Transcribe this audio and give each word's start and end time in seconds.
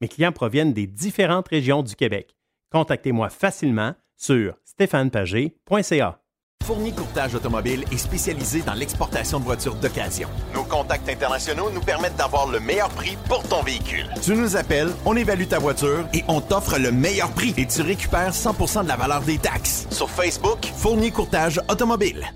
Mes 0.00 0.08
clients 0.08 0.32
proviennent 0.32 0.72
des 0.72 0.86
différentes 0.86 1.48
régions 1.48 1.82
du 1.82 1.96
Québec. 1.96 2.36
Contactez-moi 2.70 3.30
facilement 3.30 3.94
sur 4.16 4.54
stéphanepagé.ca. 4.64 6.20
Fournier 6.64 6.92
Courtage 6.92 7.34
Automobile 7.34 7.84
est 7.90 7.96
spécialisé 7.96 8.60
dans 8.60 8.74
l'exportation 8.74 9.40
de 9.40 9.44
voitures 9.44 9.74
d'occasion. 9.74 10.28
Nos 10.54 10.64
contacts 10.64 11.08
internationaux 11.08 11.70
nous 11.70 11.80
permettent 11.80 12.16
d'avoir 12.16 12.46
le 12.46 12.60
meilleur 12.60 12.90
prix 12.90 13.16
pour 13.26 13.42
ton 13.42 13.62
véhicule. 13.62 14.06
Tu 14.22 14.34
nous 14.34 14.54
appelles, 14.54 14.90
on 15.06 15.16
évalue 15.16 15.46
ta 15.46 15.58
voiture 15.58 16.06
et 16.12 16.22
on 16.28 16.42
t'offre 16.42 16.78
le 16.78 16.92
meilleur 16.92 17.30
prix 17.32 17.54
et 17.56 17.66
tu 17.66 17.80
récupères 17.80 18.32
100% 18.32 18.82
de 18.82 18.88
la 18.88 18.96
valeur 18.96 19.22
des 19.22 19.38
taxes. 19.38 19.86
Sur 19.90 20.10
Facebook, 20.10 20.66
Fournier 20.76 21.10
Courtage 21.10 21.58
Automobile. 21.70 22.26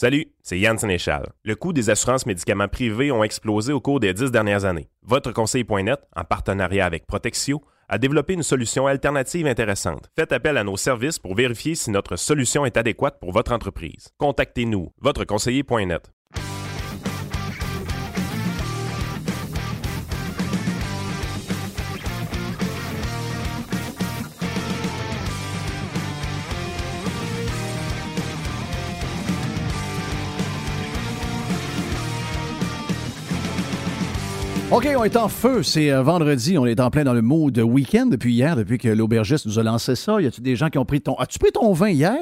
Salut, 0.00 0.32
c'est 0.42 0.58
Yann 0.58 0.78
Sénéchal. 0.78 1.30
Le 1.44 1.54
coût 1.54 1.74
des 1.74 1.90
assurances 1.90 2.24
médicaments 2.24 2.68
privés 2.68 3.12
ont 3.12 3.22
explosé 3.22 3.70
au 3.70 3.82
cours 3.82 4.00
des 4.00 4.14
dix 4.14 4.30
dernières 4.30 4.64
années. 4.64 4.88
Votre 5.02 5.30
conseil.net, 5.30 6.00
en 6.16 6.24
partenariat 6.24 6.86
avec 6.86 7.06
Protexio, 7.06 7.62
a 7.86 7.98
développé 7.98 8.32
une 8.32 8.42
solution 8.42 8.86
alternative 8.86 9.46
intéressante. 9.46 10.08
Faites 10.16 10.32
appel 10.32 10.56
à 10.56 10.64
nos 10.64 10.78
services 10.78 11.18
pour 11.18 11.34
vérifier 11.34 11.74
si 11.74 11.90
notre 11.90 12.16
solution 12.16 12.64
est 12.64 12.78
adéquate 12.78 13.20
pour 13.20 13.32
votre 13.32 13.52
entreprise. 13.52 14.08
Contactez-nous, 14.16 14.90
votreconseiller.net. 15.02 16.10
OK, 34.72 34.86
on 34.96 35.02
est 35.04 35.16
en 35.16 35.28
feu. 35.28 35.62
C'est 35.64 35.90
euh, 35.90 36.02
vendredi. 36.02 36.56
On 36.56 36.64
est 36.64 36.78
en 36.78 36.90
plein 36.90 37.02
dans 37.02 37.12
le 37.12 37.22
mood 37.22 37.58
week-end 37.58 38.06
depuis 38.06 38.32
hier, 38.34 38.54
depuis 38.54 38.78
que 38.78 38.88
l'aubergiste 38.88 39.46
nous 39.46 39.58
a 39.58 39.62
lancé 39.64 39.96
ça. 39.96 40.20
Y 40.20 40.26
a-tu 40.26 40.40
des 40.40 40.54
gens 40.54 40.68
qui 40.70 40.78
ont 40.78 40.84
pris 40.84 41.00
ton. 41.00 41.14
As-tu 41.16 41.38
pris 41.40 41.50
ton 41.50 41.72
vin 41.72 41.90
hier? 41.90 42.16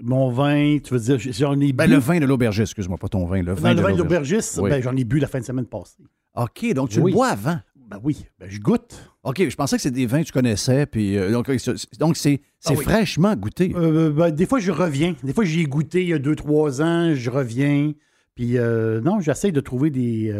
Mon 0.00 0.30
vin, 0.30 0.78
tu 0.82 0.92
veux 0.94 1.00
dire, 1.00 1.18
j'en 1.18 1.54
ai 1.60 1.66
bu. 1.68 1.72
Ben, 1.74 1.88
le 1.88 1.98
vin 1.98 2.18
de 2.18 2.26
l'aubergiste, 2.26 2.70
excuse-moi, 2.72 2.98
pas 2.98 3.08
ton 3.08 3.24
vin. 3.26 3.40
Le 3.42 3.52
vin, 3.54 3.68
Non, 3.68 3.70
le 3.70 3.76
de 3.76 3.82
vin 3.82 3.92
de 3.92 3.98
l'aubergiste. 3.98 4.58
Oui. 4.60 4.70
ben, 4.70 4.82
j'en 4.82 4.96
ai 4.96 5.04
bu 5.04 5.18
la 5.20 5.28
fin 5.28 5.38
de 5.38 5.44
semaine 5.44 5.66
passée. 5.66 6.02
OK, 6.34 6.72
donc 6.74 6.88
tu 6.90 7.00
Oui. 7.00 7.12
le 7.12 7.16
bois 7.16 7.28
avant. 7.28 7.58
Ben 7.88 8.00
oui, 8.02 8.24
ben, 8.40 8.48
je 8.48 8.58
goûte. 8.58 9.08
OK, 9.22 9.48
je 9.48 9.54
pensais 9.54 9.76
que 9.76 9.82
c'était 9.82 9.94
des 9.96 10.06
vins 10.06 10.22
que 10.22 10.26
tu 10.26 10.32
connaissais. 10.32 10.86
Puis, 10.86 11.16
euh, 11.16 11.30
donc, 11.30 11.46
c'est- 11.58 11.98
donc, 12.00 12.16
c'est 12.16 12.40
c'est 12.58 12.72
Ah 12.74 12.76
oui. 12.78 12.84
fraîchement 12.84 13.34
goûté. 13.36 13.72
Euh, 13.76 14.10
ben, 14.10 14.30
des 14.30 14.46
fois, 14.46 14.58
je 14.60 14.72
reviens. 14.72 15.14
Des 15.22 15.32
fois, 15.32 15.44
j'y 15.44 15.60
ai 15.60 15.64
goûté 15.66 16.02
il 16.02 16.08
y 16.08 16.14
a 16.14 16.18
deux, 16.18 16.34
trois 16.36 16.80
ans, 16.82 17.14
je 17.14 17.30
reviens. 17.30 17.92
Puis 18.34 18.56
euh, 18.58 19.00
non, 19.02 19.20
j'essaie 19.20 19.52
de 19.52 19.60
trouver 19.60 19.90
des. 19.90 20.32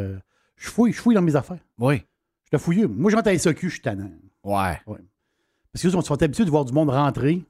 Je 0.62 0.69
fouille, 0.71 0.93
je 0.93 1.00
fouille 1.00 1.15
dans 1.15 1.23
mes 1.23 1.34
affaires. 1.37 1.59
Oui. 1.78 2.03
Je 2.45 2.50
te 2.56 2.59
fouille. 2.62 2.87
Moi, 2.87 3.11
je 3.11 3.17
rentre 3.17 3.28
à 3.28 3.39
SAQ, 3.39 3.69
je 3.69 3.73
suis 3.75 3.83
tannant. 3.83 4.11
Ouais. 4.45 4.78
Parce 4.87 5.83
que 5.83 5.89
ils 5.89 5.91
sont 6.03 6.23
habitués 6.23 6.45
de 6.45 6.50
voir 6.50 6.65
du 6.65 6.73
monde 6.73 6.91
rentrer, 6.91 7.43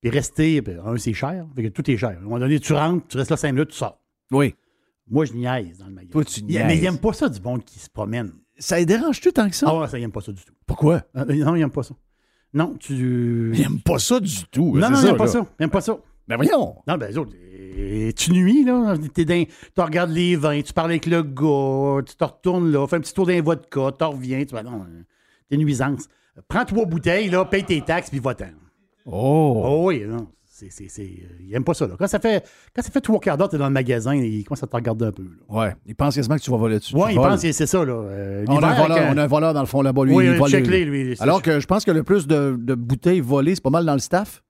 puis 0.00 0.10
rester. 0.10 0.62
puis, 0.62 0.74
un, 0.84 0.96
c'est 0.96 1.12
cher. 1.12 1.46
Fait 1.54 1.64
que 1.64 1.68
tout 1.68 1.88
est 1.90 1.96
cher. 1.96 2.10
À 2.10 2.12
un 2.12 2.20
moment 2.20 2.38
donné, 2.38 2.58
tu 2.58 2.72
rentres, 2.72 3.06
tu 3.08 3.16
restes 3.16 3.30
là 3.30 3.36
cinq 3.36 3.52
minutes, 3.52 3.70
tu 3.70 3.76
sors. 3.76 4.00
Oui. 4.30 4.54
Moi, 5.10 5.24
je 5.24 5.32
niaise 5.32 5.78
dans 5.78 5.86
le 5.86 5.92
magasin. 5.92 6.10
Toi, 6.12 6.24
tu 6.24 6.40
Il- 6.40 6.46
Mais 6.46 6.66
niaises. 6.66 6.78
ils 6.78 6.82
n'aiment 6.82 6.98
pas 6.98 7.12
ça 7.12 7.28
du 7.28 7.40
monde 7.40 7.64
qui 7.64 7.78
se 7.78 7.88
promène. 7.90 8.32
Ça 8.58 8.78
les 8.78 8.86
dérange-tu 8.86 9.32
tant 9.32 9.48
que 9.48 9.54
ça? 9.54 9.66
Ah 9.68 9.78
ouais, 9.78 9.88
ça, 9.88 9.98
ils 9.98 10.00
n'aiment 10.02 10.12
pas 10.12 10.20
ça 10.20 10.32
du 10.32 10.42
tout. 10.44 10.52
Pourquoi? 10.66 11.02
Euh, 11.16 11.24
non, 11.26 11.54
ils 11.54 11.60
n'aiment 11.60 11.70
pas 11.70 11.82
ça. 11.82 11.94
Non, 12.52 12.74
tu. 12.78 13.52
Ils 13.54 13.60
n'aiment 13.60 13.80
pas 13.80 13.98
ça 13.98 14.18
du 14.20 14.44
tout. 14.50 14.76
Non, 14.76 14.90
non, 14.90 14.98
ils 15.00 15.04
n'aiment 15.04 15.16
pas 15.16 15.26
ça. 15.28 15.38
Ils 15.40 15.62
n'aiment 15.62 15.70
pas 15.70 15.80
ça. 15.80 15.98
Ben 16.26 16.36
voyons. 16.36 16.76
Non, 16.86 16.96
ben, 16.98 17.08
les 17.08 17.16
autres, 17.18 17.32
tu 18.16 18.32
nuis, 18.32 18.64
là? 18.64 18.94
Tu 19.14 19.36
regardes 19.78 20.10
les 20.10 20.36
vins, 20.36 20.60
tu 20.62 20.72
parles 20.72 20.90
avec 20.90 21.06
le 21.06 21.22
gars, 21.22 22.02
tu 22.06 22.14
te 22.16 22.24
retournes 22.24 22.70
là, 22.72 22.86
fais 22.86 22.96
un 22.96 23.00
petit 23.00 23.14
tour 23.14 23.26
d'un 23.26 23.40
vodka, 23.42 23.92
tu 23.98 24.04
reviens, 24.04 24.44
tu 24.44 24.54
vas, 24.54 24.62
non, 24.62 24.84
t'es 25.48 25.56
nuisance. 25.56 26.08
Prends 26.48 26.64
trois 26.64 26.84
bouteilles, 26.86 27.30
là, 27.30 27.44
paye 27.44 27.64
tes 27.64 27.80
taxes, 27.80 28.10
puis 28.10 28.18
va-t'en. 28.20 28.46
Oh. 29.06 29.62
Oh 29.64 29.82
oui, 29.88 30.02
non. 30.06 30.28
C'est, 30.44 30.70
c'est, 30.72 30.88
c'est, 30.88 31.08
ils 31.40 31.50
n'aiment 31.52 31.62
pas 31.62 31.74
ça, 31.74 31.86
là. 31.86 31.94
Quand 31.96 32.08
ça 32.08 32.18
fait, 32.18 32.44
quand 32.74 32.82
ça 32.82 32.90
fait 32.90 33.00
trois 33.00 33.20
quarts 33.20 33.36
d'heure, 33.38 33.48
t'es 33.48 33.58
dans 33.58 33.68
le 33.68 33.72
magasin, 33.72 34.14
ils 34.16 34.42
commencent 34.42 34.64
à 34.64 34.66
te 34.66 34.74
regarder 34.74 35.06
un 35.06 35.12
peu, 35.12 35.22
là. 35.22 35.28
Ouais. 35.48 35.74
Ils 35.86 35.94
pensent 35.94 36.16
quasiment 36.16 36.34
que 36.36 36.40
tu 36.42 36.50
vas 36.50 36.56
voler 36.56 36.80
dessus. 36.80 36.96
Ouais, 36.96 37.12
ils 37.14 37.16
pensent 37.16 37.42
que 37.42 37.52
c'est 37.52 37.66
ça, 37.66 37.84
là. 37.84 37.92
Euh, 37.92 38.44
On 38.48 38.56
a, 38.58 38.66
un 38.66 38.74
voleur, 38.82 38.96
quand- 38.98 39.14
on 39.14 39.16
a 39.18 39.22
un 39.22 39.26
voleur 39.28 39.54
dans 39.54 39.60
le 39.60 39.66
fond 39.66 39.82
là-bas, 39.82 40.04
lui. 40.04 40.14
Oui, 40.14 40.24
il 40.26 40.32
vole- 40.32 40.50
lui. 40.50 41.16
c'est- 41.16 41.22
Alors 41.22 41.42
que 41.42 41.60
je 41.60 41.66
pense 41.66 41.84
que 41.84 41.92
le 41.92 42.02
plus 42.02 42.26
de, 42.26 42.56
de 42.58 42.74
bouteilles 42.74 43.20
volées, 43.20 43.54
c'est 43.54 43.62
pas 43.62 43.70
mal 43.70 43.84
dans 43.86 43.92
le 43.92 44.00
staff. 44.00 44.42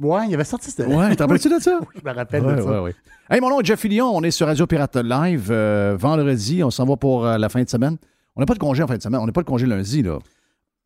Ouais, 0.00 0.26
il 0.28 0.34
avait 0.34 0.44
sorti 0.44 0.70
ça. 0.70 0.84
Ouais, 0.86 1.14
t'en 1.14 1.24
rappelles-tu 1.26 1.48
de 1.50 1.58
ça? 1.60 1.78
Je 1.94 2.08
me 2.08 2.14
rappelle 2.14 2.44
Ouais, 2.44 2.56
de 2.56 2.62
ça. 2.62 2.82
ouais. 2.82 2.94
Hey, 3.28 3.40
mon 3.40 3.50
nom 3.50 3.60
est 3.60 3.64
Jeff 3.66 3.80
Fillion. 3.80 4.06
On 4.14 4.22
est 4.22 4.30
sur 4.30 4.46
Radio 4.46 4.66
Pirate 4.66 4.96
Live 4.96 5.48
euh, 5.50 5.94
vendredi. 5.98 6.64
On 6.64 6.70
s'en 6.70 6.84
va 6.86 6.96
pour 6.96 7.26
euh, 7.26 7.36
la 7.38 7.48
fin 7.48 7.62
de 7.62 7.68
semaine. 7.68 7.96
On 8.34 8.40
n'a 8.40 8.46
pas 8.46 8.54
de 8.54 8.58
congé 8.58 8.82
en 8.82 8.86
fin 8.86 8.96
de 8.96 9.02
semaine. 9.02 9.20
On 9.20 9.26
n'a 9.26 9.32
pas 9.32 9.42
de 9.42 9.46
congé 9.46 9.66
lundi, 9.66 10.02
là. 10.02 10.18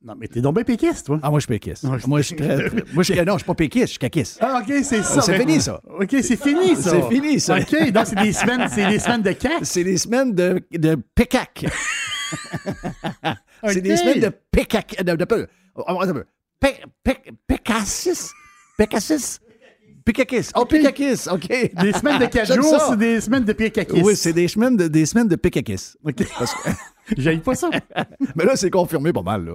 Non, 0.04 0.14
mais 0.18 0.28
t'es 0.28 0.40
donc 0.42 0.56
bien 0.56 0.64
péquiste, 0.64 1.06
toi. 1.06 1.18
Ah, 1.22 1.30
moi, 1.30 1.38
je 1.38 1.46
suis 1.46 1.54
péquiste. 1.54 1.84
Non, 1.84 1.96
je- 1.96 2.06
Moi, 2.06 2.20
je 2.20 2.26
suis 2.26 2.36
très. 2.36 2.56
Moi, 2.92 3.02
je... 3.04 3.14
Non, 3.24 3.32
je 3.34 3.38
suis 3.38 3.46
pas 3.46 3.54
péquiste, 3.54 3.86
je 3.86 3.90
suis 3.92 3.98
caquiste. 3.98 4.38
Ah, 4.42 4.60
OK, 4.60 4.74
c'est 4.82 5.02
ça. 5.02 5.22
C'est 5.22 5.38
fini, 5.38 5.60
ça. 5.60 5.80
OK, 5.98 6.10
c'est 6.10 6.36
fini, 6.36 6.76
ça. 6.76 6.90
C'est 6.90 7.08
fini, 7.08 7.40
ça. 7.40 7.56
OK, 7.58 7.90
donc 7.92 8.06
c'est 8.06 8.16
des 8.22 8.32
semaines, 8.32 8.68
c'est 8.68 8.86
des 8.86 8.98
semaines 8.98 9.22
de 9.22 9.32
cac. 9.32 9.52
C'est 9.62 9.84
des 9.84 9.96
semaines 9.96 10.34
de, 10.34 10.60
de 10.72 10.96
pécac. 11.14 11.64
C'est 13.66 13.80
des 13.80 13.96
semaines 13.96 14.20
de 14.20 14.30
pécac. 14.50 14.96
De, 15.02 15.14
de, 15.14 15.24
de, 15.24 15.48
oh, 15.76 16.02
pé- 16.60 17.16
Pécassis. 17.46 18.30
Pécassis. 18.76 19.38
Pécakis. 20.04 20.50
Oh, 20.54 20.64
pécakis. 20.66 21.28
OK. 21.30 21.48
Des 21.82 21.92
semaines 21.92 22.18
de 22.20 22.26
quatre 22.26 22.46
J'aime 22.46 22.62
jours, 22.62 22.78
ça. 22.78 22.88
c'est 22.90 22.98
des 22.98 23.20
semaines 23.22 23.44
de 23.44 23.52
pire 23.54 23.72
caquiste. 23.72 24.04
Oui, 24.04 24.14
c'est 24.16 24.34
des 24.34 24.48
semaines 24.48 24.76
de, 24.76 24.86
des 24.86 25.06
semaines 25.06 25.28
de 25.28 25.36
pécakis. 25.36 25.92
OK. 26.04 26.14
Parce 26.38 26.52
que- 26.54 26.70
J'aille 27.16 27.38
pas 27.38 27.54
ça. 27.54 27.70
Mais 28.36 28.44
là, 28.44 28.54
c'est 28.56 28.70
confirmé 28.70 29.12
pas 29.12 29.22
mal. 29.22 29.44
Là. 29.46 29.52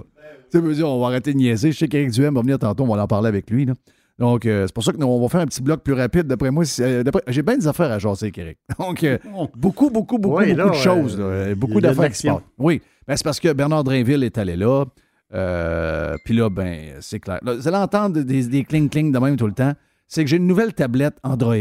Tu 0.50 0.58
veux 0.60 0.74
dire, 0.74 0.88
on 0.88 1.00
va 1.00 1.06
arrêter 1.08 1.32
de 1.32 1.38
niaiser. 1.38 1.70
Je 1.72 1.78
sais 1.78 1.88
qu'Éric 1.88 2.10
Duhem 2.10 2.34
va 2.34 2.40
venir 2.40 2.58
tantôt, 2.58 2.82
on 2.84 2.94
va 2.94 3.02
en 3.02 3.06
parler 3.06 3.28
avec 3.28 3.48
lui. 3.50 3.64
là. 3.66 3.74
Donc, 4.18 4.44
euh, 4.44 4.66
c'est 4.66 4.74
pour 4.74 4.84
ça 4.84 4.92
qu'on 4.92 5.20
va 5.20 5.28
faire 5.28 5.40
un 5.40 5.46
petit 5.46 5.62
bloc 5.62 5.82
plus 5.82 5.94
rapide. 5.94 6.26
D'après 6.26 6.50
moi, 6.50 6.64
euh, 6.80 7.02
j'ai 7.28 7.42
bien 7.42 7.56
des 7.56 7.66
affaires 7.68 7.90
à 7.90 7.98
jaser 7.98 8.30
Eric. 8.36 8.58
Donc, 8.78 9.02
euh, 9.04 9.18
beaucoup, 9.56 9.88
beaucoup, 9.88 10.18
beaucoup, 10.18 10.38
Oui, 10.38 10.52
beaucoup 10.52 10.58
là, 10.58 10.68
de 10.70 10.74
choses. 10.74 11.18
là. 11.18 11.54
beaucoup 11.54 11.80
d'affaires 11.80 12.10
qui 12.10 12.18
se 12.18 12.26
l'action. 12.26 12.34
passent. 12.36 12.44
Oui, 12.58 12.82
ben, 13.08 13.16
c'est 13.16 13.24
parce 13.24 13.40
que 13.40 13.52
Bernard 13.52 13.82
Drainville 13.84 14.22
est 14.24 14.36
allé 14.36 14.56
là. 14.56 14.84
Euh, 15.32 16.16
Puis 16.24 16.34
là, 16.34 16.50
ben, 16.50 16.94
c'est 17.00 17.20
clair. 17.20 17.38
Là, 17.42 17.54
vous 17.54 17.68
allez 17.68 17.76
entendre 17.76 18.20
des, 18.22 18.46
des 18.46 18.62
cling-cling 18.62 19.12
de 19.12 19.18
même 19.18 19.36
tout 19.36 19.46
le 19.46 19.52
temps. 19.52 19.72
C'est 20.08 20.24
que 20.24 20.30
j'ai 20.30 20.38
une 20.38 20.46
nouvelle 20.46 20.74
tablette 20.74 21.16
Android. 21.22 21.56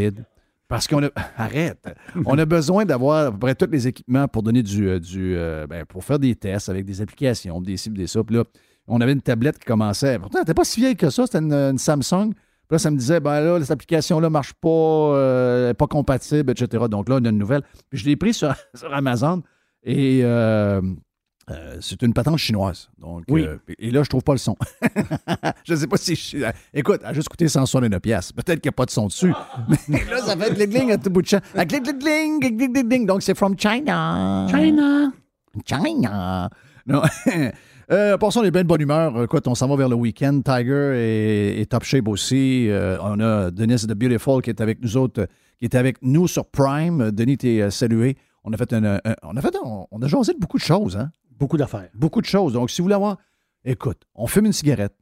Parce 0.68 0.88
qu'on 0.88 1.04
a. 1.04 1.10
Arrête! 1.38 1.84
On 2.26 2.38
a 2.38 2.46
besoin 2.46 2.86
d'avoir 2.86 3.28
à 3.28 3.32
peu 3.32 3.40
près 3.40 3.56
tous 3.56 3.70
les 3.72 3.88
équipements 3.88 4.28
pour 4.28 4.44
donner 4.44 4.64
du. 4.64 4.88
euh, 4.88 5.00
du 5.00 5.36
euh, 5.36 5.68
ben, 5.68 5.86
pour 5.86 6.04
faire 6.04 6.20
des 6.20 6.36
tests 6.36 6.70
avec 6.70 6.86
des 6.86 7.02
applications, 7.02 7.60
des 7.62 7.78
cibles, 7.78 7.98
des 7.98 8.08
ça. 8.08 8.24
Puis 8.24 8.36
là, 8.36 8.44
on 8.88 9.02
avait 9.02 9.14
une 9.14 9.22
tablette 9.22 9.60
qui 9.60 9.66
commençait. 9.66 10.18
Pourtant, 10.20 10.40
elle 10.40 10.42
n'était 10.44 10.54
pas 10.54 10.64
si 10.64 10.80
vieille 10.80 10.96
que 10.96 11.10
ça. 11.10 11.26
C'était 11.26 11.40
une, 11.40 11.78
Samsung. 11.78 12.34
Puis 12.34 12.76
là, 12.76 12.80
ça 12.80 12.92
me 12.92 12.98
disait, 12.98 13.20
ben 13.20 13.40
là, 13.42 13.60
cette 13.62 13.72
application-là 13.72 14.28
ne 14.28 14.32
marche 14.32 14.54
pas, 14.54 14.70
euh, 14.70 15.74
pas 15.74 15.88
compatible, 15.88 16.52
etc. 16.52 16.86
Donc 16.90 17.10
là, 17.10 17.18
on 17.20 17.26
a 17.26 17.30
une 17.30 17.38
nouvelle. 17.38 17.64
Puis 17.90 18.00
je 18.00 18.06
l'ai 18.06 18.16
pris 18.16 18.34
sur, 18.34 18.54
sur 18.76 18.94
Amazon 18.94 19.42
et 19.84 20.22
euh, 20.24 20.82
euh, 21.50 21.78
c'est 21.82 22.02
une 22.02 22.14
patente 22.14 22.38
chinoise. 22.38 22.90
Donc, 23.00 23.24
Oui. 23.30 23.44
euh, 23.46 23.58
et 23.80 23.92
là, 23.92 24.04
je 24.04 24.10
trouve 24.10 24.24
pas 24.24 24.34
le 24.34 24.38
son. 24.38 24.56
je 25.66 25.74
ne 25.74 25.78
sais 25.78 25.88
pas 25.88 25.98
si. 25.98 26.16
Je, 26.16 26.38
euh, 26.44 26.52
écoute, 26.74 27.00
elle 27.04 27.10
a 27.10 27.14
juste 27.14 27.30
coûté 27.30 27.48
169 27.48 28.00
pièces. 28.02 28.32
Peut-être 28.32 28.62
qu'il 28.62 28.70
n'y 28.70 28.74
a 28.74 28.78
pas 28.78 28.86
de 28.86 28.92
son 28.92 29.08
dessus. 29.08 29.34
Mais 29.88 30.04
là, 30.10 30.22
ça 30.22 30.36
fait 30.38 30.54
gling-gling 30.54 30.92
à 30.92 30.98
tout 30.98 31.10
bout 31.10 31.22
de 31.22 31.28
champ. 31.28 31.40
Ah, 31.56 31.66
Gling-gling-gling, 31.66 32.40
gling-gling-gling. 32.40 33.06
Donc, 33.06 33.24
c'est 33.24 33.36
from 33.36 33.56
China. 33.58 34.48
China. 34.50 35.12
China. 35.66 36.50
Non. 36.86 37.02
Euh, 37.92 38.16
on 38.22 38.44
est 38.44 38.52
bien 38.52 38.62
de 38.62 38.68
bonne 38.68 38.82
humeur. 38.82 39.24
Écoute, 39.24 39.48
on 39.48 39.56
s'en 39.56 39.68
va 39.68 39.76
vers 39.76 39.90
le 39.90 39.96
week-end. 39.96 40.42
Tiger 40.46 40.92
est, 40.94 41.60
est 41.62 41.66
top 41.66 41.84
shape 41.84 42.08
aussi. 42.08 42.68
Euh, 42.70 43.00
on 43.02 43.20
a 43.20 43.50
Denis 43.50 43.78
the 43.88 43.94
Beautiful 43.96 44.44
qui 44.44 44.52
est 44.52 44.62
avec 44.62 44.80
nous 44.84 44.96
autres, 44.96 45.26
qui 45.58 45.66
est 45.66 45.74
avec 45.74 45.98
nous 46.04 46.28
sur 46.28 46.46
Prime. 46.46 47.10
Denis, 47.10 47.38
t'es 47.40 47.72
salué. 47.72 48.16
On 48.44 48.54
a 48.54 48.58
fait 48.58 48.72
un, 48.74 48.84
un- 48.84 49.00
on 49.24 49.36
a 49.36 49.42
fait 49.42 49.56
un- 49.56 49.86
on 49.90 50.02
a 50.04 50.08
jasé 50.08 50.36
de 50.36 50.38
beaucoup 50.38 50.60
de 50.60 50.64
choses, 50.64 50.98
hein? 50.98 51.10
Beaucoup 51.40 51.58
d'affaires. 51.58 51.90
Beaucoup 51.94 52.22
de 52.22 52.26
choses. 52.26 52.54
Donc, 52.54 52.70
si 52.70 52.82
vous 52.82 52.86
voulez 52.86 52.96
avoir, 52.96 53.18
écoute, 53.64 54.02
on 54.16 54.28
fume 54.28 54.46
une 54.48 54.54
cigarette. 54.54 54.94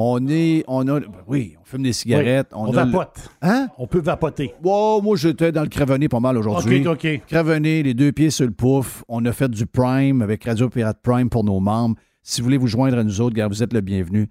On 0.00 0.28
est, 0.28 0.62
on 0.68 0.86
a, 0.86 1.00
oui, 1.26 1.56
on 1.60 1.64
fume 1.64 1.82
des 1.82 1.92
cigarettes. 1.92 2.50
On, 2.52 2.68
on, 2.68 2.76
a 2.76 2.84
le- 2.84 2.92
vapote. 2.92 3.18
Hein? 3.42 3.68
On 3.78 3.88
peut 3.88 3.98
vapoter. 4.00 4.54
Moi, 4.62 5.16
j'étais 5.16 5.50
dans 5.50 5.62
le 5.62 5.68
cravenné 5.68 6.08
pas 6.08 6.20
mal 6.20 6.36
aujourd'hui. 6.38 6.86
OK, 6.86 7.04
OK. 7.04 7.22
Cravenné, 7.26 7.82
les 7.82 7.94
deux 7.94 8.12
pieds 8.12 8.30
sur 8.30 8.46
le 8.46 8.52
pouf. 8.52 9.02
On 9.08 9.24
a 9.24 9.32
fait 9.32 9.48
du 9.50 9.66
Prime 9.66 10.22
avec 10.22 10.44
Radio 10.44 10.68
Pirate 10.68 11.00
Prime 11.02 11.28
pour 11.28 11.42
nos 11.42 11.58
membres. 11.58 11.96
Si 12.22 12.40
vous 12.40 12.44
voulez 12.44 12.58
vous 12.58 12.68
joindre 12.68 12.96
à 12.98 13.02
nous 13.02 13.20
autres, 13.20 13.34
gars, 13.34 13.48
vous 13.48 13.62
êtes 13.62 13.72
le 13.72 13.80
bienvenu. 13.80 14.28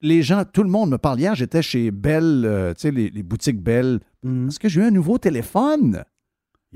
Les 0.00 0.22
gens, 0.22 0.42
tout 0.50 0.62
le 0.62 0.70
monde 0.70 0.88
me 0.92 0.96
parle. 0.96 1.20
Hier, 1.20 1.34
j'étais 1.34 1.60
chez 1.60 1.90
Bell, 1.90 2.44
euh, 2.46 2.72
tu 2.72 2.80
sais, 2.82 2.90
les, 2.90 3.10
les 3.10 3.22
boutiques 3.22 3.60
Bell. 3.60 4.00
Mhm. 4.22 4.46
Parce 4.46 4.58
que 4.58 4.70
j'ai 4.70 4.80
eu 4.80 4.84
un 4.84 4.90
nouveau 4.90 5.18
téléphone? 5.18 6.02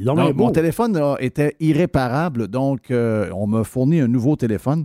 Donc 0.04 0.16
mon 0.34 0.50
téléphone 0.52 0.96
là, 0.98 1.16
était 1.20 1.56
irréparable. 1.60 2.48
Donc, 2.48 2.90
euh, 2.90 3.30
on 3.34 3.46
m'a 3.46 3.64
fourni 3.64 4.00
un 4.00 4.08
nouveau 4.08 4.36
téléphone. 4.36 4.84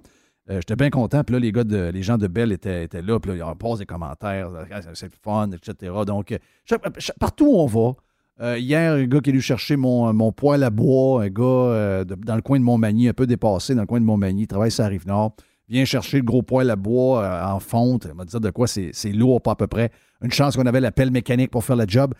Euh, 0.49 0.55
J'étais 0.55 0.75
bien 0.75 0.89
content. 0.89 1.23
Puis 1.23 1.33
là, 1.33 1.39
les 1.39 1.51
gars, 1.51 1.63
de, 1.63 1.89
les 1.93 2.03
gens 2.03 2.17
de 2.17 2.27
Bell 2.27 2.51
étaient, 2.51 2.83
étaient 2.83 3.01
là. 3.01 3.19
Puis 3.19 3.37
là, 3.37 3.45
ils 3.51 3.57
posent 3.57 3.79
des 3.79 3.85
commentaires. 3.85 4.49
Ah, 4.71 4.79
C'est 4.93 5.11
fun, 5.23 5.49
etc. 5.51 5.91
Donc, 6.05 6.31
euh, 6.31 6.37
partout 7.19 7.45
où 7.45 7.57
on 7.59 7.65
va, 7.65 7.93
euh, 8.41 8.57
hier, 8.57 8.93
un 8.93 9.05
gars 9.05 9.19
qui 9.21 9.29
est 9.29 9.33
venu 9.33 9.41
chercher 9.41 9.75
mon, 9.75 10.11
mon 10.13 10.31
poêle 10.31 10.63
à 10.63 10.69
bois, 10.69 11.23
un 11.23 11.29
gars 11.29 11.43
euh, 11.43 12.03
de- 12.03 12.15
dans 12.15 12.35
le 12.35 12.41
coin 12.41 12.59
de 12.59 12.63
Montmagny, 12.63 13.07
un 13.07 13.13
peu 13.13 13.27
dépassé 13.27 13.75
dans 13.75 13.81
le 13.81 13.87
coin 13.87 13.99
de 14.01 14.05
Montmagny, 14.05 14.41
il 14.43 14.47
travaille 14.47 14.71
sur 14.71 14.83
la 14.83 14.89
Rive-Nord, 14.89 15.35
vient 15.69 15.85
chercher 15.85 16.17
le 16.17 16.23
gros 16.23 16.41
poêle 16.41 16.69
à 16.71 16.75
bois 16.75 17.23
euh, 17.23 17.45
en 17.53 17.59
fonte. 17.59 18.07
Il 18.09 18.15
m'a 18.15 18.25
dit 18.25 18.37
de 18.37 18.49
quoi 18.49 18.67
c'est 18.67 18.89
c'est 18.91 19.11
lourd, 19.11 19.41
pas 19.41 19.51
à 19.51 19.55
peu 19.55 19.67
près. 19.67 19.91
Une 20.23 20.31
chance 20.31 20.55
qu'on 20.57 20.65
avait 20.65 20.81
la 20.81 20.91
pelle 20.91 21.11
mécanique 21.11 21.51
pour 21.51 21.63
faire 21.63 21.75
le 21.75 21.85
job. 21.87 22.13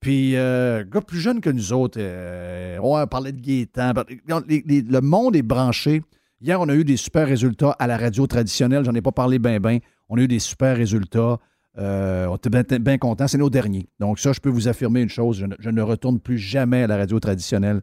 Puis, 0.00 0.36
euh, 0.36 0.84
gars 0.84 1.00
plus 1.00 1.20
jeune 1.20 1.40
que 1.40 1.50
nous 1.50 1.72
autres, 1.72 1.98
euh, 2.00 2.78
on 2.82 3.06
parlait 3.06 3.32
de 3.32 3.40
Gaétan. 3.40 3.92
le 4.26 5.00
monde 5.00 5.36
est 5.36 5.42
branché. 5.42 6.02
Hier, 6.40 6.60
on 6.60 6.68
a 6.68 6.74
eu 6.74 6.84
des 6.84 6.96
super 6.96 7.26
résultats 7.26 7.74
à 7.78 7.86
la 7.86 7.96
radio 7.96 8.26
traditionnelle. 8.26 8.84
J'en 8.84 8.94
ai 8.94 9.00
pas 9.00 9.12
parlé 9.12 9.38
bien, 9.38 9.58
bien. 9.58 9.78
On 10.08 10.18
a 10.18 10.20
eu 10.20 10.28
des 10.28 10.38
super 10.38 10.76
résultats. 10.76 11.38
Euh, 11.78 12.26
on 12.26 12.36
était 12.36 12.50
bien, 12.50 12.62
bien 12.78 12.98
contents. 12.98 13.26
C'est 13.26 13.38
nos 13.38 13.50
derniers. 13.50 13.88
Donc, 13.98 14.18
ça, 14.18 14.32
je 14.32 14.40
peux 14.40 14.50
vous 14.50 14.68
affirmer 14.68 15.00
une 15.00 15.08
chose. 15.08 15.44
Je 15.58 15.70
ne 15.70 15.82
retourne 15.82 16.20
plus 16.20 16.38
jamais 16.38 16.82
à 16.82 16.86
la 16.86 16.98
radio 16.98 17.18
traditionnelle. 17.18 17.80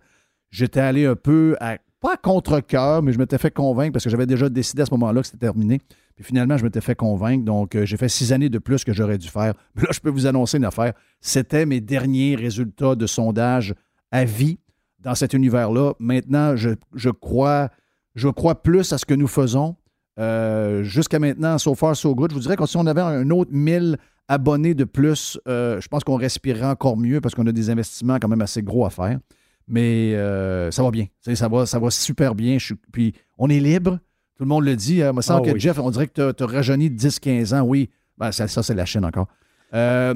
J'étais 0.51 0.79
allé 0.79 1.05
un 1.07 1.15
peu 1.15 1.57
à, 1.59 1.77
pas 2.03 2.17
contre-cœur, 2.17 3.01
mais 3.01 3.13
je 3.13 3.17
m'étais 3.17 3.37
fait 3.37 3.49
convaincre 3.49 3.93
parce 3.93 4.03
que 4.03 4.09
j'avais 4.09 4.25
déjà 4.25 4.49
décidé 4.49 4.81
à 4.81 4.85
ce 4.85 4.91
moment-là 4.91 5.21
que 5.21 5.27
c'était 5.27 5.45
terminé. 5.45 5.79
Puis 6.15 6.25
finalement, 6.25 6.57
je 6.57 6.65
m'étais 6.65 6.81
fait 6.81 6.95
convaincre. 6.95 7.45
Donc, 7.45 7.75
euh, 7.75 7.85
j'ai 7.85 7.95
fait 7.95 8.09
six 8.09 8.33
années 8.33 8.49
de 8.49 8.59
plus 8.59 8.83
que 8.83 8.91
j'aurais 8.91 9.17
dû 9.17 9.29
faire. 9.29 9.53
Là, 9.77 9.87
je 9.89 10.01
peux 10.01 10.09
vous 10.09 10.27
annoncer 10.27 10.57
une 10.57 10.65
affaire. 10.65 10.91
C'était 11.21 11.65
mes 11.65 11.79
derniers 11.79 12.35
résultats 12.35 12.95
de 12.95 13.07
sondage 13.07 13.73
à 14.11 14.25
vie 14.25 14.59
dans 14.99 15.15
cet 15.15 15.31
univers-là. 15.31 15.93
Maintenant, 15.99 16.57
je, 16.57 16.71
je 16.93 17.09
crois, 17.09 17.69
je 18.15 18.27
crois 18.27 18.61
plus 18.61 18.91
à 18.91 18.97
ce 18.97 19.05
que 19.05 19.13
nous 19.13 19.27
faisons. 19.27 19.77
Euh, 20.19 20.83
Jusqu'à 20.83 21.19
maintenant, 21.19 21.57
so 21.57 21.73
far, 21.73 21.95
so 21.95 22.13
good. 22.13 22.31
Je 22.31 22.35
vous 22.35 22.41
dirais 22.41 22.57
que 22.57 22.65
si 22.65 22.75
on 22.75 22.85
avait 22.85 22.99
un 22.99 23.29
autre 23.29 23.51
1000 23.53 23.97
abonnés 24.27 24.73
de 24.73 24.83
plus, 24.83 25.39
euh, 25.47 25.79
je 25.79 25.87
pense 25.87 26.03
qu'on 26.03 26.17
respirerait 26.17 26.65
encore 26.65 26.97
mieux 26.97 27.21
parce 27.21 27.33
qu'on 27.33 27.47
a 27.47 27.53
des 27.53 27.69
investissements 27.69 28.17
quand 28.19 28.27
même 28.27 28.41
assez 28.41 28.61
gros 28.61 28.85
à 28.85 28.89
faire. 28.89 29.19
Mais 29.67 30.13
euh, 30.15 30.71
ça 30.71 30.83
va 30.83 30.91
bien. 30.91 31.05
Ça 31.33 31.47
va, 31.47 31.65
ça 31.65 31.79
va 31.79 31.89
super 31.89 32.35
bien. 32.35 32.57
Je 32.57 32.65
suis- 32.65 32.75
puis 32.91 33.13
on 33.37 33.49
est 33.49 33.59
libre. 33.59 33.99
Tout 34.35 34.43
le 34.43 34.49
monde 34.49 34.65
le 34.65 34.75
dit. 34.75 34.97
Il 34.97 35.13
me 35.13 35.21
semble 35.21 35.41
Ah 35.45 35.49
que 35.49 35.53
oui. 35.53 35.59
Jeff, 35.59 35.79
on 35.79 35.89
dirait 35.91 36.07
que 36.07 36.31
tu 36.31 36.43
as, 36.43 36.45
rajeuni 36.47 36.89
de 36.89 36.97
10-15 36.97 37.53
ans. 37.53 37.61
Oui. 37.61 37.89
Ben, 38.17 38.31
ça, 38.31 38.47
ça, 38.47 38.61
c'est 38.63 38.73
la 38.73 38.85
chaîne 38.85 39.05
encore. 39.05 39.27
Euh, 39.73 40.13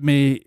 mais 0.00 0.40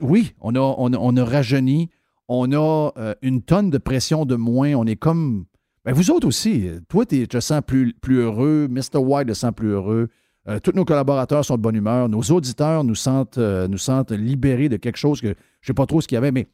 oui, 0.00 0.32
on 0.40 0.54
a, 0.54 0.60
on, 0.60 0.92
on 0.94 1.16
a 1.16 1.24
rajeuni. 1.24 1.88
On 2.26 2.52
a 2.52 2.90
euh, 2.98 3.14
une 3.22 3.42
tonne 3.42 3.70
de 3.70 3.78
pression 3.78 4.24
de 4.26 4.34
moins. 4.34 4.74
On 4.74 4.84
est 4.86 4.96
comme. 4.96 5.46
Ben, 5.84 5.92
vous 5.92 6.10
autres 6.10 6.26
aussi. 6.26 6.68
Toi, 6.88 7.06
tu 7.06 7.26
te 7.28 7.40
sens 7.40 7.62
plus, 7.66 7.94
plus 7.94 8.18
heureux. 8.18 8.68
Mr. 8.68 8.98
White 8.98 9.28
se 9.28 9.34
sent 9.34 9.52
plus 9.52 9.68
heureux. 9.68 10.08
Euh, 10.48 10.58
tous 10.58 10.72
nos 10.74 10.84
collaborateurs 10.84 11.44
sont 11.44 11.56
de 11.56 11.62
bonne 11.62 11.76
humeur. 11.76 12.08
Nos 12.08 12.22
auditeurs 12.22 12.82
nous 12.84 12.94
sentent, 12.94 13.38
nous 13.38 13.78
sentent 13.78 14.12
libérés 14.12 14.68
de 14.68 14.76
quelque 14.76 14.96
chose 14.98 15.20
que 15.20 15.28
je 15.28 15.32
ne 15.32 15.36
sais 15.66 15.74
pas 15.74 15.86
trop 15.86 16.00
ce 16.00 16.08
qu'il 16.08 16.16
y 16.16 16.18
avait, 16.18 16.32
mais 16.32 16.46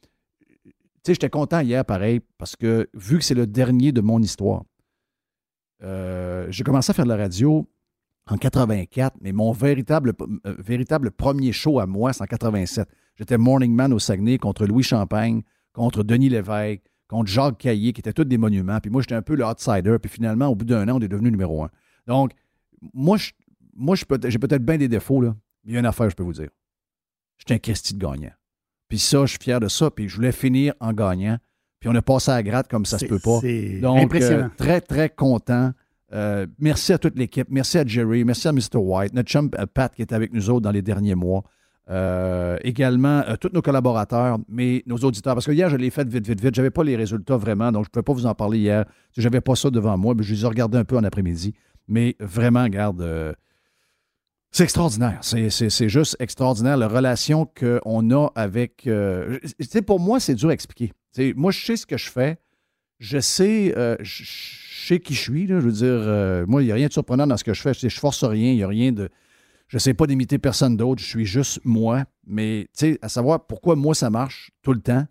j'étais 1.12 1.30
content 1.30 1.60
hier, 1.60 1.84
pareil, 1.84 2.20
parce 2.38 2.56
que 2.56 2.88
vu 2.94 3.18
que 3.18 3.24
c'est 3.24 3.34
le 3.34 3.46
dernier 3.46 3.92
de 3.92 4.00
mon 4.00 4.20
histoire, 4.22 4.64
euh, 5.82 6.46
j'ai 6.50 6.64
commencé 6.64 6.90
à 6.90 6.94
faire 6.94 7.04
de 7.04 7.10
la 7.10 7.16
radio 7.16 7.68
en 8.26 8.38
84, 8.38 9.16
mais 9.20 9.32
mon 9.32 9.52
véritable, 9.52 10.14
euh, 10.46 10.54
véritable 10.58 11.10
premier 11.10 11.52
show 11.52 11.78
à 11.78 11.86
moi, 11.86 12.12
c'est 12.12 12.22
en 12.22 12.26
87. 12.26 12.88
J'étais 13.16 13.36
Morning 13.36 13.74
Man 13.74 13.92
au 13.92 13.98
Saguenay 13.98 14.38
contre 14.38 14.66
Louis 14.66 14.82
Champagne, 14.82 15.42
contre 15.72 16.02
Denis 16.02 16.30
Lévesque, 16.30 16.82
contre 17.06 17.30
Jacques 17.30 17.58
Caillé, 17.58 17.92
qui 17.92 18.00
étaient 18.00 18.12
tous 18.12 18.24
des 18.24 18.38
monuments. 18.38 18.80
Puis 18.80 18.90
moi, 18.90 19.02
j'étais 19.02 19.14
un 19.14 19.22
peu 19.22 19.34
le 19.34 19.44
outsider. 19.44 19.98
Puis 20.00 20.10
finalement, 20.10 20.46
au 20.46 20.54
bout 20.54 20.64
d'un 20.64 20.88
an, 20.88 20.96
on 20.96 21.00
est 21.00 21.08
devenu 21.08 21.30
numéro 21.30 21.62
un. 21.62 21.70
Donc, 22.06 22.32
moi, 22.92 23.16
j'ai 23.18 24.04
peut-être 24.04 24.64
bien 24.64 24.78
des 24.78 24.88
défauts, 24.88 25.20
là. 25.20 25.36
mais 25.64 25.72
il 25.72 25.74
y 25.74 25.76
a 25.76 25.80
une 25.80 25.86
affaire, 25.86 26.08
je 26.08 26.16
peux 26.16 26.22
vous 26.22 26.32
dire. 26.32 26.48
J'étais 27.38 27.54
un 27.54 27.58
Christy 27.58 27.94
de 27.94 27.98
gagnant. 27.98 28.32
Puis 28.94 29.00
ça, 29.00 29.22
je 29.26 29.30
suis 29.30 29.38
fier 29.42 29.58
de 29.58 29.66
ça. 29.66 29.90
Puis 29.90 30.08
je 30.08 30.14
voulais 30.14 30.30
finir 30.30 30.72
en 30.78 30.92
gagnant. 30.92 31.36
Puis 31.80 31.88
on 31.88 31.94
a 31.96 32.00
passé 32.00 32.30
à 32.30 32.34
la 32.36 32.44
gratte 32.44 32.68
comme 32.68 32.86
ça 32.86 32.96
se 32.96 33.06
peut 33.06 33.18
pas. 33.18 33.40
Donc, 33.82 33.98
impressionnant. 34.04 34.44
euh, 34.44 34.56
très, 34.56 34.80
très 34.80 35.08
content. 35.08 35.72
Euh, 36.12 36.46
merci 36.60 36.92
à 36.92 36.98
toute 36.98 37.18
l'équipe. 37.18 37.48
Merci 37.50 37.78
à 37.78 37.84
Jerry. 37.84 38.22
Merci 38.22 38.46
à 38.46 38.52
Mr. 38.52 38.76
White. 38.76 39.12
Notre 39.12 39.28
chum 39.28 39.50
euh, 39.58 39.66
Pat 39.66 39.92
qui 39.92 40.02
est 40.02 40.12
avec 40.12 40.32
nous 40.32 40.48
autres 40.48 40.60
dans 40.60 40.70
les 40.70 40.80
derniers 40.80 41.16
mois. 41.16 41.42
Euh, 41.90 42.56
également, 42.62 43.24
tous 43.40 43.50
nos 43.52 43.62
collaborateurs, 43.62 44.38
mais 44.48 44.84
nos 44.86 44.98
auditeurs. 44.98 45.34
Parce 45.34 45.46
que 45.46 45.50
hier, 45.50 45.68
je 45.68 45.76
l'ai 45.76 45.90
fait 45.90 46.08
vite, 46.08 46.24
vite, 46.24 46.40
vite. 46.40 46.54
Je 46.54 46.60
n'avais 46.60 46.70
pas 46.70 46.84
les 46.84 46.94
résultats 46.94 47.36
vraiment, 47.36 47.72
donc 47.72 47.86
je 47.86 47.88
ne 47.88 47.90
pouvais 48.00 48.04
pas 48.04 48.12
vous 48.12 48.26
en 48.26 48.34
parler 48.36 48.58
hier. 48.58 48.84
Je 49.16 49.22
n'avais 49.22 49.40
pas 49.40 49.56
ça 49.56 49.70
devant 49.70 49.98
moi, 49.98 50.14
mais 50.16 50.22
je 50.22 50.32
les 50.34 50.44
ai 50.44 50.46
regardés 50.46 50.78
un 50.78 50.84
peu 50.84 50.96
en 50.96 51.02
après-midi. 51.02 51.52
Mais 51.88 52.14
vraiment, 52.20 52.68
garde, 52.68 53.34
c'est 54.56 54.64
extraordinaire. 54.64 55.18
C'est- 55.20 55.88
juste 55.88 56.16
extraordinaire, 56.20 56.76
la 56.76 56.88
relation 56.88 57.46
qu'on 57.58 58.10
a 58.10 58.28
avec. 58.34 58.86
euh, 58.86 59.38
pour 59.86 60.00
moi, 60.00 60.20
c'est 60.20 60.34
dur 60.34 60.48
à 60.50 60.52
expliquer. 60.52 60.92
Moi, 61.36 61.50
je 61.52 61.64
sais 61.64 61.76
ce 61.76 61.86
que 61.86 61.96
je 61.96 62.10
fais. 62.10 62.38
Je 63.00 63.18
sais, 63.18 63.74
euh, 63.76 63.96
je 64.00 64.22
sais 64.86 65.00
qui 65.00 65.14
je 65.14 65.20
suis. 65.20 65.46
je 65.48 65.54
veux 65.54 65.72
dire, 65.72 65.86
euh, 65.88 66.44
moi, 66.46 66.62
il 66.62 66.66
n'y 66.66 66.72
a 66.72 66.76
rien 66.76 66.86
de 66.86 66.92
surprenant 66.92 67.26
dans 67.26 67.36
ce 67.36 67.44
que 67.44 67.52
je 67.52 67.60
fais. 67.60 67.74
Je 67.74 67.84
ne 67.84 67.90
force 67.90 68.22
rien. 68.24 68.52
Il 68.52 68.56
n'y 68.56 68.62
a 68.62 68.68
rien 68.68 68.92
de. 68.92 69.08
Je 69.66 69.76
ne 69.76 69.80
sais 69.80 69.94
pas 69.94 70.06
d'imiter 70.06 70.38
personne 70.38 70.76
d'autre. 70.76 71.02
Je 71.02 71.08
suis 71.08 71.24
juste 71.26 71.60
moi. 71.64 72.04
Mais, 72.26 72.68
tu 72.78 72.92
sais, 72.92 72.98
à 73.02 73.08
savoir 73.08 73.46
pourquoi 73.46 73.74
moi, 73.76 73.94
ça 73.94 74.08
marche 74.10 74.50
tout 74.62 74.72
le 74.72 74.80
temps. 74.80 75.06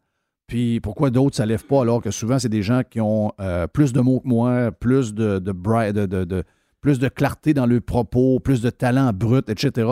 Puis 0.48 0.80
pourquoi 0.80 1.10
d'autres, 1.10 1.36
ça 1.36 1.44
ne 1.44 1.50
lève 1.50 1.66
pas, 1.66 1.82
alors 1.82 2.02
que 2.02 2.12
souvent, 2.12 2.38
c'est 2.40 2.50
des 2.50 2.62
gens 2.64 2.82
qui 2.90 3.00
ont 3.02 3.32
euh, 3.40 3.66
plus 3.68 3.92
de 3.94 4.02
mots 4.02 4.20
que 4.20 4.28
moi, 4.28 4.72
plus 4.72 5.14
de, 5.14 5.40
de- 5.40 5.52
de- 5.52 6.26
de- 6.26 6.44
plus 6.84 7.00
de 7.00 7.08
clarté 7.08 7.54
dans 7.54 7.66
leurs 7.66 7.82
propos, 7.82 8.40
plus 8.42 8.62
de 8.62 8.70
talent 8.70 9.12
brut, 9.14 9.50
etc. 9.50 9.92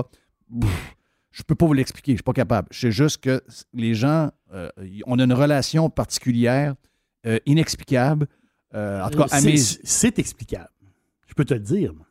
Pff, 0.59 0.95
je 1.31 1.41
peux 1.43 1.55
pas 1.55 1.65
vous 1.65 1.73
l'expliquer, 1.73 2.11
je 2.11 2.17
suis 2.17 2.23
pas 2.23 2.33
capable. 2.33 2.67
C'est 2.71 2.91
juste 2.91 3.19
que 3.23 3.41
les 3.73 3.95
gens, 3.95 4.29
euh, 4.53 4.69
on 5.07 5.17
a 5.17 5.23
une 5.23 5.31
relation 5.33 5.89
particulière, 5.89 6.75
euh, 7.25 7.39
inexplicable. 7.45 8.27
Euh, 8.73 9.01
en 9.01 9.09
tout 9.09 9.17
cas, 9.19 9.27
à 9.31 9.39
mes- 9.41 9.57
C'est 9.57 10.19
explicable. 10.19 10.69
Je 11.27 11.33
peux 11.33 11.45
te 11.45 11.53
le 11.53 11.61
dire. 11.61 11.93
moi. 11.93 12.05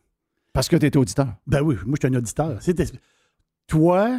parce 0.53 0.69
que 0.69 0.77
tu 0.77 0.87
étais 0.87 0.97
auditeur. 0.99 1.35
Ben 1.47 1.61
oui, 1.61 1.77
moi, 1.87 1.97
je 2.01 2.09
suis 2.09 2.15
un 2.15 2.19
auditeur. 2.19 2.57
C'est 2.61 2.75
Toi, 3.67 4.19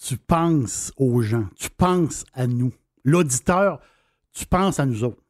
tu 0.00 0.16
penses 0.16 0.92
aux 0.96 1.20
gens. 1.22 1.46
Tu 1.56 1.68
penses 1.70 2.24
à 2.32 2.46
nous. 2.46 2.72
L'auditeur, 3.04 3.80
tu 4.32 4.46
penses 4.46 4.78
à 4.80 4.86
nous 4.86 5.02
autres. 5.04 5.22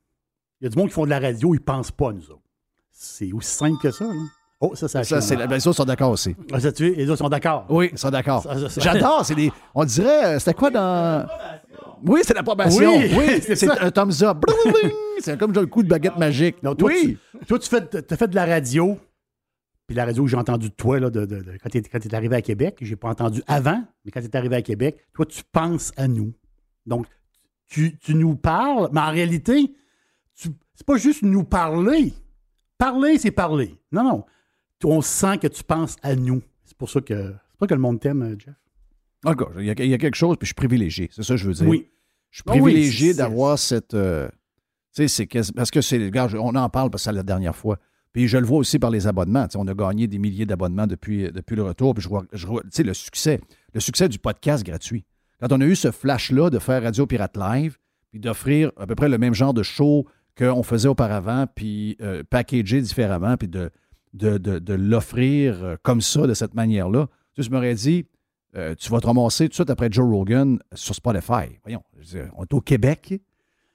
Il 0.61 0.65
y 0.65 0.67
a 0.67 0.71
du 0.71 0.77
monde 0.79 0.89
qui 0.89 0.95
font 0.95 1.05
de 1.07 1.11
la 1.11 1.19
radio, 1.21 1.55
ils 1.55 1.59
ne 1.59 1.63
pensent 1.63 1.91
pas 1.91 2.11
à 2.11 2.13
nous 2.13 2.31
autres. 2.31 2.43
C'est 2.91 3.33
aussi 3.33 3.51
simple 3.51 3.81
que 3.81 3.91
ça. 3.91 4.05
là. 4.05 4.13
Oh, 4.61 4.75
ça, 4.75 4.89
ça 4.89 5.05
Ça, 5.05 5.21
c'est, 5.21 5.37
ben, 5.37 5.61
ça, 5.61 5.71
ils 5.71 5.75
sont 5.75 5.85
d'accord 5.85 6.11
aussi. 6.11 6.35
Ah, 6.53 6.59
ça, 6.59 6.73
tu 6.73 6.93
les 6.93 7.09
autres 7.09 7.19
sont 7.19 7.29
d'accord. 7.29 7.67
Oui, 7.69 7.91
ils 7.93 7.99
sont 7.99 8.11
d'accord. 8.11 8.45
J'adore. 8.77 9.25
C'est 9.25 9.37
des, 9.37 9.53
on 9.75 9.85
dirait, 9.85 10.25
euh, 10.25 10.39
c'était 10.39 10.55
quoi 10.55 10.71
dans. 10.71 11.27
Oui, 12.05 12.21
c'est 12.25 12.35
l'approbation. 12.35 12.97
Oui, 12.97 13.11
Oui, 13.17 13.41
c'est 13.57 13.69
un 13.69 13.91
thumbs 13.91 14.23
up. 14.23 14.39
C'est 15.21 15.39
comme 15.39 15.55
genre 15.55 15.63
le 15.63 15.69
coup 15.69 15.83
de 15.83 15.89
baguette 15.89 16.17
magique. 16.17 16.63
Non, 16.63 16.75
toi, 16.75 16.89
oui. 16.89 17.19
tu, 17.41 17.47
toi, 17.47 17.59
tu 17.59 17.69
fais, 17.69 18.13
as 18.13 18.17
fait 18.17 18.29
de 18.29 18.35
la 18.35 18.47
radio 18.47 18.99
Puis 19.87 19.97
la 19.97 20.05
radio 20.05 20.25
que 20.25 20.31
j'ai 20.31 20.37
entendu 20.37 20.71
de 20.71 20.75
toi, 20.75 20.99
là, 20.99 21.11
de, 21.11 21.27
quand 21.63 21.71
tu 21.71 21.79
es, 21.79 22.15
arrivé 22.15 22.37
à 22.37 22.43
Québec, 22.43 22.79
j'ai 22.81 22.97
pas 22.97 23.09
entendu 23.09 23.43
avant, 23.47 23.83
mais 24.05 24.11
quand 24.11 24.21
tu 24.21 24.27
es 24.27 24.37
arrivé 24.37 24.57
à 24.57 24.63
Québec, 24.63 25.05
toi, 25.13 25.25
tu 25.27 25.43
penses 25.53 25.93
à 25.97 26.09
nous. 26.09 26.33
Donc, 26.87 27.07
tu, 27.69 27.97
nous 28.09 28.35
parles, 28.35 28.89
mais 28.93 29.01
en 29.01 29.11
réalité, 29.11 29.73
c'est 30.35 30.87
pas 30.87 30.97
juste 30.97 31.23
nous 31.23 31.45
parler. 31.45 32.13
Parler, 32.77 33.19
c'est 33.19 33.31
parler. 33.31 33.77
Non, 33.93 34.05
non. 34.05 34.25
On 34.85 35.01
sent 35.01 35.39
que 35.39 35.47
tu 35.49 35.65
penses 35.65 35.97
à 36.03 36.15
nous. 36.15 36.43
C'est 36.65 36.77
pour 36.77 36.91
ça 36.91 37.01
que, 37.01 37.35
c'est 37.51 37.59
pas 37.59 37.67
que 37.67 37.75
le 37.75 37.81
monde 37.81 38.01
t'aime, 38.01 38.23
euh, 38.23 38.37
Jeff. 38.39 38.55
Encore, 39.25 39.53
il 39.59 39.67
y, 39.67 39.71
a, 39.71 39.75
quelque 39.75 40.15
chose, 40.15 40.37
puis 40.37 40.47
je 40.47 40.51
suis 40.51 40.55
privilégié. 40.55 41.09
C'est 41.13 41.25
ça 41.25 41.35
que 41.35 41.39
je 41.39 41.47
veux 41.47 41.55
dire. 41.55 41.67
Oui. 41.67 41.89
Je 42.31 42.37
suis 42.37 42.45
ah 42.47 42.51
privilégié 42.53 43.15
d'avoir 43.15 43.59
cette. 43.59 43.95
Euh, 43.95 44.29
tu 44.95 45.09
sais, 45.09 45.27
c'est 45.27 45.53
parce 45.53 45.73
que 45.73 45.81
c'est. 45.81 46.11
On 46.37 46.55
en 46.55 46.69
parle 46.69 46.91
parce 46.91 47.03
que 47.03 47.11
c'est 47.11 47.17
la 47.17 47.25
dernière 47.25 47.57
fois. 47.57 47.79
Puis 48.13 48.29
je 48.29 48.39
le 48.39 48.47
vois 48.47 48.59
aussi 48.59 48.79
par 48.79 48.91
les 48.91 49.07
abonnements. 49.07 49.47
on 49.57 49.67
a 49.67 49.75
gagné 49.75 50.07
des 50.07 50.19
milliers 50.19 50.47
d'abonnements 50.47 50.87
depuis, 50.87 51.31
depuis 51.33 51.57
le 51.57 51.65
retour. 51.65 51.95
Puis 51.95 52.03
je 52.03 52.09
vois, 52.09 52.25
je 52.33 52.47
vois 52.47 52.63
le 52.63 52.95
succès. 52.95 53.41
Le 53.75 53.81
succès 53.81 54.09
du 54.09 54.19
podcast 54.19 54.65
gratuit. 54.65 55.05
Quand 55.41 55.53
on 55.53 55.61
a 55.61 55.65
eu 55.65 55.77
ce 55.77 55.91
flash-là 55.91 56.51
de 56.51 56.59
faire 56.59 56.83
Radio 56.83 57.07
Pirate 57.07 57.37
Live, 57.37 57.79
puis 58.11 58.21
d'offrir 58.21 58.73
à 58.77 58.87
peu 58.87 58.95
près 58.95 59.09
le 59.09 59.19
même 59.19 59.35
genre 59.35 59.55
de 59.55 59.63
show 59.63 60.07
qu'on 60.37 60.63
faisait 60.63 60.89
auparavant, 60.89 61.47
puis 61.55 61.97
euh, 62.01 62.23
packager 62.29 62.81
différemment, 62.81 63.37
puis 63.37 63.49
de, 63.49 63.71
de, 64.15 64.75
l'offrir 64.75 65.65
euh, 65.65 65.77
comme 65.83 66.01
ça, 66.01 66.27
de 66.27 66.35
cette 66.35 66.55
manière-là, 66.55 67.09
tu 67.35 67.43
je 67.43 67.51
m'aurais 67.51 67.75
dit, 67.75 68.07
euh, 68.57 68.75
tu 68.75 68.91
vas 68.91 69.01
te 69.01 69.07
ramasser 69.07 69.45
tout 69.45 69.51
de 69.51 69.55
suite 69.55 69.71
après 69.71 69.89
Joe 69.91 70.09
Rogan 70.09 70.59
sur 70.73 70.95
Spotify. 70.95 71.59
Voyons, 71.65 71.83
on 72.37 72.45
est 72.45 72.55
au 72.55 72.61
Québec. 72.61 73.21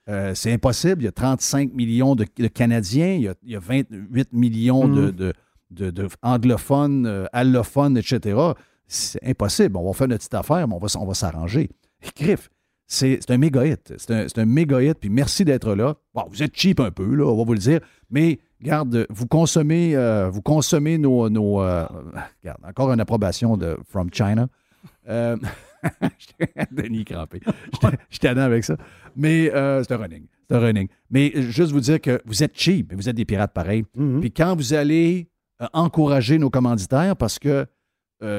Euh, 0.09 0.33
c'est 0.35 0.51
impossible. 0.51 1.01
Il 1.01 1.05
y 1.05 1.07
a 1.07 1.11
35 1.11 1.73
millions 1.73 2.15
de, 2.15 2.25
Canadiens, 2.47 3.13
il 3.13 3.33
y, 3.43 3.55
a, 3.55 3.59
28 3.59 4.33
millions 4.33 4.87
de, 4.87 5.33
mm. 5.71 6.07
anglophones, 6.21 7.05
euh, 7.05 7.25
allophones, 7.31 7.97
etc. 7.97 8.37
C'est 8.87 9.23
impossible. 9.25 9.77
On 9.77 9.85
va 9.85 9.93
faire 9.93 10.07
notre 10.07 10.19
petite 10.21 10.33
affaire, 10.33 10.67
mais 10.67 10.75
on 10.75 10.79
va, 10.79 10.87
on 10.99 11.05
va 11.05 11.13
s'arranger. 11.13 11.69
Griff, 12.17 12.49
c'est 12.85 13.31
un 13.31 13.37
méga 13.37 13.65
hit. 13.65 13.93
C'est 13.97 14.37
un, 14.37 14.45
méga 14.45 14.81
hit. 14.81 14.99
Puis 14.99 15.09
merci 15.09 15.45
d'être 15.45 15.73
là. 15.73 15.95
Bon, 16.13 16.25
vous 16.29 16.43
êtes 16.43 16.55
cheap 16.55 16.79
un 16.79 16.91
peu, 16.91 17.15
là, 17.15 17.25
on 17.25 17.37
va 17.37 17.43
vous 17.43 17.53
le 17.53 17.59
dire. 17.59 17.79
Mais 18.09 18.39
garde, 18.63 19.05
vous 19.09 19.27
consommez, 19.27 19.95
vous 20.31 20.41
consommez 20.41 20.97
nos. 20.97 21.29
nos 21.29 21.57
regarde, 21.57 22.59
encore 22.63 22.91
une 22.91 22.99
approbation 22.99 23.57
de 23.57 23.77
From 23.87 24.09
China. 24.11 24.47
Euh, 25.07 25.37
Denis 26.71 27.03
crampé. 27.03 27.41
J'étais 28.09 28.29
avec 28.29 28.63
ça. 28.63 28.77
Mais 29.15 29.53
euh, 29.53 29.83
c'est 29.83 29.93
un 29.93 29.97
running. 29.97 30.25
C'est 30.47 30.55
un 30.55 30.59
running. 30.59 30.87
Mais 31.09 31.31
juste 31.35 31.71
vous 31.71 31.81
dire 31.81 31.99
que 31.99 32.21
vous 32.25 32.41
êtes 32.41 32.57
cheap, 32.57 32.89
mais 32.89 32.95
vous 32.95 33.09
êtes 33.09 33.15
des 33.15 33.25
pirates 33.25 33.53
pareils. 33.53 33.83
Mm-hmm. 33.97 34.19
Puis 34.21 34.31
quand 34.31 34.55
vous 34.55 34.73
allez 34.73 35.27
euh, 35.61 35.67
encourager 35.73 36.37
nos 36.37 36.49
commanditaires, 36.49 37.15
parce 37.15 37.39
que 37.39 37.65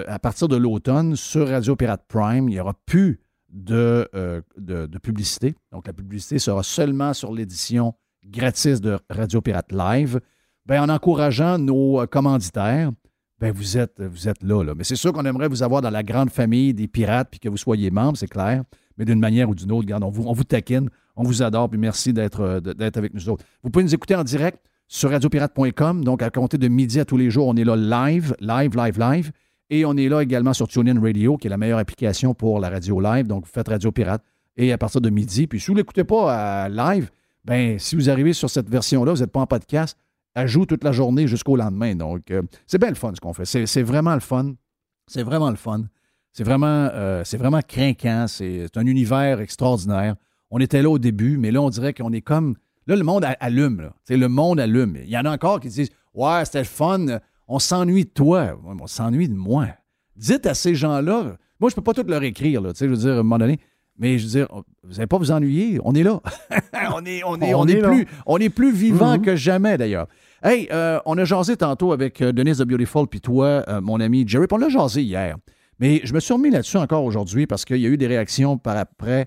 à 0.08 0.18
partir 0.18 0.48
de 0.48 0.56
l'automne, 0.56 1.14
sur 1.14 1.46
Radio 1.46 1.76
Pirate 1.76 2.06
Prime, 2.08 2.48
il 2.48 2.52
n'y 2.52 2.58
aura 2.58 2.72
plus 2.86 3.20
de, 3.50 4.08
de, 4.56 4.98
publicité. 4.98 5.54
Donc 5.72 5.86
la 5.86 5.92
publicité 5.92 6.38
sera 6.38 6.62
seulement 6.62 7.12
sur 7.12 7.34
l'édition 7.34 7.92
gratis 8.24 8.80
de 8.80 8.98
Radio 9.10 9.40
Pirate 9.40 9.72
Live. 9.72 10.20
Bien, 10.66 10.82
en 10.82 10.88
encourageant 10.88 11.58
nos 11.58 12.06
commanditaires, 12.06 12.90
ben 13.38 13.52
vous 13.52 13.76
êtes, 13.76 14.00
vous 14.00 14.30
là, 14.42 14.62
là. 14.62 14.74
Mais 14.74 14.84
c'est 14.84 14.96
sûr 14.96 15.12
qu'on 15.12 15.24
aimerait 15.24 15.48
vous 15.48 15.62
avoir 15.62 15.82
dans 15.82 15.90
la 15.90 16.02
grande 16.02 16.30
famille 16.30 16.72
des 16.72 16.88
pirates 16.88 17.28
puis 17.30 17.40
que 17.40 17.48
vous 17.48 17.56
soyez 17.56 17.90
membre, 17.90 18.16
c'est 18.16 18.28
clair. 18.28 18.62
Mais 18.96 19.04
d'une 19.04 19.20
manière 19.20 19.48
ou 19.48 19.54
d'une 19.54 19.72
autre, 19.72 19.82
regarde, 19.82 20.04
on 20.04 20.10
vous, 20.10 20.24
on 20.26 20.32
vous 20.32 20.44
taquine, 20.44 20.88
on 21.16 21.24
vous 21.24 21.42
adore, 21.42 21.68
puis 21.68 21.78
merci 21.78 22.12
d'être, 22.12 22.40
euh, 22.40 22.60
avec 22.94 23.12
nous 23.12 23.28
autres. 23.28 23.44
Vous 23.62 23.70
pouvez 23.70 23.84
nous 23.84 23.94
écouter 23.94 24.14
en 24.14 24.24
direct 24.24 24.60
sur 24.88 25.10
radiopirate.com. 25.10 26.04
Donc, 26.04 26.22
à 26.22 26.30
compter 26.30 26.58
de 26.58 26.68
midi 26.68 27.00
à 27.00 27.04
tous 27.04 27.16
les 27.16 27.30
jours, 27.30 27.48
on 27.48 27.56
est 27.56 27.64
là 27.64 27.76
live, 27.76 28.34
live, 28.40 28.76
live, 28.76 28.98
live. 28.98 29.32
Et 29.70 29.84
on 29.84 29.96
est 29.96 30.08
là 30.08 30.22
également 30.22 30.52
sur 30.52 30.68
TuneIn 30.68 31.00
Radio, 31.00 31.36
qui 31.36 31.48
est 31.48 31.50
la 31.50 31.56
meilleure 31.56 31.78
application 31.78 32.34
pour 32.34 32.60
la 32.60 32.70
radio 32.70 33.00
live. 33.00 33.26
Donc, 33.26 33.44
vous 33.46 33.52
faites 33.52 33.68
Radio 33.68 33.90
Pirate. 33.90 34.22
Et 34.56 34.72
à 34.72 34.78
partir 34.78 35.00
de 35.00 35.10
midi, 35.10 35.46
puis 35.48 35.58
si 35.58 35.66
vous 35.66 35.72
ne 35.72 35.78
l'écoutez 35.78 36.04
pas 36.04 36.64
à 36.64 36.68
live, 36.68 37.10
ben 37.44 37.78
si 37.78 37.96
vous 37.96 38.10
arrivez 38.10 38.32
sur 38.32 38.48
cette 38.50 38.68
version-là, 38.68 39.12
vous 39.12 39.20
n'êtes 39.20 39.32
pas 39.32 39.40
en 39.40 39.46
podcast, 39.46 39.98
elle 40.34 40.48
joue 40.48 40.66
toute 40.66 40.82
la 40.84 40.92
journée 40.92 41.26
jusqu'au 41.26 41.56
lendemain. 41.56 41.94
Donc, 41.94 42.30
euh, 42.30 42.42
c'est 42.66 42.78
bien 42.78 42.88
le 42.88 42.96
fun 42.96 43.12
ce 43.14 43.20
qu'on 43.20 43.32
fait. 43.32 43.44
C'est 43.44 43.82
vraiment 43.82 44.14
le 44.14 44.20
fun. 44.20 44.54
C'est 45.06 45.22
vraiment 45.22 45.50
le 45.50 45.56
fun. 45.56 45.84
C'est 46.32 46.42
vraiment, 46.42 46.88
euh, 46.92 47.22
c'est 47.24 47.36
vraiment 47.36 47.60
craquant. 47.66 48.26
C'est 48.26 48.68
un 48.76 48.86
univers 48.86 49.40
extraordinaire. 49.40 50.16
On 50.50 50.58
était 50.58 50.82
là 50.82 50.90
au 50.90 50.98
début, 50.98 51.38
mais 51.38 51.50
là, 51.50 51.62
on 51.62 51.70
dirait 51.70 51.94
qu'on 51.94 52.12
est 52.12 52.20
comme. 52.20 52.56
Là, 52.86 52.96
le 52.96 53.04
monde 53.04 53.24
allume. 53.40 53.80
Là. 53.80 53.94
le 54.08 54.26
monde 54.28 54.60
allume. 54.60 54.98
Il 55.04 55.08
y 55.08 55.16
en 55.16 55.24
a 55.24 55.30
encore 55.30 55.60
qui 55.60 55.68
disent 55.68 55.90
Ouais, 56.12 56.44
c'était 56.44 56.58
le 56.58 56.64
fun. 56.64 57.06
On 57.46 57.58
s'ennuie 57.58 58.04
de 58.04 58.10
toi. 58.10 58.58
on 58.64 58.86
s'ennuie 58.86 59.28
de 59.28 59.34
moi. 59.34 59.68
Dites 60.16 60.46
à 60.46 60.54
ces 60.54 60.74
gens-là. 60.74 61.36
Moi, 61.60 61.70
je 61.70 61.74
ne 61.74 61.76
peux 61.76 61.82
pas 61.82 61.94
tout 61.94 62.08
leur 62.08 62.22
écrire. 62.22 62.60
Là, 62.60 62.72
je 62.78 62.86
veux 62.86 62.96
dire, 62.96 63.10
à 63.10 63.14
un 63.14 63.16
moment 63.18 63.38
donné. 63.38 63.60
Mais 63.98 64.18
je 64.18 64.24
veux 64.24 64.30
dire, 64.30 64.48
vous 64.82 64.94
n'allez 64.94 65.06
pas 65.06 65.18
vous 65.18 65.30
ennuyer. 65.30 65.78
On 65.84 65.94
est 65.94 66.02
là. 66.02 66.20
on 66.92 67.04
est, 67.04 67.22
on 67.24 67.40
est, 67.40 67.54
on, 67.54 67.66
est, 67.66 67.80
plus, 67.80 68.06
on 68.26 68.38
est 68.38 68.48
plus 68.48 68.72
vivant 68.72 69.16
mm-hmm. 69.16 69.22
que 69.22 69.36
jamais, 69.36 69.78
d'ailleurs. 69.78 70.08
Hey, 70.42 70.68
euh, 70.72 71.00
on 71.06 71.16
a 71.16 71.24
jasé 71.24 71.56
tantôt 71.56 71.92
avec 71.92 72.20
euh, 72.20 72.30
Denise 72.30 72.58
de 72.58 72.64
Beautiful, 72.64 73.06
puis 73.06 73.22
toi, 73.22 73.64
euh, 73.66 73.80
mon 73.80 73.98
ami 73.98 74.28
Jerry, 74.28 74.46
on 74.50 74.58
l'a 74.58 74.68
jasé 74.68 75.02
hier. 75.02 75.36
Mais 75.78 76.02
je 76.04 76.12
me 76.12 76.20
suis 76.20 76.34
remis 76.34 76.50
là-dessus 76.50 76.76
encore 76.76 77.02
aujourd'hui 77.02 77.46
parce 77.46 77.64
qu'il 77.64 77.78
y 77.78 77.86
a 77.86 77.88
eu 77.88 77.96
des 77.96 78.06
réactions 78.06 78.58
par 78.58 78.76
après 78.76 79.26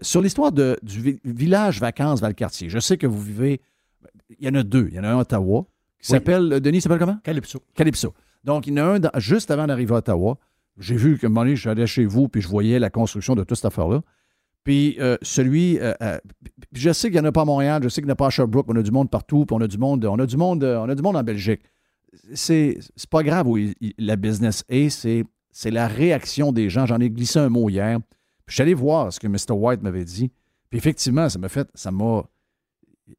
sur 0.00 0.22
l'histoire 0.22 0.52
du 0.52 1.20
village 1.24 1.80
vacances 1.80 2.20
Valcartier. 2.20 2.68
Je 2.68 2.78
sais 2.78 2.96
que 2.96 3.06
vous 3.08 3.20
vivez. 3.20 3.60
Il 4.38 4.46
y 4.46 4.48
en 4.48 4.54
a 4.54 4.62
deux. 4.62 4.86
Il 4.90 4.94
y 4.94 5.00
en 5.00 5.04
a 5.04 5.08
un 5.08 5.18
à 5.18 5.20
Ottawa 5.22 5.66
qui 6.00 6.06
s'appelle. 6.06 6.60
Denis 6.60 6.80
s'appelle 6.80 7.00
comment? 7.00 7.18
Calypso. 7.24 7.60
Calypso. 7.74 8.14
Donc, 8.44 8.68
il 8.68 8.78
y 8.78 8.80
en 8.80 8.86
a 8.86 9.08
un 9.12 9.20
juste 9.20 9.50
avant 9.50 9.66
d'arriver 9.66 9.92
à 9.92 9.98
Ottawa. 9.98 10.38
J'ai 10.78 10.96
vu 10.96 11.18
que 11.18 11.26
moment 11.26 11.44
donné, 11.44 11.56
allé 11.66 11.86
chez 11.86 12.06
vous, 12.06 12.28
puis 12.28 12.40
je 12.40 12.48
voyais 12.48 12.78
la 12.78 12.90
construction 12.90 13.34
de 13.34 13.44
toute 13.44 13.56
cette 13.56 13.66
affaire-là. 13.66 14.02
Puis 14.64 14.96
euh, 15.00 15.16
celui, 15.22 15.78
euh, 15.80 15.92
euh, 16.02 16.18
je 16.72 16.92
sais 16.92 17.10
qu'il 17.10 17.20
n'y 17.20 17.26
en 17.26 17.28
a 17.28 17.32
pas 17.32 17.42
à 17.42 17.44
Montréal, 17.44 17.82
je 17.82 17.88
sais 17.88 18.00
qu'il 18.00 18.06
n'y 18.06 18.12
en 18.12 18.14
a 18.14 18.16
pas 18.16 18.28
à 18.28 18.30
Sherbrooke, 18.30 18.66
on 18.68 18.76
a 18.76 18.82
du 18.82 18.92
monde 18.92 19.10
partout, 19.10 19.44
puis 19.44 19.56
on 19.56 19.60
a 19.60 19.66
du 19.66 19.78
monde, 19.78 20.04
on 20.04 20.18
a 20.18 20.26
du 20.26 20.36
monde, 20.36 20.62
on 20.64 20.88
a 20.88 20.94
du 20.94 21.02
monde 21.02 21.16
en 21.16 21.22
Belgique. 21.22 21.62
C'est, 22.34 22.78
pas 23.10 23.22
grave 23.22 23.48
où 23.48 23.58
la 23.98 24.16
business 24.16 24.64
est, 24.68 24.90
c'est, 24.90 25.24
c'est 25.50 25.70
la 25.70 25.88
réaction 25.88 26.52
des 26.52 26.68
gens. 26.68 26.86
J'en 26.86 27.00
ai 27.00 27.10
glissé 27.10 27.38
un 27.38 27.48
mot 27.48 27.68
hier. 27.68 27.98
Puis 28.46 28.48
je 28.48 28.54
suis 28.54 28.62
allé 28.62 28.74
voir 28.74 29.12
ce 29.12 29.18
que 29.18 29.26
Mr. 29.26 29.52
White 29.52 29.82
m'avait 29.82 30.04
dit. 30.04 30.30
Puis 30.70 30.78
effectivement, 30.78 31.28
ça 31.28 31.38
m'a 31.38 31.48
fait, 31.48 31.68
ça 31.74 31.90
m'a. 31.90 32.24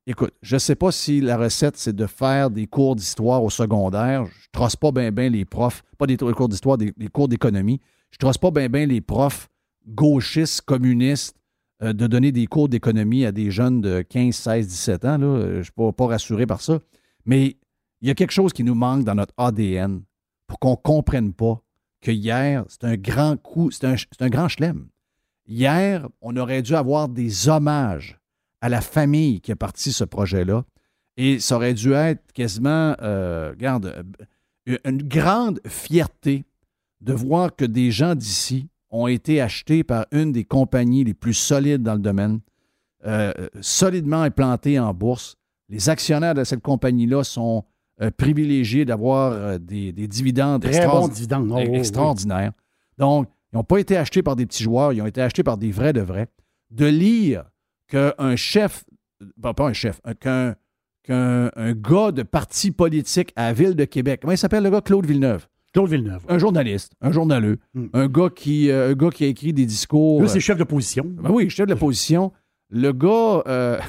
Écoute, 0.07 0.33
je 0.41 0.55
ne 0.55 0.59
sais 0.59 0.75
pas 0.75 0.91
si 0.91 1.21
la 1.21 1.37
recette, 1.37 1.77
c'est 1.77 1.95
de 1.95 2.05
faire 2.05 2.49
des 2.49 2.67
cours 2.67 2.95
d'histoire 2.95 3.43
au 3.43 3.49
secondaire. 3.49 4.25
Je 4.25 4.31
ne 4.31 4.51
trosse 4.51 4.75
pas 4.75 4.91
bien 4.91 5.11
ben 5.11 5.31
les 5.31 5.45
profs, 5.45 5.83
pas 5.97 6.07
des 6.07 6.17
cours 6.17 6.49
d'histoire, 6.49 6.77
des, 6.77 6.93
cours 7.11 7.27
d'économie. 7.27 7.79
Je 8.11 8.15
ne 8.15 8.19
trosse 8.19 8.37
pas 8.37 8.51
bien 8.51 8.69
ben 8.69 8.87
les 8.87 9.01
profs 9.01 9.49
gauchiste, 9.87 10.61
communiste, 10.61 11.35
euh, 11.81 11.93
de 11.93 12.07
donner 12.07 12.31
des 12.31 12.47
cours 12.47 12.69
d'économie 12.69 13.25
à 13.25 13.31
des 13.31 13.51
jeunes 13.51 13.81
de 13.81 14.01
15, 14.01 14.33
16, 14.33 14.67
17 14.67 15.05
ans. 15.05 15.17
Là. 15.17 15.25
Euh, 15.25 15.51
je 15.53 15.57
ne 15.57 15.63
suis 15.63 15.93
pas, 15.95 16.05
rassuré 16.07 16.45
par 16.45 16.61
ça. 16.61 16.79
Mais 17.25 17.57
il 18.01 18.07
y 18.07 18.11
a 18.11 18.15
quelque 18.15 18.31
chose 18.31 18.53
qui 18.53 18.63
nous 18.63 18.75
manque 18.75 19.03
dans 19.03 19.15
notre 19.15 19.33
ADN 19.37 20.01
pour 20.47 20.59
qu'on 20.59 20.71
ne 20.71 20.75
comprenne 20.75 21.33
pas 21.33 21.61
que 22.01 22.11
hier, 22.11 22.65
c'est 22.67 22.83
un 22.83 22.95
grand 22.95 23.37
coup, 23.37 23.71
c'est 23.71 23.85
un, 23.85 23.95
un, 24.19 24.29
grand 24.29 24.47
chelem. 24.47 24.87
Hier, 25.47 26.07
on 26.21 26.35
aurait 26.37 26.61
dû 26.61 26.75
avoir 26.75 27.09
des 27.09 27.49
hommages 27.49 28.19
à 28.63 28.69
la 28.69 28.79
famille 28.79 29.41
qui 29.41 29.51
a 29.51 29.57
parti 29.57 29.91
ce 29.91 30.05
projet-là. 30.05 30.63
Et 31.17 31.39
ça 31.39 31.57
aurait 31.57 31.73
dû 31.73 31.91
être 31.91 32.31
quasiment, 32.31 32.95
euh, 33.01 33.49
regarde, 33.51 34.05
une 34.85 35.03
grande 35.03 35.59
fierté 35.67 36.45
de 37.01 37.11
voir 37.11 37.53
que 37.53 37.65
des 37.65 37.91
gens 37.91 38.15
d'ici 38.15 38.69
ont 38.89 39.07
été 39.07 39.41
achetés 39.41 39.83
par 39.83 40.05
une 40.13 40.31
des 40.31 40.45
compagnies 40.45 41.03
les 41.03 41.13
plus 41.13 41.33
solides 41.33 41.83
dans 41.83 41.95
le 41.95 41.99
domaine, 41.99 42.39
euh, 43.05 43.33
solidement 43.59 44.21
implantés 44.21 44.79
en 44.79 44.93
bourse. 44.93 45.35
Les 45.67 45.89
actionnaires 45.89 46.33
de 46.33 46.45
cette 46.45 46.61
compagnie-là 46.61 47.25
sont 47.25 47.65
euh, 48.01 48.11
privilégiés 48.11 48.85
d'avoir 48.85 49.33
euh, 49.33 49.57
des, 49.57 49.91
dividendes, 49.91 50.63
oh, 50.63 50.69
extraordinaires. 51.73 52.53
Donc, 52.97 53.27
ils 53.51 53.57
n'ont 53.57 53.65
pas 53.65 53.79
été 53.79 53.97
achetés 53.97 54.23
par 54.23 54.37
des 54.37 54.45
petits 54.45 54.63
joueurs, 54.63 54.93
ils 54.93 55.01
ont 55.01 55.05
été 55.05 55.21
achetés 55.21 55.43
par 55.43 55.57
des 55.57 55.71
vrais 55.71 55.91
de 55.91 55.99
vrais. 55.99 56.27
De 56.71 56.85
lire 56.85 57.43
qu'un 57.93 58.35
chef, 58.35 58.83
pas 59.41 59.53
un 59.59 59.73
chef, 59.73 60.01
qu'un 60.19 60.55
gars 61.07 62.11
de 62.11 62.23
parti 62.23 62.71
politique 62.71 63.31
à 63.35 63.47
la 63.47 63.53
ville 63.53 63.75
de 63.75 63.85
Québec, 63.85 64.21
comment 64.21 64.33
il 64.33 64.37
s'appelle 64.37 64.63
le 64.63 64.71
gars? 64.71 64.81
Claude 64.81 65.05
Villeneuve. 65.05 65.47
Claude 65.73 65.89
Villeneuve. 65.89 66.23
Un 66.27 66.39
journaliste, 66.39 66.93
un 67.01 67.11
journaleux, 67.11 67.59
hmm. 67.73 67.87
un, 67.93 68.07
gars 68.07 68.29
qui, 68.29 68.69
euh, 68.69 68.91
un 68.91 68.93
gars 68.93 69.09
qui 69.09 69.25
a 69.25 69.27
écrit 69.27 69.53
des 69.53 69.65
discours. 69.65 70.21
Lui, 70.21 70.29
c'est 70.29 70.37
euh, 70.37 70.41
chef 70.41 70.57
d'opposition. 70.57 71.03
Ben 71.05 71.29
oui, 71.31 71.49
chef 71.49 71.67
de 71.67 71.73
l'opposition. 71.73 72.31
Le 72.69 72.91
gars, 72.91 73.43
euh, 73.47 73.79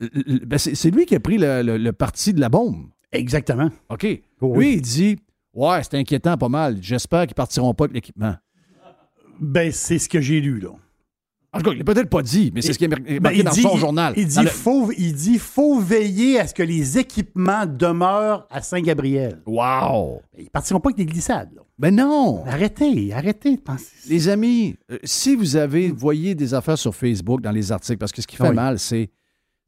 ben 0.00 0.58
c'est 0.58 0.90
lui 0.90 1.06
qui 1.06 1.16
a 1.16 1.20
pris 1.20 1.38
le, 1.38 1.90
parti 1.90 2.32
de 2.32 2.40
la 2.40 2.48
bombe. 2.48 2.88
Exactement. 3.12 3.70
OK. 3.88 4.06
Oh 4.40 4.56
lui, 4.56 4.74
il 4.74 4.82
dit 4.82 5.16
Ouais, 5.52 5.82
c'est 5.82 5.94
inquiétant 5.94 6.36
pas 6.36 6.48
mal. 6.48 6.78
J'espère 6.80 7.26
qu'ils 7.26 7.34
partiront 7.34 7.74
pas 7.74 7.88
de 7.88 7.92
l'équipement. 7.92 8.36
Ben, 9.40 9.72
c'est 9.72 9.98
ce 9.98 10.08
que 10.08 10.20
j'ai 10.20 10.40
lu, 10.40 10.60
là. 10.60 10.70
En 11.52 11.58
tout 11.58 11.64
cas, 11.64 11.70
il 11.72 11.78
l'a 11.78 11.84
peut-être 11.84 12.10
pas 12.10 12.22
dit, 12.22 12.52
mais 12.54 12.60
c'est 12.60 12.72
ce 12.74 12.78
qui 12.78 12.84
est 12.84 12.88
marqué 12.88 13.18
Ben, 13.18 13.42
dans 13.42 13.50
dit- 13.50 13.62
son 13.62 13.76
journal. 13.76 14.12
Il 14.16 14.26
dit, 14.26 14.40
le- 14.42 14.46
faut, 14.48 14.90
il 14.98 15.14
dit 15.14 15.38
faut 15.38 15.78
veiller 15.80 16.38
à 16.38 16.46
ce 16.46 16.52
que 16.54 16.62
les 16.62 16.98
équipements 16.98 17.64
demeurent 17.66 18.46
à 18.50 18.60
Saint-Gabriel. 18.60 19.40
Wow! 19.46 20.20
Ils 20.36 20.44
ne 20.44 20.48
partiront 20.50 20.80
pas 20.80 20.88
avec 20.90 20.96
des 20.98 21.06
glissades. 21.06 21.48
là. 21.54 21.62
Ben 21.78 21.94
non! 21.94 22.42
Arrêtez, 22.46 23.12
arrêtez 23.12 23.56
de 23.56 23.60
penser. 23.60 23.86
Les 24.08 24.28
amis, 24.28 24.76
euh, 24.90 24.98
si 25.04 25.34
vous 25.36 25.56
avez 25.56 25.90
voyez 25.90 26.34
des 26.34 26.52
affaires 26.54 26.78
sur 26.78 26.94
Facebook 26.94 27.40
dans 27.42 27.50
les 27.52 27.70
articles, 27.72 27.98
parce 27.98 28.12
que 28.12 28.22
ce 28.22 28.26
qui 28.26 28.36
fait 28.36 28.48
Oui. 28.48 28.54
mal, 28.54 28.78
c'est 28.78 29.10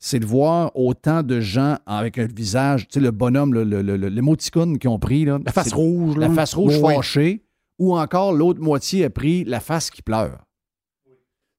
c'est 0.00 0.20
de 0.20 0.26
voir 0.26 0.70
autant 0.76 1.22
de 1.24 1.40
gens 1.40 1.76
avec 1.84 2.18
un 2.18 2.26
visage, 2.26 2.86
tu 2.86 2.94
sais, 2.94 3.00
le 3.00 3.10
bonhomme, 3.10 3.52
le, 3.52 3.64
le, 3.64 3.82
le- 3.82 3.96
l'émoticône 4.08 4.78
qu'ils 4.78 4.90
ont 4.90 4.98
pris. 4.98 5.24
Là, 5.24 5.38
La 5.44 5.52
face 5.52 5.72
rouge. 5.72 6.16
Là. 6.16 6.28
La 6.28 6.34
face 6.34 6.54
rouge 6.54 6.78
fâchée, 6.80 7.42
ou 7.78 7.96
encore 7.98 8.32
l'autre 8.32 8.60
moitié 8.60 9.04
a 9.04 9.10
pris 9.10 9.42
la 9.44 9.58
face 9.60 9.90
qui 9.90 10.02
pleure. 10.02 10.38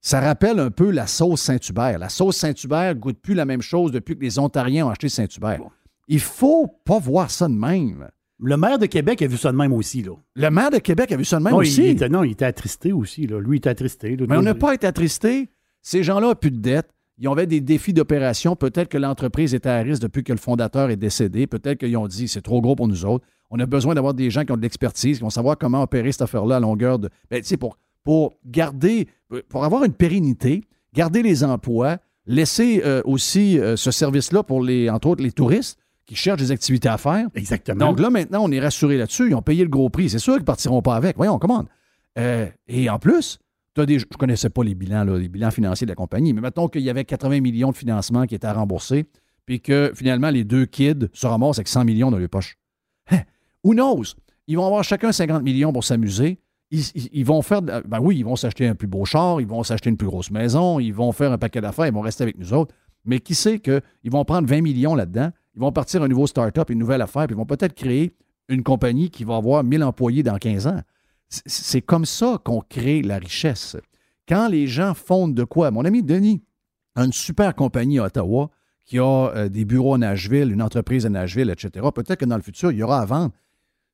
Ça 0.00 0.20
rappelle 0.20 0.58
un 0.58 0.70
peu 0.70 0.90
la 0.90 1.06
sauce 1.06 1.42
Saint-Hubert. 1.42 1.98
La 1.98 2.08
sauce 2.08 2.36
Saint-Hubert 2.36 2.94
goûte 2.94 3.18
plus 3.20 3.34
la 3.34 3.44
même 3.44 3.60
chose 3.60 3.92
depuis 3.92 4.16
que 4.16 4.22
les 4.22 4.38
Ontariens 4.38 4.86
ont 4.86 4.90
acheté 4.90 5.08
Saint-Hubert. 5.08 5.60
Il 6.08 6.20
faut 6.20 6.66
pas 6.84 6.98
voir 6.98 7.30
ça 7.30 7.48
de 7.48 7.54
même. 7.54 8.08
Le 8.42 8.56
maire 8.56 8.78
de 8.78 8.86
Québec 8.86 9.20
a 9.20 9.26
vu 9.26 9.36
ça 9.36 9.52
de 9.52 9.56
même 9.56 9.72
aussi. 9.72 10.02
Là. 10.02 10.12
Le 10.34 10.50
maire 10.50 10.70
de 10.70 10.78
Québec 10.78 11.12
a 11.12 11.16
vu 11.16 11.26
ça 11.26 11.38
de 11.38 11.44
même 11.44 11.52
non, 11.52 11.58
aussi. 11.58 11.82
Il 11.82 11.90
était, 11.90 12.08
non, 12.08 12.24
il 12.24 12.32
était 12.32 12.46
attristé 12.46 12.92
aussi. 12.92 13.26
Là. 13.26 13.38
Lui, 13.38 13.56
il 13.56 13.58
était 13.58 13.68
attristé. 13.68 14.16
là. 14.16 14.24
Mais 14.28 14.38
on 14.38 14.42
n'a 14.42 14.54
pas 14.54 14.74
été 14.74 14.86
attristé. 14.86 15.50
Ces 15.82 16.02
gens-là 16.02 16.28
n'ont 16.28 16.34
plus 16.34 16.50
de 16.50 16.58
dettes. 16.58 16.90
Ils 17.18 17.28
avaient 17.28 17.46
des 17.46 17.60
défis 17.60 17.92
d'opération. 17.92 18.56
Peut-être 18.56 18.88
que 18.88 18.96
l'entreprise 18.96 19.54
était 19.54 19.68
à 19.68 19.80
risque 19.80 20.00
depuis 20.00 20.24
que 20.24 20.32
le 20.32 20.38
fondateur 20.38 20.88
est 20.88 20.96
décédé. 20.96 21.46
Peut-être 21.46 21.78
qu'ils 21.78 21.96
ont 21.98 22.08
dit 22.08 22.28
c'est 22.28 22.40
trop 22.40 22.62
gros 22.62 22.74
pour 22.74 22.88
nous 22.88 23.04
autres. 23.04 23.26
On 23.50 23.60
a 23.60 23.66
besoin 23.66 23.94
d'avoir 23.94 24.14
des 24.14 24.30
gens 24.30 24.46
qui 24.46 24.52
ont 24.52 24.56
de 24.56 24.62
l'expertise, 24.62 25.18
qui 25.18 25.22
vont 25.22 25.28
savoir 25.28 25.58
comment 25.58 25.82
opérer 25.82 26.10
cette 26.12 26.22
affaire-là 26.22 26.56
à 26.56 26.60
longueur 26.60 26.98
de. 26.98 27.10
Ben, 27.30 27.42
tu 27.42 27.46
sais, 27.46 27.58
pour, 27.58 27.76
pour 28.04 28.34
garder, 28.44 29.08
pour 29.48 29.64
avoir 29.64 29.84
une 29.84 29.92
pérennité, 29.92 30.64
garder 30.94 31.22
les 31.22 31.44
emplois, 31.44 31.98
laisser 32.26 32.82
euh, 32.84 33.02
aussi 33.04 33.58
euh, 33.58 33.76
ce 33.76 33.90
service-là 33.90 34.42
pour 34.42 34.62
les, 34.62 34.88
entre 34.88 35.08
autres, 35.08 35.22
les 35.22 35.32
touristes 35.32 35.78
qui 36.06 36.14
cherchent 36.16 36.40
des 36.40 36.50
activités 36.50 36.88
à 36.88 36.98
faire. 36.98 37.28
Exactement. 37.34 37.86
Donc 37.86 38.00
là, 38.00 38.10
maintenant, 38.10 38.42
on 38.42 38.50
est 38.50 38.60
rassuré 38.60 38.96
là-dessus. 38.96 39.28
Ils 39.28 39.34
ont 39.34 39.42
payé 39.42 39.62
le 39.62 39.70
gros 39.70 39.90
prix. 39.90 40.10
C'est 40.10 40.18
sûr 40.18 40.34
qu'ils 40.34 40.42
ne 40.42 40.46
partiront 40.46 40.82
pas 40.82 40.96
avec. 40.96 41.16
Voyons, 41.16 41.38
commande. 41.38 41.66
Euh, 42.18 42.46
et 42.66 42.90
en 42.90 42.98
plus, 42.98 43.38
t'as 43.74 43.86
des, 43.86 43.98
je 43.98 44.06
ne 44.10 44.16
connaissais 44.16 44.50
pas 44.50 44.64
les 44.64 44.74
bilans, 44.74 45.04
là, 45.04 45.16
les 45.18 45.28
bilans 45.28 45.50
financiers 45.50 45.86
de 45.86 45.90
la 45.90 45.96
compagnie, 45.96 46.32
mais 46.32 46.40
mettons 46.40 46.68
qu'il 46.68 46.82
y 46.82 46.90
avait 46.90 47.04
80 47.04 47.40
millions 47.40 47.70
de 47.70 47.76
financement 47.76 48.26
qui 48.26 48.34
étaient 48.34 48.48
à 48.48 48.52
rembourser, 48.52 49.06
puis 49.46 49.60
que 49.60 49.92
finalement, 49.94 50.30
les 50.30 50.44
deux 50.44 50.66
kids 50.66 51.08
se 51.12 51.26
ramassent 51.26 51.58
avec 51.58 51.68
100 51.68 51.84
millions 51.84 52.10
dans 52.10 52.18
les 52.18 52.28
poches. 52.28 52.56
Hein? 53.10 53.20
Who 53.62 53.74
knows? 53.74 54.14
Ils 54.48 54.56
vont 54.56 54.66
avoir 54.66 54.82
chacun 54.82 55.12
50 55.12 55.44
millions 55.44 55.72
pour 55.72 55.84
s'amuser. 55.84 56.40
Ils, 56.72 57.24
vont 57.24 57.42
faire. 57.42 57.62
Ben 57.62 57.98
oui, 58.00 58.18
ils 58.18 58.24
vont 58.24 58.36
s'acheter 58.36 58.66
un 58.68 58.74
plus 58.76 58.86
beau 58.86 59.04
char, 59.04 59.40
ils 59.40 59.46
vont 59.46 59.64
s'acheter 59.64 59.90
une 59.90 59.96
plus 59.96 60.06
grosse 60.06 60.30
maison, 60.30 60.78
ils 60.78 60.92
vont 60.92 61.10
faire 61.10 61.32
un 61.32 61.38
paquet 61.38 61.60
d'affaires, 61.60 61.86
ils 61.86 61.92
vont 61.92 62.00
rester 62.00 62.22
avec 62.22 62.38
nous 62.38 62.52
autres. 62.52 62.74
Mais 63.04 63.18
qui 63.18 63.34
sait 63.34 63.58
qu'ils 63.58 63.82
vont 64.10 64.24
prendre 64.24 64.46
20 64.48 64.60
millions 64.60 64.94
là-dedans, 64.94 65.30
ils 65.56 65.60
vont 65.60 65.72
partir 65.72 66.02
un 66.02 66.08
nouveau 66.08 66.26
start-up, 66.28 66.70
une 66.70 66.78
nouvelle 66.78 67.02
affaire, 67.02 67.26
puis 67.26 67.34
ils 67.34 67.38
vont 67.38 67.46
peut-être 67.46 67.74
créer 67.74 68.14
une 68.48 68.62
compagnie 68.62 69.10
qui 69.10 69.24
va 69.24 69.36
avoir 69.36 69.64
1000 69.64 69.82
employés 69.82 70.22
dans 70.22 70.36
15 70.36 70.66
ans. 70.68 70.80
C'est- 71.28 71.42
C'est 71.48 71.80
comme 71.82 72.04
ça 72.04 72.38
qu'on 72.44 72.60
crée 72.60 73.02
la 73.02 73.18
richesse. 73.18 73.76
Quand 74.28 74.48
les 74.48 74.66
gens 74.68 74.94
fondent 74.94 75.34
de 75.34 75.44
quoi? 75.44 75.70
Mon 75.72 75.84
ami 75.84 76.02
Denis 76.04 76.42
a 76.94 77.04
une 77.04 77.12
super 77.12 77.54
compagnie 77.56 77.98
à 77.98 78.04
Ottawa 78.04 78.50
qui 78.84 78.98
a 78.98 79.28
euh, 79.34 79.48
des 79.48 79.64
bureaux 79.64 79.94
à 79.94 79.98
Nashville, 79.98 80.52
une 80.52 80.62
entreprise 80.62 81.04
à 81.06 81.08
Nashville, 81.08 81.50
etc. 81.50 81.86
Peut-être 81.94 82.16
que 82.20 82.24
dans 82.24 82.36
le 82.36 82.42
futur, 82.42 82.70
il 82.70 82.78
y 82.78 82.82
aura 82.82 83.00
à 83.00 83.04
vendre. 83.06 83.32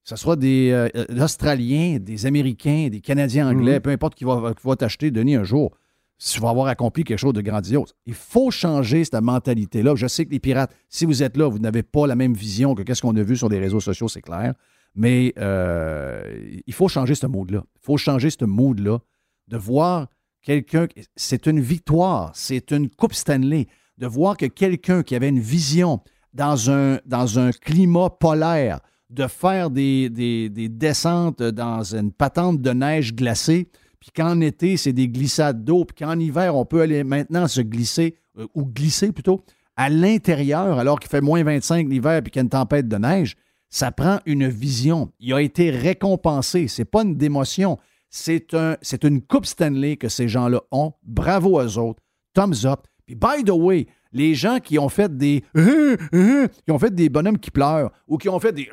Que 0.07 0.11
ce 0.11 0.23
soit 0.23 0.37
des 0.37 0.71
euh, 0.71 0.89
euh, 0.95 1.25
Australiens, 1.25 1.99
des 1.99 2.27
Américains, 2.27 2.87
des 2.89 3.01
Canadiens 3.01 3.49
anglais, 3.51 3.81
peu 3.81 3.91
importe 3.91 4.15
qui 4.15 4.23
va, 4.23 4.55
qui 4.55 4.65
va 4.65 4.77
t'acheter, 4.77 5.11
Denis, 5.11 5.35
un 5.35 5.43
jour. 5.43 5.73
Tu 6.17 6.39
vas 6.39 6.51
avoir 6.51 6.69
accompli 6.69 7.03
quelque 7.03 7.19
chose 7.19 7.33
de 7.33 7.41
grandiose. 7.41 7.93
Il 8.07 8.15
faut 8.15 8.53
changer 8.53 9.05
cette 9.05 9.21
mentalité-là. 9.21 9.97
Je 9.97 10.07
sais 10.07 10.25
que 10.25 10.31
les 10.31 10.39
pirates, 10.39 10.73
si 10.89 11.07
vous 11.07 11.25
êtes 11.25 11.37
là, 11.37 11.49
vous 11.49 11.59
n'avez 11.59 11.83
pas 11.83 12.07
la 12.07 12.15
même 12.15 12.35
vision 12.35 12.77
que 12.77 12.83
qu'est-ce 12.83 13.03
qu'on 13.03 13.17
a 13.17 13.23
vu 13.25 13.37
sur 13.37 13.49
les 13.49 13.59
réseaux 13.59 13.81
sociaux, 13.81 14.07
c'est 14.07 14.23
clair. 14.23 14.55
Mais 14.95 15.35
euh, 15.39 16.61
il 16.65 16.73
faut 16.73 16.87
changer 16.87 17.17
ce 17.17 17.27
mood-là. 17.27 17.65
Il 17.75 17.81
faut 17.83 17.97
changer 17.97 18.31
ce 18.31 18.45
mood-là 18.45 19.01
de 19.49 19.57
voir 19.57 20.07
quelqu'un. 20.41 20.87
C'est 21.17 21.47
une 21.47 21.61
victoire, 21.61 22.31
c'est 22.33 22.71
une 22.71 22.89
Coupe 22.91 23.13
Stanley. 23.13 23.67
De 23.99 24.07
voir 24.07 24.37
que 24.37 24.47
quelqu'un 24.47 25.03
qui 25.03 25.17
avait 25.17 25.31
une 25.31 25.41
vision 25.41 26.01
dans 26.33 26.71
un, 26.71 27.01
dans 27.07 27.41
un 27.41 27.51
climat 27.51 28.11
polaire, 28.11 28.81
de 29.11 29.27
faire 29.27 29.71
des, 29.71 30.11
des- 30.11 30.49
des 30.49 30.69
descentes 30.69 31.43
dans 31.43 31.83
une 31.95 32.13
patente 32.13 32.61
de 32.61 32.71
neige 32.71 33.15
glacée, 33.15 33.69
puis 34.01 34.11
qu'en 34.15 34.41
été, 34.41 34.77
c'est 34.77 34.93
des 34.93 35.09
glissades 35.09 35.65
d'eau, 35.65 35.85
puis 35.85 36.05
qu'en 36.05 36.19
hiver, 36.19 36.57
on 36.57 36.65
peut 36.65 36.81
aller 36.83 37.03
maintenant 37.05 37.47
se 37.49 37.61
glisser, 37.61 38.17
euh, 38.39 38.47
ou 38.55 38.65
glisser 38.65 39.13
plutôt, 39.13 39.43
à 39.77 39.91
l'intérieur, 39.91 40.79
alors 40.79 40.99
qu'il 41.01 41.11
fait 41.11 41.21
moins 41.21 41.43
25 41.45 41.89
l'hiver, 41.89 42.23
puis 42.23 42.31
qu'il 42.31 42.41
y 42.41 42.43
a 42.43 42.45
une 42.45 42.49
tempête 42.51 42.89
de 42.89 42.97
neige, 42.97 43.37
ça 43.69 43.91
prend 43.93 44.21
une 44.27 44.49
vision. 44.49 45.11
Il 45.21 45.33
a 45.35 45.41
été 45.43 45.71
récompensé. 45.71 46.69
C'est 46.69 46.85
pas 46.85 47.03
une 47.03 47.17
démotion. 47.17 47.79
C'est 48.09 48.55
un, 48.55 48.77
une 49.03 49.21
Coupe 49.21 49.45
Stanley 49.45 49.97
que 49.97 50.09
ces 50.09 50.29
gens-là 50.29 50.61
ont. 50.71 50.93
Bravo 51.03 51.61
aux 51.61 51.79
autres. 51.79 52.01
Thumbs 52.33 52.65
up. 52.65 52.87
Puis, 53.07 53.17
by 53.17 53.45
the 53.45 53.51
way, 53.51 53.87
les 54.17 54.35
gens 54.35 54.59
qui 54.61 54.79
ont 54.79 54.89
fait 54.89 55.17
des 55.17 55.43
qui 55.55 56.71
ont 56.71 56.79
fait 56.79 56.95
des 56.95 57.09
bonhommes 57.09 57.39
qui 57.39 57.51
pleurent 57.51 57.91
ou 58.09 58.17
qui 58.19 58.29
ont 58.29 58.41
fait 58.41 58.53
des 58.53 58.69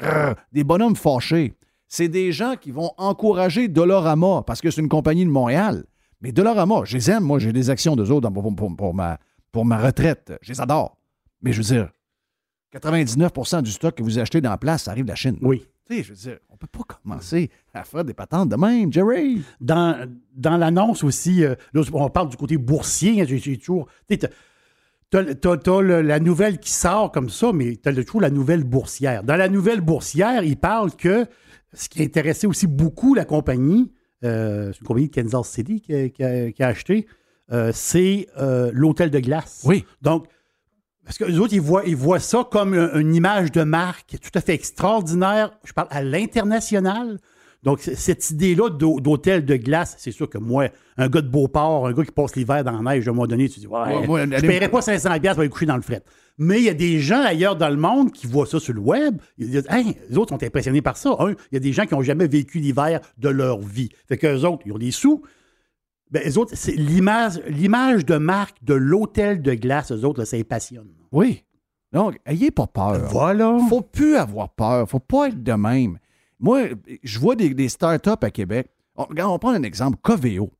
des 0.51 0.63
bonhommes 0.63 0.95
fâchés, 0.95 1.53
c'est 1.87 2.07
des 2.07 2.31
gens 2.31 2.55
qui 2.59 2.71
vont 2.71 2.91
encourager 2.97 3.67
Dolorama 3.67 4.43
parce 4.47 4.61
que 4.61 4.71
c'est 4.71 4.81
une 4.81 4.89
compagnie 4.89 5.25
de 5.25 5.29
Montréal. 5.29 5.83
Mais 6.21 6.31
Dolorama, 6.31 6.81
je 6.85 6.95
les 6.97 7.11
aime. 7.11 7.23
Moi, 7.23 7.37
j'ai 7.39 7.51
des 7.53 7.69
actions 7.69 7.95
d'eux 7.95 8.09
autres 8.09 8.29
pour, 8.29 8.55
pour- 8.55 8.75
pour 8.75 8.93
ma, 8.93 9.17
pour 9.51 9.65
ma 9.65 9.77
retraite. 9.77 10.33
Je 10.41 10.53
les 10.53 10.61
adore. 10.61 10.97
Mais 11.41 11.51
je 11.51 11.57
veux 11.61 11.63
dire, 11.75 11.89
99% 12.73 13.61
du 13.61 13.71
stock 13.71 13.95
que 13.95 14.03
vous 14.03 14.17
achetez 14.19 14.41
dans 14.41 14.49
la 14.49 14.57
place, 14.57 14.83
ça 14.83 14.91
arrive 14.91 15.03
de 15.05 15.09
la 15.09 15.15
Chine. 15.15 15.37
Oui. 15.41 15.65
Tu 15.85 15.97
sais, 15.97 16.03
je 16.03 16.09
veux 16.11 16.15
dire, 16.15 16.37
on 16.49 16.55
peut 16.55 16.67
pas 16.67 16.79
commencer 16.83 17.49
à 17.73 17.83
faire 17.83 18.05
des 18.05 18.13
patentes 18.13 18.47
de 18.49 18.55
même, 18.55 18.91
Jerry. 18.91 19.41
Dans, 19.59 20.09
dans 20.33 20.55
l'annonce 20.55 21.03
aussi, 21.03 21.43
euh, 21.43 21.55
là, 21.73 21.81
on 21.91 22.09
parle 22.09 22.29
du 22.29 22.37
côté 22.37 22.55
boursier. 22.57 23.21
hein, 23.21 23.25
j'ai- 23.27 23.37
j'ai 23.37 23.57
toujours. 23.57 23.87
tu 24.09 24.15
sais, 24.17 24.29
t'as- 25.13 25.23
T'as, 25.35 25.35
t'as- 25.35 25.57
t'as 25.57 25.81
la 26.01 26.19
nouvelle 26.19 26.57
qui 26.59 26.71
sort 26.71 27.11
comme 27.11 27.29
ça, 27.29 27.51
mais 27.53 27.75
tu 27.75 27.87
as 27.89 27.93
toujours 28.03 28.21
la 28.21 28.29
nouvelle 28.29 28.63
boursière. 28.63 29.23
Dans 29.23 29.35
la 29.35 29.47
nouvelle 29.49 29.81
boursière, 29.81 30.43
il 30.43 30.57
parle 30.57 30.91
que 30.95 31.25
ce 31.73 31.89
qui 31.89 32.01
intéressait 32.03 32.47
aussi 32.47 32.67
beaucoup 32.67 33.13
la 33.13 33.25
compagnie, 33.25 33.91
euh, 34.23 34.71
c'est 34.73 34.79
une 34.81 34.87
compagnie 34.87 35.09
de 35.09 35.21
Kansas 35.21 35.47
City 35.49 35.81
qui 35.81 35.93
a, 35.93 36.09
qui 36.09 36.23
a- 36.23 36.51
qui 36.51 36.63
a 36.63 36.67
acheté, 36.67 37.07
euh, 37.51 37.71
c'est 37.73 38.27
euh, 38.39 38.71
l'hôtel 38.73 39.09
de 39.11 39.19
glace. 39.19 39.61
Oui. 39.65 39.85
Donc, 40.01 40.27
parce 41.05 41.17
que 41.17 41.25
les 41.25 41.37
autres, 41.39 41.53
ils 41.53 41.61
voient, 41.61 41.83
ils 41.85 41.95
voient 41.97 42.19
ça 42.19 42.47
comme 42.49 42.73
un- 42.73 42.97
une 42.99 43.13
image 43.13 43.51
de 43.51 43.63
marque 43.63 44.15
tout 44.21 44.31
à 44.35 44.41
fait 44.41 44.53
extraordinaire. 44.53 45.51
Je 45.65 45.73
parle 45.73 45.87
à 45.91 46.01
l'international. 46.01 47.19
Donc, 47.63 47.79
cette 47.79 48.29
idée-là 48.31 48.69
d'hô- 48.69 48.99
d'hôtel 48.99 49.45
de 49.45 49.55
glace, 49.55 49.95
c'est 49.97 50.11
sûr 50.11 50.29
que 50.29 50.37
moi, 50.37 50.67
un 50.97 51.07
gars 51.07 51.21
de 51.21 51.29
Beauport, 51.29 51.87
un 51.87 51.93
gars 51.93 52.03
qui 52.03 52.11
passe 52.11 52.35
l'hiver 52.35 52.63
dans 52.63 52.71
la 52.81 52.93
neige, 52.95 53.07
à 53.07 53.11
un 53.11 53.13
moment 53.13 53.25
donné, 53.27 53.47
tu 53.47 53.59
dis, 53.61 53.67
ouais, 53.67 53.79
Ouais, 53.99 54.05
moi, 54.07 54.21
je 54.21 54.25
ne 54.25 54.39
paierais 54.41 54.69
pas 54.69 54.81
500$ 54.81 55.19
piastres 55.21 55.35
pour 55.35 55.39
aller 55.41 55.49
coucher 55.49 55.65
dans 55.65 55.77
le 55.77 55.81
fret. 55.81 56.03
Mais 56.37 56.57
il 56.59 56.63
y 56.65 56.69
a 56.69 56.73
des 56.73 56.99
gens 56.99 57.21
ailleurs 57.21 57.55
dans 57.55 57.69
le 57.69 57.77
monde 57.77 58.11
qui 58.11 58.27
voient 58.27 58.45
ça 58.47 58.59
sur 58.59 58.73
le 58.73 58.81
web. 58.81 59.17
Ils 59.37 59.49
disent, 59.51 59.67
hey, 59.69 59.95
les 60.09 60.17
autres 60.17 60.29
sont 60.35 60.43
impressionnés 60.43 60.81
par 60.81 60.97
ça. 60.97 61.15
Un, 61.19 61.29
il 61.31 61.35
y 61.53 61.57
a 61.57 61.59
des 61.59 61.71
gens 61.71 61.85
qui 61.85 61.93
n'ont 61.93 62.01
jamais 62.01 62.27
vécu 62.27 62.59
l'hiver 62.59 62.99
de 63.17 63.29
leur 63.29 63.59
vie. 63.59 63.89
Fait 64.09 64.17
qu'eux 64.17 64.41
autres, 64.43 64.63
ils 64.65 64.73
ont 64.73 64.77
des 64.77 64.91
sous. 64.91 65.21
Ben, 66.11 66.21
les 66.25 66.37
autres, 66.37 66.51
c'est 66.55 66.73
l'image, 66.73 67.39
l'image 67.47 68.05
de 68.05 68.17
marque 68.17 68.57
de 68.63 68.73
l'hôtel 68.73 69.41
de 69.41 69.53
glace, 69.53 69.91
eux 69.91 70.03
autres, 70.05 70.19
là, 70.19 70.25
ça 70.25 70.35
les 70.37 70.43
passionne. 70.43 70.89
Oui. 71.11 71.43
Donc, 71.91 72.19
ayez 72.25 72.51
pas 72.51 72.67
peur. 72.67 73.07
Voilà. 73.11 73.57
faut 73.69 73.81
plus 73.81 74.15
avoir 74.15 74.49
peur. 74.49 74.89
faut 74.89 74.99
pas 74.99 75.27
être 75.29 75.41
de 75.43 75.53
même. 75.53 75.97
Moi, 76.39 76.69
je 77.03 77.19
vois 77.19 77.35
des, 77.35 77.69
startups 77.69 78.09
à 78.21 78.31
Québec. 78.31 78.69
On, 78.95 79.05
regarde, 79.05 79.31
on 79.31 79.39
prend 79.39 79.51
un 79.51 79.63
exemple, 79.63 79.97
Coveo. 80.01 80.51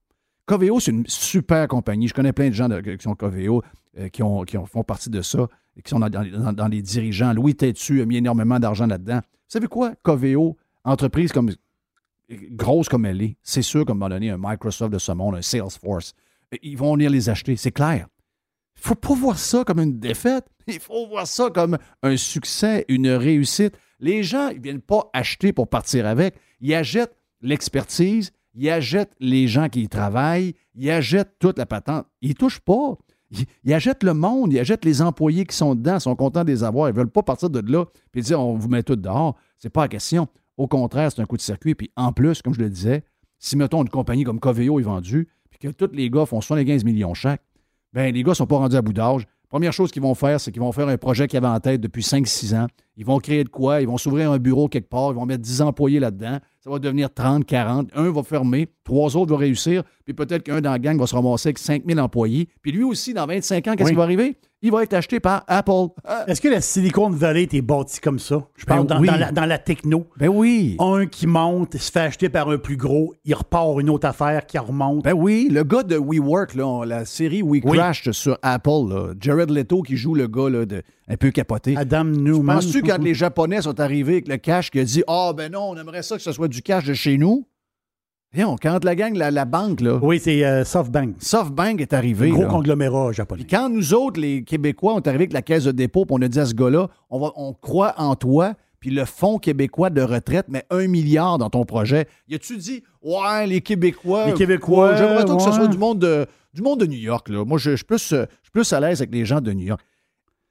Coveo, 0.45 0.79
c'est 0.79 0.91
une 0.91 1.05
super 1.07 1.67
compagnie. 1.67 2.07
Je 2.07 2.13
connais 2.13 2.33
plein 2.33 2.49
de 2.49 2.53
gens 2.53 2.69
qui 2.81 2.97
sont 2.99 3.15
Coveo, 3.15 3.62
euh, 3.97 4.09
qui, 4.09 4.23
ont, 4.23 4.43
qui 4.43 4.57
ont- 4.57 4.65
font 4.65 4.83
partie 4.83 5.09
de 5.09 5.21
ça, 5.21 5.47
qui 5.83 5.89
sont 5.89 5.99
dans, 5.99 6.67
les 6.67 6.81
dirigeants. 6.81 7.33
Louis 7.33 7.55
Tétu 7.55 8.01
a 8.01 8.05
mis 8.05 8.17
énormément 8.17 8.59
d'argent 8.59 8.88
là-dedans. 8.88 9.19
Vous 9.23 9.49
savez 9.49 9.67
quoi? 9.67 9.93
Coveo, 10.03 10.57
entreprise 10.83 11.31
comme 11.31 11.51
grosse 12.51 12.89
comme 12.89 13.05
elle 13.05 13.21
est, 13.21 13.38
c'est 13.43 13.62
sûr 13.62 13.86
qu'à 13.86 13.91
un 13.91 13.95
moment 13.95 14.09
donné, 14.09 14.29
un 14.29 14.38
Microsoft 14.39 14.93
de 14.93 14.99
ce 14.99 15.12
monde, 15.12 15.36
un 15.36 15.41
Salesforce, 15.41 16.13
ils 16.62 16.77
vont 16.77 16.93
venir 16.93 17.09
les 17.09 17.29
acheter, 17.29 17.55
c'est 17.55 17.71
clair. 17.71 18.07
Il 18.83 18.87
faut 18.89 18.95
pas 18.95 19.13
voir 19.13 19.39
ça 19.39 19.63
comme 19.63 19.79
une 19.79 19.97
défaite. 19.97 20.45
Il 20.67 20.79
faut 20.79 21.07
voir 21.07 21.25
ça 21.25 21.49
comme 21.49 21.77
un 22.01 22.17
succès, 22.17 22.83
une 22.89 23.07
réussite. 23.07 23.77
Les 24.01 24.23
gens, 24.23 24.49
ils 24.49 24.59
viennent 24.59 24.81
pas 24.81 25.09
acheter 25.13 25.53
pour 25.53 25.69
partir 25.69 26.05
avec. 26.05 26.35
Ils 26.59 26.73
achètent 26.73 27.15
l'expertise, 27.41 28.31
ils 28.53 28.69
achètent 28.69 29.13
les 29.21 29.47
gens 29.47 29.69
qui 29.69 29.83
y 29.83 29.87
travaillent, 29.87 30.53
ils 30.75 30.91
achètent 30.91 31.39
toute 31.39 31.57
la 31.57 31.65
patente. 31.65 32.05
Ils 32.21 32.29
ne 32.29 32.33
touchent 32.33 32.59
pas. 32.59 32.97
Ils, 33.63 33.73
achètent 33.73 34.03
le 34.03 34.13
monde, 34.13 34.51
ils 34.51 34.59
achètent 34.59 34.83
les 34.83 35.01
employés 35.01 35.45
qui 35.45 35.55
sont 35.55 35.75
dedans, 35.75 35.99
sont 35.99 36.15
contents 36.17 36.43
de 36.43 36.51
les 36.51 36.65
avoir. 36.65 36.89
Ils 36.89 36.93
ne 36.93 36.97
veulent 36.97 37.09
pas 37.09 37.23
partir 37.23 37.49
de 37.49 37.59
là 37.71 37.85
et 38.13 38.21
dire 38.21 38.41
on 38.41 38.57
vous 38.57 38.67
met 38.67 38.83
tout 38.83 38.97
dehors. 38.97 39.37
C'est 39.59 39.69
pas 39.69 39.83
la 39.83 39.87
question. 39.87 40.27
Au 40.57 40.67
contraire, 40.67 41.09
c'est 41.11 41.21
un 41.21 41.25
coup 41.25 41.37
de 41.37 41.41
circuit. 41.41 41.73
Puis 41.73 41.89
en 41.95 42.11
plus, 42.11 42.41
comme 42.41 42.53
je 42.53 42.59
le 42.59 42.69
disais, 42.69 43.03
si 43.39 43.55
mettons 43.55 43.81
une 43.81 43.89
compagnie 43.89 44.25
comme 44.25 44.41
Coveo 44.41 44.81
est 44.81 44.83
vendue, 44.83 45.29
puis 45.49 45.59
que 45.59 45.69
tous 45.69 45.93
les 45.93 46.09
gars 46.09 46.25
font 46.25 46.41
75 46.41 46.83
millions 46.83 47.13
chaque, 47.13 47.41
ben 47.93 48.13
les 48.13 48.23
gars 48.23 48.32
ne 48.32 48.36
sont 48.36 48.47
pas 48.47 48.58
rendus 48.58 48.75
à 48.75 48.82
bout 48.82 48.93
d'âge. 48.93 49.25
Première 49.49 49.71
chose 49.71 49.91
qu'ils 49.91 50.01
vont 50.01 50.15
faire, 50.15 50.41
c'est 50.41 50.51
qu'ils 50.51 50.63
vont 50.63 50.71
faire 50.71 50.88
un 50.88 50.97
projet 50.97 51.27
qu'ils 51.27 51.38
avaient 51.38 51.45
en 51.45 51.60
tête 51.60 51.79
depuis 51.79 52.01
5-6 52.01 52.56
ans. 52.56 52.65
Ils 52.97 53.06
vont 53.06 53.19
créer 53.19 53.43
de 53.43 53.49
quoi? 53.49 53.82
Ils 53.82 53.88
vont 53.88 53.99
s'ouvrir 53.99 54.32
un 54.32 54.39
bureau 54.39 54.67
quelque 54.67 54.89
part. 54.89 55.12
Ils 55.12 55.15
vont 55.15 55.27
mettre 55.27 55.43
10 55.43 55.62
employés 55.62 55.99
là-dedans. 55.99 56.39
Ça 56.60 56.71
va 56.71 56.79
devenir 56.79 57.13
30, 57.13 57.45
40. 57.45 57.89
Un 57.93 58.12
va 58.12 58.23
fermer. 58.23 58.67
Trois 58.84 59.15
autres 59.15 59.29
vont 59.29 59.38
réussir. 59.38 59.84
Puis 60.06 60.15
peut-être 60.15 60.41
qu'un 60.41 60.60
dans 60.60 60.71
la 60.71 60.79
gang 60.79 60.97
va 60.97 61.06
se 61.06 61.13
ramasser 61.13 61.49
avec 61.49 61.60
5000 61.60 61.99
employés. 61.99 62.49
Puis 62.63 62.71
lui 62.71 62.84
aussi, 62.84 63.13
dans 63.13 63.27
25 63.27 63.67
ans, 63.67 63.75
qu'est-ce 63.75 63.89
qui 63.89 63.95
va 63.95 64.03
arriver? 64.03 64.38
Il 64.65 64.71
va 64.71 64.82
être 64.84 64.93
acheté 64.93 65.19
par 65.19 65.43
Apple. 65.49 65.89
Est-ce 66.26 66.39
que 66.39 66.47
la 66.47 66.62
Silicon 66.62 67.10
Valley 67.10 67.49
est 67.52 67.62
bâtie 67.62 67.99
comme 67.99 68.17
ça? 68.17 68.47
Je 68.56 68.63
parle 68.65 68.88
Ben 68.88 68.95
dans, 68.95 69.02
oui. 69.02 69.08
dans 69.08 69.17
la, 69.17 69.32
dans 69.34 69.45
la 69.45 69.58
techno. 69.58 70.08
Ben 70.15 70.30
oui. 70.30 70.78
Un 70.80 71.06
qui 71.06 71.28
monte, 71.28 71.76
se 71.76 71.91
fait 71.91 71.99
acheter 71.99 72.30
par 72.30 72.47
un 72.49 72.58
plus 72.58 72.78
gros, 72.78 73.13
il 73.26 73.36
repart 73.36 73.78
une 73.82 73.89
autre 73.89 74.08
affaire 74.08 74.45
qui 74.45 74.58
remonte. 74.58 75.04
Ben 75.04 75.12
oui, 75.13 75.49
le 75.52 75.65
gars 75.65 75.84
de 75.84 75.97
WeWork, 75.97 76.56
là, 76.56 76.86
la 76.86 77.04
série 77.04 77.41
We 77.41 77.62
Oui. 77.65 77.78
Crashed 77.78 78.13
sur 78.13 78.38
Apple, 78.41 78.88
là, 78.88 79.13
Jared 79.19 79.49
Leto 79.49 79.82
qui 79.82 79.97
joue 79.97 80.15
le 80.15 80.28
gars 80.28 80.49
là, 80.49 80.65
de, 80.65 80.82
un 81.10 81.17
peu 81.17 81.32
capoté. 81.32 81.76
Adam 81.76 82.06
Newman. 82.06 82.56
Penses-tu 82.56 82.84
quand 82.84 83.04
les 83.04 83.13
Japonais 83.13 83.62
sont 83.63 83.78
arrivés 83.82 84.13
avec 84.13 84.30
le 84.30 84.38
cash 84.38 84.71
qui 84.71 84.80
a 84.80 84.86
dit 84.86 85.04
Ah 85.10 85.34
ben 85.36 85.52
non, 85.52 85.71
on 85.71 85.76
aimerait 85.78 86.04
ça 86.04 86.15
que 86.15 86.23
ce 86.23 86.32
soit 86.32 86.47
du 86.47 86.62
cash 86.62 86.86
de 86.86 86.93
chez 86.93 87.17
nous? 87.17 87.45
Voyons, 88.33 88.55
quand 88.59 88.83
la 88.83 88.95
gang, 88.95 89.15
la, 89.15 89.29
la 89.29 89.45
banque, 89.45 89.81
là, 89.81 89.99
Oui, 90.01 90.19
c'est 90.19 90.43
euh, 90.43 90.65
SoftBank. 90.65 91.17
SoftBank 91.19 91.79
est 91.81 91.93
arrivé. 91.93 92.31
Gros 92.31 92.41
là. 92.41 92.47
conglomérat 92.47 93.11
japonais. 93.11 93.43
Puis 93.43 93.51
quand 93.55 93.69
nous 93.69 93.93
autres, 93.93 94.19
les 94.19 94.43
Québécois, 94.43 94.95
on 94.95 94.97
est 95.01 95.07
arrivés 95.07 95.23
avec 95.23 95.33
la 95.33 95.43
caisse 95.43 95.65
de 95.65 95.71
dépôt, 95.71 96.05
puis 96.05 96.15
on 96.17 96.21
a 96.23 96.27
dit 96.27 96.39
à 96.39 96.45
ce 96.47 96.55
gars-là, 96.55 96.87
on, 97.11 97.19
va, 97.19 97.31
on 97.35 97.53
croit 97.53 97.93
en 97.97 98.15
toi, 98.15 98.55
puis 98.79 98.89
le 98.89 99.05
Fonds 99.05 99.37
québécois 99.37 99.91
de 99.91 100.01
retraite 100.01 100.49
met 100.49 100.65
un 100.71 100.87
milliard 100.87 101.37
dans 101.37 101.51
ton 101.51 101.63
projet. 101.63 102.07
Y 102.27 102.35
a-tu 102.35 102.57
dit, 102.57 102.83
ouais, 103.03 103.45
les 103.45 103.61
Québécois. 103.61 104.25
Les 104.25 104.33
Québécois, 104.33 104.91
ouais, 104.91 104.97
J'aimerais 104.97 105.25
donc 105.25 105.37
que 105.37 105.43
ce 105.43 105.49
ouais. 105.49 105.55
soit 105.55 105.67
du 105.67 105.77
monde 105.77 105.99
de, 105.99 106.25
du 106.55 106.63
monde 106.63 106.79
de 106.79 106.87
New 106.87 106.97
York. 106.97 107.29
Là. 107.29 107.45
Moi, 107.45 107.59
je, 107.59 107.71
je 107.71 107.75
suis 107.77 107.85
plus, 107.85 108.13
euh, 108.13 108.25
je 108.41 108.45
suis 108.45 108.51
plus 108.51 108.73
à 108.73 108.79
l'aise 108.79 108.99
avec 109.01 109.13
les 109.13 109.25
gens 109.25 109.41
de 109.41 109.53
New 109.53 109.65
York. 109.67 109.81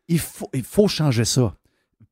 Il 0.07 0.21
faut, 0.21 0.49
il 0.55 0.63
faut 0.63 0.87
changer 0.87 1.25
ça. 1.25 1.57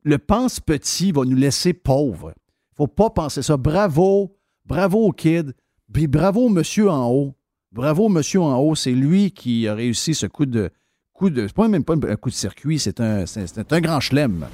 Le 0.02 0.18
pense 0.18 0.58
petit 0.58 1.12
va 1.12 1.24
nous 1.24 1.36
laisser 1.36 1.74
pauvres. 1.74 2.32
Il 2.72 2.76
faut 2.76 2.86
pas 2.88 3.10
penser 3.10 3.42
ça. 3.42 3.56
Bravo, 3.56 4.36
bravo 4.70 5.10
kid, 5.10 5.52
bravo 5.88 6.48
monsieur 6.48 6.88
en 6.88 7.08
haut. 7.08 7.34
Bravo 7.72 8.08
monsieur 8.08 8.40
en 8.40 8.56
haut, 8.58 8.76
c'est 8.76 8.92
lui 8.92 9.32
qui 9.32 9.66
a 9.66 9.74
réussi 9.74 10.14
ce 10.14 10.26
coup 10.26 10.46
de 10.46 10.70
coup 11.12 11.28
de 11.28 11.48
c'est 11.48 11.68
même 11.68 11.84
pas 11.84 11.94
un 11.94 12.16
coup 12.16 12.30
de 12.30 12.34
circuit, 12.34 12.78
c'est 12.78 13.00
un 13.00 13.26
c'est 13.26 13.72
un 13.72 13.80
grand 13.80 14.00
chelem. 14.00 14.46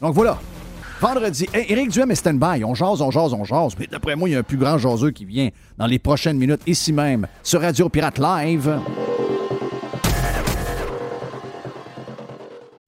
Donc 0.00 0.14
voilà. 0.14 0.38
Vendredi, 1.00 1.46
Hey, 1.52 1.70
Éric 1.70 1.90
Duhem 1.90 2.10
est 2.10 2.14
stand-by. 2.14 2.64
On 2.64 2.74
jase, 2.74 3.02
on 3.02 3.10
jase, 3.10 3.34
on 3.34 3.44
jase. 3.44 3.74
Mais 3.78 3.86
d'après 3.86 4.16
moi, 4.16 4.30
il 4.30 4.32
y 4.32 4.34
a 4.34 4.38
un 4.38 4.42
plus 4.42 4.56
grand 4.56 4.78
jaseux 4.78 5.10
qui 5.10 5.26
vient 5.26 5.50
dans 5.76 5.86
les 5.86 5.98
prochaines 5.98 6.38
minutes, 6.38 6.62
ici 6.66 6.90
même, 6.90 7.26
sur 7.42 7.60
Radio 7.60 7.90
Pirate 7.90 8.18
Live. 8.18 8.80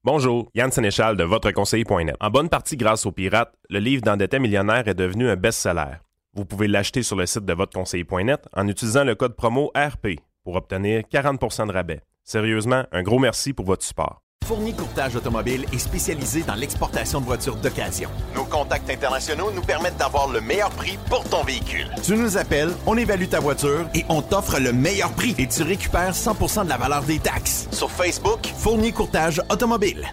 Bonjour, 0.02 0.48
Yann 0.54 0.72
Sénéchal 0.72 1.18
de 1.18 1.24
votreconseiller.net. 1.24 2.16
En 2.18 2.30
bonne 2.30 2.48
partie 2.48 2.78
grâce 2.78 3.04
aux 3.04 3.12
pirates, 3.12 3.52
le 3.68 3.78
livre 3.78 4.00
d'endetté 4.00 4.38
millionnaire 4.38 4.88
est 4.88 4.94
devenu 4.94 5.28
un 5.28 5.36
best-seller. 5.36 5.98
Vous 6.38 6.44
pouvez 6.44 6.68
l'acheter 6.68 7.02
sur 7.02 7.16
le 7.16 7.26
site 7.26 7.44
de 7.46 7.52
votreconseiller.net 7.52 8.46
en 8.54 8.68
utilisant 8.68 9.02
le 9.02 9.16
code 9.16 9.34
promo 9.34 9.72
RP 9.74 10.20
pour 10.44 10.54
obtenir 10.54 11.02
40 11.10 11.66
de 11.66 11.72
rabais. 11.72 12.00
Sérieusement, 12.22 12.84
un 12.92 13.02
gros 13.02 13.18
merci 13.18 13.52
pour 13.52 13.66
votre 13.66 13.84
support. 13.84 14.22
Fournier 14.46 14.72
Courtage 14.72 15.16
Automobile 15.16 15.64
est 15.72 15.78
spécialisé 15.78 16.42
dans 16.42 16.54
l'exportation 16.54 17.20
de 17.20 17.24
voitures 17.24 17.56
d'occasion. 17.56 18.08
Nos 18.36 18.44
contacts 18.44 18.88
internationaux 18.88 19.50
nous 19.50 19.62
permettent 19.62 19.96
d'avoir 19.96 20.30
le 20.30 20.40
meilleur 20.40 20.70
prix 20.70 20.96
pour 21.10 21.28
ton 21.28 21.42
véhicule. 21.42 21.88
Tu 22.04 22.14
nous 22.14 22.36
appelles, 22.36 22.70
on 22.86 22.96
évalue 22.96 23.26
ta 23.26 23.40
voiture 23.40 23.88
et 23.92 24.04
on 24.08 24.22
t'offre 24.22 24.60
le 24.60 24.72
meilleur 24.72 25.10
prix 25.14 25.34
et 25.38 25.48
tu 25.48 25.64
récupères 25.64 26.12
100% 26.14 26.66
de 26.66 26.68
la 26.68 26.76
valeur 26.76 27.02
des 27.02 27.18
taxes. 27.18 27.66
Sur 27.72 27.90
Facebook, 27.90 28.46
Fournier 28.46 28.92
Courtage 28.92 29.42
Automobile. 29.50 30.06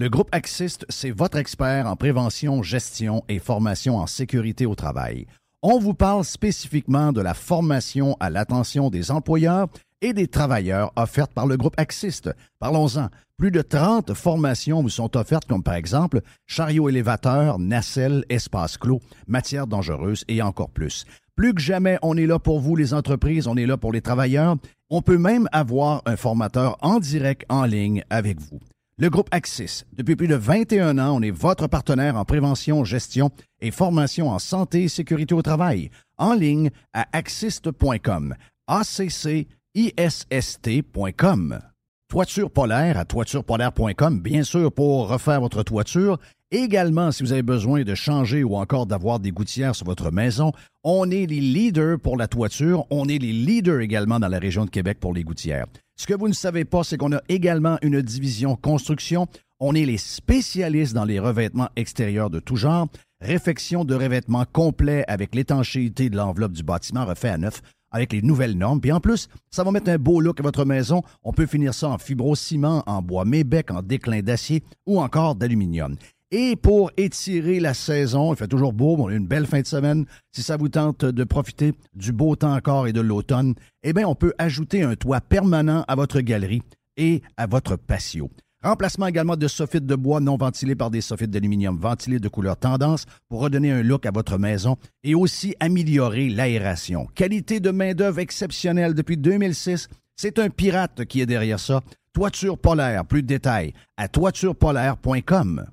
Le 0.00 0.08
groupe 0.08 0.28
Axiste, 0.30 0.86
c'est 0.90 1.10
votre 1.10 1.38
expert 1.38 1.88
en 1.88 1.96
prévention, 1.96 2.62
gestion 2.62 3.24
et 3.28 3.40
formation 3.40 3.96
en 3.96 4.06
sécurité 4.06 4.64
au 4.64 4.76
travail. 4.76 5.26
On 5.60 5.80
vous 5.80 5.92
parle 5.92 6.24
spécifiquement 6.24 7.10
de 7.10 7.20
la 7.20 7.34
formation 7.34 8.16
à 8.20 8.30
l'attention 8.30 8.90
des 8.90 9.10
employeurs 9.10 9.66
et 10.00 10.12
des 10.12 10.28
travailleurs 10.28 10.92
offertes 10.94 11.32
par 11.32 11.48
le 11.48 11.56
groupe 11.56 11.74
Axiste. 11.78 12.30
Parlons-en. 12.60 13.08
Plus 13.38 13.50
de 13.50 13.60
30 13.60 14.14
formations 14.14 14.82
vous 14.82 14.88
sont 14.88 15.16
offertes, 15.16 15.48
comme 15.48 15.64
par 15.64 15.74
exemple 15.74 16.20
chariot 16.46 16.88
élévateur, 16.88 17.58
nacelle, 17.58 18.24
espace 18.28 18.78
clos, 18.78 19.00
matières 19.26 19.66
dangereuses 19.66 20.24
et 20.28 20.42
encore 20.42 20.70
plus. 20.70 21.06
Plus 21.34 21.54
que 21.54 21.60
jamais, 21.60 21.98
on 22.02 22.16
est 22.16 22.26
là 22.26 22.38
pour 22.38 22.60
vous, 22.60 22.76
les 22.76 22.94
entreprises, 22.94 23.48
on 23.48 23.56
est 23.56 23.66
là 23.66 23.76
pour 23.76 23.92
les 23.92 24.00
travailleurs. 24.00 24.58
On 24.90 25.02
peut 25.02 25.18
même 25.18 25.48
avoir 25.50 26.02
un 26.06 26.14
formateur 26.14 26.78
en 26.82 27.00
direct 27.00 27.44
en 27.48 27.64
ligne 27.64 28.04
avec 28.10 28.40
vous. 28.40 28.60
Le 29.00 29.10
groupe 29.10 29.28
Axis, 29.30 29.84
depuis 29.96 30.16
plus 30.16 30.26
de 30.26 30.34
21 30.34 30.98
ans, 30.98 31.16
on 31.16 31.22
est 31.22 31.30
votre 31.30 31.68
partenaire 31.68 32.16
en 32.16 32.24
prévention, 32.24 32.82
gestion 32.82 33.30
et 33.60 33.70
formation 33.70 34.28
en 34.28 34.40
santé 34.40 34.82
et 34.82 34.88
sécurité 34.88 35.36
au 35.36 35.42
travail. 35.42 35.90
En 36.16 36.34
ligne 36.34 36.70
à 36.92 37.06
axist.com. 37.12 38.34
A-C-C-I-S-S-T.com. 38.66 41.60
Toiture 42.08 42.50
polaire 42.50 42.98
à 42.98 43.04
toiturepolaire.com, 43.04 44.20
bien 44.20 44.42
sûr, 44.42 44.72
pour 44.72 45.08
refaire 45.08 45.42
votre 45.42 45.62
toiture. 45.62 46.18
Également, 46.50 47.12
si 47.12 47.22
vous 47.22 47.30
avez 47.30 47.42
besoin 47.42 47.84
de 47.84 47.94
changer 47.94 48.42
ou 48.42 48.56
encore 48.56 48.86
d'avoir 48.86 49.20
des 49.20 49.30
gouttières 49.30 49.76
sur 49.76 49.86
votre 49.86 50.10
maison, 50.10 50.50
on 50.82 51.08
est 51.08 51.26
les 51.26 51.40
leaders 51.40 52.00
pour 52.00 52.16
la 52.16 52.26
toiture. 52.26 52.84
On 52.90 53.06
est 53.06 53.18
les 53.18 53.32
leaders 53.32 53.78
également 53.78 54.18
dans 54.18 54.26
la 54.26 54.40
région 54.40 54.64
de 54.64 54.70
Québec 54.70 54.98
pour 54.98 55.14
les 55.14 55.22
gouttières. 55.22 55.66
Ce 56.00 56.06
que 56.06 56.14
vous 56.14 56.28
ne 56.28 56.32
savez 56.32 56.64
pas, 56.64 56.84
c'est 56.84 56.96
qu'on 56.96 57.12
a 57.12 57.20
également 57.28 57.76
une 57.82 58.00
division 58.00 58.54
construction. 58.54 59.26
On 59.58 59.74
est 59.74 59.84
les 59.84 59.98
spécialistes 59.98 60.94
dans 60.94 61.04
les 61.04 61.18
revêtements 61.18 61.70
extérieurs 61.74 62.30
de 62.30 62.38
tout 62.38 62.54
genre. 62.54 62.86
Réfection 63.20 63.84
de 63.84 63.96
revêtements 63.96 64.44
complet 64.44 65.04
avec 65.08 65.34
l'étanchéité 65.34 66.08
de 66.08 66.16
l'enveloppe 66.16 66.52
du 66.52 66.62
bâtiment 66.62 67.04
refait 67.04 67.30
à 67.30 67.36
neuf 67.36 67.62
avec 67.90 68.12
les 68.12 68.22
nouvelles 68.22 68.56
normes. 68.56 68.80
Puis 68.80 68.92
en 68.92 69.00
plus, 69.00 69.28
ça 69.50 69.64
va 69.64 69.72
mettre 69.72 69.90
un 69.90 69.98
beau 69.98 70.20
look 70.20 70.38
à 70.38 70.44
votre 70.44 70.64
maison. 70.64 71.02
On 71.24 71.32
peut 71.32 71.46
finir 71.46 71.74
ça 71.74 71.88
en 71.88 71.98
fibrociment, 71.98 72.84
en 72.86 73.02
bois 73.02 73.24
mébec, 73.24 73.72
en 73.72 73.82
déclin 73.82 74.22
d'acier 74.22 74.62
ou 74.86 75.00
encore 75.00 75.34
d'aluminium. 75.34 75.96
Et 76.30 76.56
pour 76.56 76.90
étirer 76.98 77.58
la 77.58 77.72
saison, 77.72 78.34
il 78.34 78.36
fait 78.36 78.48
toujours 78.48 78.74
beau, 78.74 78.96
on 78.98 79.08
a 79.08 79.14
une 79.14 79.26
belle 79.26 79.46
fin 79.46 79.62
de 79.62 79.66
semaine. 79.66 80.04
Si 80.30 80.42
ça 80.42 80.58
vous 80.58 80.68
tente 80.68 81.06
de 81.06 81.24
profiter 81.24 81.72
du 81.94 82.12
beau 82.12 82.36
temps 82.36 82.54
encore 82.54 82.86
et 82.86 82.92
de 82.92 83.00
l'automne, 83.00 83.54
eh 83.82 83.94
bien, 83.94 84.06
on 84.06 84.14
peut 84.14 84.34
ajouter 84.36 84.82
un 84.82 84.94
toit 84.94 85.22
permanent 85.22 85.86
à 85.88 85.94
votre 85.94 86.20
galerie 86.20 86.60
et 86.98 87.22
à 87.38 87.46
votre 87.46 87.76
patio. 87.76 88.30
Remplacement 88.62 89.06
également 89.06 89.36
de 89.36 89.48
soffites 89.48 89.86
de 89.86 89.94
bois 89.94 90.20
non 90.20 90.36
ventilés 90.36 90.74
par 90.74 90.90
des 90.90 91.00
soffites 91.00 91.30
d'aluminium 91.30 91.78
ventilés 91.78 92.18
de 92.18 92.28
couleur 92.28 92.58
tendance 92.58 93.06
pour 93.30 93.40
redonner 93.40 93.70
un 93.70 93.82
look 93.82 94.04
à 94.04 94.10
votre 94.10 94.36
maison 94.36 94.76
et 95.04 95.14
aussi 95.14 95.54
améliorer 95.60 96.28
l'aération. 96.28 97.06
Qualité 97.14 97.60
de 97.60 97.70
main-d'œuvre 97.70 98.18
exceptionnelle 98.18 98.92
depuis 98.92 99.16
2006. 99.16 99.88
C'est 100.16 100.38
un 100.40 100.50
pirate 100.50 101.06
qui 101.06 101.22
est 101.22 101.26
derrière 101.26 101.60
ça. 101.60 101.80
Toiture 102.12 102.58
polaire, 102.58 103.06
plus 103.06 103.22
de 103.22 103.28
détails 103.28 103.72
à 103.96 104.08
toiturepolaire.com. 104.08 105.64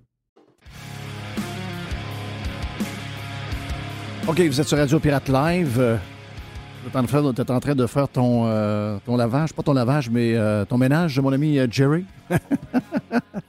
OK, 4.28 4.40
vous 4.42 4.60
êtes 4.62 4.68
sur 4.68 4.78
Radio 4.78 5.00
Pirate 5.00 5.30
Live. 5.30 5.78
Euh, 5.80 5.98
Tu 6.86 6.92
es 6.92 7.52
en 7.52 7.60
train 7.60 7.74
de- 7.76 7.88
faire 7.88 8.08
ton, 8.08 8.46
euh, 8.46 8.98
ton 9.06 9.16
lavage, 9.18 9.54
pas 9.54 9.64
ton 9.64 9.74
lavage, 9.74 10.10
mais 10.10 10.36
euh, 10.36 10.66
ton 10.66 10.78
ménage, 10.78 11.20
mon 11.20 11.32
ami 11.34 11.58
euh, 11.58 11.68
Jerry? 11.70 12.06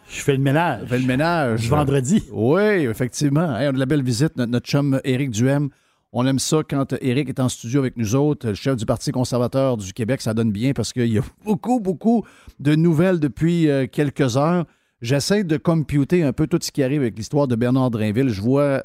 Je 0.09 0.21
fais 0.23 0.33
le 0.33 0.43
ménage. 0.43 0.87
Fait 0.89 0.99
le 0.99 1.07
ménage. 1.07 1.61
Du 1.63 1.69
vendredi. 1.69 2.23
Oui, 2.33 2.63
effectivement. 2.63 3.57
Hey, 3.57 3.67
on 3.67 3.71
a 3.71 3.73
de 3.73 3.79
la 3.79 3.87
belle 3.87 4.03
visite. 4.03 4.37
Notre, 4.37 4.51
notre 4.53 4.67
chum 4.67 5.01
Éric 5.05 5.31
Duhem. 5.31 5.69
On 6.13 6.27
aime 6.27 6.39
ça 6.39 6.59
quand 6.69 6.95
Éric 7.03 7.29
est 7.29 7.41
en 7.41 7.49
studio 7.51 7.81
avec 7.81 7.97
nous 7.99 8.15
autres, 8.15 8.49
le 8.49 8.55
chef 8.55 8.77
du 8.77 8.87
Parti 8.87 9.13
conservateur 9.13 9.77
du 9.77 9.93
Québec. 9.93 10.23
Ça 10.23 10.33
donne 10.33 10.51
bien 10.53 10.73
parce 10.73 10.93
qu'il 10.93 11.13
y 11.13 11.19
a 11.19 11.23
beaucoup, 11.45 11.81
beaucoup 11.81 12.25
de 12.61 12.75
nouvelles 12.75 13.21
depuis 13.21 13.69
quelques 13.93 14.37
heures. 14.39 14.65
J'essaie 15.03 15.45
de 15.45 15.57
computer 15.59 16.23
un 16.23 16.33
peu 16.33 16.47
tout 16.47 16.59
ce 16.63 16.71
qui 16.73 16.83
arrive 16.83 17.03
avec 17.03 17.17
l'histoire 17.19 17.47
de 17.49 17.55
Bernard 17.57 17.91
Drainville. 17.91 18.31
Je 18.31 18.41
vois, 18.41 18.81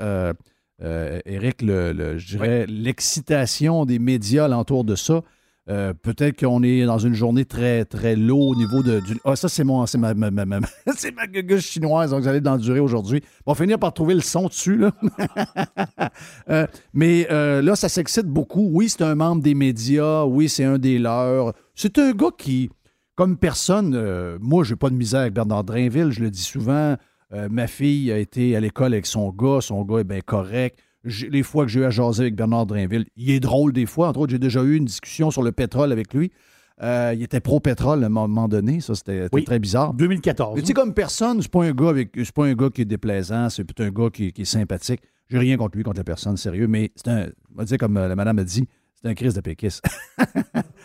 euh, 0.83 1.19
Éric, 1.25 1.61
le, 1.61 1.93
le- 1.93 2.17
je 2.17 2.27
dirais 2.27 2.65
l'excitation 2.67 3.85
des 3.85 3.99
médias 3.99 4.45
alentour 4.45 4.83
de 4.83 4.95
ça. 4.95 5.21
Euh, 5.69 5.93
Peut-être 5.93 6.39
qu'on 6.39 6.63
est 6.63 6.85
dans 6.85 6.97
une 6.97 7.13
journée 7.13 7.45
très, 7.45 7.85
très 7.85 8.15
low 8.15 8.39
au 8.49 8.55
niveau 8.55 8.81
de. 8.81 8.99
Du... 8.99 9.17
Ah, 9.23 9.35
ça, 9.35 9.47
c'est 9.47 9.63
mon, 9.63 9.85
c'est 9.85 9.99
ma, 9.99 10.15
ma, 10.15 10.31
ma, 10.31 10.43
ma- 10.45 10.59
c'est 10.97 11.15
ma 11.15 11.27
gueule 11.27 11.61
chinoise, 11.61 12.09
donc 12.09 12.21
vous 12.23 12.27
allez 12.27 12.39
l'endurer 12.39 12.79
aujourd'hui. 12.79 13.21
On 13.45 13.53
va 13.53 13.55
finir 13.63 13.77
par 13.77 13.93
trouver 13.93 14.15
le 14.15 14.21
son 14.21 14.47
dessus, 14.47 14.77
là. 14.77 14.91
Euh, 16.49 16.65
mais 16.93 17.27
euh, 17.31 17.61
là, 17.61 17.75
ça 17.75 17.87
s'excite 17.89 18.25
beaucoup. 18.25 18.69
Oui, 18.73 18.89
c'est 18.89 19.03
un 19.03 19.15
membre 19.15 19.41
des 19.43 19.53
médias. 19.53 20.23
Oui, 20.25 20.49
c'est 20.49 20.63
un 20.63 20.77
des 20.79 20.97
leurs. 20.99 21.53
C'est 21.75 21.97
un 21.99 22.11
gars 22.11 22.31
qui, 22.37 22.69
comme 23.15 23.37
personne, 23.37 24.37
moi, 24.41 24.63
j'ai 24.63 24.75
pas 24.75 24.89
de 24.89 24.95
misère 24.95 25.21
avec 25.21 25.33
Bernard 25.33 25.63
Drainville, 25.63 26.11
je 26.11 26.21
le 26.21 26.31
dis 26.31 26.41
souvent. 26.41 26.95
Euh, 27.33 27.47
ma 27.49 27.67
fille 27.67 28.11
a 28.11 28.17
été 28.17 28.55
à 28.55 28.59
l'école 28.59 28.93
avec 28.93 29.05
son 29.05 29.29
gars, 29.29 29.61
son 29.61 29.83
gars 29.83 29.99
est 29.99 30.03
bien 30.03 30.21
correct. 30.21 30.79
les 31.03 31.43
fois 31.43 31.65
que 31.65 31.71
j'ai 31.71 31.79
eu 31.79 31.85
à 31.85 31.89
jaser 31.89 32.23
avec 32.23 32.35
Bernard 32.35 32.65
Drinville, 32.65 33.05
il 33.15 33.29
est 33.31 33.39
drôle 33.39 33.73
des 33.73 33.85
fois. 33.85 34.09
Entre 34.09 34.19
autres, 34.19 34.31
j'ai 34.31 34.39
déjà 34.39 34.63
eu 34.63 34.75
une 34.75 34.85
discussion 34.85 35.31
sur 35.31 35.41
le 35.41 35.51
pétrole 35.51 35.91
avec 35.91 36.13
lui. 36.13 36.31
Euh, 36.81 37.13
il 37.15 37.21
était 37.21 37.39
pro-pétrole 37.39 38.03
à 38.03 38.07
un 38.07 38.09
moment 38.09 38.47
donné. 38.47 38.81
Ça, 38.81 38.95
c'était 38.95 39.29
très 39.29 39.59
bizarre. 39.59 39.93
2014. 39.93 40.55
Mais 40.55 40.61
tu 40.61 40.67
sais, 40.67 40.73
comme 40.73 40.93
personne, 40.93 41.41
c'est 41.41 41.51
pas 41.51 41.63
un 41.63 41.71
gars 41.71 41.89
avec. 41.89 42.09
C'est 42.15 42.31
pas 42.31 42.45
un 42.45 42.53
gars 42.53 42.69
qui 42.69 42.81
est 42.81 42.85
déplaisant, 42.85 43.49
c'est 43.49 43.63
plutôt 43.63 43.83
un 43.83 43.91
gars 43.91 44.09
qui, 44.11 44.33
est 44.35 44.45
sympathique. 44.45 45.01
J'ai 45.29 45.37
rien 45.37 45.57
contre 45.57 45.77
lui, 45.77 45.83
contre 45.83 45.97
la 45.97 46.03
personne, 46.03 46.37
sérieux, 46.37 46.67
mais 46.67 46.91
c'est 46.95 47.07
un. 47.07 47.27
On 47.53 47.59
va 47.59 47.65
dire, 47.65 47.77
comme 47.77 47.97
euh, 47.97 48.07
la 48.07 48.15
madame 48.15 48.39
a 48.39 48.43
dit, 48.43 48.67
c'est 49.01 49.09
un 49.09 49.13
crise 49.13 49.33
de 49.33 49.41
péquiste. 49.41 49.83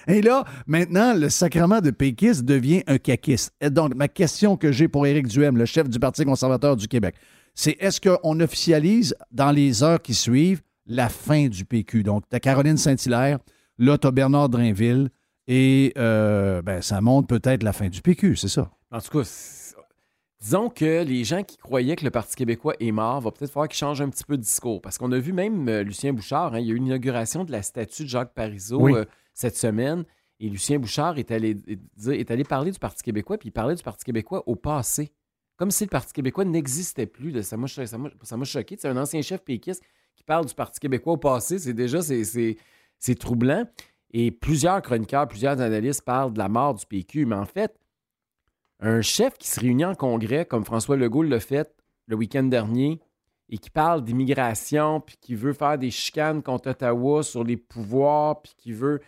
Et 0.09 0.23
là, 0.23 0.45
maintenant, 0.67 1.15
le 1.15 1.29
sacrement 1.29 1.81
de 1.81 1.91
péquiste 1.91 2.45
devient 2.45 2.83
un 2.87 2.99
caquiste. 2.99 3.53
Et 3.61 3.71
donc, 3.71 3.95
ma 3.95 4.09
question 4.09 4.57
que 4.57 4.73
j'ai 4.73 4.89
pour 4.89 5.07
Éric 5.07 5.27
Duhem, 5.27 5.57
le 5.57 5.65
chef 5.65 5.89
du 5.89 5.99
Parti 5.99 6.25
conservateur 6.25 6.77
du 6.77 6.89
Québec, 6.89 7.17
c'est 7.55 7.77
est-ce 7.81 8.01
qu'on 8.01 8.41
officialise 8.41 9.15
dans 9.33 9.51
les 9.51 9.83
heures 9.83 10.01
qui 10.01 10.15
suivent 10.15 10.63
la 10.87 11.09
fin 11.09 11.49
du 11.49 11.65
PQ? 11.65 12.03
Donc, 12.05 12.25
tu 12.31 12.37
as 12.37 12.41
Caroline 12.41 12.77
Saint-Hilaire, 12.77 13.39
là, 13.79 13.99
tu 13.99 14.07
as 14.07 14.11
Bernard 14.11 14.49
Drainville, 14.49 15.11
et 15.49 15.93
euh, 15.97 16.63
ben, 16.63 16.83
ça 16.83 17.01
montre 17.01 17.29
peut-être 17.29 17.63
la 17.63 17.73
fin 17.73 17.89
du 17.89 18.03
PQ, 18.03 18.37
c'est 18.37 18.49
ça? 18.49 18.71
En 18.91 19.01
tout 19.01 19.19
cas, 19.19 19.25
disons 20.41 20.69
que 20.69 21.03
les 21.03 21.25
gens 21.25 21.43
qui 21.43 21.57
croyaient 21.57 21.97
que 21.97 22.05
le 22.05 22.11
Parti 22.11 22.37
québécois 22.37 22.75
est 22.81 22.93
mort, 22.93 23.21
va 23.21 23.31
peut-être 23.31 23.51
falloir 23.51 23.69
qu'ils 23.69 23.79
changent 23.79 24.01
un 24.01 24.09
petit 24.09 24.25
peu 24.25 24.37
de 24.37 24.43
discours. 24.43 24.81
Parce 24.81 24.99
qu'on 24.99 25.13
a 25.13 25.19
vu 25.19 25.33
même 25.33 25.69
euh, 25.69 25.83
Lucien 25.83 26.13
Bouchard, 26.13 26.55
hein, 26.55 26.61
il 26.61 26.67
y 26.67 26.71
a 26.71 26.75
eu 26.75 26.77
une 26.77 26.87
inauguration 26.87 27.45
de 27.45 27.53
la 27.53 27.63
statue 27.63 28.05
de 28.05 28.09
Jacques 28.09 28.35
Parizeau 28.35 28.89
euh, 28.89 29.05
cette 29.35 29.57
semaine. 29.57 30.05
Et 30.39 30.49
Lucien 30.49 30.79
Bouchard 30.79 31.19
est 31.19 31.31
allé, 31.31 31.57
est 32.11 32.31
allé 32.31 32.45
parler 32.45 32.71
du 32.71 32.79
Parti 32.79 33.03
québécois, 33.03 33.39
puis 33.39 33.49
il 33.49 33.53
parlait 33.53 33.75
du 33.75 33.83
Parti 33.83 34.05
québécois 34.05 34.43
au 34.47 34.55
passé. 34.55 35.11
Comme 35.57 35.71
si 35.71 35.85
le 35.85 35.89
Parti 35.89 36.13
québécois 36.13 36.45
n'existait 36.45 37.07
plus. 37.07 37.43
Ça 37.43 37.57
m'a 37.57 37.67
choqué. 38.45 38.77
C'est 38.79 38.89
un 38.89 38.97
ancien 38.99 39.23
chef 39.23 39.43
péquiste 39.43 39.83
qui 40.15 40.23
parle 40.23 40.45
du 40.45 40.55
Parti 40.55 40.79
québécois 40.79 41.15
au 41.15 41.17
passé. 41.17 41.59
C'est 41.59 41.73
déjà 41.73 42.01
c'est 42.03 43.15
troublant. 43.19 43.65
Et 44.13 44.31
plusieurs 44.31 44.83
chroniqueurs, 44.83 45.27
plusieurs 45.27 45.61
analystes 45.61 46.03
parlent 46.03 46.35
de 46.35 46.39
la 46.39 46.49
mort 46.49 46.75
du 46.75 46.85
PQ. 46.85 47.25
Mais 47.25 47.37
en 47.37 47.47
fait, 47.47 47.75
un 48.81 49.01
chef 49.01 49.39
qui 49.39 49.49
se 49.49 49.61
réunit 49.61 49.85
en 49.85 49.95
congrès, 49.95 50.45
comme 50.45 50.65
François 50.65 50.97
Legault 50.97 51.23
l'a 51.23 51.41
fait 51.41 51.73
le 52.07 52.17
week-end 52.17 52.45
dernier, 52.45 53.01
et 53.49 53.59
qui 53.59 53.71
parle 53.71 54.03
d'immigration, 54.03 55.01
puis 55.01 55.17
qui 55.21 55.35
veut 55.35 55.53
faire 55.53 55.79
des 55.79 55.91
chicanes 55.91 56.43
contre 56.43 56.71
Ottawa 56.71 57.23
sur 57.23 57.45
les 57.45 57.57
pouvoirs, 57.57 58.43
puis 58.43 58.55
qui 58.57 58.73
veut 58.73 59.01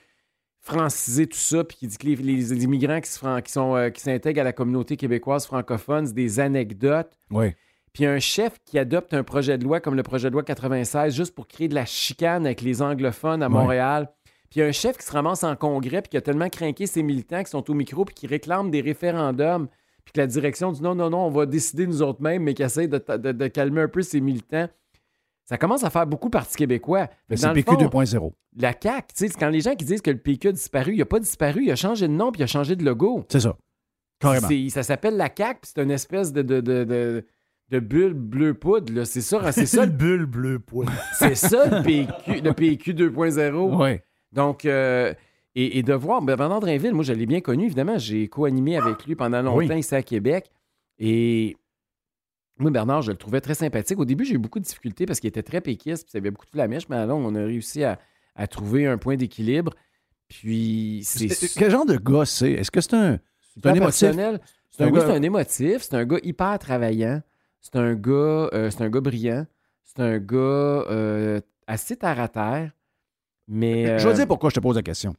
franciser 0.60 1.26
tout 1.26 1.38
ça, 1.38 1.64
puis 1.64 1.76
qui 1.76 1.86
dit 1.86 1.98
que 1.98 2.06
les, 2.06 2.64
immigrants 2.64 3.00
qui, 3.00 3.10
qui, 3.44 3.52
sont, 3.52 3.76
euh, 3.76 3.90
qui 3.90 4.00
s'intègrent 4.00 4.40
à 4.40 4.44
la 4.44 4.52
communauté 4.52 4.96
québécoise 4.96 5.46
francophone, 5.46 6.06
c'est 6.06 6.14
des 6.14 6.40
anecdotes. 6.40 7.18
Oui. 7.30 7.54
Puis 7.92 8.06
un 8.06 8.18
chef 8.18 8.58
qui 8.64 8.78
adopte 8.78 9.14
un 9.14 9.24
projet 9.24 9.58
de 9.58 9.64
loi 9.64 9.80
comme 9.80 9.94
le 9.94 10.02
projet 10.02 10.28
de 10.28 10.34
loi 10.34 10.42
96 10.42 11.14
juste 11.14 11.34
pour 11.34 11.48
créer 11.48 11.68
de 11.68 11.74
la 11.74 11.86
chicane 11.86 12.46
avec 12.46 12.60
les 12.60 12.82
anglophones 12.82 13.42
à 13.42 13.48
Montréal. 13.48 14.10
Puis 14.50 14.62
un 14.62 14.72
chef 14.72 14.96
qui 14.96 15.04
se 15.04 15.12
ramasse 15.12 15.44
en 15.44 15.56
congrès, 15.56 16.02
puis 16.02 16.10
qui 16.10 16.16
a 16.16 16.20
tellement 16.20 16.48
craqué 16.48 16.86
ses 16.86 17.02
militants 17.02 17.42
qui 17.42 17.50
sont 17.50 17.68
au 17.70 17.74
micro, 17.74 18.04
puis 18.04 18.14
qui 18.14 18.26
réclament 18.26 18.70
des 18.70 18.80
référendums, 18.80 19.68
puis 20.04 20.12
que 20.12 20.20
la 20.20 20.26
direction 20.26 20.72
dit 20.72 20.82
non, 20.82 20.94
non, 20.94 21.10
non, 21.10 21.26
on 21.26 21.30
va 21.30 21.44
décider 21.44 21.86
nous 21.86 22.02
autres 22.02 22.22
mêmes, 22.22 22.42
mais 22.42 22.54
qui 22.54 22.62
essaie 22.62 22.88
de, 22.88 23.46
calmer 23.48 23.82
un 23.82 23.88
peu 23.88 24.02
ses 24.02 24.20
militants. 24.20 24.68
Ça 25.44 25.56
commence 25.56 25.84
à 25.84 25.90
faire 25.90 26.06
beaucoup 26.06 26.30
Parti 26.30 26.56
québécois. 26.56 27.08
C'est 27.34 27.52
PQ 27.52 27.72
2.0. 27.72 28.32
La 28.56 28.72
CAQ, 28.72 29.14
tu 29.14 29.28
sais, 29.28 29.34
quand 29.38 29.48
les 29.48 29.60
gens 29.60 29.74
qui 29.74 29.84
disent 29.84 30.02
que 30.02 30.10
le 30.10 30.18
PQ 30.18 30.48
a 30.48 30.52
disparu, 30.52 30.92
il 30.94 30.98
n'a 30.98 31.06
pas 31.06 31.20
disparu, 31.20 31.64
il 31.64 31.70
a 31.70 31.76
changé 31.76 32.08
de 32.08 32.12
nom, 32.12 32.32
puis 32.32 32.40
il 32.40 32.44
a 32.44 32.46
changé 32.46 32.76
de 32.76 32.84
logo. 32.84 33.24
C'est 33.28 33.40
ça. 33.40 33.56
Carrément. 34.18 34.48
Ça 34.70 34.82
s'appelle 34.82 35.16
la 35.16 35.30
CAQ, 35.34 35.60
puis 35.60 35.72
c'est 35.74 35.82
une 35.82 35.90
espèce 35.90 36.32
de, 36.32 36.42
de, 36.42 36.60
de, 36.60 37.24
de 37.70 37.78
bulle 37.80 38.14
bleu 38.14 38.54
poudre. 38.54 39.04
C'est 39.04 39.20
ça, 39.20 39.52
c'est 39.52 39.66
ça. 39.66 39.86
le 39.86 39.92
bulle 39.92 40.26
bleu 40.26 40.58
poudre. 40.58 40.92
c'est 41.18 41.34
ça 41.34 41.66
le 41.66 41.82
PQ, 41.82 42.40
le 42.40 42.52
PQ 42.52 42.94
2.0. 42.94 43.82
Oui. 43.82 44.00
Donc, 44.32 44.64
euh, 44.64 45.14
et, 45.54 45.82
de 45.82 45.92
voir, 45.94 46.22
ben, 46.22 46.36
Bernard 46.36 46.60
Drinville, 46.60 46.94
moi, 46.94 47.02
je 47.02 47.12
l'ai 47.12 47.26
bien 47.26 47.40
connu, 47.40 47.64
évidemment. 47.64 47.98
J'ai 47.98 48.28
co-animé 48.28 48.76
avec 48.76 49.04
lui 49.06 49.16
pendant 49.16 49.42
longtemps 49.42 49.74
ici 49.74 49.94
à 49.94 50.02
Québec. 50.02 50.50
Et 50.98 51.56
moi, 52.58 52.70
Bernard, 52.70 53.02
je 53.02 53.10
le 53.10 53.16
trouvais 53.16 53.40
très 53.40 53.54
sympathique. 53.54 53.98
Au 53.98 54.04
début, 54.04 54.24
j'ai 54.24 54.34
eu 54.34 54.38
beaucoup 54.38 54.60
de 54.60 54.64
difficultés 54.64 55.06
parce 55.06 55.20
qu'il 55.20 55.28
était 55.28 55.42
très 55.42 55.60
péquiste, 55.60 56.04
puis 56.04 56.12
il 56.14 56.18
avait 56.18 56.30
beaucoup 56.30 56.46
de 56.46 56.50
flamèche, 56.50 56.88
mais 56.88 56.96
alors, 56.96 57.18
on 57.18 57.34
a 57.34 57.44
réussi 57.44 57.82
à, 57.84 57.98
trouver 58.48 58.86
un 58.86 58.98
point 58.98 59.16
d'équilibre. 59.16 59.72
Puis, 60.28 61.00
c'est. 61.04 61.28
Quel 61.56 61.70
genre 61.70 61.86
de 61.86 61.96
gars 61.96 62.24
c'est? 62.24 62.52
Est-ce 62.52 62.70
que 62.70 62.80
c'est 62.80 62.94
un. 62.94 63.18
C'est 63.54 63.66
un 63.66 63.74
émotif? 63.74 64.12
C'est 64.70 64.84
un, 64.84 64.94
un, 64.94 65.22
émotif, 65.22 65.78
c'est 65.82 65.94
un 65.94 66.04
gars 66.04 66.18
hyper 66.22 66.56
travaillant, 66.60 67.20
c'est 67.60 67.74
un 67.74 67.94
gars, 67.94 68.48
euh, 68.52 68.70
c'est 68.70 68.82
un 68.82 68.90
gars 68.90 69.00
brillant, 69.00 69.44
c'est 69.82 70.00
un 70.00 70.18
gars 70.18 70.36
euh, 70.36 71.40
assez 71.66 71.96
terre 71.96 72.20
à 72.20 72.28
terre. 72.28 72.70
Mais, 73.48 73.98
Je 73.98 74.06
vais 74.06 74.14
dire 74.14 74.28
pourquoi 74.28 74.50
je 74.50 74.54
te 74.54 74.60
pose 74.60 74.76
la 74.76 74.82
question. 74.82 75.14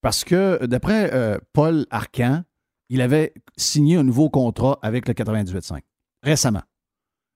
Parce 0.00 0.24
que 0.24 0.64
d'après 0.66 1.38
Paul 1.52 1.86
Arcan, 1.90 2.42
il 2.88 3.00
avait 3.00 3.32
signé 3.56 3.96
un 3.96 4.02
nouveau 4.02 4.28
contrat 4.28 4.78
avec 4.82 5.08
le 5.08 5.14
98.5 5.14 5.80
récemment. 6.24 6.62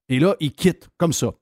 Et 0.09 0.19
là, 0.19 0.35
il 0.41 0.53
quitte 0.53 0.89
comme 0.97 1.13
ça. 1.13 1.33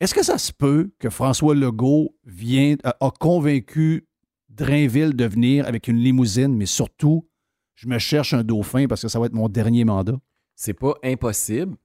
Est-ce 0.00 0.14
que 0.14 0.22
ça 0.22 0.38
se 0.38 0.52
peut 0.52 0.92
que 1.00 1.10
François 1.10 1.54
Legault 1.54 2.16
vient, 2.24 2.76
a, 2.84 3.10
convaincu 3.18 4.06
Drainville 4.48 5.14
de 5.14 5.24
venir 5.24 5.66
avec 5.66 5.88
une 5.88 5.98
limousine, 5.98 6.56
mais 6.56 6.66
surtout, 6.66 7.28
je 7.74 7.88
me 7.88 7.98
cherche 7.98 8.32
un 8.32 8.42
dauphin 8.42 8.86
parce 8.86 9.02
que 9.02 9.08
ça 9.08 9.18
va 9.18 9.26
être 9.26 9.34
mon 9.34 9.48
dernier 9.48 9.84
mandat? 9.84 10.18
C'est 10.54 10.74
pas 10.74 10.94
impossible. 11.02 11.76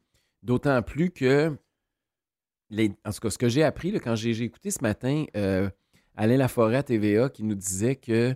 D'autant 0.43 0.81
plus 0.81 1.11
que, 1.11 1.49
en 2.71 3.11
tout 3.11 3.19
cas, 3.21 3.29
ce 3.29 3.37
que 3.37 3.49
j'ai 3.49 3.63
appris 3.63 3.91
quand 3.99 4.15
j'ai 4.15 4.39
écouté 4.43 4.71
ce 4.71 4.81
matin 4.81 5.25
euh, 5.35 5.69
Alain 6.15 6.38
Laforêt 6.38 6.78
à 6.78 6.84
TVA 6.84 7.30
qui 7.30 7.43
nous 7.43 7.56
disait 7.56 7.95
que 7.95 8.36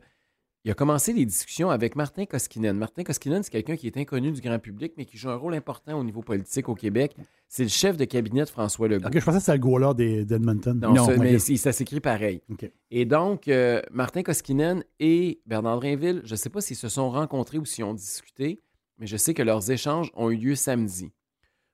il 0.67 0.71
a 0.71 0.73
commencé 0.73 1.13
les 1.13 1.25
discussions 1.25 1.69
avec 1.69 1.95
Martin 1.95 2.25
Koskinen. 2.25 2.75
Martin 2.75 3.03
Koskinen, 3.05 3.41
c'est 3.41 3.51
quelqu'un 3.51 3.77
qui 3.77 3.87
est 3.87 3.95
inconnu 3.95 4.33
du 4.33 4.41
grand 4.41 4.59
public, 4.59 4.95
mais 4.97 5.05
qui 5.05 5.17
joue 5.17 5.29
un 5.29 5.37
rôle 5.37 5.53
important 5.53 5.97
au 5.97 6.03
niveau 6.03 6.21
politique 6.21 6.67
au 6.67 6.75
Québec. 6.75 7.15
C'est 7.47 7.63
le 7.63 7.69
chef 7.69 7.95
de 7.95 8.03
cabinet 8.03 8.43
de 8.43 8.49
François 8.49 8.89
Legault. 8.89 9.07
je 9.13 9.19
pensais 9.19 9.37
que 9.37 9.39
c'était 9.39 9.53
le 9.53 9.59
goaler 9.59 10.25
d'Edmonton. 10.25 10.77
Non, 10.77 11.05
ça, 11.05 11.15
mais 11.15 11.39
ça 11.39 11.71
s'écrit 11.71 12.01
pareil. 12.01 12.41
Et 12.91 13.05
donc, 13.05 13.47
euh, 13.47 13.81
Martin 13.91 14.23
Koskinen 14.23 14.83
et 14.99 15.39
Bernard 15.45 15.79
Drinville, 15.79 16.21
je 16.25 16.33
ne 16.33 16.37
sais 16.37 16.49
pas 16.49 16.59
s'ils 16.59 16.75
se 16.75 16.89
sont 16.89 17.11
rencontrés 17.11 17.59
ou 17.59 17.63
s'ils 17.63 17.85
ont 17.85 17.93
discuté, 17.93 18.61
mais 18.97 19.07
je 19.07 19.15
sais 19.15 19.33
que 19.33 19.43
leurs 19.43 19.71
échanges 19.71 20.11
ont 20.15 20.29
eu 20.31 20.35
lieu 20.35 20.55
samedi. 20.55 21.13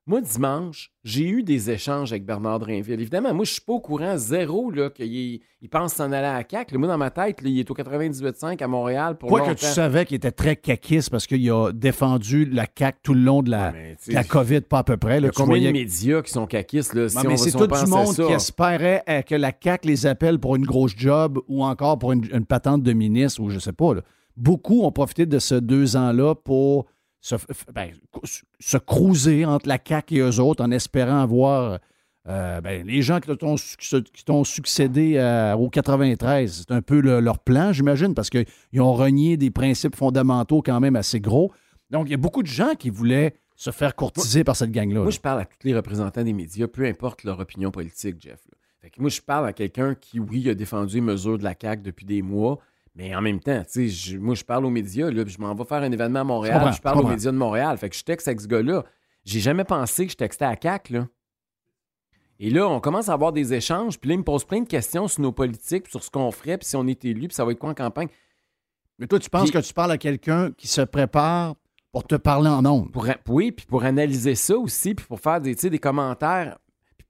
Moi, 0.06 0.20
dimanche, 0.20 0.92
j'ai 1.06 1.30
eu 1.30 1.44
des 1.44 1.72
échanges 1.72 2.12
avec 2.12 2.26
Bernard 2.26 2.60
Drinville. 2.60 3.00
Évidemment, 3.00 3.34
moi, 3.34 3.46
je 3.46 3.52
ne 3.52 3.54
suis 3.54 3.62
pas 3.62 3.72
au 3.72 3.80
courant 3.80 4.18
zéro 4.18 4.70
qu'il 4.94 5.40
il 5.62 5.70
pense 5.70 5.94
s'en 5.94 6.12
aller 6.12 6.28
à 6.28 6.44
CAC. 6.44 6.74
Moi, 6.74 6.90
dans 6.90 6.98
ma 6.98 7.10
tête, 7.10 7.40
il 7.42 7.58
est 7.58 7.72
au 7.72 7.74
98.5 7.74 8.62
à 8.62 8.68
Montréal 8.68 9.18
pour 9.18 9.30
Quoi 9.30 9.48
que 9.48 9.54
tu 9.54 9.66
savais 9.66 10.06
qu'il 10.06 10.18
était 10.18 10.32
très 10.32 10.58
caquiste 10.58 11.10
parce 11.10 11.26
qu'il 11.26 11.50
a 11.50 11.72
défendu 11.72 12.44
la 12.44 12.68
CAC 12.68 12.98
tout 13.02 13.14
le 13.14 13.22
long 13.22 13.42
de 13.42 13.50
la, 13.50 13.74
la 14.10 14.26
COVID, 14.26 14.62
pas 14.62 14.80
à 14.80 14.84
peu 14.84 14.98
près. 14.98 15.20
il 15.20 15.24
y 15.24 15.28
a 15.28 15.32
combien 15.32 15.70
de 15.70 15.72
médias 15.72 16.22
qui 16.22 16.32
sont 16.32 16.48
caquistes? 16.48 16.94
Là, 16.94 17.08
mais 17.26 17.38
c'est 17.38 17.52
tout 17.52 17.60
le 17.60 17.90
monde 17.90 18.14
qui 18.14 18.34
espérait 18.34 19.04
euh, 19.08 19.22
que 19.22 19.36
la 19.36 19.54
CAC 19.54 19.86
les 19.86 20.06
appelle 20.06 20.38
pour 20.38 20.58
une 20.58 20.66
grosse 20.66 20.98
job 20.98 21.40
ou 21.48 21.64
encore 21.64 21.98
pour 21.98 22.12
une, 22.12 22.46
patente 22.46 22.84
de 22.84 22.92
ministre 22.92 23.42
ou 23.42 23.50
je 23.50 23.60
sais 23.60 23.72
pas. 23.72 23.94
Beaucoup 24.36 24.82
ont 24.82 24.92
profité 24.92 25.26
de 25.26 25.40
ces 25.40 25.62
deux 25.62 25.96
ans-là 25.96 26.36
pour 26.36 26.88
se, 27.24 27.36
ben, 27.74 27.92
se 28.60 28.78
cruiser 28.78 29.46
entre 29.46 29.70
la 29.70 29.80
CAQ 29.84 30.16
et 30.16 30.20
eux 30.20 30.40
autres 30.42 30.64
en 30.64 30.72
espérant 30.72 31.22
avoir 31.22 31.80
euh, 32.28 32.62
ben, 32.62 32.86
les 32.86 33.02
gens 33.02 33.22
qui 33.22 33.36
t'ont 34.26 34.44
succédé 34.44 35.54
au 35.58 35.70
93. 35.70 36.66
C'est 36.68 36.74
un 36.74 36.82
peu 36.82 37.00
leur 37.00 37.40
plan, 37.40 37.72
j'imagine, 37.72 38.14
parce 38.14 38.30
qu'ils 38.30 38.82
ont 38.82 38.94
renié 38.94 39.38
des 39.38 39.52
principes 39.52 39.96
fondamentaux 39.96 40.62
quand 40.62 40.80
même 40.82 40.98
assez 40.98 41.22
gros. 41.22 41.52
Donc, 41.90 42.08
il 42.08 42.12
y 42.12 42.16
a 42.16 42.18
beaucoup 42.18 42.44
de 42.44 42.48
gens 42.48 42.76
qui 42.78 42.90
voulaient 42.90 43.36
se 43.56 43.72
faire 43.72 43.96
courtiser 43.96 44.44
par 44.44 44.58
cette 44.58 44.72
gang-là. 44.72 45.02
Moi, 45.02 45.12
je 45.12 45.20
parle 45.20 45.42
à 45.42 45.46
tous 45.46 45.66
les 45.66 45.76
représentants 45.76 46.24
des 46.24 46.34
médias, 46.34 46.68
peu 46.68 46.86
importe 46.86 47.24
leur 47.24 47.40
opinion 47.40 47.72
politique, 47.72 48.18
Jeff. 48.20 48.42
moi, 48.98 49.10
je 49.10 49.22
parle 49.22 49.48
à 49.48 49.54
quelqu'un 49.54 49.96
qui, 49.96 50.20
oui, 50.20 50.50
a 50.50 50.56
défendu 50.56 50.96
les 50.96 51.02
mesures 51.02 51.38
de 51.38 51.44
la 51.44 51.56
CAQ 51.60 51.84
depuis 51.84 52.06
des 52.06 52.22
mois, 52.22 52.60
mais 52.96 53.16
en 53.16 53.22
même 53.22 53.40
temps, 53.40 53.64
tu 53.72 53.90
sais, 53.90 54.18
moi, 54.18 54.36
je 54.36 54.44
parle 54.44 54.66
aux 54.66 54.70
médias, 54.70 55.10
là, 55.10 55.24
je 55.26 55.38
m'en 55.40 55.56
vais 55.56 55.66
faire 55.66 55.82
un 55.82 55.92
événement 55.92 56.20
à 56.20 56.24
Montréal, 56.24 56.72
je, 56.76 56.82
parle 56.82 57.00
aux 57.00 57.08
médias 57.08 57.32
de 57.32 57.38
Montréal. 57.38 57.78
Fait 57.78 57.90
que 57.90 57.96
je 57.96 58.04
texte 58.04 58.28
avec 58.28 58.42
ce 58.42 58.48
gars-là. 58.48 58.84
J'ai 59.26 59.40
jamais 59.40 59.64
pensé 59.64 60.06
que 60.06 60.12
je 60.12 60.18
textais 60.18 60.46
à 60.46 60.56
CAC, 60.56 60.92
là. 60.92 61.08
Et 62.40 62.50
là, 62.50 62.68
on 62.68 62.80
commence 62.80 63.10
à 63.10 63.14
avoir 63.14 63.32
des 63.32 63.54
échanges, 63.54 64.00
puis 64.00 64.10
là, 64.10 64.16
il 64.16 64.20
me 64.20 64.24
pose 64.24 64.44
plein 64.44 64.62
de 64.62 64.68
questions 64.68 65.08
sur 65.08 65.22
nos 65.22 65.32
politiques, 65.32 65.88
sur 65.88 66.04
ce 66.04 66.10
qu'on 66.10 66.30
ferait, 66.32 66.58
puis 66.58 66.68
si 66.68 66.76
on 66.76 66.86
est 66.88 67.06
élu, 67.06 67.28
puis 67.28 67.36
ça 67.36 67.46
va 67.46 67.52
être 67.52 67.60
quoi 67.60 67.70
en 67.70 67.76
campagne. 67.76 68.10
Mais 69.00 69.08
toi, 69.08 69.20
tu 69.20 69.30
penses 69.30 69.50
que 69.50 69.60
tu 69.60 69.74
parles 69.74 69.92
à 69.92 69.98
quelqu'un 69.98 70.52
qui 70.52 70.68
se 70.68 70.82
prépare 70.82 71.56
pour 71.92 72.06
te 72.06 72.16
parler 72.16 72.50
en 72.50 72.62
nombre? 72.62 72.90
oui, 73.28 73.52
puis 73.52 73.66
pour 73.66 73.84
analyser 73.84 74.36
ça 74.36 74.58
aussi, 74.58 74.94
puis 74.94 75.06
pour 75.06 75.20
faire 75.20 75.40
des, 75.40 75.56
des 75.56 75.80
commentaires 75.80 76.58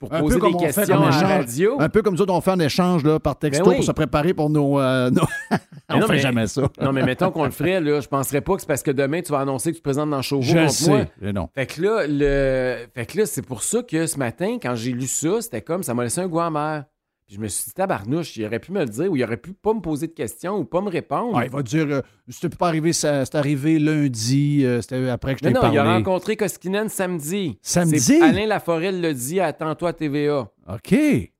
pour 0.07 0.19
poser 0.19 0.39
des 0.39 0.53
questions 0.53 1.01
à 1.01 1.09
la 1.09 1.27
radio. 1.27 1.77
Un 1.79 1.89
peu 1.89 2.01
comme 2.01 2.17
ça, 2.17 2.23
on 2.27 2.41
fait 2.41 2.51
un 2.51 2.59
échange 2.59 3.03
là, 3.03 3.19
par 3.19 3.37
texto 3.37 3.65
ben 3.65 3.75
pour 3.75 3.83
se 3.83 3.91
préparer 3.91 4.33
pour 4.33 4.49
nos. 4.49 4.79
Euh, 4.79 5.09
on 5.89 5.99
ne 5.99 6.05
fait 6.05 6.19
jamais 6.19 6.47
ça. 6.47 6.63
non, 6.81 6.91
mais 6.91 7.03
mettons 7.03 7.31
qu'on 7.31 7.45
le 7.45 7.51
ferait, 7.51 7.79
là, 7.79 7.99
je 7.99 8.07
penserais 8.07 8.41
pas 8.41 8.55
que 8.55 8.61
c'est 8.61 8.67
parce 8.67 8.83
que 8.83 8.91
demain, 8.91 9.21
tu 9.21 9.31
vas 9.31 9.39
annoncer 9.39 9.71
que 9.71 9.75
tu 9.75 9.81
te 9.81 9.87
présentes 9.87 10.09
dans 10.09 10.17
le 10.17 10.23
show 10.23 10.41
je 10.41 10.67
sais, 10.67 11.09
Non. 11.21 11.49
Fait 11.55 11.65
que 11.65 11.81
là, 11.81 12.05
le... 12.07 12.85
fait 12.93 13.05
que 13.05 13.19
là, 13.19 13.25
c'est 13.25 13.45
pour 13.45 13.63
ça 13.63 13.81
que 13.83 14.05
ce 14.05 14.17
matin, 14.17 14.57
quand 14.61 14.75
j'ai 14.75 14.91
lu 14.91 15.07
ça, 15.07 15.41
c'était 15.41 15.61
comme 15.61 15.83
ça 15.83 15.93
m'a 15.93 16.03
laissé 16.03 16.21
un 16.21 16.27
goût 16.27 16.39
amer. 16.39 16.83
Puis 17.25 17.35
je 17.35 17.39
me 17.39 17.47
suis 17.47 17.65
dit, 17.65 17.73
tabarnouche, 17.73 18.35
il 18.35 18.45
aurait 18.45 18.59
pu 18.59 18.71
me 18.73 18.81
le 18.81 18.89
dire 18.89 19.09
ou 19.09 19.15
il 19.15 19.23
aurait 19.23 19.37
pu 19.37 19.53
pas 19.53 19.73
me 19.73 19.79
poser 19.79 20.07
de 20.07 20.11
questions 20.11 20.57
ou 20.57 20.65
pas 20.65 20.81
me 20.81 20.89
répondre. 20.89 21.41
il 21.41 21.49
va 21.49 21.63
dire, 21.63 21.87
euh, 21.87 22.01
c'était 22.27 22.55
pas 22.55 22.67
arrivé, 22.67 22.91
c'est 22.91 23.33
arrivé 23.35 23.79
lundi, 23.79 24.65
euh, 24.65 24.81
c'était 24.81 25.09
après 25.09 25.33
que 25.35 25.39
je 25.39 25.47
t'ai 25.47 25.53
parlé. 25.53 25.67
Non, 25.69 25.73
il 25.73 25.77
a 25.77 25.93
rencontré 25.95 26.35
Koskinen 26.35 26.89
samedi. 26.89 27.57
Samedi? 27.61 28.21
Alain 28.21 28.45
Laforêt 28.45 28.91
l'a 28.91 29.13
dit, 29.13 29.39
attends-toi 29.39 29.89
à 29.89 29.93
TVA. 29.93 30.51
OK. 30.67 30.89
C'est 30.89 31.31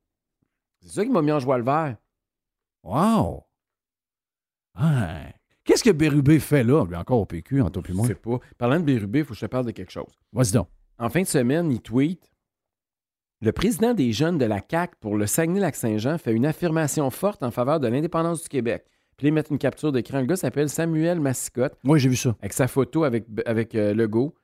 ça 0.82 1.04
qui 1.04 1.10
m'a 1.10 1.20
mis 1.20 1.32
en 1.32 1.38
joie 1.38 1.58
le 1.58 1.64
vert. 1.64 1.96
Wow. 2.82 3.44
Qu'est-ce 5.64 5.84
que 5.84 5.90
Bérubé 5.90 6.38
fait 6.40 6.62
là? 6.62 6.84
encore 6.96 7.20
au 7.20 7.26
PQ, 7.26 7.62
en 7.62 7.70
toi. 7.70 7.82
Je 7.86 7.94
sais 8.06 8.14
pas. 8.14 8.38
Parlant 8.58 8.80
de 8.80 8.84
Bérubé, 8.84 9.20
il 9.20 9.24
faut 9.24 9.32
que 9.32 9.40
je 9.40 9.46
te 9.46 9.50
parle 9.50 9.66
de 9.66 9.70
quelque 9.70 9.92
chose. 9.92 10.12
Vas-y 10.32 10.52
donc. 10.52 10.68
En 10.98 11.08
fin 11.08 11.22
de 11.22 11.26
semaine, 11.26 11.70
il 11.72 11.80
tweet 11.80 12.33
le 13.44 13.52
président 13.52 13.92
des 13.92 14.12
jeunes 14.12 14.38
de 14.38 14.46
la 14.46 14.60
CAC 14.60 14.96
pour 14.96 15.16
le 15.16 15.26
Saguenay-Lac-Saint-Jean 15.26 16.16
fait 16.16 16.32
une 16.32 16.46
affirmation 16.46 17.10
forte 17.10 17.42
en 17.42 17.50
faveur 17.50 17.78
de 17.78 17.86
l'indépendance 17.86 18.42
du 18.42 18.48
Québec. 18.48 18.86
Puis 19.18 19.28
il 19.28 19.34
met 19.34 19.42
une 19.50 19.58
capture 19.58 19.92
d'écran. 19.92 20.20
Le 20.20 20.24
gars 20.24 20.36
s'appelle 20.36 20.70
Samuel 20.70 21.20
Massicotte. 21.20 21.74
Oui, 21.84 22.00
j'ai 22.00 22.08
vu 22.08 22.16
ça. 22.16 22.34
Avec 22.40 22.54
sa 22.54 22.68
photo 22.68 23.04
avec, 23.04 23.26
avec 23.44 23.74
euh, 23.74 23.92
Legault. 23.92 24.34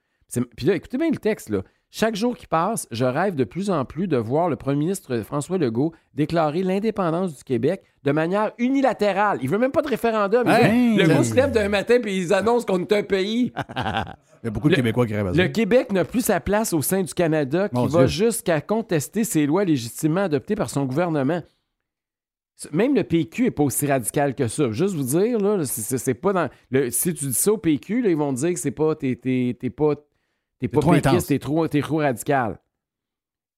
Puis 0.54 0.66
là, 0.66 0.74
écoutez 0.74 0.98
bien 0.98 1.10
le 1.10 1.16
texte. 1.16 1.48
Là. 1.48 1.62
Chaque 1.88 2.14
jour 2.14 2.36
qui 2.36 2.46
passe, 2.46 2.86
je 2.90 3.06
rêve 3.06 3.34
de 3.34 3.44
plus 3.44 3.70
en 3.70 3.86
plus 3.86 4.06
de 4.06 4.18
voir 4.18 4.50
le 4.50 4.56
premier 4.56 4.76
ministre 4.76 5.22
François 5.22 5.56
Legault 5.56 5.92
déclarer 6.14 6.62
l'indépendance 6.62 7.36
du 7.36 7.42
Québec 7.42 7.82
de 8.04 8.12
manière 8.12 8.52
unilatérale. 8.58 9.38
Il 9.42 9.48
veut 9.48 9.58
même 9.58 9.72
pas 9.72 9.82
de 9.82 9.88
référendum. 9.88 10.46
Legault 10.46 11.24
se 11.24 11.34
lève 11.34 11.52
d'un 11.52 11.70
matin 11.70 11.98
et 12.04 12.16
ils 12.16 12.34
annoncent 12.34 12.66
qu'on 12.66 12.80
est 12.80 12.92
un 12.92 13.02
pays. 13.02 13.52
Il 14.42 14.46
y 14.46 14.48
a 14.48 14.50
beaucoup 14.50 14.68
de 14.68 14.74
Québécois 14.74 15.06
qui 15.06 15.14
rêvent 15.14 15.28
à 15.28 15.34
ça. 15.34 15.42
Le 15.42 15.48
Québec 15.48 15.92
n'a 15.92 16.04
plus 16.04 16.22
sa 16.22 16.40
place 16.40 16.72
au 16.72 16.82
sein 16.82 17.02
du 17.02 17.12
Canada, 17.12 17.68
qui 17.68 17.86
va 17.88 18.06
jusqu'à 18.06 18.60
contester 18.60 19.24
ses 19.24 19.46
lois 19.46 19.64
légitimement 19.64 20.22
adoptées 20.22 20.54
par 20.54 20.70
son 20.70 20.86
gouvernement. 20.86 21.42
Même 22.72 22.94
le 22.94 23.04
PQ 23.04 23.44
n'est 23.44 23.50
pas 23.50 23.62
aussi 23.62 23.86
radical 23.86 24.34
que 24.34 24.46
ça. 24.46 24.70
Juste 24.70 24.94
vous 24.94 25.18
dire, 25.18 25.38
là, 25.38 25.64
c'est 25.64 26.14
pas 26.14 26.32
dans. 26.32 26.50
si 26.90 27.14
tu 27.14 27.26
dis 27.26 27.34
ça 27.34 27.52
au 27.52 27.58
PQ, 27.58 28.02
ils 28.06 28.16
vont 28.16 28.32
dire 28.32 28.52
que 28.52 28.58
c'est 28.58 28.70
pas. 28.70 28.94
T'es 28.94 29.14
pas. 29.74 29.94
T'es 30.58 30.68
pas 30.68 30.80
péquiste, 30.80 31.28
t'es 31.28 31.38
trop, 31.38 31.66
trop 31.66 31.96
radical. 31.96 32.60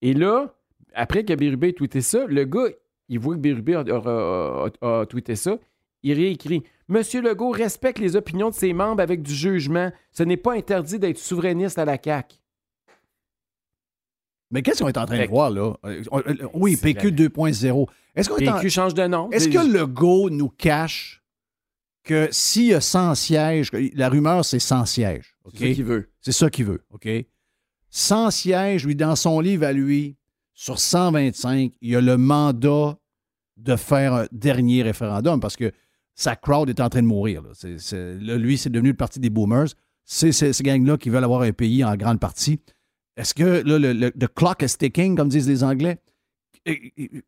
Et 0.01 0.13
là, 0.13 0.55
après 0.93 1.25
que 1.25 1.33
Bérubé 1.33 1.69
ait 1.69 1.73
tweeté 1.73 1.99
ça, 1.99 2.25
le 2.25 2.45
gars, 2.45 2.67
il 3.09 3.19
voit 3.19 3.35
que 3.35 3.41
Bérubé 3.41 3.75
a 3.75 5.05
tweeté 5.05 5.35
ça. 5.35 5.57
Il 6.01 6.13
réécrit 6.13 6.63
Monsieur 6.87 7.21
Legault 7.21 7.51
respecte 7.51 7.99
les 7.99 8.15
opinions 8.15 8.49
de 8.49 8.55
ses 8.55 8.73
membres 8.73 9.01
avec 9.01 9.21
du 9.21 9.33
jugement. 9.33 9.91
Ce 10.11 10.23
n'est 10.23 10.37
pas 10.37 10.53
interdit 10.53 10.99
d'être 10.99 11.17
souverainiste 11.17 11.77
à 11.77 11.85
la 11.85 11.97
CAQ. 12.03 12.37
Mais 14.51 14.61
qu'est-ce 14.61 14.83
qu'on 14.83 14.89
est 14.89 14.97
en 14.97 15.05
train 15.05 15.19
de 15.19 15.27
voir, 15.27 15.49
là? 15.49 15.73
Euh, 15.85 16.03
euh, 16.13 16.47
oui, 16.53 16.75
PQ 16.75 17.11
2.0. 17.11 17.87
Est-ce 18.15 18.29
qu'on 18.29 18.35
PQ 18.35 18.69
change 18.69 18.93
de 18.93 19.07
nom. 19.07 19.31
Est-ce 19.31 19.49
que 19.49 19.57
Legault 19.57 20.29
nous 20.29 20.49
cache 20.49 21.23
que 22.03 22.27
s'il 22.31 22.65
y 22.65 22.73
a 22.73 22.81
100 22.81 23.15
sièges, 23.15 23.71
la 23.95 24.09
rumeur, 24.09 24.45
c'est 24.45 24.59
100 24.59 24.85
sièges. 24.85 25.35
C'est 25.53 25.59
ça 25.59 25.73
qu'il 25.73 25.83
veut. 25.85 26.09
C'est 26.21 26.31
ça 26.31 26.49
qu'il 26.49 26.65
veut, 26.65 26.83
OK? 26.91 27.07
100 27.89 28.31
sièges, 28.31 28.85
lui, 28.85 28.95
dans 28.95 29.15
son 29.15 29.39
livre 29.39 29.65
à 29.65 29.71
lui, 29.71 30.17
sur 30.53 30.79
125, 30.79 31.73
il 31.81 31.89
y 31.89 31.95
a 31.95 32.01
le 32.01 32.17
mandat 32.17 32.97
de 33.57 33.75
faire 33.75 34.13
un 34.13 34.25
dernier 34.31 34.83
référendum 34.83 35.39
parce 35.39 35.55
que 35.55 35.71
sa 36.15 36.35
crowd 36.35 36.69
est 36.69 36.79
en 36.79 36.89
train 36.89 37.01
de 37.01 37.07
mourir. 37.07 37.41
lui, 37.41 38.57
c'est 38.57 38.69
devenu 38.69 38.89
le 38.89 38.95
parti 38.95 39.19
des 39.19 39.29
boomers. 39.29 39.67
C'est 40.05 40.31
ces 40.31 40.63
gangs-là 40.63 40.97
qui 40.97 41.09
veulent 41.09 41.23
avoir 41.23 41.41
un 41.41 41.53
pays 41.53 41.83
en 41.83 41.95
grande 41.95 42.19
partie. 42.19 42.59
Est-ce 43.15 43.33
que 43.33 43.63
là, 43.65 43.77
le, 43.79 44.27
clock 44.27 44.63
is 44.63 44.77
ticking, 44.77 45.15
comme 45.15 45.29
disent 45.29 45.47
les 45.47 45.63
Anglais? 45.63 45.99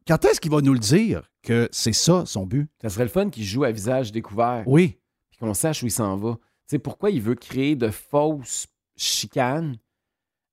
Quand 0.08 0.24
est-ce 0.26 0.40
qu'il 0.40 0.52
va 0.52 0.62
nous 0.62 0.74
le 0.74 0.80
dire 0.80 1.30
que 1.44 1.68
c'est 1.72 1.94
ça 1.94 2.24
son 2.26 2.46
but? 2.46 2.70
Ça 2.82 2.90
serait 2.90 3.04
le 3.04 3.10
fun 3.10 3.30
qu'il 3.30 3.44
joue 3.44 3.64
à 3.64 3.72
visage 3.72 4.12
découvert. 4.12 4.64
Oui. 4.66 4.98
Puis 5.30 5.40
qu'on 5.40 5.54
sache 5.54 5.84
où 5.84 5.86
il 5.86 5.92
s'en 5.92 6.16
va. 6.16 6.38
sais 6.68 6.80
pourquoi 6.80 7.12
il 7.12 7.22
veut 7.22 7.36
créer 7.36 7.76
de 7.76 7.90
fausses 7.90 8.68
chicanes 8.96 9.78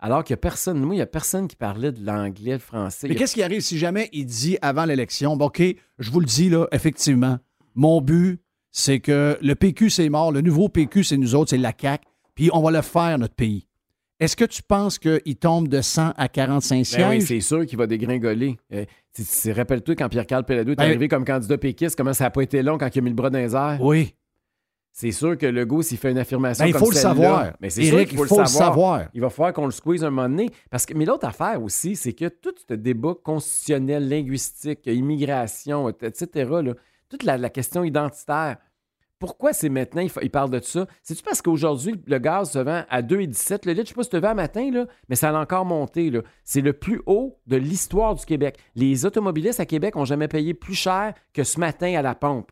alors 0.03 0.25
qu'il 0.25 0.35
n'y 0.35 0.39
a 0.39 0.43
personne. 0.43 0.81
Moi, 0.81 0.97
il 0.97 0.99
n'y 0.99 1.03
a 1.03 1.07
personne 1.07 1.47
qui 1.47 1.55
parlait 1.55 1.93
de 1.93 2.05
l'anglais, 2.05 2.55
le 2.55 2.59
français. 2.59 3.07
Mais 3.09 3.15
qu'est-ce 3.15 3.35
qui 3.35 3.43
arrive 3.43 3.61
si 3.61 3.79
jamais 3.79 4.11
il 4.13 4.27
dit 4.27 4.59
avant 4.61 4.85
l'élection, 4.85 5.35
OK, 5.35 5.63
je 5.99 6.11
vous 6.11 6.19
le 6.19 6.27
dis, 6.27 6.51
là, 6.51 6.67
effectivement, 6.73 7.39
mon 7.75 8.01
but, 8.01 8.41
c'est 8.71 9.01
que 9.01 9.39
le 9.41 9.55
PQ, 9.55 9.91
c'est 9.91 10.09
mort. 10.09 10.33
Le 10.33 10.41
nouveau 10.41 10.69
PQ, 10.69 11.05
c'est 11.05 11.17
nous 11.17 11.35
autres, 11.35 11.51
c'est 11.51 11.59
la 11.59 11.73
CAQ. 11.79 12.05
Puis 12.35 12.51
on 12.53 12.63
va 12.63 12.71
le 12.71 12.83
faire, 12.83 13.19
notre 13.19 13.35
pays. 13.35 13.67
Est-ce 14.19 14.37
que 14.37 14.45
tu 14.45 14.63
penses 14.63 14.99
qu'il 14.99 15.37
tombe 15.37 15.67
de 15.67 15.81
100 15.81 16.13
à 16.17 16.29
45 16.29 16.77
ben 16.77 16.85
sièges? 16.85 17.09
oui, 17.09 17.23
c'est 17.23 17.41
sûr 17.41 17.67
qu'il 17.67 17.77
va 17.77 17.89
dégringoler. 17.89 18.57
Euh, 18.73 18.85
rappelle-toi 19.49 19.97
quand 19.97 20.09
Pierre-Carl 20.09 20.45
Pelado 20.45 20.73
est 20.73 20.77
ben 20.77 20.85
arrivé 20.85 21.09
comme 21.09 21.25
candidat 21.25 21.59
péquiste, 21.59 21.97
comment 21.97 22.13
ça 22.13 22.25
n'a 22.25 22.31
pas 22.31 22.43
été 22.43 22.63
long 22.63 22.79
quand 22.79 22.89
il 22.95 22.99
a 23.01 23.03
mis 23.03 23.11
le 23.11 23.17
bras 23.17 23.31
dans 23.31 23.41
les 23.41 23.55
airs? 23.55 23.79
Oui. 23.81 24.15
C'est 24.93 25.11
sûr 25.11 25.39
que 25.39 25.47
Legault, 25.47 25.83
s'il 25.83 25.97
fait 25.97 26.11
une 26.11 26.19
affirmation 26.19 26.65
ben, 26.65 26.69
il 26.69 26.75
faut 26.75 26.91
le 26.91 26.97
savoir. 26.97 27.55
Mais 27.61 27.71
c'est 27.71 27.83
sûr 27.83 28.05
qu'il 28.05 28.19
faut, 28.19 28.39
le 28.39 28.47
savoir. 28.47 29.09
Il 29.15 29.23
va 29.23 29.31
falloir 29.31 29.55
qu'on 29.55 29.65
le 29.65 29.73
squeeze 29.73 30.05
un 30.05 30.11
moment 30.11 30.29
donné. 30.29 30.51
Parce 30.71 30.85
que, 30.85 30.95
mais 30.95 31.07
l'autre 31.07 31.27
affaire 31.27 31.63
aussi, 31.63 31.97
c'est 31.97 32.13
que 32.13 32.29
tout 32.29 32.55
ce 32.69 32.75
débat 32.75 33.15
constitutionnel, 33.25 34.09
linguistique, 34.09 34.81
immigration, 34.87 35.89
etc., 35.89 36.49
là, 36.63 36.75
toute 37.13 37.25
la, 37.25 37.51
question 37.51 37.85
identitaire. 37.85 38.57
Pourquoi 39.19 39.53
c'est 39.53 39.69
maintenant, 39.69 40.03
il, 40.23 40.31
parle 40.31 40.51
de 40.51 40.61
ça? 40.61 40.87
C'est-tu 41.03 41.23
parce 41.23 41.43
qu'aujourd'hui, 41.43 41.95
le 42.07 42.19
gaz 42.19 42.53
se 42.53 42.59
vend 42.59 42.85
à 42.89 43.03
2,17? 43.03 43.67
Le 43.67 43.73
litre, 43.73 43.75
je 43.75 43.81
ne 43.81 43.87
sais 43.87 43.95
pas 43.95 44.03
si 44.03 44.11
tu 44.11 44.19
vends 44.19 44.35
matin, 44.35 44.71
là, 44.73 44.87
mais 45.09 45.15
ça 45.15 45.31
a 45.31 45.41
encore 45.41 45.65
monté. 45.65 46.11
C'est 46.43 46.61
le 46.61 46.73
plus 46.73 47.03
haut 47.07 47.39
de 47.47 47.57
l'histoire 47.57 48.17
du 48.17 48.25
Québec. 48.25 48.59
Les 48.75 49.07
automobilistes 49.07 49.61
à 49.61 49.67
Québec 49.67 49.95
n'ont 49.95 50.05
jamais 50.05 50.27
payé 50.27 50.55
plus 50.55 50.75
cher 50.75 51.15
que 51.33 51.45
ce 51.45 51.61
matin 51.61 51.95
à 51.97 52.03
la 52.03 52.17
pompe. 52.17 52.51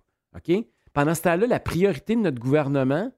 Pendant 0.93 1.15
ce 1.15 1.23
temps-là, 1.23 1.47
la 1.47 1.61
priorité 1.61 2.15
de 2.15 2.21
notre 2.21 2.39
gouvernement, 2.39 3.11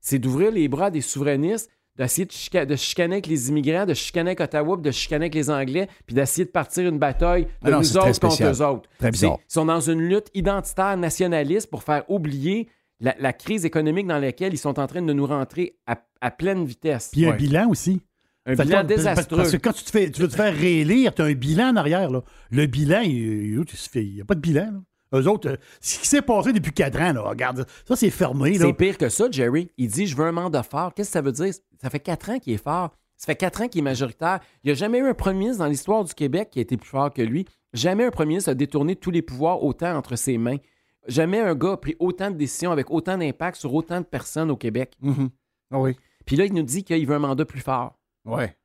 c'est 0.00 0.18
d'ouvrir 0.18 0.50
les 0.50 0.68
bras 0.68 0.90
des 0.90 1.00
souverainistes, 1.00 1.70
d'essayer 1.96 2.26
de, 2.26 2.76
chicaner 2.76 3.14
avec 3.14 3.26
les 3.26 3.48
immigrants, 3.48 3.86
de 3.86 3.94
chicaner 3.94 4.30
avec 4.30 4.40
Ottawa, 4.40 4.76
de 4.76 4.90
chicaner 4.90 5.24
avec 5.24 5.34
les 5.34 5.50
Anglais, 5.50 5.88
puis 6.06 6.14
d'essayer 6.14 6.44
de 6.44 6.50
partir 6.50 6.88
une 6.88 6.98
bataille 6.98 7.44
de 7.62 7.72
ah 7.72 7.78
nous 7.78 7.96
autres 7.96 8.20
contre 8.20 8.44
eux 8.44 8.62
autres. 8.62 8.88
Très 8.98 9.10
bizarre. 9.10 9.38
Ils 9.48 9.52
sont 9.52 9.64
dans 9.64 9.80
une 9.80 10.00
lutte 10.00 10.28
identitaire 10.34 10.96
nationaliste 10.96 11.70
pour 11.70 11.82
faire 11.82 12.04
oublier 12.10 12.68
la, 13.00 13.32
crise 13.32 13.64
économique 13.64 14.06
dans 14.06 14.18
laquelle 14.18 14.52
ils 14.54 14.58
sont 14.58 14.78
en 14.78 14.86
train 14.86 15.02
de 15.02 15.12
nous 15.12 15.26
rentrer 15.26 15.76
à, 15.86 16.30
pleine 16.30 16.64
vitesse. 16.64 17.10
Puis 17.12 17.26
un 17.26 17.36
bilan 17.36 17.68
aussi. 17.68 18.00
Un 18.46 18.54
bilan 18.54 18.84
désastreux. 18.84 19.36
Parce 19.36 19.52
que 19.52 19.56
quand 19.56 19.72
tu, 19.72 19.84
te 19.84 19.90
fais, 19.90 20.10
tu 20.10 20.20
veux 20.20 20.28
te 20.28 20.34
faire 20.34 20.54
réélire, 20.54 21.14
tu 21.14 21.22
as 21.22 21.26
un 21.26 21.34
bilan 21.34 21.70
en 21.70 21.76
arrière. 21.76 22.10
Là. 22.10 22.22
Le 22.50 22.66
bilan, 22.66 23.02
il 23.02 23.60
n'y 23.94 24.20
a 24.20 24.24
pas 24.24 24.34
de 24.34 24.40
bilan. 24.40 24.70
Là. 24.72 24.80
Eux 25.14 25.28
autres, 25.28 25.50
euh, 25.50 25.56
ce 25.80 25.98
qui 26.00 26.08
s'est 26.08 26.22
passé 26.22 26.52
depuis 26.52 26.72
quatre 26.72 27.00
ans, 27.00 27.12
là, 27.12 27.22
regarde, 27.22 27.66
ça, 27.86 27.96
c'est 27.96 28.10
fermé. 28.10 28.58
C'est 28.58 28.72
pire 28.72 28.98
que 28.98 29.08
ça, 29.08 29.26
Jerry. 29.30 29.70
Il 29.78 29.88
dit 29.88 30.06
Je 30.06 30.16
veux 30.16 30.24
un 30.24 30.32
mandat 30.32 30.62
fort. 30.62 30.92
Qu'est-ce 30.94 31.10
que 31.10 31.12
ça 31.12 31.20
veut 31.22 31.32
dire? 31.32 31.52
Ça 31.80 31.90
fait 31.90 32.00
quatre 32.00 32.30
ans 32.30 32.38
qu'il 32.38 32.52
est 32.52 32.62
fort. 32.62 32.90
Ça 33.16 33.26
fait 33.26 33.36
quatre 33.36 33.62
ans 33.62 33.68
qu'il 33.68 33.80
est 33.80 33.84
majoritaire. 33.84 34.40
Il 34.62 34.68
n'y 34.68 34.72
a 34.72 34.74
jamais 34.74 34.98
eu 34.98 35.06
un 35.06 35.14
premier 35.14 35.38
ministre 35.38 35.58
dans 35.60 35.68
l'histoire 35.68 36.04
du 36.04 36.12
Québec 36.14 36.50
qui 36.50 36.58
a 36.58 36.62
été 36.62 36.76
plus 36.76 36.88
fort 36.88 37.12
que 37.12 37.22
lui. 37.22 37.46
Jamais 37.72 38.04
un 38.04 38.10
premier 38.10 38.30
ministre 38.30 38.50
a 38.50 38.54
détourné 38.54 38.96
tous 38.96 39.10
les 39.10 39.22
pouvoirs 39.22 39.62
autant 39.62 39.96
entre 39.96 40.16
ses 40.16 40.36
mains. 40.36 40.58
Jamais 41.06 41.40
un 41.40 41.54
gars 41.54 41.72
a 41.72 41.76
pris 41.76 41.96
autant 41.98 42.30
de 42.30 42.36
décisions 42.36 42.72
avec 42.72 42.90
autant 42.90 43.16
d'impact 43.16 43.56
sur 43.56 43.72
autant 43.74 44.00
de 44.00 44.06
personnes 44.06 44.50
au 44.50 44.56
Québec. 44.56 44.96
Mm-hmm. 45.02 45.28
Ah 45.70 45.80
oui. 45.80 45.96
Puis 46.24 46.36
là, 46.36 46.44
il 46.44 46.54
nous 46.54 46.62
dit 46.62 46.82
qu'il 46.84 47.06
veut 47.06 47.14
un 47.14 47.20
mandat 47.20 47.44
plus 47.44 47.60
fort. 47.60 47.98
Ouais. 48.24 48.56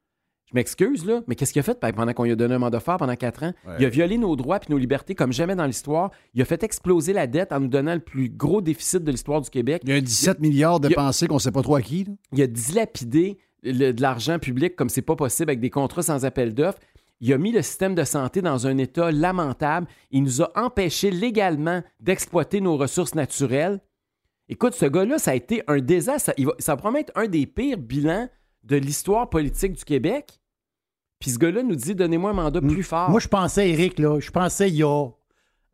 Je 0.51 0.55
m'excuse, 0.55 1.05
là, 1.05 1.21
mais 1.27 1.35
qu'est-ce 1.35 1.53
qu'il 1.53 1.59
a 1.59 1.63
fait? 1.63 1.79
Pendant 1.79 2.11
qu'on 2.13 2.23
lui 2.23 2.31
a 2.31 2.35
donné 2.35 2.55
un 2.55 2.59
mandat 2.59 2.79
fort 2.79 2.97
pendant 2.97 3.15
quatre 3.15 3.43
ans? 3.43 3.53
Il 3.79 3.85
a 3.85 3.89
violé 3.89 4.17
nos 4.17 4.35
droits 4.35 4.57
et 4.57 4.71
nos 4.71 4.79
libertés 4.79 5.13
comme 5.13 5.31
jamais 5.31 5.55
dans 5.55 5.65
l'histoire. 5.65 6.09
Il 6.33 6.41
a 6.41 6.45
fait 6.45 6.63
exploser 6.63 7.13
la 7.13 7.27
dette 7.27 7.51
en 7.51 7.59
nous 7.59 7.67
donnant 7.67 7.93
le 7.93 7.99
plus 7.99 8.29
gros 8.29 8.61
déficit 8.61 9.03
de 9.03 9.11
l'histoire 9.11 9.41
du 9.41 9.49
Québec. 9.51 9.83
Il 9.85 9.91
y 9.91 9.93
a 9.93 10.01
17 10.01 10.39
milliards 10.39 10.79
dépensés 10.79 11.27
qu'on 11.27 11.35
ne 11.35 11.39
sait 11.39 11.51
pas 11.51 11.61
trop 11.61 11.75
à 11.75 11.81
qui. 11.83 12.07
Il 12.33 12.41
a 12.41 12.47
dilapidé 12.47 13.37
de 13.63 14.01
l'argent 14.01 14.39
public 14.39 14.75
comme 14.75 14.89
c'est 14.89 15.01
pas 15.03 15.15
possible 15.15 15.51
avec 15.51 15.59
des 15.59 15.69
contrats 15.69 16.01
sans 16.01 16.25
appel 16.25 16.55
d'offres. 16.55 16.79
Il 17.21 17.33
a 17.33 17.37
mis 17.37 17.51
le 17.51 17.61
système 17.61 17.95
de 17.95 18.03
santé 18.03 18.41
dans 18.41 18.65
un 18.65 18.77
état 18.77 19.11
lamentable. 19.11 19.87
Il 20.09 20.23
nous 20.23 20.41
a 20.41 20.51
empêchés 20.55 21.11
légalement 21.11 21.83
d'exploiter 21.99 22.61
nos 22.61 22.77
ressources 22.77 23.13
naturelles. 23.13 23.81
Écoute, 24.47 24.73
ce 24.73 24.85
gars-là, 24.85 25.19
ça 25.19 25.31
a 25.31 25.35
été 25.35 25.61
un 25.67 25.79
désastre. 25.79 26.33
Ça, 26.35 26.43
va, 26.43 26.53
ça 26.57 26.75
promet 26.75 27.01
être 27.01 27.11
un 27.15 27.27
des 27.27 27.45
pires 27.45 27.77
bilans 27.77 28.29
de 28.63 28.77
l'histoire 28.77 29.29
politique 29.29 29.73
du 29.73 29.83
Québec. 29.83 30.38
Puis 31.19 31.31
ce 31.31 31.37
gars-là 31.37 31.63
nous 31.63 31.75
dit 31.75 31.95
donnez-moi 31.95 32.31
un 32.31 32.33
mandat 32.33 32.61
plus 32.61 32.83
fort. 32.83 33.09
Moi, 33.09 33.19
je 33.19 33.27
pensais, 33.27 33.69
Eric, 33.69 33.99
là, 33.99 34.19
je 34.19 34.31
pensais 34.31 34.69
il 34.69 34.75
y 34.75 34.83
a 34.83 35.07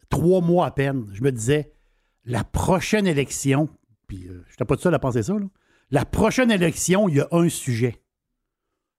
trois 0.09 0.41
mois 0.41 0.65
à 0.67 0.71
peine, 0.71 1.07
je 1.13 1.21
me 1.23 1.31
disais 1.31 1.71
la 2.25 2.43
prochaine 2.43 3.05
élection, 3.05 3.69
puis 4.07 4.27
euh, 4.27 4.43
je 4.47 4.53
n'étais 4.53 4.65
pas 4.65 4.75
tout 4.75 4.81
seul 4.81 4.93
à 4.95 4.99
penser 4.99 5.23
ça, 5.23 5.33
là, 5.33 5.45
la 5.91 6.05
prochaine 6.05 6.51
élection, 6.51 7.07
il 7.07 7.17
y 7.17 7.19
a 7.19 7.27
un 7.31 7.47
sujet 7.49 8.01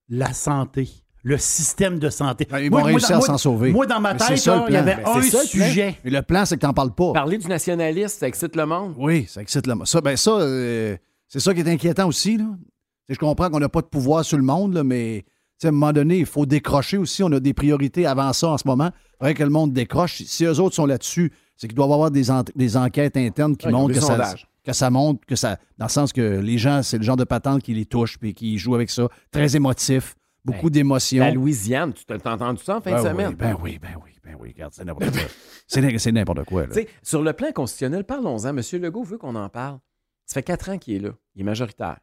la 0.09 0.33
santé, 0.33 0.89
le 1.25 1.39
système 1.39 1.99
de 1.99 2.11
santé. 2.11 2.47
Ben, 2.49 2.61
ils 2.61 2.71
vont 2.71 2.83
réussir 2.83 3.17
à 3.17 3.21
s'en 3.21 3.39
sauver. 3.39 3.73
Moi, 3.73 3.87
dans 3.87 4.01
ma 4.01 4.15
tête, 4.15 4.39
ça, 4.39 4.55
le 4.55 4.61
là, 4.61 4.67
il 4.69 4.75
y 4.75 4.77
avait 4.77 4.97
Ben, 4.97 5.17
un 5.17 5.23
ça, 5.23 5.43
sujet. 5.43 5.99
Mais 6.05 6.11
le 6.11 6.23
plan, 6.23 6.45
c'est 6.45 6.57
que 6.57 6.61
t'en 6.61 6.73
parles 6.73 6.95
pas. 6.95 7.13
Parler 7.13 7.39
du 7.39 7.49
nationaliste, 7.49 8.21
ça 8.21 8.29
excite 8.29 8.55
le 8.55 8.67
monde. 8.67 8.95
Oui, 8.99 9.27
ça 9.29 9.43
excite 9.43 9.67
le 9.67 9.75
Ça, 9.85 10.01
ben 10.01 10.17
ça, 10.17 10.31
euh, 10.31 10.97
c'est 11.27 11.41
ça 11.41 11.53
qui 11.53 11.61
est 11.61 11.69
inquiétant 11.69 12.07
aussi. 12.07 12.37
Là. 12.37 12.45
Tu 13.09 13.15
Je 13.15 13.19
comprends 13.19 13.51
qu'on 13.51 13.59
n'a 13.59 13.69
pas 13.69 13.81
de 13.83 13.87
pouvoir 13.87 14.25
sur 14.25 14.37
le 14.37 14.45
monde, 14.45 14.75
là, 14.75 14.85
mais 14.85 15.25
tu 15.25 15.31
à 15.65 15.69
un 15.69 15.71
moment 15.71 15.93
donné, 15.93 16.19
il 16.19 16.27
faut 16.27 16.47
décrocher 16.47 16.99
aussi. 16.99 17.23
On 17.23 17.33
a 17.33 17.41
des 17.41 17.55
priorités 17.55 18.07
avant 18.07 18.33
ça 18.33 18.49
en 18.49 18.59
ce 18.59 18.67
moment. 18.67 18.91
Il 18.95 19.17
faudrait 19.19 19.35
que 19.35 19.43
le 19.45 19.51
monde 19.51 19.73
décroche. 19.73 20.23
Si 20.23 20.45
eux 20.45 20.61
autres 20.61 20.75
sont 20.75 20.87
là-dessus, 20.87 21.33
c'est 21.57 21.67
qu'il 21.69 21.77
doit 21.77 21.87
y 21.87 21.93
avoir 21.93 22.11
des, 22.11 22.31
en- 22.31 22.45
des 22.55 22.77
enquêtes 22.77 23.17
internes 23.17 23.57
qui 23.57 23.67
Ouais, 23.67 23.73
montrent 23.73 23.95
que 23.95 24.01
ça, 24.01 24.35
que 24.65 24.73
ça 24.73 24.91
montre, 24.91 25.25
que 25.27 25.37
ça. 25.37 25.59
Dans 25.79 25.87
le 25.87 25.91
sens 25.91 26.13
que 26.13 26.21
les 26.41 26.59
gens, 26.59 26.83
c'est 26.83 26.99
le 26.99 27.05
genre 27.05 27.17
de 27.17 27.25
patente 27.25 27.63
qui 27.63 27.73
les 27.73 27.87
touche 27.87 28.19
puis 28.19 28.35
qui 28.35 28.59
joue 28.59 28.75
avec 28.75 28.91
ça. 28.91 29.09
Très 29.31 29.57
émotif, 29.57 30.15
beaucoup 30.45 30.67
Ben, 30.67 30.73
d'émotions. 30.73 31.25
La 31.25 31.31
Louisiane, 31.31 31.93
tu 31.95 32.05
t'as 32.05 32.17
entendu 32.33 32.63
ça 32.63 32.77
en 32.77 32.81
fin 32.83 32.91
Ben 32.91 32.97
de 32.97 33.03
oui, 33.03 33.09
semaine? 33.11 33.35
ben 33.35 33.57
oui, 33.63 33.79
ben 33.81 33.89
oui, 34.05 34.11
ben 34.23 34.37
oui, 34.39 34.53
regarde, 34.55 34.73
c'est 34.75 34.85
n'importe 34.85 35.11
quoi. 35.13 35.21
C'est 35.69 36.13
n'importe 36.13 36.45
quoi. 36.45 36.67
là. 36.67 36.75
Sur 37.03 37.23
le 37.23 37.33
plan 37.33 37.51
constitutionnel, 37.53 38.05
parlons-en. 38.05 38.49
M. 38.57 38.61
Legault 38.81 39.03
veut 39.05 39.19
qu'on 39.19 39.35
en 39.35 39.49
parle. 39.49 39.79
Ça 40.27 40.35
fait 40.35 40.43
quatre 40.43 40.69
ans 40.69 40.79
qu'il 40.79 40.95
est 40.95 40.99
là. 41.01 41.11
Il 41.35 41.41
est 41.41 41.45
majoritaire. 41.45 41.99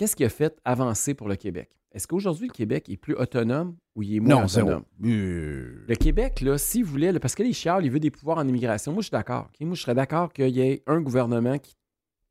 Qu'est-ce 0.00 0.16
qu'il 0.16 0.24
a 0.24 0.30
fait 0.30 0.58
avancer 0.64 1.12
pour 1.12 1.28
le 1.28 1.36
Québec? 1.36 1.68
Est-ce 1.92 2.08
qu'aujourd'hui, 2.08 2.46
le 2.46 2.54
Québec 2.54 2.88
est 2.88 2.96
plus 2.96 3.14
autonome 3.16 3.76
ou 3.94 4.02
il 4.02 4.16
est 4.16 4.20
moins 4.20 4.36
Non, 4.36 4.44
autonome? 4.46 4.82
Euh, 5.04 5.84
Le 5.86 5.94
Québec, 5.94 6.40
là, 6.40 6.56
s'il 6.56 6.86
voulait, 6.86 7.12
là, 7.12 7.20
parce 7.20 7.34
que 7.34 7.42
les 7.42 7.52
chiales, 7.52 7.84
il 7.84 7.90
veut 7.90 8.00
des 8.00 8.10
pouvoirs 8.10 8.38
en 8.38 8.48
immigration, 8.48 8.92
moi, 8.92 9.02
je 9.02 9.08
suis 9.08 9.12
d'accord. 9.12 9.50
Moi, 9.60 9.74
je 9.74 9.82
serais 9.82 9.94
d'accord 9.94 10.32
qu'il 10.32 10.56
y 10.56 10.62
ait 10.62 10.82
un 10.86 11.02
gouvernement 11.02 11.58
qui, 11.58 11.76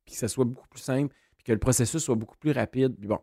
puis 0.03 0.15
que 0.15 0.19
ça 0.19 0.27
soit 0.27 0.45
beaucoup 0.45 0.67
plus 0.67 0.81
simple, 0.81 1.13
puis 1.37 1.43
que 1.43 1.51
le 1.51 1.59
processus 1.59 2.01
soit 2.01 2.15
beaucoup 2.15 2.37
plus 2.37 2.53
rapide. 2.53 2.95
Puis 2.97 3.07
bon. 3.07 3.19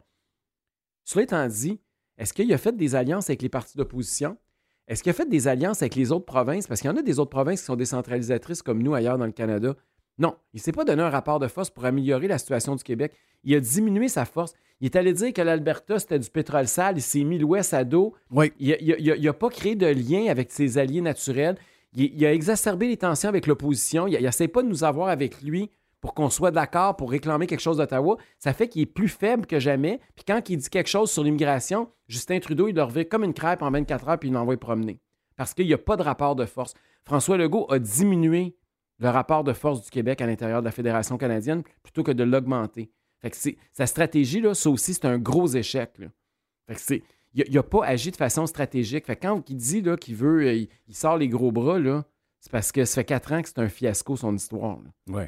Cela 1.02 1.24
étant 1.24 1.48
dit, 1.48 1.80
est-ce 2.16 2.32
qu'il 2.32 2.52
a 2.52 2.58
fait 2.58 2.76
des 2.76 2.94
alliances 2.94 3.28
avec 3.28 3.42
les 3.42 3.48
partis 3.48 3.76
d'opposition? 3.76 4.38
Est-ce 4.86 5.02
qu'il 5.02 5.10
a 5.10 5.14
fait 5.14 5.28
des 5.28 5.48
alliances 5.48 5.82
avec 5.82 5.96
les 5.96 6.12
autres 6.12 6.24
provinces? 6.24 6.68
Parce 6.68 6.80
qu'il 6.80 6.88
y 6.88 6.92
en 6.92 6.96
a 6.96 7.02
des 7.02 7.18
autres 7.18 7.30
provinces 7.30 7.62
qui 7.62 7.66
sont 7.66 7.74
décentralisatrices 7.74 8.62
comme 8.62 8.80
nous 8.80 8.94
ailleurs 8.94 9.18
dans 9.18 9.26
le 9.26 9.32
Canada. 9.32 9.74
Non, 10.18 10.36
il 10.52 10.58
ne 10.58 10.60
s'est 10.62 10.72
pas 10.72 10.84
donné 10.84 11.02
un 11.02 11.10
rapport 11.10 11.38
de 11.40 11.48
force 11.48 11.68
pour 11.68 11.84
améliorer 11.84 12.28
la 12.28 12.38
situation 12.38 12.74
du 12.76 12.84
Québec. 12.84 13.12
Il 13.46 13.54
a 13.54 13.60
diminué 13.60 14.08
sa 14.08 14.26
force. 14.26 14.52
Il 14.80 14.86
est 14.86 14.96
allé 14.96 15.14
dire 15.14 15.32
que 15.32 15.40
l'Alberta, 15.40 15.98
c'était 15.98 16.18
du 16.18 16.28
pétrole 16.28 16.66
sale. 16.66 16.98
Il 16.98 17.02
s'est 17.02 17.24
mis 17.24 17.38
l'Ouest 17.38 17.72
à 17.72 17.84
dos. 17.84 18.14
Oui. 18.30 18.52
Il 18.58 19.22
n'a 19.22 19.32
pas 19.32 19.48
créé 19.48 19.74
de 19.74 19.86
lien 19.86 20.26
avec 20.28 20.52
ses 20.52 20.76
alliés 20.76 21.00
naturels. 21.00 21.56
Il, 21.94 22.12
il 22.14 22.26
a 22.26 22.34
exacerbé 22.34 22.88
les 22.88 22.98
tensions 22.98 23.30
avec 23.30 23.46
l'opposition. 23.46 24.06
Il 24.06 24.20
n'essaie 24.20 24.48
pas 24.48 24.62
de 24.62 24.68
nous 24.68 24.84
avoir 24.84 25.08
avec 25.08 25.40
lui 25.40 25.70
pour 26.00 26.12
qu'on 26.12 26.28
soit 26.28 26.50
d'accord 26.50 26.96
pour 26.96 27.10
réclamer 27.10 27.46
quelque 27.46 27.60
chose 27.60 27.78
d'Ottawa. 27.78 28.16
Ça 28.38 28.52
fait 28.52 28.68
qu'il 28.68 28.82
est 28.82 28.86
plus 28.86 29.08
faible 29.08 29.46
que 29.46 29.58
jamais. 29.58 30.00
Puis 30.14 30.24
quand 30.26 30.50
il 30.50 30.58
dit 30.58 30.68
quelque 30.68 30.88
chose 30.88 31.10
sur 31.10 31.24
l'immigration, 31.24 31.88
Justin 32.08 32.40
Trudeau, 32.40 32.68
il 32.68 32.74
le 32.74 32.82
revient 32.82 33.06
comme 33.06 33.24
une 33.24 33.32
crêpe 33.32 33.62
en 33.62 33.70
24 33.70 34.08
heures 34.08 34.18
puis 34.18 34.28
il 34.28 34.32
l'envoie 34.32 34.56
promener. 34.56 35.00
Parce 35.36 35.54
qu'il 35.54 35.66
n'y 35.66 35.72
a 35.72 35.78
pas 35.78 35.96
de 35.96 36.02
rapport 36.02 36.36
de 36.36 36.44
force. 36.46 36.74
François 37.04 37.36
Legault 37.36 37.66
a 37.70 37.78
diminué 37.78 38.56
le 38.98 39.08
rapport 39.08 39.44
de 39.44 39.52
force 39.52 39.82
du 39.82 39.90
Québec 39.90 40.20
à 40.20 40.26
l'intérieur 40.26 40.60
de 40.60 40.64
la 40.64 40.72
Fédération 40.72 41.16
canadienne 41.18 41.62
plutôt 41.82 42.02
que 42.02 42.12
de 42.12 42.24
l'augmenter. 42.24 42.90
Fait 43.22 43.30
que 43.30 43.36
sa 43.72 43.86
stratégie, 43.86 44.40
là, 44.40 44.54
ça 44.54 44.70
aussi, 44.70 44.94
c'est 44.94 45.04
un 45.06 45.18
gros 45.18 45.48
échec. 45.48 45.90
là. 45.98 46.06
Fait 46.68 46.74
que 46.74 46.80
c'est- 46.80 47.02
il 47.34 47.52
n'a 47.52 47.62
pas 47.62 47.84
agi 47.84 48.10
de 48.10 48.16
façon 48.16 48.46
stratégique. 48.46 49.06
Fait 49.06 49.16
que 49.16 49.22
quand 49.26 49.48
il 49.50 49.56
dit 49.56 49.80
là, 49.82 49.96
qu'il 49.96 50.16
veut, 50.16 50.46
euh, 50.46 50.52
il, 50.54 50.68
il 50.88 50.94
sort 50.94 51.16
les 51.18 51.28
gros 51.28 51.52
bras, 51.52 51.78
là, 51.78 52.04
c'est 52.40 52.50
parce 52.52 52.72
que 52.72 52.84
ça 52.84 52.96
fait 52.96 53.04
quatre 53.04 53.32
ans 53.32 53.42
que 53.42 53.48
c'est 53.48 53.58
un 53.58 53.68
fiasco, 53.68 54.16
son 54.16 54.34
histoire. 54.34 54.78
Oui. 55.08 55.22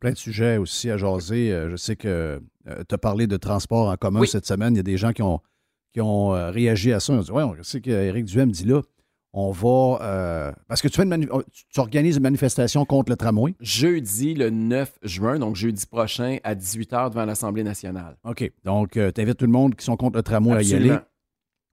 Plein 0.00 0.12
de 0.12 0.16
sujets 0.16 0.58
aussi 0.58 0.90
à 0.90 0.96
jaser. 0.96 1.50
Euh, 1.52 1.70
Je 1.70 1.76
sais 1.76 1.96
que 1.96 2.40
tu 2.66 2.94
as 2.94 2.98
parlé 2.98 3.26
de 3.26 3.36
transport 3.36 3.88
en 3.88 3.96
commun 3.96 4.20
Oui. 4.20 4.28
cette 4.28 4.46
semaine. 4.46 4.74
Il 4.74 4.78
y 4.78 4.80
a 4.80 4.84
des 4.84 4.96
gens 4.98 5.12
qui 5.12 5.22
ont, 5.22 5.40
qui 5.92 6.00
ont 6.00 6.34
euh, 6.34 6.50
réagi 6.50 6.92
à 6.92 7.00
ça. 7.00 7.12
Ont 7.12 7.20
dit 7.20 7.30
Ouais, 7.30 7.42
on 7.42 7.56
sait 7.62 7.80
qu'Éric 7.80 8.26
Duhem 8.26 8.50
dit 8.50 8.64
là, 8.64 8.82
on 9.36 9.50
va. 9.50 9.98
euh, 10.02 10.52
parce 10.68 10.80
que 10.80 10.88
tu, 10.88 10.96
fais 10.96 11.02
une 11.02 11.28
tu 11.52 11.80
organises 11.80 12.16
une 12.16 12.22
manifestation 12.22 12.84
contre 12.84 13.10
le 13.10 13.16
tramway? 13.16 13.54
Jeudi, 13.60 14.34
le 14.34 14.48
9 14.50 14.98
juin, 15.02 15.38
donc 15.38 15.56
jeudi 15.56 15.84
prochain, 15.86 16.38
à 16.44 16.54
18h 16.54 17.10
devant 17.10 17.24
l'Assemblée 17.24 17.64
nationale. 17.64 18.16
OK. 18.24 18.50
Donc, 18.64 18.92
tu 18.92 19.20
invites 19.20 19.36
tout 19.36 19.46
le 19.46 19.52
monde 19.52 19.74
qui 19.74 19.84
sont 19.84 19.96
contre 19.96 20.16
le 20.16 20.22
tramway 20.22 20.56
à 20.56 20.62
y 20.62 20.74
aller. 20.74 20.96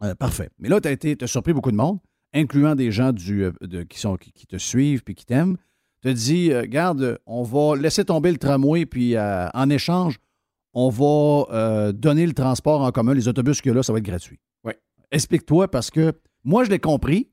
Euh, 0.04 0.16
parfait. 0.16 0.50
Mais 0.60 0.70
là, 0.70 0.82
tu 0.82 0.88
as, 1.22 1.28
surpris 1.28 1.54
beaucoup 1.54 1.72
de 1.72 1.76
monde, 1.78 2.00
incluant 2.34 2.76
des 2.76 2.92
gens 2.92 3.12
du, 3.12 3.44
euh, 3.44 3.52
de- 3.62 3.84
qui, 3.84 4.00
sont, 4.00 4.16
qui, 4.16 4.32
qui 4.32 4.48
te 4.48 4.58
suivent 4.58 5.04
puis 5.04 5.14
qui 5.16 5.26
t'aiment. 5.26 5.58
Tu 6.02 6.10
as 6.10 6.14
dit, 6.14 6.52
euh, 6.52 6.66
garde, 6.68 7.20
on 7.28 7.44
va 7.44 7.76
laisser 7.76 8.04
tomber 8.04 8.32
le 8.32 8.38
tramway, 8.38 8.88
puis 8.88 9.16
euh, 9.16 9.48
en 9.54 9.70
échange, 9.70 10.18
on 10.74 10.90
va 10.90 11.54
euh, 11.54 11.92
donner 11.92 12.26
le 12.26 12.34
transport 12.34 12.82
en 12.82 12.92
commun. 12.92 13.14
Les 13.14 13.28
autobus 13.28 13.62
qu'il 13.62 13.70
y 13.70 13.74
a 13.74 13.76
là, 13.76 13.84
ça 13.84 13.94
va 13.94 14.00
être 14.00 14.06
gratuit. 14.06 14.40
Oui. 14.64 14.74
Explique-toi, 15.12 15.70
parce 15.70 15.92
que 15.92 16.14
moi, 16.44 16.64
je 16.64 16.72
l'ai 16.72 16.80
compris, 16.80 17.30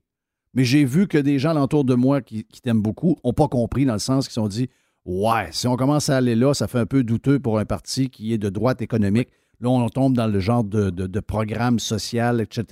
mais 0.53 0.63
j'ai 0.63 0.85
vu 0.85 1.07
que 1.07 1.17
des 1.17 1.39
gens 1.39 1.51
alentour 1.51 1.83
de 1.85 1.95
moi 1.95 2.21
qui, 2.21 2.43
qui 2.45 2.61
t'aiment 2.61 2.81
beaucoup 2.81 3.17
n'ont 3.23 3.33
pas 3.33 3.47
compris, 3.47 3.85
dans 3.85 3.93
le 3.93 3.99
sens 3.99 4.25
qu'ils 4.25 4.33
se 4.33 4.41
sont 4.41 4.47
dit, 4.47 4.69
ouais, 5.05 5.47
si 5.51 5.67
on 5.67 5.75
commence 5.77 6.09
à 6.09 6.17
aller 6.17 6.35
là, 6.35 6.53
ça 6.53 6.67
fait 6.67 6.79
un 6.79 6.85
peu 6.85 7.03
douteux 7.03 7.39
pour 7.39 7.59
un 7.59 7.65
parti 7.65 8.09
qui 8.09 8.33
est 8.33 8.37
de 8.37 8.49
droite 8.49 8.81
économique. 8.81 9.29
Là, 9.61 9.69
on 9.69 9.89
tombe 9.89 10.15
dans 10.15 10.27
le 10.27 10.39
genre 10.39 10.63
de, 10.63 10.89
de- 10.89 11.07
de 11.07 11.19
programme 11.19 11.79
social, 11.79 12.39
etc. 12.41 12.63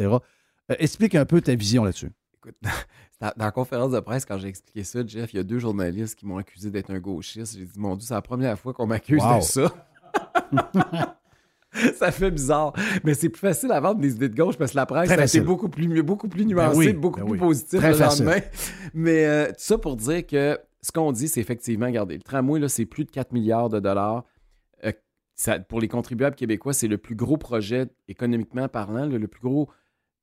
Euh, 0.71 0.75
explique 0.79 1.15
un 1.15 1.25
peu 1.25 1.41
ta 1.41 1.53
vision 1.55 1.83
là-dessus. 1.83 2.11
Écoute, 2.37 2.55
dans, 3.21 3.31
dans 3.35 3.45
la 3.45 3.51
conférence 3.51 3.91
de 3.91 3.99
presse, 3.99 4.25
quand 4.25 4.37
j'ai 4.37 4.47
expliqué 4.47 4.83
ça, 4.83 5.05
Jeff, 5.05 5.33
il 5.33 5.37
y 5.37 5.39
a 5.39 5.43
deux 5.43 5.59
journalistes 5.59 6.15
qui 6.15 6.25
m'ont 6.25 6.37
accusé 6.37 6.71
d'être 6.71 6.89
un 6.91 6.99
gauchiste. 6.99 7.57
J'ai 7.57 7.65
dit, 7.65 7.79
mon 7.79 7.95
Dieu, 7.95 8.05
c'est 8.07 8.13
la 8.13 8.21
première 8.21 8.57
fois 8.57 8.73
qu'on 8.73 8.87
m'accuse 8.87 9.21
Wow. 9.21 9.37
de 9.39 9.41
ça. 9.43 9.73
ça 11.95 12.11
fait 12.11 12.31
bizarre. 12.31 12.73
Mais 13.03 13.13
c'est 13.13 13.29
plus 13.29 13.39
facile 13.39 13.71
à 13.71 13.79
vendre 13.79 13.99
des 13.99 14.13
idées 14.15 14.29
de 14.29 14.35
gauche 14.35 14.57
parce 14.57 14.71
que 14.71 14.77
la 14.77 14.85
presse, 14.85 15.09
facile. 15.09 15.43
beaucoup 15.43 15.69
plus, 15.69 16.01
beaucoup 16.03 16.27
plus 16.27 16.45
nuancé, 16.45 16.77
oui, 16.77 16.93
beaucoup 16.93 17.19
ben 17.19 17.25
plus 17.25 17.33
oui. 17.33 17.39
positif 17.39 17.79
Très 17.79 17.89
le 17.89 17.95
facile. 17.95 18.25
lendemain. 18.25 18.41
Mais 18.93 19.25
euh, 19.25 19.47
tout 19.47 19.53
ça 19.57 19.77
pour 19.77 19.95
dire 19.95 20.25
que 20.25 20.57
ce 20.81 20.91
qu'on 20.91 21.11
dit, 21.11 21.27
c'est 21.27 21.41
effectivement, 21.41 21.87
regardez, 21.87 22.15
le 22.15 22.21
tramway, 22.21 22.59
là, 22.59 22.69
c'est 22.69 22.85
plus 22.85 23.03
de 23.05 23.11
4 23.11 23.31
milliards 23.33 23.69
de 23.69 23.79
dollars. 23.79 24.23
Euh, 24.85 24.91
ça- 25.35 25.59
pour 25.59 25.79
les 25.81 25.87
contribuables 25.87 26.35
québécois, 26.35 26.73
c'est 26.73 26.87
le 26.87 26.97
plus 26.97 27.15
gros 27.15 27.37
projet 27.37 27.87
économiquement 28.07 28.67
parlant, 28.67 29.05
le, 29.05 29.17
le 29.17 29.27
plus 29.27 29.41
gros 29.41 29.69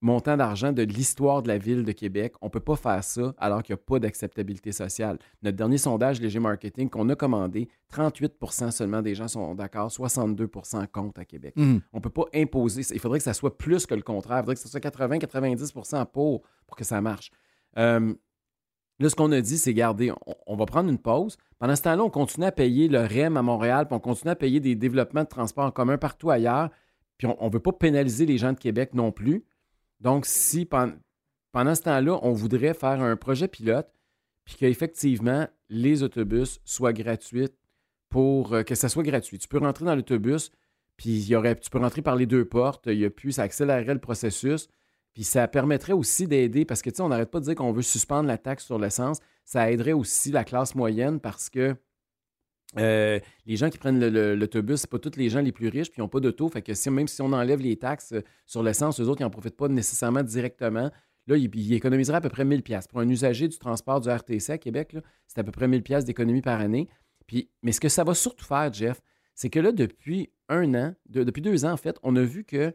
montant 0.05 0.37
d'argent 0.37 0.71
de 0.71 0.83
l'histoire 0.83 1.43
de 1.43 1.49
la 1.49 1.57
ville 1.57 1.83
de 1.83 1.93
Québec. 1.93 2.35
On 2.43 2.47
ne 2.47 2.51
peut 2.51 2.61
pas 2.61 2.77
faire 2.77 3.03
ça 3.03 3.35
alors 3.39 3.63
qu'il 3.63 3.75
n'y 3.75 3.81
a 3.81 3.83
pas 3.85 3.99
d'acceptabilité 3.99 4.71
sociale. 4.71 5.19
Notre 5.43 5.57
dernier 5.57 5.79
sondage 5.79 6.21
Léger 6.21 6.41
Marketing 6.41 6.91
qu'on 6.91 7.09
a 7.09 7.17
commandé, 7.17 7.69
38% 7.91 8.71
seulement 8.71 9.01
des 9.01 9.15
gens 9.15 9.29
sont 9.29 9.55
d'accord, 9.55 9.89
62% 9.89 10.87
comptent 10.89 11.19
à 11.19 11.25
Québec. 11.25 11.55
Mhm. 11.57 11.81
On 11.93 11.97
ne 11.97 12.03
peut 12.03 12.11
pas 12.11 12.27
imposer. 12.35 12.83
Il 12.93 13.01
faudrait 13.01 13.19
que 13.19 13.25
ça 13.25 13.33
soit 13.33 13.57
plus 13.57 13.87
que 13.87 13.95
le 13.95 14.03
contraire. 14.03 14.39
Il 14.39 14.41
faudrait 14.41 14.55
que 14.57 14.61
ce 14.61 14.69
soit 14.69 14.81
80-90 14.81 16.07
pour, 16.13 16.43
pour 16.67 16.77
que 16.77 16.85
ça 16.85 17.01
marche. 17.01 17.31
Euh, 17.79 18.13
là, 18.99 19.09
ce 19.09 19.15
qu'on 19.15 19.33
a 19.33 19.41
dit, 19.41 19.57
c'est 19.57 19.73
garder, 19.73 20.13
on, 20.27 20.35
on 20.47 20.57
va 20.57 20.67
prendre 20.67 20.91
une 20.91 20.99
pause. 20.99 21.39
Pendant 21.59 21.77
ce 21.77 21.83
temps-là, 21.83 22.05
on 22.05 22.11
continue 22.11 22.45
à 22.45 22.53
payer 22.53 22.89
le 22.89 23.01
REM 23.01 23.39
à 23.39 23.43
Montréal, 23.43 23.87
puis 23.87 23.97
on 23.97 24.01
continue 24.01 24.33
à 24.33 24.37
payer 24.37 24.61
des 24.61 24.75
développements 24.75 25.25
de 25.25 25.29
transport 25.29 25.65
en 25.65 25.71
commun 25.71 25.97
partout 25.97 26.29
ailleurs. 26.29 26.69
Puis 27.17 27.27
on 27.27 27.47
ne 27.47 27.51
veut 27.51 27.61
pas 27.61 27.73
pénaliser 27.73 28.27
les 28.27 28.37
gens 28.37 28.53
de 28.53 28.59
Québec 28.59 28.91
non 28.93 29.11
plus. 29.11 29.45
Donc, 30.01 30.27
si 30.27 30.65
pen- 30.65 30.99
pendant 31.53 31.75
ce 31.75 31.83
temps-là, 31.83 32.19
on 32.23 32.33
voudrait 32.33 32.75
faire 32.75 33.01
un 33.01 33.17
projet 33.17 33.49
pilote, 33.49 33.89
puis 34.45 34.57
qu'effectivement, 34.57 35.49
les 35.69 36.03
autobus 36.03 36.61
soient 36.65 36.93
gratuits 36.93 37.49
pour 38.11 38.55
euh, 38.55 38.63
que 38.63 38.75
ça 38.75 38.89
soit 38.89 39.03
gratuit. 39.03 39.39
Tu 39.39 39.49
peux 39.49 39.59
rentrer 39.59 39.85
dans 39.85 39.95
l'autobus, 39.95 40.51
puis 40.97 41.21
y 41.23 41.35
aurait, 41.35 41.57
tu 41.57 41.71
peux 41.71 41.79
rentrer 41.79 42.03
par 42.03 42.17
les 42.17 42.27
deux 42.27 42.45
portes, 42.45 42.87
il 42.87 42.99
y 42.99 43.05
a 43.05 43.11
plus, 43.11 43.33
ça 43.33 43.43
accélérerait 43.43 43.95
le 43.95 44.01
processus, 44.01 44.69
puis 45.15 45.25
ça 45.25 45.49
permettrait 45.49 45.93
aussi 45.93 46.27
d'aider, 46.27 46.65
parce 46.65 46.83
que 46.83 46.91
tu 46.91 46.97
sais, 46.97 47.03
on 47.03 47.09
n'arrête 47.09 47.31
pas 47.31 47.41
de 47.41 47.45
dire 47.45 47.55
qu'on 47.55 47.73
veut 47.73 47.83
suspendre 47.83 48.29
la 48.29 48.39
taxe 48.39 48.65
sur 48.65 48.79
l'essence, 48.79 49.21
ça 49.45 49.71
aiderait 49.71 49.93
aussi 49.93 50.31
la 50.31 50.45
classe 50.45 50.75
moyenne 50.75 51.21
parce 51.21 51.49
que 51.51 51.77
euh, 52.79 53.19
les 53.47 53.57
gens 53.57 53.71
qui 53.71 53.79
prennent 53.79 53.99
l'autobus, 54.35 54.81
c'est 54.81 54.91
pas 54.91 54.99
tous 54.99 55.17
les 55.17 55.29
gens 55.29 55.41
les 55.41 55.53
plus 55.53 55.69
riches, 55.69 55.91
puis 55.91 55.99
ils 55.99 56.03
n'ont 56.03 56.09
pas 56.09 56.21
d'auto, 56.21 56.49
fait 56.49 56.63
que 56.63 56.75
si- 56.75 56.91
même 56.91 57.09
si 57.09 57.21
on 57.23 57.33
enlève 57.33 57.61
les 57.61 57.77
taxes 57.77 58.13
euh, 58.13 58.23
sur 58.47 58.63
l'essence, 58.63 59.01
eux 59.01 59.05
autres, 59.09 59.21
ils 59.21 59.25
n'en 59.25 59.31
profitent 59.31 59.57
pas 59.57 59.69
nécessairement 59.69 60.23
directement. 60.23 60.91
Là, 61.27 61.37
ils, 61.37 61.51
ils 61.55 61.73
économiseraient 61.75 62.19
à 62.19 62.21
peu 62.21 62.29
près 62.29 62.45
1000 62.45 62.63
pièces 62.63 62.87
Pour 62.87 63.01
un 63.01 63.09
usager 63.09 63.49
du 63.49 63.59
transport 63.59 64.01
du 64.01 64.09
RTC 64.11 64.51
à 64.51 64.59
Québec, 64.59 64.97
c'est 65.27 65.39
à 65.41 65.45
peu 65.45 65.53
près 65.53 65.67
1000 65.69 65.83
pièces 65.83 66.05
d'économie 66.05 66.43
par 66.43 66.61
année. 66.61 66.89
Puis, 67.27 67.49
mais 67.63 67.73
ce 67.73 67.81
que 67.81 67.89
ça 67.89 68.05
va 68.05 68.13
surtout 68.15 68.45
faire, 68.45 68.71
Jeff, 68.73 69.01
c'est 69.35 69.49
que 69.49 69.59
là, 69.59 69.73
depuis 69.73 70.31
un 70.51 70.75
an, 70.75 70.95
de- 71.09 71.25
depuis 71.25 71.41
deux 71.41 71.65
ans, 71.65 71.73
en 71.73 71.77
fait, 71.79 71.97
on 72.03 72.15
a 72.17 72.23
vu 72.23 72.45
que 72.45 72.73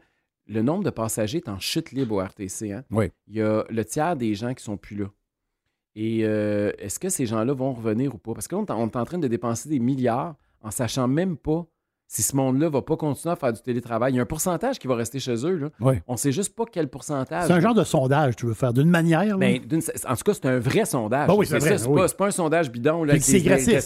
le 0.48 0.62
nombre 0.64 0.84
de 0.84 0.90
passagers 0.90 1.38
est 1.38 1.48
en 1.50 1.60
chute 1.60 1.92
libre 1.92 2.16
au 2.16 2.20
RTC. 2.24 2.72
hein. 2.72 2.84
Oui. 2.90 3.12
Il 3.28 3.36
y 3.36 3.42
a 3.44 3.64
le 3.70 3.86
tiers 3.86 4.16
des 4.16 4.34
gens 4.34 4.56
qui 4.56 4.64
sont 4.64 4.78
plus 4.78 4.96
là. 4.96 5.06
Et 5.96 6.22
euh, 6.24 6.72
est-ce 6.78 7.00
que 7.00 7.10
ces 7.10 7.26
gens-là 7.26 7.54
vont 7.54 7.74
revenir 7.74 8.14
ou 8.16 8.18
pas? 8.18 8.34
Parce 8.34 8.48
que 8.48 8.56
là, 8.56 8.62
on 8.62 8.66
est 8.66 8.72
en- 8.72 8.82
on 8.82 8.88
est 8.88 8.96
en 8.96 9.06
train 9.06 9.18
de 9.18 9.28
dépenser 9.28 9.70
des 9.70 9.80
milliards 9.80 10.36
en 10.62 10.72
sachant 10.72 11.08
même 11.08 11.36
pas 11.38 11.66
si 12.12 12.24
ce 12.24 12.36
monde-là 12.36 12.70
va 12.70 12.82
pas 12.82 12.98
continuer 12.98 13.34
à 13.34 13.36
faire 13.36 13.54
du 13.54 13.62
télétravail. 13.62 14.14
Il 14.14 14.16
y 14.16 14.20
a 14.20 14.24
un 14.24 14.26
pourcentage 14.26 14.80
qui 14.80 14.88
va 14.88 14.96
rester 14.96 15.20
chez 15.20 15.46
eux. 15.46 15.58
Là. 15.58 15.70
Oui. 15.80 15.96
On 16.08 16.18
sait 16.18 16.32
juste 16.32 16.56
pas 16.56 16.64
quel 16.72 16.88
pourcentage. 16.90 17.46
C'est 17.46 17.54
un 17.54 17.60
genre 17.60 17.76
de 17.76 17.84
sondage, 17.84 18.36
tu 18.36 18.48
veux 18.48 18.56
faire, 18.56 18.74
d'une 18.74 18.90
manière. 18.90 19.38
Ben, 19.38 19.60
en 20.08 20.16
tout 20.16 20.24
cas, 20.24 20.34
c'est 20.34 20.46
un 20.48 20.58
vrai 20.58 20.86
sondage. 20.86 21.28
Bon, 21.28 21.38
oui, 21.38 21.46
c'est 21.46 21.60
ça, 21.60 21.88
oui. 21.90 21.96
pas, 22.00 22.08
pas 22.10 22.28
un 22.28 22.32
sondage 22.32 22.72
bidon. 22.72 23.06
C'est 23.20 23.42
gratis. 23.42 23.86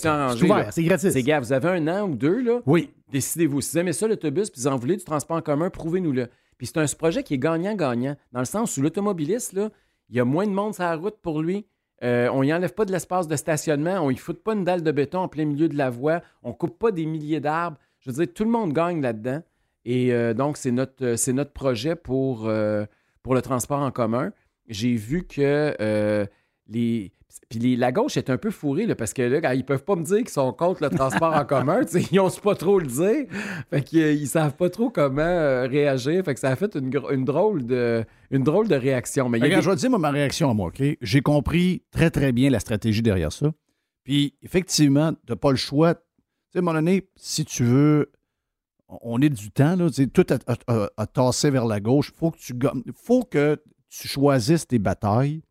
C'est 0.71 0.83
gratis. 0.83 1.11
C'est 1.11 1.23
gars, 1.23 1.39
vous 1.41 1.51
avez 1.51 1.67
un 1.69 1.87
an 1.89 2.07
ou 2.09 2.15
deux, 2.15 2.41
là, 2.41 2.61
Oui. 2.65 2.91
décidez-vous. 3.11 3.59
Si 3.59 3.71
vous 3.73 3.79
aimez 3.79 3.93
ça, 3.93 4.07
l'autobus, 4.07 4.49
puis 4.49 4.61
vous 4.61 4.67
en 4.67 4.77
voulez 4.77 4.95
du 4.95 5.03
transport 5.03 5.35
en 5.37 5.41
commun, 5.41 5.69
prouvez-nous-le. 5.69 6.27
Puis 6.27 6.33
Puis 6.59 6.67
c'est 6.67 6.77
un 6.79 6.85
projet 6.97 7.23
qui 7.23 7.33
est 7.33 7.37
gagnant-gagnant, 7.39 8.15
dans 8.31 8.39
le 8.39 8.45
sens 8.45 8.77
où 8.77 8.81
l'automobiliste, 8.81 9.51
là, 9.51 9.69
il 10.09 10.15
y 10.15 10.19
a 10.21 10.25
moins 10.25 10.45
de 10.47 10.51
monde 10.51 10.73
sur 10.75 10.83
la 10.83 10.95
route 10.95 11.15
pour 11.21 11.41
lui. 11.41 11.65
Euh, 12.03 12.29
on 12.33 12.43
n'y 12.43 12.53
enlève 12.53 12.73
pas 12.73 12.85
de 12.85 12.91
l'espace 12.91 13.27
de 13.27 13.35
stationnement, 13.35 14.01
on 14.01 14.11
ne 14.11 14.15
fout 14.15 14.43
pas 14.43 14.53
une 14.53 14.63
dalle 14.63 14.83
de 14.83 14.91
béton 14.91 15.19
en 15.19 15.27
plein 15.27 15.45
milieu 15.45 15.69
de 15.69 15.77
la 15.77 15.89
voie, 15.89 16.21
on 16.43 16.49
ne 16.49 16.53
coupe 16.53 16.77
pas 16.77 16.91
des 16.91 17.05
milliers 17.05 17.39
d'arbres. 17.39 17.77
Je 17.99 18.11
veux 18.11 18.25
dire, 18.25 18.33
tout 18.33 18.43
le 18.43 18.49
monde 18.49 18.73
gagne 18.73 19.01
là-dedans. 19.01 19.41
Et 19.85 20.13
euh, 20.13 20.33
donc, 20.33 20.57
c'est 20.57 20.71
notre, 20.71 21.03
euh, 21.03 21.45
projet 21.45 21.95
pour 21.95 22.47
le 22.47 23.41
transport 23.41 23.79
en 23.79 23.91
commun. 23.91 24.31
J'ai 24.67 24.95
vu 24.95 25.23
que 25.23 26.27
les. 26.67 27.11
Puis 27.49 27.75
la 27.75 27.91
gauche 27.91 28.17
est 28.17 28.29
un 28.29 28.37
peu 28.37 28.51
fourrée, 28.51 28.85
là, 28.85 28.95
parce 28.95 29.13
que 29.13 29.21
là, 29.21 29.53
ils 29.55 29.65
peuvent 29.65 29.83
pas 29.83 29.95
me 29.95 30.03
dire 30.03 30.17
qu'ils 30.17 30.29
sont 30.29 30.51
contre 30.53 30.83
le 30.83 30.89
transport 30.89 31.35
en 31.35 31.45
commun. 31.45 31.81
Ils 32.11 32.15
n'osent 32.15 32.39
pas 32.39 32.55
trop 32.55 32.79
le 32.79 32.87
dire. 32.87 33.25
Fait 33.69 33.83
qu'ils 33.83 34.27
savent 34.27 34.55
pas 34.55 34.69
trop 34.69 34.89
comment 34.89 35.23
réagir. 35.67 36.23
Fait 36.23 36.33
que 36.33 36.39
ça 36.39 36.49
a 36.49 36.55
fait 36.55 36.75
une, 36.75 36.91
une, 37.11 37.25
drôle, 37.25 37.65
de, 37.65 38.03
une 38.31 38.43
drôle 38.43 38.67
de 38.67 38.75
réaction. 38.75 39.29
Mais 39.29 39.39
je 39.39 39.69
vais 39.69 39.75
te 39.75 39.79
dire 39.79 39.99
ma 39.99 40.11
réaction 40.11 40.49
à 40.49 40.53
moi, 40.53 40.67
OK? 40.67 40.81
J'ai 41.01 41.21
compris 41.21 41.83
très, 41.91 42.09
très 42.09 42.31
bien 42.31 42.49
la 42.49 42.59
stratégie 42.59 43.01
derrière 43.01 43.31
ça. 43.31 43.51
Puis, 44.03 44.35
effectivement, 44.41 45.13
tu 45.13 45.19
n'as 45.29 45.35
pas 45.35 45.51
le 45.51 45.57
choix. 45.57 45.95
Tu 45.95 46.01
sais, 46.51 46.57
à 46.57 46.59
un 46.59 46.61
moment 46.61 46.75
donné, 46.75 47.07
si 47.15 47.45
tu 47.45 47.63
veux 47.63 48.11
on 49.01 49.21
est 49.21 49.29
du 49.29 49.51
temps, 49.51 49.75
là, 49.75 49.87
tout 50.13 50.25
à, 50.27 51.07
tasser 51.07 51.49
vers 51.49 51.65
la 51.65 51.79
gauche. 51.79 52.11
Faut 52.15 52.31
que 52.31 52.37
tu 52.37 52.53
faut 52.95 53.23
que 53.23 53.61
tu 53.89 54.07
choisisses 54.07 54.67
tes 54.67 54.79
batailles. 54.79 55.41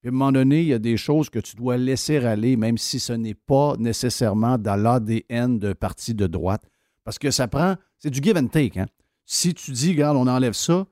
Puis 0.00 0.08
à 0.08 0.10
un 0.10 0.12
moment 0.12 0.32
donné, 0.32 0.60
il 0.60 0.68
y 0.68 0.74
a 0.74 0.78
des 0.78 0.96
choses 0.96 1.28
que 1.28 1.38
tu 1.38 1.56
dois 1.56 1.76
laisser 1.76 2.18
aller, 2.18 2.56
même 2.56 2.78
si 2.78 3.00
ce 3.00 3.12
n'est 3.12 3.34
pas 3.34 3.74
nécessairement 3.78 4.58
dans 4.58 4.76
l'ADN 4.76 5.58
d'un 5.58 5.74
parti 5.74 6.14
de 6.14 6.26
droite. 6.26 6.62
Parce 7.04 7.18
que 7.18 7.30
ça 7.30 7.48
prend, 7.48 7.74
c'est 7.98 8.10
du 8.10 8.20
give 8.22 8.36
and 8.36 8.48
take. 8.48 8.78
Hein. 8.78 8.86
Si 9.24 9.54
tu 9.54 9.72
dis, 9.72 9.92
regarde, 9.92 10.16
on 10.16 10.26
enlève 10.26 10.52
ça, 10.52 10.86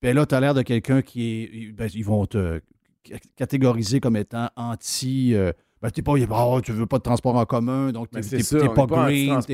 puis 0.00 0.12
là, 0.12 0.26
tu 0.26 0.34
as 0.34 0.40
l'air 0.40 0.54
de 0.54 0.62
quelqu'un 0.62 1.02
qui 1.02 1.42
est. 1.42 1.72
Ben, 1.72 1.88
ils 1.92 2.04
vont 2.04 2.26
te 2.26 2.60
catégoriser 3.36 4.00
comme 4.00 4.16
étant 4.16 4.48
anti. 4.56 5.34
Euh, 5.34 5.52
ben, 5.82 5.90
t'es 5.90 6.02
pas, 6.02 6.12
oh, 6.12 6.60
tu 6.60 6.72
veux 6.72 6.86
pas 6.86 6.98
de 6.98 7.02
transport 7.02 7.36
en 7.36 7.44
commun, 7.44 7.92
donc 7.92 8.10
t'es, 8.10 8.20
pas, 8.20 8.86
green, 8.86 9.40
t'es, 9.40 9.52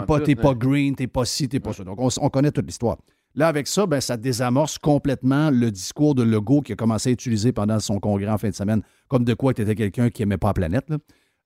pas, 0.00 0.20
t'es 0.20 0.36
pas 0.36 0.54
green, 0.54 0.94
t'es 0.94 1.06
pas 1.08 1.24
ci, 1.24 1.48
t'es 1.48 1.58
pas 1.58 1.72
ça. 1.72 1.82
Donc, 1.82 1.98
on, 2.00 2.28
connaît 2.28 2.52
toute 2.52 2.66
l'histoire. 2.66 2.96
Là, 3.36 3.48
avec 3.48 3.66
ça, 3.66 3.86
ben, 3.86 4.00
ça 4.00 4.16
désamorce 4.16 4.78
complètement 4.78 5.50
le 5.50 5.70
discours 5.70 6.14
de 6.14 6.22
Legault 6.22 6.60
qui 6.60 6.72
a 6.72 6.76
commencé 6.76 7.08
à 7.08 7.12
utiliser 7.12 7.52
pendant 7.52 7.80
son 7.80 7.98
congrès 7.98 8.30
en 8.30 8.38
fin 8.38 8.48
de 8.48 8.54
semaine, 8.54 8.82
comme 9.08 9.24
de 9.24 9.34
quoi 9.34 9.54
tu 9.54 9.62
étais 9.62 9.74
quelqu'un 9.74 10.10
qui 10.10 10.22
n'aimait 10.22 10.38
pas 10.38 10.48
la 10.48 10.54
planète. 10.54 10.92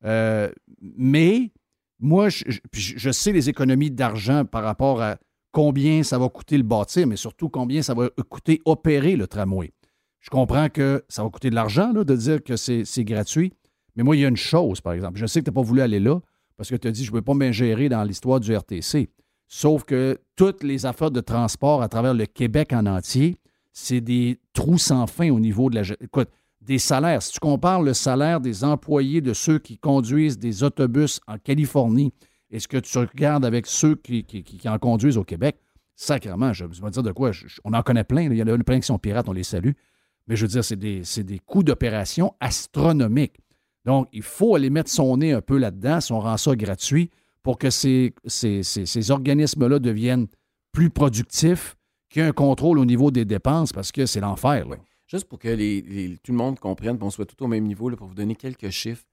Euh, 0.05 0.51
mais 0.81 1.51
moi, 1.99 2.29
je, 2.29 3.11
sais 3.11 3.33
les 3.33 3.49
économies 3.49 3.91
d'argent 3.91 4.45
par 4.45 4.65
rapport 4.65 5.01
à 5.01 5.17
combien 5.51 6.03
ça 6.03 6.19
va 6.19 6.29
coûter 6.29 6.59
le 6.59 6.63
bâtir, 6.63 7.07
mais 7.07 7.17
surtout 7.17 7.49
combien 7.49 7.81
ça 7.81 7.95
va 7.95 8.11
coûter 8.29 8.61
opérer 8.67 9.17
le 9.17 9.27
tramway. 9.27 9.73
Je 10.21 10.31
comprends 10.31 10.69
que 10.69 11.05
ça 11.09 11.23
va 11.23 11.31
coûter 11.31 11.49
de 11.49 11.55
l'argent 11.55 11.93
de 11.93 12.17
dire 12.17 12.43
que 12.43 12.57
c'est 12.57 13.05
gratuit, 13.05 13.55
mais 13.97 14.03
moi, 14.03 14.15
il 14.15 14.21
y 14.21 14.25
a 14.25 14.29
une 14.29 14.37
chose, 14.37 14.81
par 14.81 14.93
exemple. 14.93 15.19
Je 15.19 15.27
sais 15.27 15.41
que 15.41 15.45
tu 15.47 15.51
n'as 15.51 15.55
pas 15.55 15.63
voulu 15.63 15.81
aller 15.81 16.01
là 16.01 16.21
parce 16.57 16.69
que 16.69 16.77
tu 16.77 16.87
as 16.87 16.91
dit 16.91 17.05
je 17.05 17.11
ne 17.11 17.17
veux 17.17 17.23
pas 17.23 17.35
m'ingérer 17.35 17.89
dans 17.89 18.05
l'histoire 18.05 18.41
du 18.41 18.55
RTC. 18.55 19.09
Sauf 19.49 19.85
que 19.85 20.19
toutes 20.37 20.63
les 20.63 20.85
affaires 20.85 21.11
de 21.11 21.21
transport 21.21 21.83
à 21.83 21.89
travers 21.89 22.13
le 22.15 22.27
Québec 22.27 22.73
en 22.73 22.85
entier, 22.87 23.39
c'est 23.73 24.03
des 24.03 24.39
trous 24.53 24.79
sans 24.79 25.07
fin 25.07 25.31
au 25.31 25.41
niveau 25.41 25.71
de 25.71 25.77
la. 25.77 25.83
Écoute, 26.01 26.29
des 26.61 26.79
salaires. 26.79 27.23
Si 27.23 27.33
tu 27.33 27.41
compares 27.41 27.83
le 27.83 27.95
salaire 27.95 28.41
des 28.41 28.63
employés 28.63 29.23
de 29.23 29.33
ceux 29.33 29.59
qui 29.59 29.79
conduisent 29.79 30.39
des 30.39 30.63
autobus 30.63 31.21
en 31.27 31.39
Californie 31.39 32.13
et 32.51 32.61
ce 32.61 32.69
que 32.69 32.77
tu 32.77 32.99
regardes 32.99 33.45
avec 33.45 33.67
ceux 33.67 33.97
qui, 33.97 34.27
en 34.67 34.79
conduisent 34.79 35.17
au 35.17 35.25
Québec, 35.25 35.57
sacrément, 35.97 36.53
je, 36.53 36.67
vais 36.67 36.91
dire 36.91 37.03
de 37.03 37.13
quoi. 37.13 37.31
on 37.65 37.73
en 37.73 37.83
connaît 37.83 38.05
plein. 38.05 38.31
Il 38.31 38.37
y 38.37 38.43
en 38.43 38.49
a 38.49 38.59
plein 38.59 38.81
qui 38.81 38.87
sont 38.87 38.99
pirates, 38.99 39.29
on 39.29 39.33
les 39.33 39.45
salue. 39.45 39.73
Mais 40.27 40.37
je 40.37 40.43
veux 40.43 40.49
dire, 40.49 40.63
c'est 40.63 40.77
des, 40.77 41.03
des 41.25 41.39
coûts 41.39 41.63
d'opération 41.63 42.35
astronomiques. 42.39 43.39
Donc, 43.87 44.09
il 44.13 44.23
faut 44.23 44.55
aller 44.55 44.69
mettre 44.69 44.91
son 44.91 45.17
nez 45.17 45.33
un 45.33 45.41
peu 45.41 45.57
là-dedans 45.57 46.03
si 46.03 46.13
on 46.13 46.21
rend 46.21 46.37
ça 46.37 46.55
gratuit 46.55 47.11
pour 47.43 47.59
que 47.59 47.71
ces, 47.71 48.15
ces, 48.27 49.11
organismes-là 49.11 49.79
deviennent 49.79 50.29
plus 50.73 50.91
productifs, 50.91 51.77
qu'il 52.09 52.23
y 52.23 52.25
ait 52.25 52.29
un 52.29 52.33
contrôle 52.33 52.79
au 52.79 52.85
niveau 52.85 53.11
des 53.11 53.25
dépenses 53.25 53.73
parce 53.73 53.93
que 53.93 54.07
c'est 54.07 54.21
l'enfer. 54.21 54.67
Juste 55.07 55.27
pour 55.27 55.39
que 55.39 55.49
les, 55.49 56.19
tout 56.23 56.33
le 56.33 56.39
monde 56.39 56.59
comprenne, 56.59 56.99
qu'on 56.99 57.11
soit 57.11 57.27
tout 57.27 57.43
au 57.43 57.47
même 57.47 57.65
niveau, 57.65 57.91
pour 57.97 58.07
vous 58.07 58.15
donner 58.15 58.35
quelques 58.35 58.71
chiffres. 58.71 59.05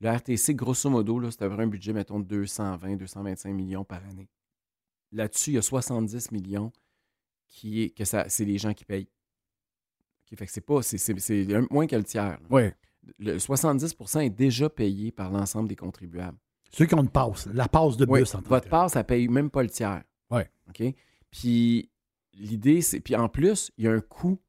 Le 0.00 0.10
RTC, 0.10 0.54
grosso 0.54 0.90
modo, 0.90 1.30
c'est 1.30 1.42
un 1.42 1.66
budget, 1.66 1.92
mettons, 1.92 2.18
de 2.18 2.24
220, 2.24 2.96
225 2.96 3.52
millions 3.52 3.84
par 3.84 4.04
année. 4.08 4.28
Là-dessus, 5.12 5.50
il 5.50 5.54
y 5.54 5.58
a 5.58 5.62
70 5.62 6.32
millions 6.32 6.72
qui 7.46 7.82
est, 7.82 7.90
que 7.90 8.04
c'est 8.04 8.44
les 8.44 8.58
gens 8.58 8.74
qui 8.74 8.84
payent. 8.84 9.08
fait 10.34 10.46
que 10.46 10.52
c'est 10.52 10.60
pas, 10.60 10.82
c'est, 10.82 11.70
moins 11.70 11.86
que 11.86 11.94
le 11.94 12.04
tiers. 12.04 12.38
Oui 12.50 12.70
le 13.18 13.36
70% 13.36 14.26
est 14.26 14.30
déjà 14.30 14.68
payé 14.68 15.12
par 15.12 15.30
l'ensemble 15.30 15.68
des 15.68 15.76
contribuables. 15.76 16.38
Ceux 16.76 16.86
qui 16.86 16.94
ont 16.94 17.02
une 17.02 17.08
passe, 17.08 17.48
la 17.52 17.68
passe 17.68 17.96
de 17.96 18.04
bus. 18.04 18.34
votre 18.46 18.68
passe, 18.68 18.92
ça 18.92 19.04
paye 19.04 19.28
même 19.28 19.50
pas 19.50 19.62
le 19.62 19.70
tiers. 19.70 20.02
Oui. 20.30 20.42
OK? 20.68 20.94
Puis 21.30 21.88
l'idée, 22.34 22.82
c'est. 22.82 23.00
Puis 23.00 23.14
en 23.14 23.28
plus, 23.28 23.70
il 23.78 23.84
y 23.84 23.88
a 23.88 23.92
un 23.92 24.00
coût 24.00 24.40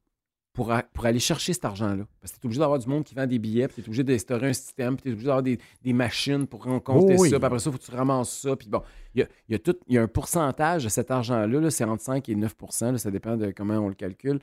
pour, 0.52 0.72
pour 0.92 1.06
aller 1.06 1.20
chercher 1.20 1.52
cet 1.52 1.66
argent-là. 1.66 2.04
Parce 2.20 2.32
que 2.32 2.38
tu 2.38 2.42
es 2.42 2.46
obligé 2.46 2.60
d'avoir 2.60 2.78
du 2.78 2.88
monde 2.88 3.04
qui 3.04 3.14
vend 3.14 3.26
des 3.26 3.38
billets, 3.38 3.68
puis 3.68 3.76
tu 3.76 3.80
es 3.82 3.84
obligé 3.84 4.02
d'instaurer 4.02 4.48
un 4.48 4.52
système, 4.54 4.96
puis 4.96 5.02
tu 5.02 5.08
es 5.10 5.12
obligé 5.12 5.26
d'avoir 5.26 5.42
des, 5.42 5.92
machines 5.92 6.46
pour 6.46 6.64
rencontrer 6.64 7.16
ça, 7.18 7.36
puis 7.36 7.44
après 7.44 7.58
ça, 7.58 7.70
il 7.70 7.72
faut 7.72 7.78
que 7.78 7.84
tu 7.84 7.90
ramasses 7.94 8.38
ça. 8.40 8.56
Puis 8.56 8.68
bon, 8.68 8.82
il 9.14 9.28
y 9.48 9.54
a, 9.54 9.58
tout, 9.58 9.76
il 9.86 9.94
y 9.94 9.98
a 9.98 10.02
un 10.02 10.08
pourcentage 10.08 10.84
de 10.84 10.88
cet 10.88 11.10
argent-là, 11.10 11.60
-là, 11.60 11.70
c'est 11.70 11.84
entre 11.84 12.02
5 12.02 12.28
et 12.28 12.34
9% 12.34 12.96
ça 12.96 13.10
dépend 13.10 13.36
de 13.36 13.50
comment 13.50 13.74
on 13.74 13.88
le 13.88 13.94
calcule, 13.94 14.40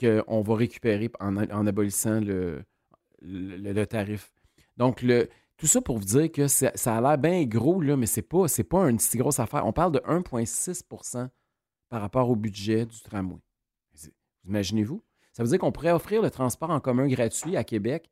qu'on 0.00 0.40
va 0.40 0.54
récupérer 0.56 1.10
en, 1.20 1.36
en 1.36 1.66
abolissant 1.66 2.18
le, 2.20 2.64
le, 3.20 3.84
tarif. 3.84 4.32
Donc, 4.78 5.02
le, 5.02 5.28
tout 5.62 5.68
ça 5.68 5.80
pour 5.80 5.96
vous 5.96 6.04
dire 6.04 6.32
que 6.32 6.48
ça, 6.48 6.72
a 6.74 7.00
l'air 7.00 7.18
bien 7.18 7.44
gros, 7.44 7.80
là, 7.80 7.96
mais 7.96 8.06
ce 8.06 8.18
n'est 8.18 8.26
pas, 8.26 8.46
pas 8.68 8.90
une 8.90 8.98
si 8.98 9.16
grosse 9.16 9.38
affaire. 9.38 9.64
On 9.64 9.72
parle 9.72 9.92
de 9.92 10.00
1,6% 10.00 11.28
par 11.88 12.00
rapport 12.00 12.28
au 12.28 12.34
budget 12.34 12.84
du 12.84 13.00
tramway. 13.00 13.38
Imaginez-vous? 14.44 15.04
Ça 15.32 15.44
veut 15.44 15.48
dire 15.48 15.60
qu'on 15.60 15.70
pourrait 15.70 15.92
offrir 15.92 16.20
le 16.20 16.32
transport 16.32 16.70
en 16.70 16.80
commun 16.80 17.06
gratuit 17.06 17.56
à 17.56 17.62
Québec 17.62 18.10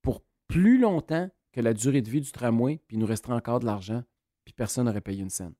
pour 0.00 0.22
plus 0.46 0.78
longtemps 0.78 1.28
que 1.50 1.60
la 1.60 1.74
durée 1.74 2.02
de 2.02 2.08
vie 2.08 2.20
du 2.20 2.30
tramway, 2.30 2.80
puis 2.86 2.96
il 2.96 3.00
nous 3.00 3.06
resterait 3.06 3.34
encore 3.34 3.58
de 3.58 3.66
l'argent, 3.66 4.04
puis 4.44 4.54
personne 4.54 4.86
n'aurait 4.86 5.00
payé 5.00 5.22
une 5.22 5.28
scène. 5.28 5.54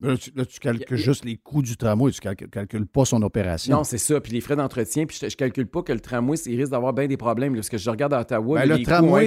Là, 0.00 0.16
tu, 0.16 0.60
calcules 0.60 0.96
juste 0.96 1.24
les 1.24 1.36
coûts 1.36 1.60
du 1.60 1.76
tramway, 1.76 2.12
tu 2.12 2.20
ne 2.24 2.32
calcules, 2.32 2.86
pas 2.86 3.04
son 3.04 3.20
opération. 3.22 3.78
Non, 3.78 3.84
c'est 3.84 3.98
ça. 3.98 4.20
Puis 4.20 4.32
les 4.32 4.40
frais 4.40 4.54
d'entretien, 4.54 5.06
puis 5.06 5.18
je 5.20 5.26
ne 5.26 5.30
calcule 5.30 5.66
pas 5.66 5.82
que 5.82 5.92
le 5.92 5.98
tramway, 5.98 6.36
il 6.46 6.56
risque 6.56 6.70
d'avoir 6.70 6.92
bien 6.92 7.08
des 7.08 7.16
problèmes. 7.16 7.54
parce 7.54 7.68
que 7.68 7.78
je 7.78 7.90
regarde 7.90 8.14
à 8.14 8.20
Ottawa, 8.20 8.60
ben, 8.60 8.68
le 8.68 8.82
tramway, 8.82 9.26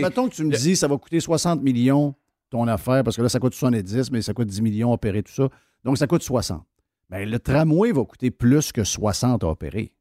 mettons, 0.00 0.28
que 0.28 0.34
tu 0.34 0.44
me 0.44 0.56
dis 0.56 0.76
ça 0.76 0.88
va 0.88 0.96
coûter 0.96 1.20
60 1.20 1.62
millions 1.62 2.14
ton 2.50 2.66
affaire, 2.66 3.04
parce 3.04 3.14
que 3.14 3.20
là, 3.20 3.28
ça 3.28 3.38
coûte 3.38 3.52
70, 3.52 4.10
mais 4.10 4.22
ça 4.22 4.32
coûte 4.32 4.48
10 4.48 4.62
millions 4.62 4.90
à 4.90 4.94
opérer 4.94 5.22
tout 5.22 5.32
ça. 5.32 5.50
Donc, 5.84 5.98
ça 5.98 6.06
coûte 6.06 6.22
60. 6.22 6.64
Bien, 7.10 7.26
le 7.26 7.38
tramway 7.38 7.92
va 7.92 8.04
coûter 8.04 8.30
plus 8.30 8.72
que 8.72 8.84
60 8.84 9.44
à 9.44 9.48
opérer. 9.48 9.92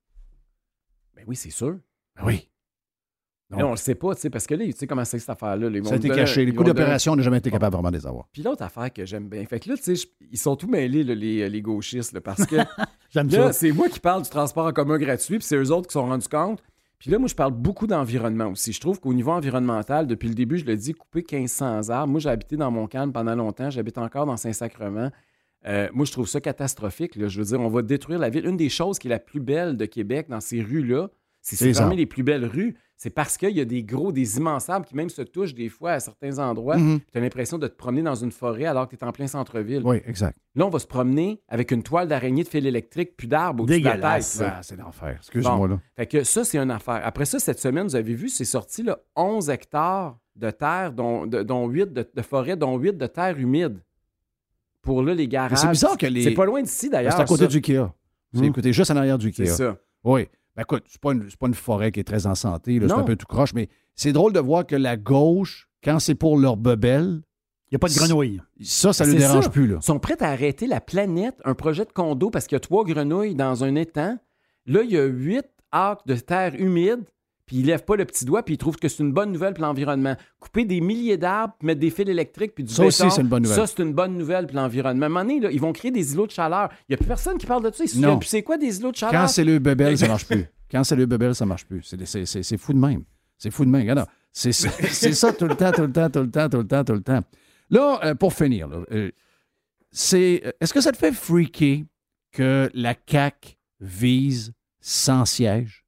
Ben 1.13 1.25
oui, 1.27 1.35
c'est 1.35 1.49
sûr. 1.49 1.77
Ben 2.15 2.23
oui 2.25 2.49
on 3.51 3.71
le 3.71 3.77
sait 3.77 3.95
pas, 3.95 4.13
tu 4.15 4.21
sais, 4.21 4.29
parce 4.29 4.45
que 4.45 4.55
là, 4.55 4.65
tu 4.65 4.71
sais 4.73 4.87
comment 4.87 5.05
c'est 5.05 5.19
cette 5.19 5.29
affaire-là. 5.29 5.69
Ça 5.83 5.93
a 5.93 5.97
été 5.97 6.09
caché. 6.09 6.45
Les 6.45 6.53
coûts 6.53 6.63
d'opération, 6.63 7.13
on 7.13 7.15
n'a 7.15 7.23
jamais 7.23 7.37
été 7.37 7.49
capable 7.49 7.75
vraiment 7.75 7.91
de 7.91 7.97
les 7.97 8.05
avoir. 8.05 8.27
Puis 8.31 8.41
l'autre 8.41 8.63
affaire 8.63 8.91
que 8.91 9.05
j'aime 9.05 9.29
bien, 9.29 9.45
fait 9.45 9.59
que 9.59 9.69
là, 9.69 9.77
tu 9.77 9.95
sais, 9.95 10.07
ils 10.31 10.37
sont 10.37 10.55
tous 10.55 10.67
mêlés, 10.67 11.03
les, 11.03 11.49
les, 11.49 11.61
gauchistes, 11.61 12.19
parce 12.19 12.45
que 12.45 12.57
ça. 13.13 13.53
c'est 13.53 13.71
moi 13.71 13.89
qui 13.89 13.99
parle 13.99 14.23
du 14.23 14.29
transport 14.29 14.65
en 14.65 14.73
commun 14.73 14.97
gratuit, 14.97 15.37
puis 15.37 15.47
c'est 15.47 15.55
eux 15.55 15.71
autres 15.71 15.87
qui 15.87 15.93
se 15.93 15.99
sont 15.99 16.07
rendus 16.07 16.27
compte. 16.27 16.61
Puis 16.99 17.11
là, 17.11 17.19
moi, 17.19 17.27
je 17.27 17.35
parle 17.35 17.51
beaucoup 17.53 17.85
d'environnement 17.85 18.47
aussi. 18.47 18.73
Je 18.73 18.79
trouve 18.79 18.99
qu'au 18.99 19.13
niveau 19.13 19.31
environnemental, 19.31 20.07
depuis 20.07 20.29
le 20.29 20.33
début, 20.33 20.57
je 20.57 20.65
le 20.65 20.75
dis, 20.75 20.93
couper 20.93 21.23
1500 21.31 21.89
arbres. 21.89 22.11
Moi, 22.11 22.19
j'ai 22.19 22.29
habité 22.29 22.57
dans 22.57 22.71
mon 22.71 22.87
calme 22.87 23.13
pendant 23.13 23.35
longtemps. 23.35 23.69
J'habite 23.69 23.99
encore 23.99 24.25
dans 24.25 24.35
Saint-Sacrement. 24.35 25.11
Euh, 25.67 25.89
moi, 25.93 26.05
je 26.05 26.11
trouve 26.11 26.27
ça 26.27 26.41
catastrophique. 26.41 27.13
Je 27.15 27.39
veux 27.39 27.45
dire, 27.45 27.61
on 27.61 27.69
va 27.69 27.83
détruire 27.83 28.17
la 28.17 28.29
ville. 28.29 28.47
Une 28.47 28.57
des 28.57 28.69
choses 28.69 28.97
qui 28.97 29.07
est 29.07 29.11
la 29.11 29.19
plus 29.19 29.39
belle 29.39 29.77
de 29.77 29.85
Québec 29.85 30.27
dans 30.27 30.39
ces 30.39 30.61
rues-là, 30.61 31.09
c'est 31.41 31.71
parmi 31.73 31.97
les 31.97 32.07
plus 32.07 32.23
belles 32.23 32.45
rues. 32.45 32.75
C'est 32.99 33.11
parce 33.11 33.37
qu'il 33.37 33.51
y 33.51 33.61
a 33.61 33.65
des 33.65 33.83
gros, 33.83 34.11
des 34.11 34.37
immenses 34.37 34.69
arbres 34.69 34.87
qui 34.87 34.95
même 34.95 35.11
se 35.11 35.21
touchent 35.21 35.53
des 35.53 35.69
fois 35.69 35.91
à 35.91 35.99
certains 35.99 36.39
endroits. 36.39 36.77
Mhm. 36.77 36.99
Tu 37.11 37.17
as 37.19 37.21
l'impression 37.21 37.59
de 37.59 37.67
te 37.67 37.75
promener 37.75 38.01
dans 38.01 38.15
une 38.15 38.31
forêt 38.31 38.65
alors 38.65 38.89
que 38.89 38.95
tu 38.95 39.05
es 39.05 39.07
en 39.07 39.11
plein 39.11 39.27
centre-ville. 39.27 39.83
Oui, 39.85 40.01
exact. 40.07 40.35
Là, 40.55 40.65
on 40.65 40.69
va 40.69 40.79
se 40.79 40.87
promener 40.87 41.39
avec 41.47 41.69
une 41.69 41.83
toile 41.83 42.07
d'araignée 42.07 42.43
de 42.43 42.47
fil 42.47 42.65
électrique, 42.65 43.11
puis 43.15 43.27
d'arbres 43.27 43.63
au-dessus 43.63 43.81
de 43.81 43.85
la 43.85 44.17
tête. 44.17 44.41
Ah, 44.41 44.61
c'est 44.63 44.77
l'enfer. 44.77 45.15
Excuse-moi. 45.19 45.67
là. 45.67 45.79
Fait 45.95 46.07
que 46.07 46.23
ça, 46.23 46.43
c'est 46.43 46.57
une 46.57 46.71
affaire. 46.71 47.01
Après 47.03 47.25
ça, 47.25 47.37
cette 47.37 47.59
semaine, 47.59 47.85
vous 47.85 47.95
avez 47.95 48.15
vu, 48.15 48.29
c'est 48.29 48.45
sorti 48.45 48.81
là, 48.81 48.97
11 49.15 49.51
hectares 49.51 50.17
de 50.35 50.49
terre, 50.49 50.91
dont, 50.91 51.27
dont 51.27 51.67
8 51.67 51.93
de, 51.93 52.09
de 52.11 52.21
forêt, 52.23 52.55
dont 52.55 52.79
8 52.79 52.97
de 52.97 53.05
terre 53.05 53.37
humide. 53.37 53.79
Pour 54.81 55.03
là, 55.03 55.13
les 55.13 55.27
garages. 55.27 55.59
C'est 55.59 55.69
bizarre 55.69 55.97
que 55.97 56.07
les. 56.07 56.23
C'est 56.23 56.31
pas 56.31 56.45
loin 56.45 56.63
d'ici, 56.63 56.89
d'ailleurs. 56.89 57.13
C'est 57.13 57.21
à 57.21 57.25
côté 57.25 57.47
du 57.47 57.61
Kia. 57.61 57.93
C'est 58.33 58.41
hmm. 58.41 58.71
juste 58.71 58.89
en 58.89 58.95
arrière 58.95 59.19
du 59.19 59.31
Kia. 59.31 59.45
C'est 59.45 59.51
ça. 59.51 59.77
Oui. 60.03 60.27
Ben 60.57 60.63
écoute, 60.63 60.85
c'est 60.87 60.99
pas, 60.99 61.13
une, 61.13 61.23
pas 61.39 61.47
une 61.47 61.53
forêt 61.53 61.91
qui 61.91 61.99
est 61.99 62.03
très 62.03 62.25
en 62.25 62.33
santé, 62.35 62.79
c'est 62.81 62.91
un 62.91 63.03
peu 63.03 63.15
tout 63.15 63.27
croche, 63.27 63.53
mais 63.53 63.69
c'est 63.95 64.11
drôle 64.11 64.33
de 64.33 64.39
voir 64.39 64.65
que 64.65 64.75
la 64.75 64.97
gauche, 64.97 65.69
quand 65.83 65.99
c'est 65.99 66.15
pour 66.15 66.37
leur 66.37 66.57
bebelle, 66.57 67.21
Il 67.69 67.73
n'y 67.73 67.75
a 67.75 67.79
pas 67.79 67.89
de 67.89 67.93
grenouilles. 67.93 68.41
Ça, 68.61 68.91
ça 68.91 69.05
ne 69.05 69.11
le 69.11 69.19
dérange 69.19 69.49
plus. 69.51 69.67
Là. 69.67 69.77
Ils 69.79 69.85
sont 69.85 69.99
prêts 69.99 70.21
à 70.21 70.29
arrêter 70.29 70.65
la 70.65 70.81
planète, 70.81 71.35
un 71.45 71.53
projet 71.53 71.85
de 71.85 71.91
condo, 71.91 72.31
parce 72.31 72.47
qu'il 72.47 72.55
y 72.55 72.57
a 72.57 72.59
trois 72.59 72.83
grenouilles 72.85 73.35
dans 73.35 73.63
un 73.63 73.75
étang. 73.75 74.17
Là, 74.65 74.81
il 74.83 74.91
y 74.91 74.97
a 74.97 75.05
huit 75.05 75.45
arcs 75.71 76.07
de 76.07 76.15
terre 76.15 76.55
humide, 76.55 77.03
puis 77.47 77.55
ils 77.55 77.61
ne 77.61 77.67
lèvent 77.67 77.85
pas 77.85 77.95
le 77.95 78.05
petit 78.05 78.25
doigt, 78.25 78.43
puis 78.43 78.55
ils 78.55 78.57
trouvent 78.57 78.75
que 78.75 78.89
c'est 78.89 79.01
une 79.01 79.13
bonne 79.13 79.31
nouvelle 79.31 79.53
pour 79.53 79.63
l'environnement. 79.63 80.15
Couper 80.39 80.65
des 80.65 80.81
milliers 80.81 81.17
d'arbres, 81.17 81.55
mettre 81.63 81.79
des 81.79 81.89
fils 81.89 82.07
électriques, 82.07 82.53
puis 82.53 82.65
du 82.65 82.73
ça 82.73 82.85
aussi, 82.85 83.09
c'est 83.09 83.21
une 83.21 83.29
bonne 83.29 83.43
nouvelle. 83.43 83.57
Ça, 83.57 83.65
c'est 83.65 83.81
une 83.81 83.93
bonne 83.93 84.17
nouvelle 84.17 84.47
pour 84.47 84.57
l'environnement. 84.57 85.03
À 85.03 85.05
un 85.05 85.09
moment 85.09 85.21
donné, 85.25 85.39
là, 85.39 85.49
ils 85.49 85.61
vont 85.61 85.71
créer 85.71 85.89
des 85.89 86.13
îlots 86.13 86.27
de 86.27 86.31
chaleur. 86.31 86.69
Il 86.81 86.91
n'y 86.91 86.95
a 86.95 86.97
plus 86.97 87.07
personne 87.07 87.37
qui 87.37 87.45
parle 87.45 87.63
de 87.63 87.73
ça. 87.73 87.83
Non. 87.95 88.19
c'est 88.21 88.43
quoi 88.43 88.57
des 88.57 88.79
îlots 88.79 88.91
de 88.91 88.97
chaleur? 88.97 89.21
Quand 89.21 89.27
c'est 89.27 89.45
le 89.45 89.59
bebel, 89.59 89.97
ça 89.97 90.07
marche 90.07 90.27
plus. 90.27 90.45
Quand 90.71 90.83
c'est 90.83 90.97
le 90.97 91.05
bebel, 91.05 91.33
ça 91.33 91.45
marche 91.45 91.65
plus. 91.65 91.81
C'est 91.83 92.57
fou 92.57 92.73
de 92.73 92.79
même. 92.79 93.03
C'est 93.37 93.51
fou 93.51 93.63
de 93.63 93.69
même. 93.69 93.81
Regarde, 93.81 94.05
c'est 94.33 94.51
ça 94.51 95.31
tout 95.31 95.47
le 95.47 95.55
temps, 95.55 95.71
tout 95.71 95.81
le 95.81 95.91
temps, 95.91 96.09
tout 96.09 96.19
le 96.19 96.29
temps, 96.29 96.49
tout 96.49 96.57
le 96.57 96.67
temps, 96.67 96.83
tout 96.83 96.93
le 96.93 97.01
temps. 97.01 97.23
Là, 97.69 97.99
euh, 98.03 98.15
pour 98.15 98.33
finir, 98.33 98.69
euh, 98.91 99.11
c'est 99.91 100.41
euh, 100.45 100.51
est-ce 100.59 100.73
que 100.73 100.81
ça 100.81 100.91
te 100.91 100.97
fait 100.97 101.13
freaker 101.13 101.85
que 102.31 102.69
la 102.73 102.93
CAC 102.93 103.57
vise 103.79 104.53
100 104.81 105.25
sièges? 105.25 105.86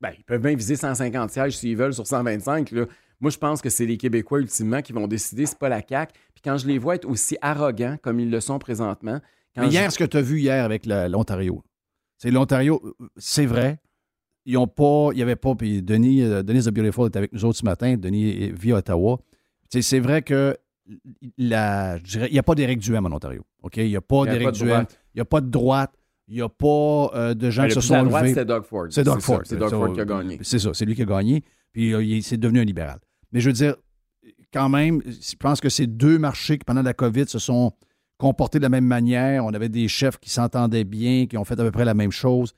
Ben, 0.00 0.10
ils 0.16 0.24
peuvent 0.24 0.42
bien 0.42 0.54
viser 0.54 0.76
150 0.76 1.30
sièges 1.30 1.56
s'ils 1.56 1.76
veulent 1.76 1.94
sur 1.94 2.06
125. 2.06 2.72
Moi, 3.20 3.30
je 3.30 3.38
pense 3.38 3.62
que 3.62 3.70
c'est 3.70 3.86
les 3.86 3.96
Québécois 3.96 4.40
ultimement 4.40 4.82
qui 4.82 4.92
vont 4.92 5.06
décider, 5.06 5.46
c'est 5.46 5.58
pas 5.58 5.70
la 5.70 5.82
CAC. 5.82 6.12
Puis 6.34 6.42
quand 6.44 6.58
je 6.58 6.66
les 6.66 6.78
vois 6.78 6.96
être 6.96 7.06
aussi 7.06 7.36
arrogants 7.40 7.96
comme 8.02 8.20
ils 8.20 8.30
le 8.30 8.40
sont 8.40 8.58
présentement. 8.58 9.20
Mais 9.56 9.68
hier, 9.68 9.90
ce 9.90 9.98
que 9.98 10.04
tu 10.04 10.18
as 10.18 10.22
vu 10.22 10.40
hier 10.40 10.62
avec 10.64 10.84
l'Ontario, 10.84 11.64
c'est 12.18 12.30
l'Ontario, 12.30 12.82
c'est 13.16 13.46
vrai, 13.46 13.78
ils 14.44 14.58
ont 14.58 14.66
pas, 14.66 15.08
il 15.12 15.16
n'y 15.16 15.22
avait 15.22 15.36
pas, 15.36 15.54
puis 15.54 15.82
Denis, 15.82 16.20
Denis 16.20 16.64
The 16.64 16.70
Beautiful 16.70 17.08
était 17.08 17.18
avec 17.18 17.32
nous 17.32 17.44
autres 17.46 17.58
ce 17.58 17.64
matin, 17.64 17.96
Denis 17.96 18.52
via 18.52 18.76
Ottawa. 18.76 19.18
C'est 19.70 19.98
vrai 19.98 20.20
que 20.20 20.56
la, 21.38 21.98
il 22.14 22.32
n'y 22.32 22.38
a 22.38 22.42
pas 22.42 22.54
d'Éric 22.54 22.78
Duhem 22.80 23.06
en 23.06 23.12
Ontario. 23.12 23.44
OK? 23.62 23.78
Il 23.78 23.88
n'y 23.88 23.96
a 23.96 24.00
pas 24.00 24.24
d'Éric 24.26 24.52
Duhem. 24.52 24.86
Il 25.14 25.16
n'y 25.16 25.22
a 25.22 25.24
pas 25.24 25.40
de 25.40 25.48
droite. 25.48 25.92
Il 26.28 26.36
n'y 26.36 26.42
a 26.42 26.48
pas 26.48 27.10
euh, 27.14 27.34
de 27.34 27.50
gens 27.50 27.66
qui 27.66 27.74
se 27.74 27.80
sont 27.80 28.02
levés. 28.02 28.34
C'est 28.34 28.44
Doug 28.44 28.64
Ford. 28.64 28.86
C'est 28.90 29.04
Doug 29.04 29.20
Ford. 29.20 29.42
C'est 29.44 29.56
Doug 29.56 29.70
Ford 29.70 29.92
qui 29.92 30.00
a 30.00 30.04
gagné. 30.04 30.38
C'est 30.42 30.58
ça, 30.58 30.70
c'est 30.74 30.84
lui 30.84 30.94
qui 30.94 31.02
a 31.02 31.06
gagné. 31.06 31.44
Puis 31.72 31.94
euh, 31.94 32.02
il 32.02 32.22
s'est 32.22 32.36
devenu 32.36 32.60
un 32.60 32.64
libéral. 32.64 32.98
Mais 33.32 33.40
je 33.40 33.48
veux 33.48 33.52
dire, 33.52 33.76
quand 34.52 34.68
même, 34.68 35.02
je 35.04 35.36
pense 35.36 35.60
que 35.60 35.68
ces 35.68 35.86
deux 35.86 36.18
marchés 36.18 36.58
qui, 36.58 36.64
pendant 36.64 36.82
la 36.82 36.94
COVID, 36.94 37.28
se 37.28 37.38
sont 37.38 37.72
comportés 38.18 38.58
de 38.58 38.64
la 38.64 38.68
même 38.68 38.86
manière. 38.86 39.44
On 39.44 39.54
avait 39.54 39.68
des 39.68 39.86
chefs 39.88 40.18
qui 40.18 40.30
s'entendaient 40.30 40.84
bien, 40.84 41.26
qui 41.26 41.36
ont 41.36 41.44
fait 41.44 41.58
à 41.60 41.62
peu 41.62 41.70
près 41.70 41.84
la 41.84 41.94
même 41.94 42.12
chose. 42.12 42.54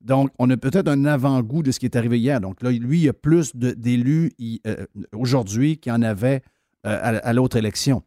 Donc, 0.00 0.30
on 0.38 0.48
a 0.50 0.56
peut-être 0.56 0.88
un 0.88 1.04
avant-goût 1.06 1.64
de 1.64 1.72
ce 1.72 1.80
qui 1.80 1.86
est 1.86 1.96
arrivé 1.96 2.20
hier. 2.20 2.40
Donc 2.40 2.62
là, 2.62 2.70
lui, 2.70 2.98
il 2.98 3.04
y 3.04 3.08
a 3.08 3.12
plus 3.12 3.56
d'élus 3.56 4.30
euh, 4.66 4.86
aujourd'hui 5.12 5.78
qu'il 5.78 5.90
en 5.90 6.02
avait 6.02 6.42
à, 6.84 7.32
l'autre 7.32 7.56
élection. 7.56 8.02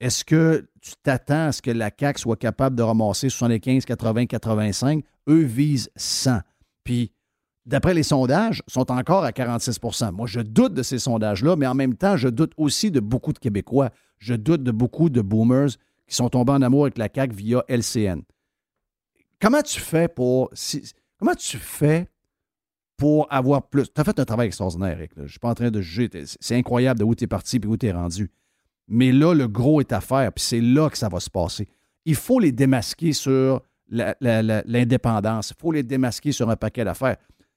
Est-ce 0.00 0.24
que 0.24 0.68
tu 0.80 0.92
t'attends 1.02 1.48
à 1.48 1.52
ce 1.52 1.60
que 1.60 1.70
la 1.70 1.90
CAQ 1.96 2.20
soit 2.20 2.36
capable 2.36 2.76
de 2.76 2.82
ramasser 2.82 3.28
75, 3.28 3.84
80, 3.84 4.26
85? 4.26 5.04
Eux 5.28 5.42
visent 5.42 5.90
100. 5.96 6.38
Puis, 6.84 7.12
d'après 7.66 7.94
les 7.94 8.04
sondages, 8.04 8.62
sont 8.68 8.90
encore 8.92 9.24
à 9.24 9.30
46% 9.30 10.12
Moi, 10.12 10.26
je 10.26 10.40
doute 10.40 10.74
de 10.74 10.82
ces 10.82 10.98
sondages-là, 10.98 11.56
mais 11.56 11.66
en 11.66 11.74
même 11.74 11.96
temps, 11.96 12.16
je 12.16 12.28
doute 12.28 12.52
aussi 12.56 12.90
de 12.90 13.00
beaucoup 13.00 13.32
de 13.32 13.38
Québécois. 13.38 13.90
Je 14.18 14.34
doute 14.34 14.62
de 14.62 14.70
beaucoup 14.70 15.10
de 15.10 15.20
boomers 15.20 15.70
qui 16.06 16.14
sont 16.14 16.28
tombés 16.28 16.52
en 16.52 16.62
amour 16.62 16.84
avec 16.84 16.96
la 16.96 17.08
CAQ 17.12 17.34
via 17.34 17.64
LCN. 17.68 18.22
Comment 19.40 19.62
tu 19.62 19.80
fais 19.80 20.08
pour. 20.08 20.50
comment 21.18 21.34
tu 21.34 21.58
fais 21.58 22.08
pour 22.96 23.32
avoir 23.32 23.68
plus? 23.68 23.86
Tu 23.92 24.00
as 24.00 24.04
fait 24.04 24.18
un 24.18 24.24
travail 24.24 24.48
extraordinaire, 24.48 24.98
Eric. 24.98 25.12
Je 25.16 25.22
ne 25.22 25.28
suis 25.28 25.38
pas 25.38 25.50
en 25.50 25.54
train 25.54 25.70
de 25.70 25.80
juger. 25.80 26.10
C'est 26.40 26.56
incroyable 26.56 27.00
de 27.00 27.04
où 27.04 27.14
tu 27.14 27.24
es 27.24 27.26
parti 27.26 27.60
et 27.62 27.66
où 27.66 27.76
tu 27.76 27.86
es 27.86 27.92
rendu. 27.92 28.30
Mais 28.88 29.12
là, 29.12 29.34
le 29.34 29.46
gros 29.48 29.80
est 29.80 29.92
à 29.92 30.00
faire, 30.00 30.32
puis 30.32 30.44
c'est 30.44 30.60
là 30.60 30.88
que 30.88 30.96
ça 30.96 31.08
va 31.08 31.20
se 31.20 31.30
passer. 31.30 31.68
Il 32.04 32.14
faut 32.14 32.40
les 32.40 32.52
démasquer 32.52 33.12
sur 33.12 33.62
l'indépendance. 33.90 35.50
Il 35.50 35.60
faut 35.60 35.72
les 35.72 35.82
démasquer 35.82 36.32
sur 36.32 36.48
un 36.48 36.56
paquet 36.56 36.84
d'affaires. 36.84 37.16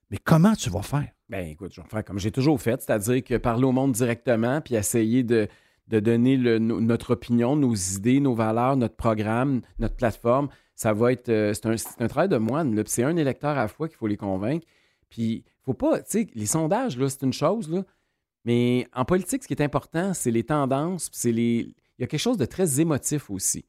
Mais 0.09 0.17
comment 0.17 0.53
tu 0.55 0.69
vas 0.69 0.81
faire? 0.81 1.07
Ben 1.29 1.47
écoute, 1.47 1.71
je 1.73 1.79
vais 1.79 1.87
faire 1.87 2.03
comme 2.03 2.19
j'ai 2.19 2.31
toujours 2.31 2.59
fait, 2.59 2.81
c'est-à-dire 2.81 3.23
que 3.23 3.37
parler 3.37 3.63
au 3.63 3.71
monde 3.71 3.93
directement, 3.93 4.59
puis 4.59 4.75
essayer 4.75 5.23
de, 5.23 5.47
donner 5.87 6.37
notre 6.59 7.11
opinion, 7.13 7.55
nos 7.55 7.73
idées, 7.73 8.19
nos 8.19 8.35
valeurs, 8.35 8.75
notre 8.75 8.95
programme, 8.95 9.61
notre 9.79 9.95
plateforme. 9.95 10.49
Ça 10.75 10.93
va 10.93 11.13
être. 11.13 11.29
Euh, 11.29 11.53
c'est 11.53 11.67
un, 12.01 12.07
travail 12.07 12.27
de 12.27 12.37
moine. 12.37 12.81
C'est 12.87 13.03
un 13.03 13.15
électeur 13.15 13.51
à 13.51 13.63
la 13.63 13.67
fois 13.67 13.87
qu'il 13.87 13.97
faut 13.97 14.07
les 14.07 14.17
convaincre. 14.17 14.65
Puis, 15.09 15.43
faut 15.63 15.73
pas, 15.73 15.99
tu 15.99 16.05
sais, 16.07 16.27
les 16.33 16.45
sondages, 16.45 16.97
là, 16.97 17.07
c'est 17.07 17.21
une 17.21 17.33
chose, 17.33 17.69
là. 17.69 17.83
Mais 18.45 18.87
en 18.93 19.05
politique, 19.05 19.43
ce 19.43 19.47
qui 19.47 19.53
est 19.53 19.61
important, 19.61 20.13
c'est 20.13 20.31
les 20.31 20.43
tendances, 20.43 21.09
c'est 21.11 21.31
les. 21.31 21.73
Il 21.97 22.01
y 22.01 22.03
a 22.03 22.07
quelque 22.07 22.19
chose 22.19 22.37
de 22.37 22.45
très 22.45 22.79
émotif 22.79 23.29
aussi. 23.29 23.65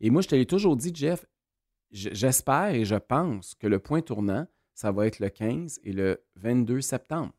Et 0.00 0.10
moi, 0.10 0.22
je 0.22 0.28
te 0.28 0.34
l'ai 0.34 0.46
toujours 0.46 0.76
dit, 0.76 0.92
Jeff, 0.94 1.26
j'espère 1.90 2.74
et 2.74 2.84
je 2.84 2.94
pense 2.94 3.54
que 3.54 3.66
le 3.66 3.78
point 3.78 4.00
tournant, 4.00 4.46
ça 4.74 4.90
va 4.90 5.06
être 5.06 5.18
le 5.20 5.28
15 5.28 5.80
et 5.84 5.92
le 5.92 6.22
22 6.36 6.80
septembre. 6.80 7.32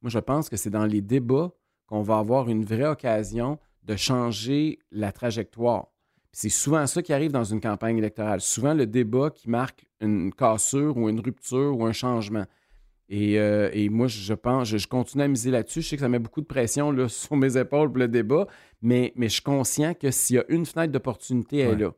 Moi, 0.00 0.10
je 0.10 0.18
pense 0.18 0.48
que 0.48 0.56
c'est 0.56 0.70
dans 0.70 0.86
les 0.86 1.00
débats 1.00 1.52
qu'on 1.86 2.02
va 2.02 2.18
avoir 2.18 2.48
une 2.48 2.64
vraie 2.64 2.86
occasion 2.86 3.58
de 3.82 3.96
changer 3.96 4.78
la 4.90 5.12
trajectoire. 5.12 5.88
C'est 6.32 6.48
souvent 6.48 6.86
ça 6.86 7.02
qui 7.02 7.12
arrive 7.12 7.30
dans 7.30 7.44
une 7.44 7.60
campagne 7.60 7.98
électorale. 7.98 8.40
Souvent 8.40 8.72
le 8.72 8.86
débat 8.86 9.30
qui 9.30 9.50
marque 9.50 9.84
une 10.00 10.32
cassure 10.32 10.96
ou 10.96 11.08
une 11.08 11.20
rupture 11.20 11.76
ou 11.76 11.84
un 11.84 11.92
changement. 11.92 12.46
Euh, 13.12 13.70
et, 13.72 13.88
moi, 13.88 14.06
je 14.08 14.32
pense, 14.32 14.68
je, 14.68 14.86
continue 14.86 15.22
à 15.22 15.28
miser 15.28 15.50
là-dessus. 15.50 15.82
Je 15.82 15.88
sais 15.88 15.96
que 15.96 16.02
ça 16.02 16.08
met 16.08 16.18
beaucoup 16.18 16.40
de 16.40 16.46
pression 16.46 16.90
là, 16.92 17.08
sur 17.08 17.36
mes 17.36 17.56
épaules 17.56 17.88
pour 17.88 17.98
le 17.98 18.08
débat, 18.08 18.46
mais, 18.80 19.12
mais 19.16 19.28
je 19.28 19.34
suis 19.34 19.42
conscient 19.42 19.94
que 19.94 20.10
s'il 20.10 20.36
y 20.36 20.38
a 20.38 20.44
une 20.48 20.64
fenêtre 20.64 20.92
d'opportunité, 20.92 21.58
elle 21.58 21.72
est 21.72 21.82
là. 21.84 21.92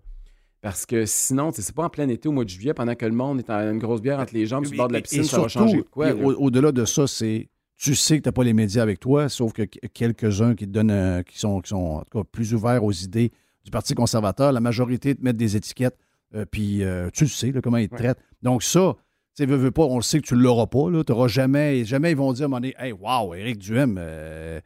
Parce 0.60 0.86
que 0.86 1.04
sinon, 1.04 1.50
c'est 1.52 1.74
pas 1.74 1.84
en 1.84 1.90
plein 1.90 2.08
été 2.08 2.26
au 2.26 2.32
mois 2.32 2.44
de 2.44 2.48
juillet, 2.48 2.72
pendant 2.72 2.94
que 2.94 3.04
le 3.04 3.12
monde 3.12 3.38
est 3.38 3.50
en 3.50 3.70
une 3.70 3.78
grosse 3.78 4.00
bière 4.00 4.18
entre 4.18 4.34
les 4.34 4.46
jambes 4.46 4.64
sur 4.64 4.72
le 4.72 4.78
bord 4.78 4.88
de 4.88 4.94
la 4.94 5.02
piscine, 5.02 5.24
ça 5.24 5.38
va 5.38 5.48
changer 5.48 5.76
de 5.76 5.82
quoi. 5.82 6.12
Au-delà 6.12 6.72
de 6.72 6.84
ça, 6.84 7.06
c'est 7.06 7.48
tu 7.76 7.94
sais 7.94 8.18
que 8.18 8.22
tu 8.22 8.28
n'as 8.28 8.32
pas 8.32 8.44
les 8.44 8.54
médias 8.54 8.82
avec 8.82 8.98
toi, 8.98 9.28
sauf 9.28 9.52
que 9.52 9.62
quelques-uns 9.62 10.54
qui 10.54 10.64
te 10.64 10.70
donnent, 10.70 10.92
euh, 10.92 11.22
qui 11.22 11.38
sont, 11.38 11.60
qui 11.60 11.70
sont 11.70 12.02
plus 12.30 12.54
ouverts 12.54 12.82
aux 12.82 12.92
idées 12.92 13.30
du 13.64 13.70
Parti 13.70 13.94
conservateur, 13.94 14.52
la 14.52 14.60
majorité 14.60 15.14
te 15.14 15.22
mettent 15.22 15.36
des 15.36 15.56
étiquettes, 15.56 15.98
euh, 16.34 16.46
puis 16.50 16.82
tu 17.12 17.28
sais 17.28 17.52
comment 17.62 17.76
ils 17.76 17.88
te 17.88 17.96
traitent. 17.96 18.20
Donc 18.42 18.62
ça, 18.62 18.96
tu 19.36 19.46
veux, 19.46 19.56
veux 19.56 19.70
pas, 19.70 19.82
on 19.82 19.96
le 19.96 20.02
sait 20.02 20.20
que 20.20 20.26
tu 20.26 20.34
ne 20.34 20.40
l'auras 20.40 20.66
pas. 20.66 20.86
Tu 21.04 21.12
n'auras 21.12 21.28
jamais, 21.28 21.84
jamais 21.84 22.12
ils 22.12 22.16
vont 22.16 22.32
dire 22.32 22.52
à 22.52 22.56
un 22.56 22.62
Hey, 22.62 22.92
wow, 22.92 23.34
Éric 23.34 23.58
Duhem, 23.58 23.96
euh, 23.98 24.60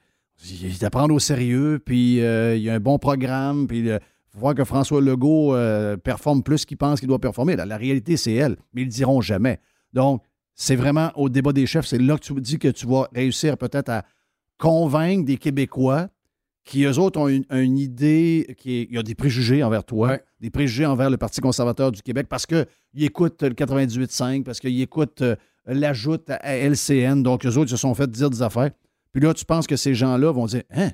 il 0.50 0.78
t'apprend 0.78 1.08
au 1.08 1.18
sérieux, 1.18 1.80
puis 1.84 2.20
euh, 2.20 2.54
il 2.56 2.62
y 2.62 2.70
a 2.70 2.74
un 2.74 2.80
bon 2.80 2.98
programme, 2.98 3.66
puis 3.66 3.80
il 3.80 3.98
faut 4.28 4.38
voir 4.38 4.54
que 4.54 4.64
François 4.64 5.00
Legault 5.00 5.54
euh, 5.54 5.96
performe 5.96 6.42
plus 6.42 6.64
qu'il 6.64 6.76
pense 6.76 7.00
qu'il 7.00 7.08
doit 7.08 7.18
performer. 7.18 7.56
La, 7.56 7.76
réalité, 7.76 8.16
c'est 8.16 8.34
elle, 8.34 8.56
mais 8.72 8.82
ils 8.82 8.86
le 8.86 8.90
diront 8.90 9.20
jamais. 9.20 9.58
Donc, 9.92 10.22
c'est 10.54 10.76
vraiment 10.76 11.12
au 11.14 11.28
débat 11.28 11.52
des 11.52 11.66
chefs, 11.66 11.86
c'est 11.86 11.98
là 11.98 12.16
que 12.16 12.24
tu 12.24 12.34
dis 12.40 12.58
que 12.58 12.68
tu 12.68 12.86
vas 12.86 13.08
réussir 13.14 13.56
peut-être 13.56 13.88
à 13.88 14.04
convaincre 14.58 15.24
des 15.24 15.36
Québécois 15.36 16.08
qui, 16.68 16.84
eux 16.84 16.98
autres, 16.98 17.18
ont 17.18 17.28
une, 17.28 17.78
idée, 17.78 18.54
qui 18.58 18.82
il 18.82 18.94
y 18.94 18.98
a 18.98 19.02
des 19.02 19.14
préjugés 19.14 19.62
envers 19.62 19.84
toi, 19.84 20.18
des 20.40 20.50
préjugés 20.50 20.84
envers 20.84 21.08
le 21.08 21.16
Parti 21.16 21.40
conservateur 21.40 21.90
du 21.90 22.02
Québec 22.02 22.26
parce 22.28 22.44
qu'ils 22.44 22.66
écoutent 22.98 23.42
le 23.42 23.54
98.5, 23.54 24.42
parce 24.44 24.60
qu'ils 24.60 24.80
écoutent 24.82 25.22
euh, 25.22 25.34
l'ajout 25.66 26.20
à 26.28 26.56
LCN. 26.56 27.22
Donc, 27.22 27.46
eux 27.46 27.56
autres 27.56 27.70
se 27.70 27.78
sont 27.78 27.94
fait 27.94 28.10
dire 28.10 28.28
des 28.28 28.42
affaires. 28.42 28.70
Puis 29.12 29.22
là, 29.22 29.32
tu 29.32 29.46
penses 29.46 29.66
que 29.66 29.76
ces 29.76 29.94
gens-là 29.94 30.30
vont 30.30 30.44
dire 30.44 30.62
Hein, 30.70 30.90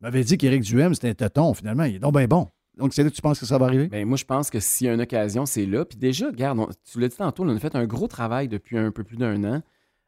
m'avait 0.00 0.24
dit 0.24 0.38
qu'Éric 0.38 0.62
Duhem, 0.62 0.94
c'était 0.94 1.10
un 1.10 1.14
tâton, 1.14 1.52
finalement. 1.52 1.84
Il 1.84 1.96
est 1.96 1.98
donc 1.98 2.16
bien 2.16 2.26
bon. 2.26 2.48
Donc, 2.78 2.94
c'est 2.94 3.04
là 3.04 3.10
que 3.10 3.14
tu 3.14 3.20
penses 3.20 3.38
que 3.38 3.44
ça 3.44 3.58
va 3.58 3.66
arriver? 3.66 3.88
Bien, 3.88 4.06
moi, 4.06 4.16
je 4.16 4.24
pense 4.24 4.48
que 4.48 4.60
s'il 4.60 4.86
y 4.86 4.90
a 4.90 4.94
une 4.94 5.02
occasion, 5.02 5.44
c'est 5.44 5.66
là. 5.66 5.84
Puis 5.84 5.98
déjà, 5.98 6.28
regarde, 6.28 6.58
tu 6.90 6.98
l'as 6.98 7.08
dit 7.08 7.16
tantôt, 7.16 7.44
on 7.44 7.54
a 7.54 7.58
fait 7.58 7.76
un 7.76 7.84
gros 7.84 8.08
travail 8.08 8.48
depuis 8.48 8.78
un 8.78 8.90
peu 8.90 9.04
plus 9.04 9.18
d'un 9.18 9.44
an. 9.44 9.62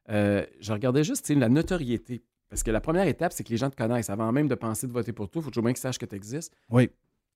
Euh, 0.08 0.44
je 0.60 0.72
regardais 0.72 1.04
juste 1.04 1.28
la 1.28 1.50
notoriété. 1.50 2.22
Parce 2.48 2.62
que 2.62 2.70
la 2.70 2.80
première 2.80 3.06
étape, 3.06 3.32
c'est 3.32 3.42
que 3.44 3.50
les 3.50 3.56
gens 3.56 3.70
te 3.70 3.76
connaissent. 3.76 4.10
Avant 4.10 4.30
même 4.30 4.48
de 4.48 4.54
penser 4.54 4.86
de 4.86 4.92
voter 4.92 5.12
pour 5.12 5.28
toi, 5.28 5.40
il 5.40 5.44
faut 5.44 5.50
toujours 5.50 5.64
bien 5.64 5.72
qu'ils 5.72 5.80
sachent 5.80 5.98
que 5.98 6.06
tu 6.06 6.14
existes. 6.14 6.54
Oui. 6.70 6.90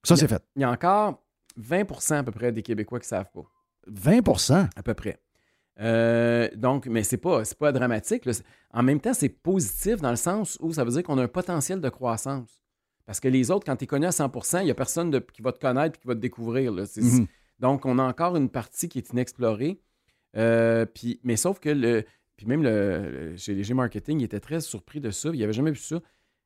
Ça, 0.05 0.17
c'est 0.17 0.29
fait. 0.29 0.43
Il 0.55 0.63
y 0.63 0.65
a 0.65 0.71
encore 0.71 1.23
20% 1.61 2.15
à 2.15 2.23
peu 2.23 2.33
près 2.33 2.53
des 2.53 2.63
Québécois 2.63 3.01
qui 3.01 3.05
ne 3.05 3.09
savent 3.09 3.31
pas. 3.33 3.45
20% 3.91 4.69
À 4.77 4.83
peu 4.83 4.95
près. 4.95 5.19
Euh, 5.81 6.49
donc, 6.57 6.87
mais 6.87 7.03
c'est 7.03 7.19
pas, 7.19 7.43
pas 7.59 7.73
dramatique. 7.73 8.29
En 8.73 8.83
même 8.83 9.01
temps, 9.01 9.15
c'est 9.15 9.29
positif 9.29 9.97
dans 9.97 10.11
le 10.11 10.17
sens 10.17 10.59
où 10.61 10.73
ça 10.73 10.85
veut 10.85 10.91
dire 10.91 11.03
qu'on 11.03 11.19
a 11.19 11.23
un 11.23 11.29
potentiel 11.29 11.81
de 11.81 11.89
croissance. 11.89 12.61
Parce 13.07 13.21
que 13.21 13.29
les 13.29 13.51
autres, 13.51 13.65
quand 13.65 13.77
tu 13.77 13.85
es 13.85 13.87
connu 13.87 14.07
à 14.07 14.11
100% 14.11 14.61
il 14.61 14.65
n'y 14.67 14.71
a 14.71 14.75
personne 14.75 15.19
qui 15.33 15.41
va 15.41 15.53
te 15.53 15.59
connaître 15.59 15.97
et 15.97 16.01
qui 16.01 16.07
va 16.07 16.15
te 16.15 16.21
découvrir. 16.21 16.73
Mhm. 16.73 17.27
Donc, 17.59 17.87
on 17.87 17.99
a 17.99 18.03
encore 18.03 18.37
une 18.37 18.51
partie 18.51 18.89
qui 18.89 18.99
est 18.99 19.11
inexplorée. 19.11 19.81
Euh, 20.37 20.85
puis, 20.85 21.19
mais 21.23 21.37
sauf 21.37 21.59
que 21.59 21.71
le, 21.71 22.05
puis 22.39 22.47
même 22.47 22.63
le, 22.63 23.35
chez 23.37 23.53
les 23.53 23.75
Marketing, 23.75 24.21
il 24.21 24.25
était 24.25 24.39
très 24.39 24.61
surpris 24.61 25.01
de 25.01 25.11
ça. 25.11 25.31
Il 25.35 25.41
n'avait 25.41 25.53
jamais 25.53 25.73
vu 25.73 25.79
ça. 25.79 26.01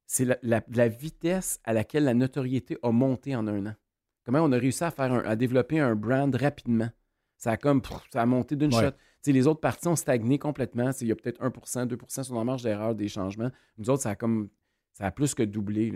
C'est 0.07 0.27
la, 0.43 0.89
vitesse 0.89 1.61
à 1.65 1.75
laquelle 1.75 2.05
la 2.05 2.15
notoriété 2.15 2.79
a 2.83 2.91
monté 2.91 3.37
en 3.37 3.47
un 3.47 3.67
an. 3.67 3.75
Comment 4.25 4.41
on 4.41 4.53
a 4.53 4.57
réussi 4.57 4.83
à 4.85 4.91
faire 4.91 5.13
à 5.29 5.37
développer 5.37 5.81
un 5.81 5.95
brand 5.95 6.35
rapidement. 6.35 6.89
Ça 7.37 7.53
a 7.53 7.57
comme 7.59 7.83
ça 8.11 8.23
a 8.23 8.27
monté 8.27 8.57
d'une 8.57 8.73
shot. 8.73 8.93
les 9.27 9.47
autres 9.47 9.61
parties 9.61 9.87
ont 9.89 9.97
stagné 9.97 10.39
complètement. 10.39 10.93
Il 10.99 11.09
y 11.09 11.13
a 11.13 11.15
peut-être 11.15 11.43
1% 11.43 11.87
2% 11.87 12.23
sur 12.23 12.35
la 12.37 12.45
marge 12.45 12.63
d'erreur 12.63 12.95
des 12.95 13.09
changements. 13.09 13.51
Nous 13.77 13.91
autres, 13.91 14.03
ça 14.03 14.11
a 14.11 14.15
comme 14.15 14.49
ça 14.95 15.05
a 15.05 15.11
plus 15.11 15.35
que 15.35 15.43
doublé. 15.43 15.93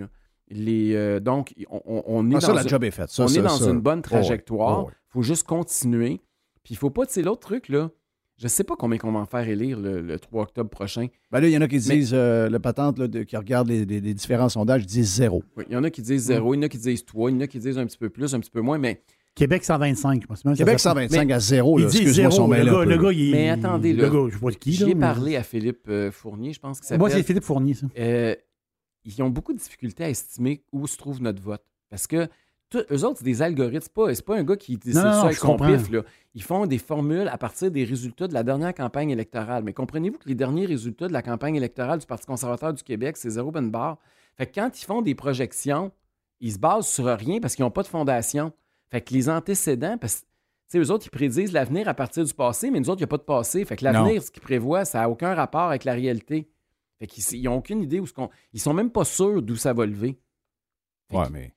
Les, 0.48 1.20
donc, 1.20 1.54
on, 1.70 2.30
est 2.30 2.36
ah, 2.36 2.38
dans, 2.48 2.52
la 2.52 2.66
job 2.66 2.84
est 2.84 2.90
faite. 2.90 3.08
on 3.18 3.28
est 3.28 3.40
dans 3.40 3.66
une 3.66 3.80
bonne 3.80 4.02
trajectoire. 4.02 4.88
Il 4.90 5.12
faut 5.12 5.22
juste 5.22 5.44
continuer. 5.44 6.20
Puis 6.64 6.74
il 6.74 6.76
faut 6.76 6.90
pas, 6.90 7.06
tu 7.06 7.14
sais, 7.14 7.22
l'autre 7.22 7.46
truc, 7.46 7.70
là, 7.70 7.90
je 8.36 8.48
sais 8.48 8.64
pas 8.64 8.76
combien 8.76 8.98
on 9.02 9.12
va 9.12 9.20
en 9.20 9.26
faire 9.26 9.48
élire 9.48 9.78
le, 9.80 10.18
3 10.18 10.42
octobre 10.42 10.70
prochain. 10.70 11.06
Ben 11.30 11.40
là, 11.40 11.48
il 11.48 11.52
y 11.52 11.56
en 11.56 11.62
a 11.62 11.68
qui 11.68 11.78
disent, 11.78 12.14
le 12.14 12.58
patente 12.58 12.98
là, 12.98 13.08
qui 13.24 13.36
regarde 13.36 13.68
les, 13.68 14.14
différents 14.14 14.48
sondages, 14.48 14.86
disent 14.86 15.14
zéro. 15.14 15.42
Oui, 15.56 15.64
il 15.68 15.72
y 15.72 15.76
en 15.76 15.84
a 15.84 15.90
qui 15.90 16.02
disent 16.02 16.24
zéro, 16.24 16.54
il 16.54 16.58
y 16.58 16.60
en 16.60 16.62
a 16.62 16.68
qui 16.68 16.78
disent 16.78 17.04
3, 17.04 17.30
il 17.30 17.34
y 17.34 17.36
en 17.36 17.40
a 17.40 17.46
qui 17.46 17.58
disent 17.58 17.78
un 17.78 17.86
petit 17.86 17.98
peu 17.98 18.10
plus, 18.10 18.34
un 18.34 18.40
petit 18.40 18.50
peu 18.50 18.60
moins, 18.60 18.78
mais 18.78 19.02
Québec 19.36 19.64
125. 19.64 20.26
Québec 20.56 20.80
125 20.80 21.30
à 21.30 21.38
zéro. 21.38 21.78
il 21.78 21.86
dit 21.86 22.08
zéro. 22.08 22.52
Le 22.52 22.64
gars, 22.64 22.84
le 22.84 22.96
gars, 22.96 23.12
il, 23.12 23.32
Mais 23.32 23.50
attendez, 23.50 23.92
le 23.92 24.08
gars, 24.08 24.30
je 24.30 24.38
vois 24.38 24.52
qui. 24.52 24.72
J'ai 24.72 24.94
parlé 24.94 25.36
à 25.36 25.42
Philippe 25.42 25.86
euh, 25.88 26.10
Fournier, 26.10 26.54
je 26.54 26.58
pense 26.60 26.80
que 26.80 26.86
ça 26.86 26.96
Moi, 26.96 27.10
c'est 27.10 27.22
Philippe 27.22 27.44
Fournier, 27.44 27.74
ça. 27.74 27.86
Euh, 27.98 28.34
ils 29.04 29.22
ont 29.22 29.28
beaucoup 29.28 29.52
de 29.52 29.58
difficultés 29.58 30.04
à 30.04 30.08
estimer 30.08 30.64
où 30.72 30.86
se 30.86 30.96
trouve 30.96 31.22
notre 31.22 31.40
vote. 31.40 31.62
Parce 31.90 32.06
que 32.06 32.28
eux 32.74 33.04
autres, 33.04 33.18
c'est 33.18 33.24
des 33.24 33.42
algorithmes. 33.42 33.80
C'est 33.80 34.24
pas, 34.24 34.34
pas 34.34 34.38
un 34.38 34.44
gars 34.44 34.56
qui 34.56 34.76
décide 34.76 35.00
ça 35.00 35.22
avec 35.22 35.36
son 35.36 35.56
pif. 35.56 35.90
Là. 35.90 36.02
Ils 36.34 36.42
font 36.42 36.66
des 36.66 36.78
formules 36.78 37.28
à 37.28 37.38
partir 37.38 37.70
des 37.70 37.84
résultats 37.84 38.28
de 38.28 38.34
la 38.34 38.42
dernière 38.42 38.74
campagne 38.74 39.10
électorale. 39.10 39.62
Mais 39.64 39.72
comprenez-vous 39.72 40.18
que 40.18 40.28
les 40.28 40.34
derniers 40.34 40.66
résultats 40.66 41.08
de 41.08 41.12
la 41.12 41.22
campagne 41.22 41.56
électorale 41.56 41.98
du 41.98 42.06
Parti 42.06 42.26
conservateur 42.26 42.72
du 42.74 42.82
Québec, 42.82 43.16
c'est 43.16 43.30
zéro 43.30 43.50
ben 43.50 43.70
barre. 43.70 43.98
Fait 44.36 44.46
que 44.46 44.54
quand 44.60 44.80
ils 44.80 44.84
font 44.84 45.00
des 45.00 45.14
projections, 45.14 45.92
ils 46.40 46.52
se 46.52 46.58
basent 46.58 46.88
sur 46.88 47.06
rien 47.06 47.40
parce 47.40 47.54
qu'ils 47.54 47.64
n'ont 47.64 47.70
pas 47.70 47.82
de 47.82 47.88
fondation. 47.88 48.52
Fait 48.90 49.00
que 49.00 49.14
les 49.14 49.28
antécédents, 49.28 49.96
parce 49.98 50.24
que 50.72 50.78
eux 50.78 50.90
autres, 50.90 51.06
ils 51.06 51.10
prédisent 51.10 51.52
l'avenir 51.52 51.88
à 51.88 51.94
partir 51.94 52.24
du 52.24 52.34
passé, 52.34 52.70
mais 52.70 52.80
nous 52.80 52.90
autres, 52.90 53.00
il 53.00 53.04
n'y 53.04 53.08
a 53.08 53.08
pas 53.08 53.16
de 53.16 53.22
passé. 53.22 53.64
Fait 53.64 53.76
que 53.76 53.84
l'avenir, 53.84 54.22
ce 54.22 54.30
qu'ils 54.30 54.42
prévoient, 54.42 54.84
ça 54.84 55.00
n'a 55.00 55.10
aucun 55.10 55.34
rapport 55.34 55.68
avec 55.68 55.84
la 55.84 55.92
réalité. 55.92 56.50
Fait 56.98 57.06
qu'ils 57.06 57.42
n'ont 57.44 57.56
aucune 57.56 57.82
idée 57.82 58.00
où 58.00 58.06
ce 58.06 58.12
qu'on. 58.12 58.30
Ils 58.52 58.60
sont 58.60 58.74
même 58.74 58.90
pas 58.90 59.04
sûrs 59.04 59.42
d'où 59.42 59.56
ça 59.56 59.72
va 59.72 59.86
lever. 59.86 60.18
ouais, 61.12 61.28
mais 61.30 61.52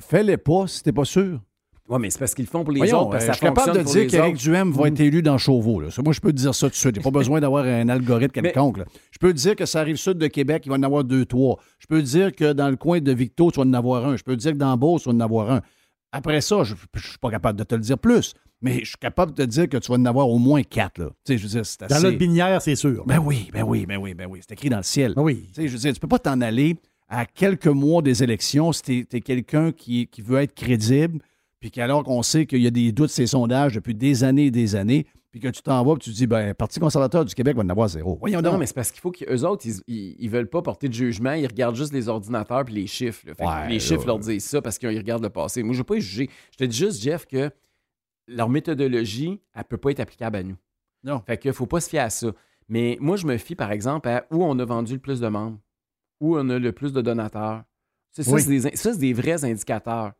fais-les 0.00 0.36
pas 0.36 0.66
si 0.66 0.82
t'es 0.82 0.92
pas 0.92 1.04
sûr. 1.04 1.40
Oui, 1.86 1.98
mais 2.00 2.08
c'est 2.08 2.18
parce 2.18 2.34
qu'ils 2.34 2.46
le 2.46 2.50
font 2.50 2.64
pour 2.64 2.72
les 2.72 2.94
autres. 2.94 3.10
Parce 3.10 3.24
euh, 3.24 3.28
je 3.28 3.32
suis 3.36 3.46
capable 3.46 3.76
de 3.76 3.82
dire 3.82 4.06
qu'Éric 4.06 4.36
Duhem 4.36 4.72
va 4.72 4.88
être 4.88 5.00
élu 5.00 5.20
dans 5.20 5.36
Chauveau. 5.36 5.80
Là. 5.80 5.88
Moi, 6.02 6.14
je 6.14 6.20
peux 6.20 6.32
te 6.32 6.38
dire 6.38 6.54
ça 6.54 6.68
tout 6.68 6.72
de 6.72 6.76
suite. 6.76 6.96
Il 6.96 7.00
n'y 7.00 7.06
a 7.06 7.10
pas 7.10 7.18
besoin 7.18 7.40
d'avoir 7.40 7.66
un 7.66 7.88
algorithme 7.90 8.40
quelconque. 8.40 8.78
Je 9.10 9.18
peux 9.18 9.32
te 9.34 9.38
dire 9.38 9.54
que 9.54 9.66
ça 9.66 9.80
arrive 9.80 9.96
sud 9.96 10.16
de 10.16 10.26
Québec, 10.28 10.62
il 10.64 10.70
va 10.70 10.76
en 10.76 10.82
avoir 10.82 11.04
deux, 11.04 11.26
trois. 11.26 11.58
Je 11.78 11.86
peux 11.86 12.00
te 12.00 12.06
dire 12.06 12.34
que 12.34 12.54
dans 12.54 12.70
le 12.70 12.76
coin 12.76 13.00
de 13.00 13.12
Victo, 13.12 13.50
tu 13.50 13.60
vas 13.60 13.66
en 13.66 13.72
avoir 13.74 14.06
un. 14.06 14.16
Je 14.16 14.22
peux 14.22 14.34
te 14.34 14.40
dire 14.40 14.52
que 14.52 14.56
dans 14.56 14.74
Beauce, 14.78 15.02
tu 15.02 15.10
vas 15.10 15.14
en 15.14 15.20
avoir 15.20 15.50
un. 15.50 15.60
Après 16.10 16.40
ça, 16.40 16.62
je 16.62 16.74
ne 16.74 17.00
suis 17.00 17.18
pas 17.18 17.30
capable 17.30 17.58
de 17.58 17.64
te 17.64 17.74
le 17.74 17.80
dire 17.82 17.98
plus, 17.98 18.34
mais 18.62 18.78
je 18.80 18.90
suis 18.90 18.96
capable 18.98 19.32
de 19.32 19.44
te 19.44 19.48
dire 19.48 19.68
que 19.68 19.76
tu 19.76 19.92
vas 19.92 19.98
en 19.98 20.04
avoir 20.06 20.30
au 20.30 20.38
moins 20.38 20.62
quatre. 20.62 20.98
Là. 20.98 21.10
Je 21.28 21.34
veux 21.34 21.48
dire, 21.48 21.62
Dans 21.90 22.00
notre 22.00 22.16
binière, 22.16 22.62
c'est 22.62 22.76
sûr. 22.76 23.04
Ben 23.04 23.18
oui, 23.18 23.50
ben 23.52 23.62
oui, 23.62 23.84
ben 23.84 23.98
oui, 23.98 24.14
ben 24.14 24.26
oui. 24.30 24.40
C'est 24.40 24.54
écrit 24.54 24.70
dans 24.70 24.78
le 24.78 24.84
ciel. 24.84 25.12
Ben 25.14 25.22
oui. 25.22 25.50
je 25.54 25.66
veux 25.66 25.76
dire, 25.76 25.92
tu 25.92 26.00
peux 26.00 26.08
pas 26.08 26.20
t'en 26.20 26.40
aller 26.40 26.76
à 27.14 27.26
quelques 27.26 27.66
mois 27.66 28.02
des 28.02 28.22
élections 28.22 28.72
si 28.72 28.82
tu 28.82 29.16
es, 29.16 29.20
quelqu'un 29.20 29.72
qui, 29.72 30.06
qui, 30.08 30.22
veut 30.22 30.40
être 30.40 30.54
crédible, 30.54 31.20
puis 31.60 31.70
qu'alors 31.70 32.04
qu'on 32.04 32.22
sait 32.22 32.46
qu'il 32.46 32.62
y 32.62 32.66
a 32.66 32.70
des 32.70 32.92
doutes 32.92 33.10
ces 33.10 33.26
sondages 33.26 33.74
depuis 33.74 33.94
des 33.94 34.24
années 34.24 34.46
et 34.46 34.50
des 34.50 34.74
années, 34.74 35.06
puis 35.30 35.40
que 35.40 35.48
tu 35.48 35.62
t'en 35.62 35.84
vas, 35.84 35.94
puis 35.94 36.04
tu 36.04 36.10
te 36.10 36.16
dis, 36.16 36.26
ben, 36.26 36.48
le 36.48 36.54
Parti 36.54 36.78
conservateur 36.78 37.24
du 37.24 37.34
Québec 37.34 37.56
va 37.56 37.62
en 37.62 37.68
avoir 37.68 37.88
zéro. 37.88 38.16
Voyons 38.20 38.40
non, 38.40 38.56
mais 38.56 38.66
c'est 38.66 38.74
parce 38.74 38.92
qu'il 38.92 39.00
faut 39.00 39.10
qu'eux 39.10 39.42
autres, 39.42 39.66
ils, 39.66 40.14
ils, 40.18 40.30
veulent 40.30 40.48
pas 40.48 40.62
porter 40.62 40.88
de 40.88 40.94
jugement, 40.94 41.32
ils 41.32 41.46
regardent 41.46 41.74
juste 41.74 41.92
les 41.92 42.08
ordinateurs 42.08 42.64
puis 42.64 42.74
les 42.74 42.86
chiffres. 42.86 43.26
les 43.68 43.80
chiffres 43.80 44.06
leur 44.06 44.18
disent 44.18 44.44
ça 44.44 44.62
parce 44.62 44.78
qu'ils 44.78 44.96
regardent 44.96 45.24
le 45.24 45.30
passé. 45.30 45.62
Moi, 45.62 45.72
je 45.72 45.78
ne 45.78 45.80
veux 45.80 45.86
pas 45.86 45.98
juger. 45.98 46.30
Je 46.52 46.58
te 46.58 46.64
dis 46.64 46.76
juste, 46.76 47.02
Jeff, 47.02 47.26
que 47.26 47.50
leur 48.28 48.48
méthodologie, 48.48 49.40
elle 49.54 49.64
peut 49.64 49.76
pas 49.76 49.90
être 49.90 50.00
applicable 50.00 50.36
à 50.36 50.42
nous. 50.42 50.56
Non. 51.02 51.20
Fait 51.26 51.36
qu'il 51.36 51.52
faut 51.52 51.66
pas 51.66 51.80
se 51.80 51.88
fier 51.88 52.00
à 52.00 52.10
ça. 52.10 52.28
Mais 52.68 52.96
moi, 53.00 53.16
je 53.16 53.26
me 53.26 53.36
fie, 53.36 53.54
par 53.54 53.72
exemple, 53.72 54.08
à 54.08 54.26
où 54.30 54.44
on 54.44 54.58
a 54.58 54.64
vendu 54.64 54.94
le 54.94 55.00
plus 55.00 55.20
de 55.20 55.28
membres, 55.28 55.58
où 56.24 56.38
on 56.38 56.48
a 56.50 56.58
le 56.58 56.72
plus 56.72 56.92
de 56.92 57.00
donateurs. 57.00 57.62
Ça, 58.12 58.22
c'est 58.22 58.98
des 58.98 59.12
vrais 59.12 59.44
indicateurs 59.44 60.12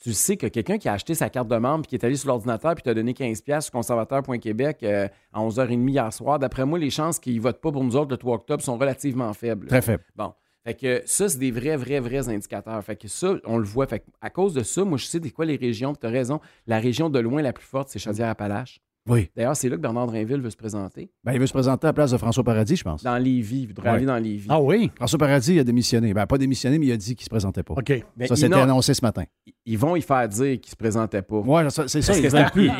tu 0.00 0.14
sais 0.14 0.36
que 0.36 0.46
quelqu'un 0.46 0.78
qui 0.78 0.88
a 0.88 0.94
acheté 0.94 1.14
sa 1.14 1.28
carte 1.28 1.48
de 1.48 1.56
membre 1.56 1.84
et 1.84 1.88
qui 1.88 1.94
est 1.94 2.04
allé 2.04 2.16
sur 2.16 2.28
l'ordinateur 2.28 2.74
puis 2.74 2.82
t'a 2.82 2.94
donné 2.94 3.12
15$ 3.12 3.60
sur 3.60 3.70
conservateur.québec 3.70 4.82
euh, 4.82 5.08
à 5.32 5.40
11h30 5.40 5.88
hier 5.88 6.12
soir, 6.12 6.38
d'après 6.38 6.64
moi, 6.64 6.78
les 6.78 6.90
chances 6.90 7.18
qu'il 7.18 7.36
ne 7.36 7.40
vote 7.40 7.60
pas 7.60 7.70
pour 7.70 7.84
nous 7.84 7.96
autres 7.96 8.10
le 8.10 8.16
3 8.16 8.36
octobre 8.36 8.62
sont 8.62 8.78
relativement 8.78 9.32
faibles. 9.34 9.66
Très 9.66 9.82
faibles. 9.82 10.04
Bon. 10.16 10.32
Fait 10.64 10.74
que 10.74 11.02
ça, 11.06 11.28
c'est 11.28 11.38
des 11.38 11.50
vrais, 11.50 11.76
vrais, 11.76 12.00
vrais 12.00 12.28
indicateurs. 12.28 12.82
Fait 12.82 12.96
que 12.96 13.08
ça, 13.08 13.34
on 13.44 13.58
le 13.58 13.64
voit. 13.64 13.86
Fait 13.86 14.04
à 14.20 14.30
cause 14.30 14.54
de 14.54 14.62
ça, 14.62 14.84
moi, 14.84 14.98
je 14.98 15.06
sais 15.06 15.20
des 15.20 15.30
quoi 15.30 15.44
les 15.44 15.56
régions. 15.56 15.94
Tu 15.94 16.06
as 16.06 16.10
raison. 16.10 16.40
La 16.66 16.78
région 16.78 17.08
de 17.08 17.18
loin 17.18 17.40
la 17.40 17.52
plus 17.52 17.64
forte, 17.64 17.88
c'est 17.88 17.98
Chaudière-Appalaches. 17.98 18.80
Oui. 19.08 19.30
D'ailleurs, 19.34 19.56
c'est 19.56 19.68
là 19.68 19.76
que 19.76 19.80
Bernard 19.80 20.06
Drinville 20.06 20.40
veut 20.40 20.50
se 20.50 20.56
présenter. 20.56 21.10
Ben, 21.24 21.32
il 21.32 21.40
veut 21.40 21.46
se 21.46 21.52
présenter 21.52 21.86
à 21.86 21.88
la 21.88 21.92
place 21.92 22.10
de 22.10 22.18
François 22.18 22.44
Paradis, 22.44 22.76
je 22.76 22.84
pense. 22.84 23.02
Dans 23.02 23.16
Lévis. 23.16 23.62
Il 23.62 23.66
voudrait 23.68 23.88
aller 23.88 24.04
dans 24.04 24.18
Lévis. 24.18 24.46
Ah 24.48 24.60
oui? 24.60 24.90
François 24.94 25.18
Paradis 25.18 25.58
a 25.58 25.64
démissionné. 25.64 26.12
Ben, 26.12 26.26
pas 26.26 26.38
démissionné, 26.38 26.78
mais 26.78 26.86
il 26.86 26.92
a 26.92 26.96
dit 26.96 27.14
qu'il 27.16 27.22
ne 27.22 27.24
se 27.24 27.30
présentait 27.30 27.62
pas. 27.62 27.74
OK. 27.74 28.04
ça, 28.26 28.36
c'était 28.36 28.54
annoncé 28.54 28.92
ce 28.94 29.02
matin. 29.02 29.24
Ils 29.64 29.78
vont 29.78 29.96
y 29.96 30.02
faire 30.02 30.28
dire 30.28 30.60
qu'il 30.60 30.68
ne 30.68 30.70
se 30.70 30.76
présentait 30.76 31.22
pas. 31.22 31.42
Oui, 31.44 31.62
c'est 31.86 32.02
ça. 32.02 32.14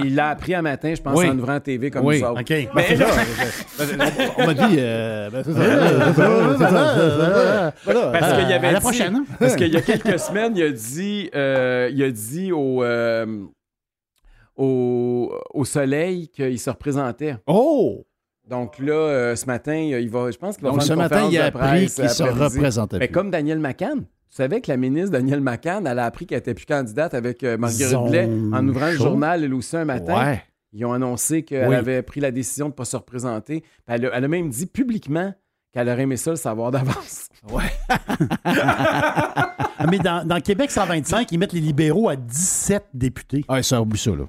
il 0.02 0.14
l'a 0.14 0.28
appris 0.28 0.54
un 0.54 0.62
matin, 0.62 0.94
je 0.94 1.00
pense, 1.00 1.18
en 1.18 1.38
ouvrant 1.38 1.60
TV 1.60 1.90
comme 1.90 2.04
oui. 2.06 2.20
ça. 2.20 2.32
OK. 2.32 2.50
Mais 2.50 2.96
là, 2.96 3.06
on 4.38 4.46
m'a 4.46 4.54
dit. 4.54 4.76
Parce 7.84 8.38
qu'il 8.38 8.48
y 8.48 8.52
avait. 8.52 8.72
la 8.72 8.80
prochaine. 8.80 9.24
Parce 9.38 9.56
qu'il 9.56 9.72
y 9.72 9.76
a 9.76 9.80
quelques 9.82 10.18
semaines, 10.18 10.52
il 10.56 10.62
a 10.62 10.70
dit, 10.70 11.30
euh, 11.34 11.90
il 11.92 12.02
a 12.02 12.10
dit 12.10 12.52
au. 12.52 12.82
Euh, 14.60 15.28
au, 15.54 15.64
soleil 15.64 16.28
qu'il 16.28 16.58
se 16.58 16.70
représentait. 16.70 17.36
Oh! 17.46 18.06
Donc 18.48 18.78
là, 18.78 18.92
euh, 18.92 19.36
ce 19.36 19.46
matin, 19.46 19.74
il 19.74 20.10
va, 20.10 20.30
je 20.30 20.36
pense 20.36 20.56
qu'il 20.56 20.64
va 20.64 20.70
Donc 20.70 20.80
faire 20.80 20.88
ce 20.88 20.92
matin, 20.94 21.28
il 21.30 21.38
a 21.38 21.46
appris 21.46 21.86
qu'il 21.86 22.08
se 22.10 22.22
représentait. 22.22 22.98
Mais 22.98 23.08
comme 23.08 23.30
Daniel 23.30 23.58
McCann. 23.58 24.04
Tu 24.28 24.36
savais 24.36 24.60
que 24.60 24.70
la 24.70 24.76
ministre 24.76 25.10
Daniel 25.10 25.40
McCann, 25.40 25.88
elle 25.88 25.98
a 25.98 26.04
appris 26.04 26.24
qu'elle 26.24 26.38
n'était 26.38 26.54
plus 26.54 26.66
candidate 26.66 27.14
avec 27.14 27.42
euh, 27.42 27.58
Marguerite 27.58 27.98
Blais 28.08 28.28
en 28.52 28.68
ouvrant 28.68 28.86
le 28.86 28.96
journal, 28.96 29.42
elle 29.42 29.54
aussi, 29.54 29.76
un 29.76 29.84
matin. 29.84 30.36
Ils 30.72 30.84
ont 30.84 30.92
annoncé 30.92 31.42
qu'elle 31.42 31.74
avait 31.74 32.02
pris 32.02 32.20
la 32.20 32.30
décision 32.30 32.66
de 32.66 32.70
ne 32.70 32.76
pas 32.76 32.84
se 32.84 32.96
représenter. 32.96 33.64
Elle 33.88 34.06
a, 34.06 34.10
elle 34.14 34.24
a, 34.24 34.28
même 34.28 34.48
dit 34.48 34.66
publiquement 34.66 35.34
qu'elle 35.72 35.88
aurait 35.88 36.02
aimé 36.02 36.16
ça 36.16 36.30
le 36.30 36.36
savoir 36.36 36.70
d'avance. 36.70 37.26
Ouais. 37.50 37.62
Mais 39.90 39.98
dans, 39.98 40.26
dans, 40.26 40.40
Québec 40.42 40.70
125, 40.70 41.32
ils 41.32 41.38
mettent 41.38 41.54
les 41.54 41.60
libéraux 41.60 42.10
à 42.10 42.16
17 42.16 42.88
députés. 42.92 43.46
Ah, 43.48 43.62
ça 43.62 43.80
oublie 43.80 43.98
ça, 43.98 44.10
là. 44.10 44.26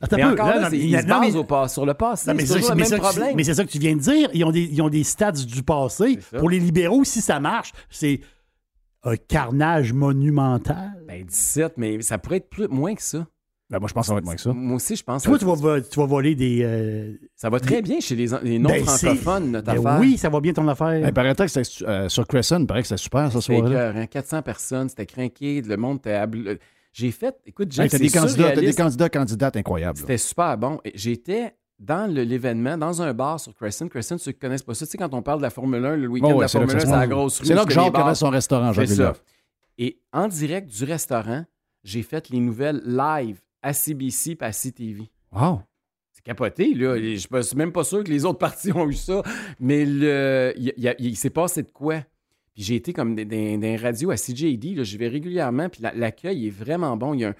Attends 0.00 0.16
mais 0.16 0.24
encore 0.24 0.46
là, 0.46 0.68
ils 0.72 0.98
se 0.98 1.06
basent 1.06 1.36
au 1.36 1.44
pas, 1.44 1.68
sur 1.68 1.84
le 1.84 1.94
passé. 1.94 2.32
C'est 2.38 2.54
toujours 2.54 2.70
le 2.70 2.76
même 2.76 3.00
problème. 3.00 3.36
Mais 3.36 3.44
c'est 3.44 3.54
ça 3.54 3.64
que 3.64 3.70
tu 3.70 3.78
viens 3.78 3.94
de 3.94 4.00
dire. 4.00 4.30
Ils 4.32 4.44
ont 4.44 4.50
des, 4.50 4.62
ils 4.62 4.80
ont 4.82 4.88
des 4.88 5.04
stats 5.04 5.32
du 5.32 5.62
passé. 5.62 6.18
Pour 6.38 6.50
les 6.50 6.58
libéraux, 6.58 7.04
si 7.04 7.20
ça 7.20 7.40
marche, 7.40 7.72
c'est 7.90 8.20
un 9.02 9.16
carnage 9.16 9.92
monumental. 9.92 11.02
Ben, 11.06 11.24
17, 11.24 11.74
mais 11.76 12.02
ça 12.02 12.18
pourrait 12.18 12.38
être 12.38 12.50
plus, 12.50 12.68
moins 12.68 12.94
que 12.94 13.02
ça. 13.02 13.26
Ben, 13.70 13.78
moi, 13.78 13.88
je 13.88 13.94
pense 13.94 14.02
que 14.02 14.08
ça 14.08 14.14
va 14.14 14.18
être 14.18 14.24
moins 14.24 14.34
que 14.34 14.40
ça. 14.40 14.52
Moi 14.52 14.76
aussi, 14.76 14.96
je 14.96 15.04
pense. 15.04 15.22
Toi, 15.22 15.38
tu 15.38 15.44
vas, 15.44 15.80
tu 15.80 16.00
vas 16.00 16.06
voler 16.06 16.34
des. 16.34 16.62
Euh, 16.64 17.14
ça 17.36 17.48
va 17.50 17.60
très 17.60 17.82
bien 17.82 18.00
chez 18.00 18.16
les, 18.16 18.26
les 18.42 18.58
non-francophones, 18.58 19.44
ben, 19.44 19.50
notre 19.50 19.66
ben 19.66 19.78
affaire. 19.78 20.00
Oui, 20.00 20.18
ça 20.18 20.28
va 20.28 20.40
bien 20.40 20.52
ton 20.52 20.66
affaire. 20.66 21.12
Paraît 21.12 21.34
que 21.34 21.84
euh, 21.84 22.08
sur 22.08 22.26
Crescent, 22.26 22.58
il 22.58 22.66
paraît 22.66 22.82
que 22.82 22.88
c'était 22.88 23.00
super, 23.00 23.30
ça, 23.30 23.40
soirée. 23.40 24.08
400 24.08 24.42
personnes, 24.42 24.88
c'était 24.88 25.06
craqué, 25.06 25.62
le 25.62 25.76
monde 25.76 25.98
était. 25.98 26.58
J'ai 26.92 27.10
fait, 27.10 27.36
écoute, 27.46 27.70
j'ai 27.72 27.82
hey, 27.82 27.88
des 27.88 28.10
candidats, 28.10 28.56
des 28.56 28.72
candidats, 28.74 29.08
candidates 29.08 29.56
incroyables. 29.56 29.98
C'était 29.98 30.18
super 30.18 30.58
bon. 30.58 30.80
J'étais 30.94 31.54
dans 31.78 32.10
l'événement, 32.10 32.76
dans 32.76 33.00
un 33.00 33.14
bar 33.14 33.40
sur 33.40 33.54
Crescent. 33.54 33.88
Crescent, 33.88 34.18
ceux 34.18 34.32
qui 34.32 34.38
ne 34.38 34.40
connaissent 34.42 34.62
pas 34.62 34.74
ça, 34.74 34.84
tu 34.84 34.92
sais, 34.92 34.98
quand 34.98 35.14
on 35.14 35.22
parle 35.22 35.38
de 35.38 35.44
la 35.44 35.50
Formule 35.50 35.84
1, 35.84 35.96
le 35.96 36.08
week-end 36.08 36.36
de 36.36 36.40
la 36.40 36.48
Formule 36.48 36.76
1, 36.76 36.80
c'est 36.80 36.86
la 36.90 37.06
grosse 37.06 37.40
rue. 37.40 37.46
C'est 37.46 37.54
là 37.54 37.64
que 37.64 37.72
Jacques 37.72 37.96
avait 37.96 38.14
son 38.14 38.30
restaurant, 38.30 38.72
Jacques 38.72 38.88
ça. 38.88 39.14
Et 39.78 39.98
en 40.12 40.28
direct 40.28 40.68
du 40.68 40.84
restaurant, 40.84 41.44
j'ai 41.82 42.02
fait 42.02 42.28
les 42.28 42.40
nouvelles 42.40 42.82
live 42.84 43.40
à 43.62 43.72
CBC 43.72 44.32
et 44.32 44.44
à 44.44 44.52
CTV. 44.52 45.10
Wow! 45.32 45.62
C'est 46.12 46.22
capoté, 46.22 46.74
là. 46.74 46.96
Je 46.98 47.26
ne 47.34 47.42
suis 47.42 47.56
même 47.56 47.72
pas 47.72 47.84
sûr 47.84 48.04
que 48.04 48.10
les 48.10 48.24
autres 48.26 48.38
partis 48.40 48.72
ont 48.72 48.88
eu 48.88 48.94
ça. 48.94 49.22
Mais 49.58 49.86
le, 49.86 50.52
il, 50.56 50.74
il, 50.76 50.94
il 50.98 51.16
s'est 51.16 51.30
passé 51.30 51.62
de 51.62 51.70
quoi? 51.70 52.02
Puis 52.54 52.64
j'ai 52.64 52.74
été 52.74 52.92
comme 52.92 53.14
dans 53.14 53.26
des 53.26 53.76
radios 53.76 54.10
à 54.10 54.16
CJD, 54.16 54.82
je 54.82 54.98
vais 54.98 55.08
régulièrement, 55.08 55.68
puis 55.68 55.82
l'accueil 55.94 56.48
est 56.48 56.50
vraiment 56.50 56.96
bon. 56.96 57.14
Il 57.14 57.20
y 57.20 57.24
a 57.24 57.34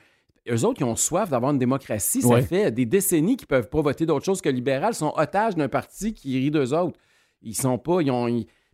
Eux 0.48 0.64
autres, 0.64 0.78
qui 0.78 0.84
ont 0.84 0.96
soif 0.96 1.30
d'avoir 1.30 1.52
une 1.52 1.58
démocratie. 1.58 2.22
Ça 2.22 2.42
fait 2.42 2.70
des 2.70 2.86
décennies 2.86 3.36
qu'ils 3.36 3.46
ne 3.46 3.61
peuvent 3.61 3.68
pas 3.68 3.82
voter 3.82 4.06
d'autre 4.06 4.24
chose 4.24 4.40
que 4.40 4.48
libéral. 4.48 4.92
Ils 4.92 4.96
sont 4.96 5.12
otages 5.16 5.56
d'un 5.56 5.68
parti 5.68 6.14
qui 6.14 6.38
rit 6.38 6.50
d'eux 6.50 6.74
autres. 6.74 6.98
Ils 7.42 7.54
sont 7.54 7.78
pas. 7.78 8.02
Ils 8.02 8.11
ont, 8.11 8.28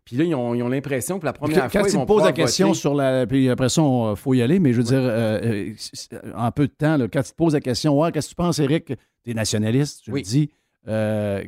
puis 0.06 0.16
là, 0.16 0.22
ils 0.22 0.34
ont, 0.36 0.68
l'impression 0.68 1.18
que 1.18 1.24
la 1.24 1.32
première 1.32 1.70
fois. 1.70 1.82
Quand 1.82 1.88
ils, 1.88 2.06
posent 2.06 2.24
la 2.24 2.32
question 2.32 2.74
sur 2.74 2.94
la. 2.94 3.26
Puis 3.26 3.50
après 3.50 3.68
ça, 3.68 3.82
il 3.82 4.16
faut 4.16 4.34
y 4.34 4.40
aller, 4.40 4.60
mais 4.60 4.72
je 4.72 4.78
veux 4.78 4.84
dire, 4.84 5.00
euh, 5.02 5.72
euh, 6.12 6.32
en 6.36 6.52
peu 6.52 6.68
de 6.68 6.72
temps, 6.72 6.96
quand 7.12 7.22
tu 7.22 7.30
te 7.32 7.36
poses 7.36 7.54
la 7.54 7.60
question, 7.60 7.98
ouais, 8.00 8.12
qu'est-ce 8.12 8.28
que 8.28 8.30
tu 8.30 8.36
penses, 8.36 8.60
Eric? 8.60 8.92
Tu 9.24 9.30
es 9.32 9.34
nationaliste, 9.34 10.02
je 10.06 10.12
le 10.12 10.20
dis. 10.20 10.50
Euh, 10.86 11.42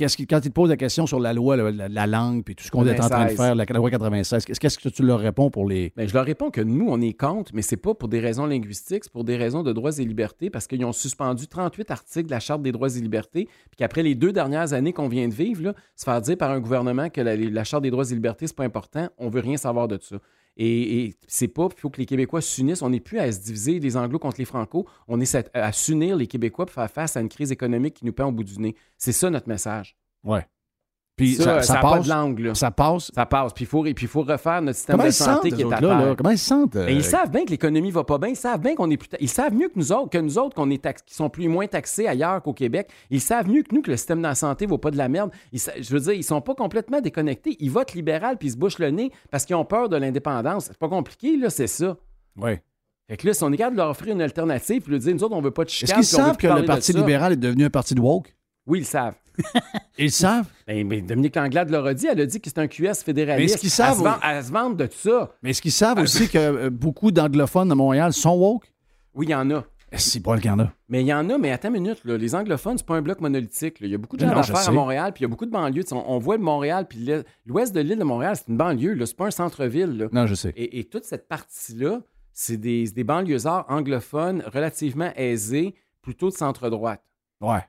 quand 0.00 0.38
ils 0.38 0.48
te 0.48 0.48
posent 0.48 0.68
la 0.68 0.76
question 0.76 1.06
sur 1.06 1.20
la 1.20 1.32
loi, 1.32 1.56
la, 1.56 2.06
langue, 2.06 2.44
puis 2.44 2.54
tout 2.54 2.64
ce 2.64 2.70
qu'on 2.70 2.86
est 2.86 3.00
en 3.00 3.08
train 3.08 3.26
de 3.26 3.30
faire, 3.30 3.54
la 3.54 3.64
loi 3.64 3.90
96, 3.90 4.44
qu'est-ce 4.44 4.78
que 4.78 4.88
tu 4.88 5.02
leur 5.02 5.20
réponds 5.20 5.50
pour 5.50 5.68
les. 5.68 5.92
Bien, 5.96 6.06
je 6.06 6.14
leur 6.14 6.24
réponds 6.24 6.50
que 6.50 6.60
nous, 6.60 6.86
on 6.88 7.00
est 7.00 7.12
contre, 7.12 7.52
mais 7.54 7.62
c'est 7.62 7.76
pas 7.76 7.94
pour 7.94 8.08
des 8.08 8.20
raisons 8.20 8.46
linguistiques, 8.46 9.04
c'est 9.04 9.12
pour 9.12 9.24
des 9.24 9.36
raisons 9.36 9.62
de 9.62 9.72
droits 9.72 9.98
et 9.98 10.04
libertés, 10.04 10.50
parce 10.50 10.66
qu'ils 10.66 10.84
ont 10.84 10.92
suspendu 10.92 11.46
38 11.46 11.90
articles 11.90 12.26
de 12.26 12.30
la 12.30 12.40
Charte 12.40 12.62
des 12.62 12.72
droits 12.72 12.94
et 12.96 13.00
libertés, 13.00 13.44
puis 13.44 13.76
qu'après 13.76 14.02
les 14.02 14.14
deux 14.14 14.32
dernières 14.32 14.72
années 14.72 14.92
qu'on 14.92 15.08
vient 15.08 15.28
de 15.28 15.34
vivre, 15.34 15.62
là, 15.62 15.74
se 15.96 16.04
faire 16.04 16.20
dire 16.20 16.36
par 16.36 16.50
un 16.50 16.60
gouvernement 16.60 17.10
que 17.10 17.20
la, 17.20 17.64
Charte 17.64 17.82
des 17.82 17.90
droits 17.90 18.04
et 18.10 18.14
libertés, 18.14 18.46
c'est 18.46 18.56
pas 18.56 18.64
important, 18.64 19.08
on 19.18 19.28
veut 19.28 19.40
rien 19.40 19.56
savoir 19.56 19.88
de 19.88 19.98
ça. 20.00 20.16
Et, 20.56 21.14
c'est 21.26 21.48
pas, 21.48 21.68
il 21.74 21.80
faut 21.80 21.90
que 21.90 21.98
les 21.98 22.06
Québécois 22.06 22.40
s'unissent. 22.40 22.82
On 22.82 22.90
n'est 22.90 23.00
plus 23.00 23.18
à 23.18 23.30
se 23.30 23.40
diviser 23.40 23.80
les 23.80 23.96
Anglo 23.96 24.18
contre 24.18 24.38
les 24.38 24.44
Franco. 24.44 24.86
On 25.08 25.20
est 25.20 25.50
à, 25.54 25.72
s'unir 25.72 26.16
les 26.16 26.26
Québécois 26.26 26.66
pour 26.66 26.74
faire 26.74 26.90
face 26.90 27.16
à 27.16 27.20
une 27.20 27.28
crise 27.28 27.52
économique 27.52 27.94
qui 27.94 28.04
nous 28.04 28.12
pend 28.12 28.26
au 28.26 28.32
bout 28.32 28.44
du 28.44 28.58
nez. 28.58 28.76
C'est 28.98 29.12
ça 29.12 29.30
notre 29.30 29.48
message. 29.48 29.96
Ouais. 30.22 30.46
Puis 31.20 31.34
ça, 31.34 31.60
ça, 31.60 31.74
passe. 31.80 31.82
Pas 31.82 31.98
de 31.98 32.08
langue, 32.08 32.54
Ça 32.54 32.70
passe. 32.70 33.10
Ça 33.14 33.26
passe. 33.26 33.52
Puis 33.52 33.64
il 33.64 33.68
faut, 33.68 33.84
faut 34.08 34.22
refaire 34.22 34.62
notre 34.62 34.78
système 34.78 35.04
de 35.04 35.10
santé 35.10 35.50
qui 35.50 35.60
est 35.60 35.72
à 35.72 35.78
terre. 35.78 36.14
Comment 36.16 36.30
ils 36.30 36.38
se 36.38 36.46
sentent? 36.46 36.74
ils 36.74 36.98
euh, 36.98 37.02
savent 37.02 37.30
bien 37.30 37.44
que 37.44 37.50
l'économie 37.50 37.90
va 37.90 38.04
pas 38.04 38.16
bien. 38.16 38.30
Ils 38.30 38.36
savent 38.36 38.60
bien 38.60 38.74
qu'on 38.74 38.90
est 38.90 38.96
plus. 38.96 39.10
Ils 39.20 39.28
savent 39.28 39.54
mieux 39.54 39.68
que 39.68 39.74
nous 39.76 39.92
autres, 39.92 40.08
que 40.08 40.18
nous 40.18 40.38
autres, 40.38 40.54
qu'on 40.54 40.70
est 40.70 40.80
qui 41.04 41.14
sont 41.14 41.28
plus 41.28 41.46
moins 41.46 41.66
taxés 41.66 42.06
ailleurs 42.06 42.42
qu'au 42.42 42.54
Québec. 42.54 42.88
Ils 43.10 43.20
savent 43.20 43.50
mieux 43.50 43.62
que 43.62 43.74
nous 43.74 43.82
que 43.82 43.90
le 43.90 43.98
système 43.98 44.18
de 44.18 44.28
la 44.28 44.34
santé 44.34 44.64
vaut 44.64 44.78
pas 44.78 44.90
de 44.90 44.96
la 44.96 45.10
merde. 45.10 45.30
je 45.52 45.92
veux 45.92 46.00
dire, 46.00 46.14
ils 46.14 46.24
sont 46.24 46.40
pas 46.40 46.54
complètement 46.54 47.02
déconnectés. 47.02 47.54
Ils 47.60 47.70
votent 47.70 47.92
libéral 47.92 48.38
puis 48.38 48.48
ils 48.48 48.52
se 48.52 48.56
bouchent 48.56 48.78
le 48.78 48.90
nez 48.90 49.12
parce 49.30 49.44
qu'ils 49.44 49.56
ont 49.56 49.66
peur 49.66 49.90
de 49.90 49.96
l'indépendance. 49.96 50.66
C'est 50.68 50.78
pas 50.78 50.88
compliqué, 50.88 51.36
là, 51.36 51.50
c'est 51.50 51.66
ça. 51.66 51.98
Oui. 52.38 52.52
Fait 53.08 53.16
que 53.18 53.26
là, 53.26 53.34
si 53.34 53.44
on 53.44 53.52
est 53.52 53.58
capable 53.58 53.76
de 53.76 53.82
leur 53.82 53.90
offrir 53.90 54.14
une 54.14 54.22
alternative 54.22 54.80
puis 54.80 54.92
de 54.94 54.98
dire, 54.98 55.14
nous 55.14 55.24
autres, 55.24 55.36
on 55.36 55.42
veut 55.42 55.50
pas 55.50 55.64
de 55.64 55.68
chicane. 55.68 56.00
Est-ce 56.00 56.08
qu'ils 56.08 56.16
savent 56.24 56.38
que 56.38 56.46
le 56.46 56.64
Parti 56.64 56.94
libéral 56.94 57.34
est 57.34 57.36
devenu 57.36 57.64
un 57.66 57.70
parti 57.70 57.94
de 57.94 58.00
woke? 58.00 58.34
Oui, 58.66 58.78
ils 58.78 58.86
savent. 58.86 59.16
Ils 59.98 60.12
savent? 60.12 60.46
Ben, 60.66 60.86
mais 60.86 61.00
Dominique 61.02 61.36
Anglade 61.36 61.70
leur 61.70 61.86
a 61.86 61.94
dit, 61.94 62.06
elle 62.06 62.20
a 62.20 62.26
dit 62.26 62.40
que 62.40 62.48
c'est 62.48 62.58
un 62.58 62.68
QS 62.68 63.02
fédéraliste. 63.04 63.38
Mais 63.38 63.54
est-ce 63.54 63.60
qu'ils 63.60 63.70
savent? 63.70 64.18
Elle 64.24 64.44
se, 64.44 64.50
vend, 64.50 64.70
de 64.70 64.86
tout 64.86 64.96
ça. 64.96 65.32
Mais 65.42 65.50
est-ce 65.50 65.60
qu'ils 65.60 65.72
savent 65.72 65.98
aussi 65.98 66.28
que 66.28 66.38
euh, 66.38 66.70
beaucoup 66.70 67.10
d'anglophones 67.10 67.70
à 67.70 67.74
Montréal 67.74 68.12
sont 68.12 68.34
woke? 68.34 68.72
Oui, 69.14 69.26
il 69.26 69.30
y 69.30 69.34
en 69.34 69.50
a. 69.50 69.64
C'est 69.96 70.22
pas 70.22 70.34
le 70.34 70.40
qu'il 70.40 70.50
y 70.50 70.54
en 70.54 70.58
a. 70.60 70.72
Mais 70.88 71.02
il 71.02 71.06
y 71.06 71.12
en 71.12 71.28
a, 71.30 71.38
mais 71.38 71.50
attends 71.50 71.68
une 71.68 71.82
minute. 71.82 72.00
Les 72.04 72.34
anglophones, 72.34 72.78
c'est 72.78 72.86
pas 72.86 72.94
un 72.94 73.02
bloc 73.02 73.20
monolithique. 73.20 73.78
Il 73.80 73.88
y 73.88 73.94
a 73.94 73.98
beaucoup 73.98 74.16
de 74.16 74.24
gens 74.24 74.34
d'affaires 74.34 74.68
à 74.68 74.72
Montréal, 74.72 75.12
puis 75.12 75.22
il 75.22 75.24
y 75.24 75.26
a 75.26 75.28
beaucoup 75.28 75.46
de 75.46 75.50
banlieues. 75.50 75.82
On, 75.92 76.18
voit 76.18 76.38
Montréal, 76.38 76.86
puis 76.88 77.10
l'ouest 77.44 77.74
de 77.74 77.80
l'île 77.80 77.98
de 77.98 78.04
Montréal, 78.04 78.36
c'est 78.36 78.48
une 78.48 78.56
banlieue. 78.56 78.96
C'est 79.04 79.16
pas 79.16 79.26
un 79.26 79.32
centre-ville. 79.32 80.08
Non, 80.12 80.26
je 80.26 80.34
sais. 80.34 80.52
Et, 80.56 80.84
toute 80.84 81.04
cette 81.04 81.28
partie-là, 81.28 82.00
c'est 82.32 82.56
des, 82.56 82.84
des 82.84 83.04
banlieusards 83.04 83.66
anglophones 83.68 84.44
relativement 84.46 85.10
aisés, 85.16 85.74
plutôt 86.02 86.30
de 86.30 86.34
centre-droite. 86.34 87.02
Ouais. 87.40 87.60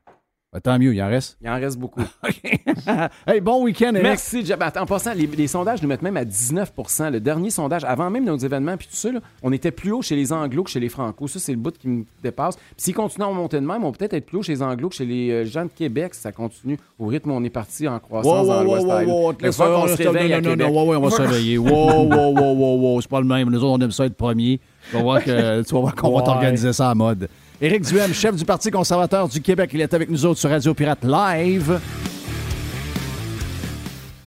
Ben, 0.53 0.59
tant 0.59 0.77
mieux, 0.77 0.93
il 0.93 1.01
en 1.01 1.07
reste. 1.07 1.37
Il 1.41 1.49
en 1.49 1.55
reste 1.55 1.77
beaucoup. 1.77 2.01
hey, 3.27 3.39
bon 3.39 3.63
week-end, 3.63 3.91
Eric. 3.93 4.03
Merci, 4.03 4.45
Jeff. 4.45 4.59
En 4.77 4.85
passant, 4.85 5.13
les, 5.13 5.47
sondages 5.47 5.81
nous 5.81 5.87
mettent 5.87 6.01
même 6.01 6.17
à 6.17 6.25
19% 6.25 7.09
Le 7.09 7.21
dernier 7.21 7.49
sondage, 7.49 7.85
avant 7.85 8.09
même 8.09 8.25
nos 8.25 8.35
événements, 8.35 8.75
puis 8.75 8.87
tout 8.87 8.97
ça, 8.97 9.09
on 9.43 9.53
était 9.53 9.71
plus 9.71 9.93
haut 9.93 10.01
chez 10.01 10.17
les 10.17 10.33
Anglo 10.33 10.63
que 10.63 10.69
chez 10.69 10.81
les 10.81 10.89
Franco. 10.89 11.25
Ça, 11.29 11.39
c'est 11.39 11.53
le 11.53 11.57
bout 11.57 11.77
qui 11.77 11.87
me 11.87 12.03
dépasse. 12.21 12.57
Puis 12.57 12.75
s'ils 12.77 12.93
continuent 12.93 13.27
à 13.27 13.31
monter 13.31 13.61
de 13.61 13.65
même, 13.65 13.85
on 13.85 13.93
peut 13.93 13.99
peut-être 13.99 14.15
être 14.15 14.25
plus 14.25 14.39
haut 14.39 14.43
chez 14.43 14.51
les 14.51 14.61
Anglo 14.61 14.89
que 14.89 14.95
chez 14.95 15.05
les 15.05 15.31
euh, 15.31 15.45
gens 15.45 15.63
de 15.63 15.71
Québec 15.73 16.13
si 16.15 16.19
ça 16.19 16.33
continue 16.33 16.77
au 16.99 17.05
rythme 17.05 17.31
où 17.31 17.33
on 17.33 17.43
est 17.45 17.49
parti 17.49 17.87
en 17.87 17.99
croissance 17.99 18.47
dans 18.47 18.61
l'Ouest 18.61 18.85
wow, 18.85 19.33
Le 19.39 19.51
fois 19.53 19.67
qu'on 19.67 19.87
se 19.87 19.95
réveille 19.95 20.33
à 20.33 20.41
Québec. 20.41 20.67
Non, 20.67 20.85
non, 20.85 20.97
on 20.97 20.99
va 20.99 21.09
se 21.11 21.21
réveiller. 21.21 21.57
Wow, 21.61 22.03
wow, 22.03 22.33
wow, 22.35 22.53
wow, 22.55 22.77
wow. 22.77 23.01
C'est 23.01 23.09
pas 23.09 23.21
le 23.21 23.27
même. 23.27 23.49
Nous 23.49 23.63
autres, 23.63 23.77
on 23.77 23.79
aime 23.79 23.91
ça 23.91 24.05
être 24.05 24.17
premier. 24.17 24.59
Tu 24.89 24.97
vas 24.97 25.01
voir 25.01 25.95
qu'on 25.95 26.17
va 26.17 26.23
t'organiser 26.23 26.73
ça 26.73 26.91
en 26.91 26.95
mode. 26.95 27.29
Éric 27.63 27.83
Duhem, 27.83 28.11
chef 28.11 28.35
du 28.35 28.43
Parti 28.43 28.71
conservateur 28.71 29.27
du 29.27 29.39
Québec, 29.39 29.69
il 29.75 29.81
est 29.81 29.93
avec 29.93 30.09
nous 30.09 30.25
autres 30.25 30.39
sur 30.39 30.49
Radio 30.49 30.73
Pirate 30.73 31.03
Live. 31.03 31.79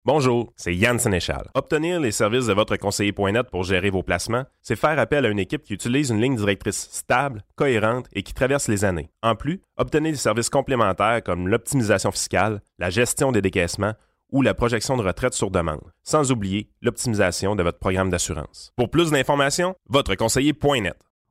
Bonjour, 0.05 0.53
c'est 0.57 0.75
Yann 0.75 0.99
Sénéchal. 0.99 1.49
Obtenir 1.55 2.01
les 2.01 2.11
services 2.11 2.47
de 2.47 2.53
votre 2.53 2.75
conseiller.net 2.75 3.47
pour 3.49 3.63
gérer 3.63 3.91
vos 3.91 4.03
placements, 4.03 4.47
c'est 4.63 4.75
faire 4.75 4.99
appel 4.99 5.25
à 5.25 5.29
une 5.29 5.39
équipe 5.39 5.63
qui 5.63 5.75
utilise 5.75 6.11
une 6.11 6.21
ligne 6.21 6.35
directrice 6.35 6.89
stable, 6.91 7.45
cohérente 7.55 8.07
et 8.15 8.25
qui 8.25 8.35
traverse 8.35 8.67
les 8.67 8.85
années. 8.85 9.11
En 9.23 9.37
plus, 9.37 9.61
obtenez 9.77 10.11
des 10.11 10.19
services 10.19 10.51
complémentaires 10.51 11.23
comme 11.23 11.47
l'optimisation 11.47 12.11
fiscale, 12.11 12.61
la 12.81 12.91
gestion 12.91 13.31
des 13.31 13.43
décaissements 13.43 13.95
ou 14.33 14.43
la 14.43 14.55
projection 14.55 14.97
de 14.97 15.05
retraite 15.05 15.35
sur 15.35 15.53
demande, 15.53 15.93
sans 16.03 16.33
oublier 16.33 16.69
l'optimisation 16.83 17.55
de 17.55 17.63
votre 17.63 17.79
programme 17.79 18.11
d'assurance. 18.11 18.73
Pour 18.75 18.91
plus 18.91 19.13
d'informations, 19.13 19.77
votre 19.89 20.17
conseiller.net. 20.17 20.97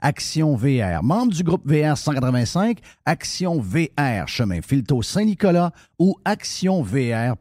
Action 0.00 0.56
VR, 0.56 1.02
membre 1.02 1.32
du 1.32 1.42
groupe 1.42 1.62
VR 1.64 1.96
185, 1.96 2.78
Action 3.04 3.60
VR, 3.60 4.26
chemin 4.26 4.60
Filto 4.62 5.02
Saint-Nicolas 5.02 5.72
ou 5.98 6.16
actionvr.ca. 6.24 7.36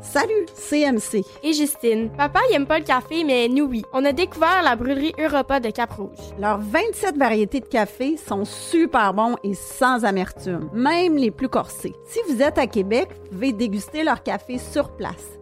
Salut, 0.00 0.46
CMC. 0.54 1.24
Et 1.42 1.52
Justine. 1.52 2.10
Papa, 2.16 2.40
il 2.48 2.54
aime 2.54 2.66
pas 2.66 2.78
le 2.78 2.84
café, 2.84 3.22
mais 3.24 3.48
nous, 3.48 3.64
oui. 3.64 3.82
On 3.92 4.04
a 4.04 4.12
découvert 4.12 4.62
la 4.62 4.76
brûlerie 4.76 5.12
Europa 5.18 5.60
de 5.60 5.70
Cap-Rouge. 5.70 6.16
Leurs 6.38 6.58
27 6.58 7.16
variétés 7.18 7.60
de 7.60 7.66
café 7.66 8.16
sont 8.16 8.44
super 8.44 9.12
bons 9.12 9.36
et 9.44 9.54
sans 9.54 10.04
amertume, 10.04 10.70
même 10.72 11.16
les 11.16 11.30
plus 11.30 11.48
corsés. 11.48 11.94
Si 12.06 12.18
vous 12.28 12.40
êtes 12.40 12.56
à 12.56 12.66
Québec, 12.66 13.08
vous 13.24 13.30
pouvez 13.30 13.52
déguster 13.52 14.02
leur 14.02 14.22
café 14.22 14.58
sur 14.58 14.96
place. 14.96 15.39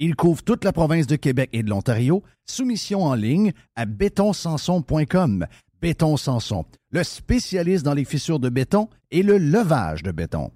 Il 0.00 0.14
couvre 0.14 0.44
toute 0.44 0.64
la 0.64 0.72
province 0.72 1.08
de 1.08 1.16
Québec 1.16 1.50
et 1.52 1.64
de 1.64 1.70
l'Ontario. 1.70 2.22
Soumission 2.44 3.02
en 3.02 3.14
ligne 3.14 3.52
à 3.74 3.84
bétonsanson.com. 3.84 5.46
Béton 5.82 6.16
Sanson, 6.16 6.64
le 6.90 7.02
spécialiste 7.02 7.84
dans 7.84 7.94
les 7.94 8.04
fissures 8.04 8.38
de 8.38 8.48
béton 8.48 8.88
et 9.10 9.22
le 9.22 9.38
levage 9.38 10.02
de 10.02 10.12
béton. 10.12 10.50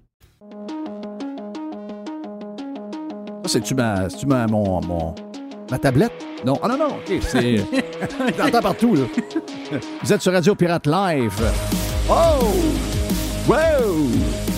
C'est-tu 3.45 3.75
ma, 3.75 4.07
ma, 4.25 4.47
mon, 4.47 4.81
mon, 4.81 5.15
ma 5.69 5.77
tablette? 5.77 6.13
Non. 6.45 6.57
Ah 6.61 6.69
non, 6.69 6.77
non, 6.77 6.87
OK, 6.97 7.19
c'est... 7.21 7.57
J'entends 8.37 8.61
partout, 8.61 8.95
là. 8.95 9.03
Vous 10.01 10.13
êtes 10.13 10.21
sur 10.21 10.31
Radio 10.31 10.55
Pirate 10.55 10.87
Live. 10.87 11.41
Oh! 12.09 12.45
Wow! 13.47 14.52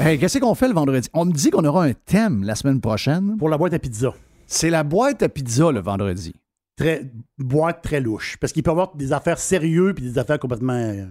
Hey, 0.00 0.18
qu'est-ce 0.18 0.38
qu'on 0.38 0.54
fait 0.54 0.66
le 0.66 0.72
vendredi? 0.72 1.10
On 1.12 1.26
me 1.26 1.32
dit 1.32 1.50
qu'on 1.50 1.62
aura 1.62 1.84
un 1.84 1.92
thème 1.92 2.42
la 2.42 2.54
semaine 2.54 2.80
prochaine. 2.80 3.36
Pour 3.36 3.50
la 3.50 3.58
boîte 3.58 3.74
à 3.74 3.78
pizza. 3.78 4.14
C'est 4.46 4.70
la 4.70 4.82
boîte 4.82 5.22
à 5.22 5.28
pizza 5.28 5.70
le 5.70 5.80
vendredi. 5.80 6.34
Très, 6.74 7.02
boîte 7.36 7.82
très 7.82 8.00
louche. 8.00 8.38
Parce 8.40 8.54
qu'il 8.54 8.62
peut 8.62 8.70
y 8.70 8.72
avoir 8.72 8.96
des 8.96 9.12
affaires 9.12 9.38
sérieuses 9.38 9.92
puis 9.94 10.02
des 10.04 10.18
affaires 10.18 10.38
complètement. 10.38 10.72
Euh, 10.72 11.04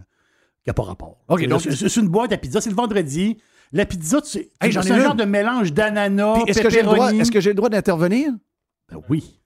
qui 0.63 0.69
n'ont 0.69 0.73
pas 0.73 0.83
rapport. 0.83 1.19
OK, 1.27 1.45
donc. 1.45 1.61
C'est 1.61 1.95
une 1.97 2.07
boîte 2.07 2.31
à 2.31 2.37
pizza. 2.37 2.61
C'est 2.61 2.71
le 2.71 2.75
vendredi. 2.75 3.37
La 3.71 3.85
pizza, 3.85 4.21
c'est 4.23 4.49
un 4.59 4.71
genre 4.71 5.13
de 5.13 5.25
mélange 5.25 5.71
d'ananas, 5.71 6.45
Est-ce 6.47 6.59
que 6.59 6.71
j'ai 7.39 7.49
le 7.51 7.55
droit, 7.55 7.69
d'intervenir? 7.69 8.31
Ben 8.91 8.99
oui. 9.07 9.39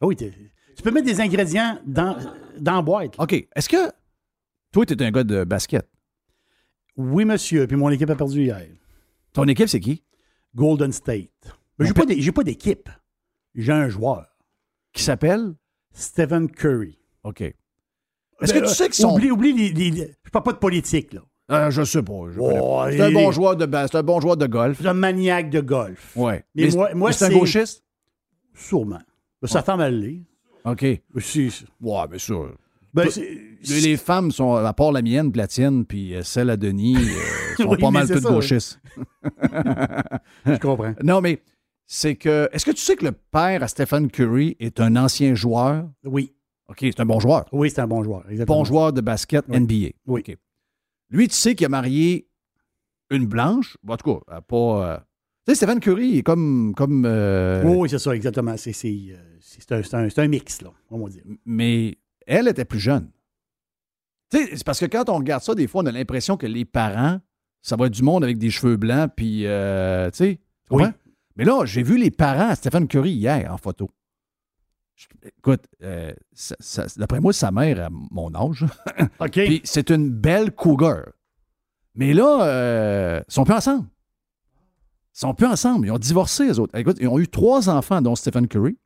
Ah 0.00 0.06
oui, 0.06 0.14
tu 0.14 0.82
peux 0.84 0.92
mettre 0.92 1.06
des 1.06 1.20
ingrédients 1.20 1.80
dans, 1.84 2.16
dans 2.60 2.76
la 2.76 2.82
boîte. 2.82 3.14
OK. 3.18 3.32
Est-ce 3.32 3.68
que. 3.68 3.90
Toi, 4.70 4.86
tu 4.86 4.94
es 4.94 5.02
un 5.02 5.10
gars 5.10 5.24
de 5.24 5.42
basket? 5.42 5.88
Oui, 6.96 7.24
monsieur. 7.24 7.66
Puis 7.66 7.76
mon 7.76 7.90
équipe 7.90 8.10
a 8.10 8.14
perdu 8.14 8.44
hier. 8.44 8.68
Ton 9.34 9.44
équipe, 9.48 9.68
c'est 9.68 9.80
qui? 9.80 10.02
Golden 10.54 10.92
State. 10.92 11.28
Mais 11.78 11.86
j'ai 11.86 11.92
pas 11.92 12.06
d'é- 12.06 12.20
j'ai 12.20 12.32
pas 12.32 12.44
d'équipe. 12.44 12.88
J'ai 13.54 13.72
un 13.72 13.88
joueur. 13.88 14.26
Qui 14.92 15.02
s'appelle? 15.02 15.54
Stephen 15.92 16.50
Curry. 16.50 16.98
OK. 17.24 17.40
Est-ce 17.42 18.52
que 18.52 18.60
Ben, 18.60 18.66
tu 18.68 18.74
sais 18.74 18.84
qu'ils 18.86 18.94
sont. 18.94 19.14
Oublie, 19.14 19.30
oublie 19.30 19.52
les, 19.52 19.68
les- 19.72 19.90
les- 19.90 20.14
Je 20.24 20.30
parle 20.30 20.44
pas 20.44 20.52
de 20.52 20.58
politique, 20.58 21.12
là. 21.12 21.20
Euh, 21.50 21.70
je 21.70 21.82
sais 21.84 22.02
pas. 22.02 22.12
je 22.32 22.40
Oh, 22.40 22.84
c'est 22.90 23.00
un 23.00 23.12
bon 23.12 23.30
joueur 23.30 23.54
de 23.56 23.66
base, 23.66 23.90
c'est 23.92 23.98
un 23.98 24.02
bon 24.02 24.18
joueur 24.20 24.36
de 24.36 24.46
golf. 24.46 24.78
C'est 24.80 24.88
un 24.88 24.94
maniaque 24.94 25.50
de 25.50 25.60
golf. 25.60 26.16
Ouais. 26.16 26.42
Mais 26.54 26.68
moi- 26.70 26.94
moi, 26.94 27.12
c'est 27.12 27.26
un 27.26 27.28
c'est- 27.28 27.34
gauchiste? 27.34 27.84
Sûrement. 28.54 29.02
Sa 29.42 29.62
femme, 29.62 29.80
elle 29.82 30.00
l'est. 30.00 30.22
OK. 30.64 30.82
Ouais, 31.82 32.08
bien 32.08 32.18
sûr. 32.18 32.56
Ben, 32.94 33.08
Les, 33.16 33.80
les 33.80 33.96
femmes 33.96 34.30
sont, 34.30 34.54
à 34.54 34.72
part 34.72 34.92
la 34.92 35.02
mienne, 35.02 35.32
Platine, 35.32 35.84
puis 35.84 36.14
euh, 36.14 36.22
celle 36.22 36.48
à 36.50 36.56
Denis, 36.56 36.96
euh, 36.96 37.56
sont 37.56 37.68
Oui, 37.70 37.78
pas 37.78 37.90
mal 37.90 38.06
toutes 38.08 38.22
ça. 38.22 38.28
gauchistes. 38.30 38.80
Je 40.46 40.58
comprends. 40.58 40.94
Non, 41.02 41.20
mais 41.20 41.42
c'est 41.86 42.14
que. 42.14 42.48
Est-ce 42.52 42.64
que 42.64 42.70
tu 42.70 42.80
sais 42.80 42.96
que 42.96 43.04
le 43.04 43.12
père 43.12 43.62
à 43.62 43.68
Stephen 43.68 44.10
Curry 44.10 44.56
est 44.60 44.80
un 44.80 44.96
ancien 44.96 45.34
joueur? 45.34 45.88
Oui. 46.04 46.32
OK, 46.68 46.78
c'est 46.80 47.00
un 47.00 47.06
bon 47.06 47.20
joueur. 47.20 47.44
Oui, 47.52 47.70
c'est 47.70 47.80
un 47.80 47.86
bon 47.86 48.02
joueur. 48.02 48.24
Exactement. 48.30 48.58
Bon 48.58 48.64
joueur 48.64 48.92
de 48.92 49.00
basket 49.00 49.44
Oui. 49.48 49.60
NBA. 49.60 49.88
Oui. 50.06 50.24
Lui, 51.10 51.28
tu 51.28 51.34
sais 51.34 51.54
qu'il 51.54 51.66
a 51.66 51.68
marié 51.68 52.26
une 53.10 53.26
blanche? 53.26 53.76
En 53.86 53.96
tout 53.96 54.14
cas, 54.24 54.40
pas. 54.40 54.56
euh, 54.94 54.96
Tu 55.46 55.52
sais, 55.52 55.54
Stephen 55.56 55.80
Curry 55.80 56.18
est 56.18 56.22
comme. 56.22 56.74
comme 56.76 57.04
euh, 57.06 57.62
Oui, 57.64 57.88
c'est 57.90 57.98
ça, 57.98 58.14
exactement. 58.14 58.56
C'est 58.56 58.72
un, 59.72 59.78
un- 59.78 60.08
c'est 60.10 60.18
un 60.20 60.28
mix, 60.28 60.62
là, 60.62 60.70
on 60.90 61.04
va 61.04 61.10
dire. 61.10 61.22
mais 61.44 61.98
elle 62.26 62.48
était 62.48 62.64
plus 62.64 62.80
jeune. 62.80 63.10
Tu 64.30 64.38
sais, 64.38 64.56
c'est 64.56 64.64
parce 64.64 64.80
que 64.80 64.86
quand 64.86 65.08
on 65.08 65.16
regarde 65.18 65.42
ça, 65.42 65.54
des 65.54 65.66
fois, 65.66 65.82
on 65.82 65.86
a 65.86 65.92
l'impression 65.92 66.36
que 66.36 66.46
les 66.46 66.64
parents, 66.64 67.20
ça 67.62 67.76
va 67.76 67.86
être 67.86 67.92
du 67.92 68.02
monde 68.02 68.24
avec 68.24 68.38
des 68.38 68.50
cheveux 68.50 68.76
blancs, 68.76 69.10
puis, 69.16 69.46
euh, 69.46 70.10
tu 70.10 70.16
sais? 70.16 70.40
Oui. 70.70 70.84
Mais 71.36 71.44
là, 71.44 71.64
j'ai 71.64 71.82
vu 71.82 71.98
les 71.98 72.10
parents 72.10 72.48
à 72.48 72.54
Stephen 72.54 72.86
Curry 72.88 73.10
hier 73.12 73.52
en 73.52 73.58
photo. 73.58 73.90
Je- 74.94 75.06
écoute, 75.38 75.64
euh, 75.82 76.12
d'après 76.96 77.20
moi, 77.20 77.32
sa 77.32 77.50
mère 77.50 77.86
a 77.86 77.88
mon 77.90 78.32
âge. 78.34 78.64
OK. 79.20 79.32
Puis 79.32 79.60
c'est 79.64 79.90
une 79.90 80.10
belle 80.10 80.52
cougar. 80.52 81.06
Mais 81.96 82.12
là, 82.14 82.44
euh, 82.44 83.20
ils 83.28 83.32
sont 83.32 83.44
plus 83.44 83.54
ensemble. 83.54 83.86
Ils 85.14 85.18
sont 85.18 85.34
plus 85.34 85.46
ensemble. 85.46 85.86
Ils 85.86 85.90
ont 85.90 85.98
divorcé, 85.98 86.46
les 86.46 86.58
autres. 86.58 86.76
Écoute, 86.78 86.96
ils 87.00 87.08
ont 87.08 87.18
eu 87.18 87.28
trois 87.28 87.68
enfants, 87.68 88.00
dont 88.02 88.14
Stephen 88.16 88.46
Curry. 88.48 88.76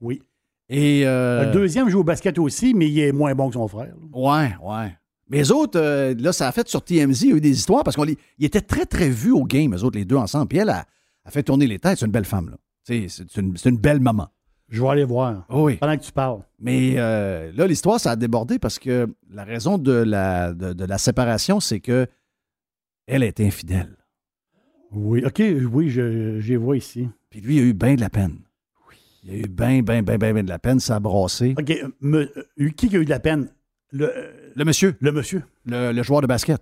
oui. 0.00 0.22
Et. 0.68 1.06
euh, 1.06 1.46
Le 1.46 1.52
deuxième 1.52 1.88
joue 1.88 2.00
au 2.00 2.04
basket 2.04 2.38
aussi, 2.38 2.74
mais 2.74 2.88
il 2.88 2.98
est 3.00 3.12
moins 3.12 3.34
bon 3.34 3.48
que 3.48 3.54
son 3.54 3.68
frère. 3.68 3.88
là. 3.94 3.94
Ouais, 4.12 4.54
ouais. 4.62 4.96
Mais 5.28 5.38
les 5.38 5.50
autres, 5.50 5.80
euh, 5.80 6.14
là, 6.18 6.32
ça 6.32 6.48
a 6.48 6.52
fait 6.52 6.68
sur 6.68 6.82
TMZ, 6.84 7.22
il 7.22 7.30
y 7.30 7.32
a 7.32 7.36
eu 7.36 7.40
des 7.40 7.50
histoires 7.56 7.82
parce 7.82 7.96
qu'ils 7.96 8.16
étaient 8.40 8.60
très, 8.60 8.84
très 8.84 9.08
vus 9.08 9.32
au 9.32 9.44
game, 9.44 9.74
eux 9.74 9.82
autres, 9.82 9.96
les 9.98 10.04
deux 10.04 10.16
ensemble. 10.16 10.48
Puis 10.48 10.58
elle 10.58 10.68
a, 10.68 10.84
a 11.24 11.30
fait 11.30 11.42
tourner 11.42 11.66
les 11.66 11.78
têtes. 11.78 11.98
C'est 11.98 12.06
une 12.06 12.12
belle 12.12 12.26
femme, 12.26 12.50
là. 12.50 12.56
C'est 12.82 13.06
une, 13.38 13.78
belle 13.78 14.00
maman. 14.00 14.28
Je 14.68 14.82
vais 14.82 14.88
aller 14.88 15.04
voir. 15.04 15.46
Oui. 15.48 15.76
Pendant 15.76 15.96
que 15.96 16.02
tu 16.02 16.12
parles. 16.12 16.40
Mais 16.60 16.94
euh, 16.98 17.50
là, 17.54 17.66
l'histoire, 17.66 17.98
ça 17.98 18.10
a 18.10 18.16
débordé 18.16 18.58
parce 18.58 18.78
que 18.78 19.08
la 19.30 19.44
raison 19.44 19.78
de 19.78 19.92
la, 19.92 20.52
de, 20.52 20.74
de 20.74 20.84
la 20.84 20.98
séparation, 20.98 21.60
c'est 21.60 21.80
que 21.80 22.06
elle 23.06 23.22
est 23.22 23.40
infidèle. 23.40 23.96
Oui. 24.92 25.24
OK, 25.24 25.42
oui, 25.72 25.88
je, 25.88 26.38
je 26.40 26.48
les 26.50 26.56
vois 26.58 26.76
ici. 26.76 27.08
Puis 27.30 27.40
lui, 27.40 27.56
il 27.56 27.60
a 27.60 27.62
eu 27.64 27.72
bien 27.72 27.94
de 27.94 28.00
la 28.02 28.10
peine. 28.10 28.38
Il 29.24 29.30
a 29.30 29.34
eu 29.38 29.48
bien, 29.48 29.82
bien, 29.82 30.02
bien, 30.02 30.18
bien, 30.18 30.32
bien 30.34 30.42
de 30.44 30.48
la 30.48 30.58
peine. 30.58 30.78
Ça 30.80 30.96
a 30.96 31.00
brassé. 31.00 31.54
OK, 31.58 31.70
euh, 31.70 31.88
me- 32.00 32.30
euh, 32.60 32.68
qui 32.70 32.94
a 32.94 32.98
eu 33.00 33.04
de 33.04 33.10
la 33.10 33.20
peine? 33.20 33.48
Le, 33.90 34.14
euh, 34.14 34.32
Le 34.54 34.64
monsieur, 34.64 34.96
le 35.00 35.12
monsieur. 35.12 35.42
le, 35.64 35.92
le 35.92 36.02
joueur 36.02 36.20
de 36.20 36.26
basket. 36.26 36.60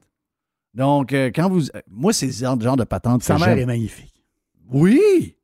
Donc, 0.75 1.13
quand 1.13 1.49
vous. 1.51 1.63
Moi, 1.89 2.13
c'est 2.13 2.31
ce 2.31 2.45
genre 2.45 2.57
de 2.77 2.85
patente. 2.85 3.23
Sa 3.25 3.37
mère 3.39 3.59
est 3.59 3.67
magnifique. 3.67 4.15
Oui! 4.71 5.37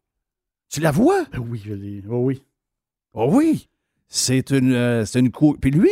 Tu 0.71 0.81
la 0.81 0.91
vois? 0.91 1.25
Ben 1.33 1.39
oui, 1.41 1.61
je 1.64 1.73
l'ai. 1.75 2.03
Oh 2.09 2.19
oui. 2.25 2.43
Oh 3.12 3.29
oui! 3.33 3.69
C'est 4.07 4.51
une, 4.51 4.73
euh, 4.73 5.05
c'est 5.05 5.19
une 5.21 5.31
Puis 5.31 5.71
lui, 5.71 5.91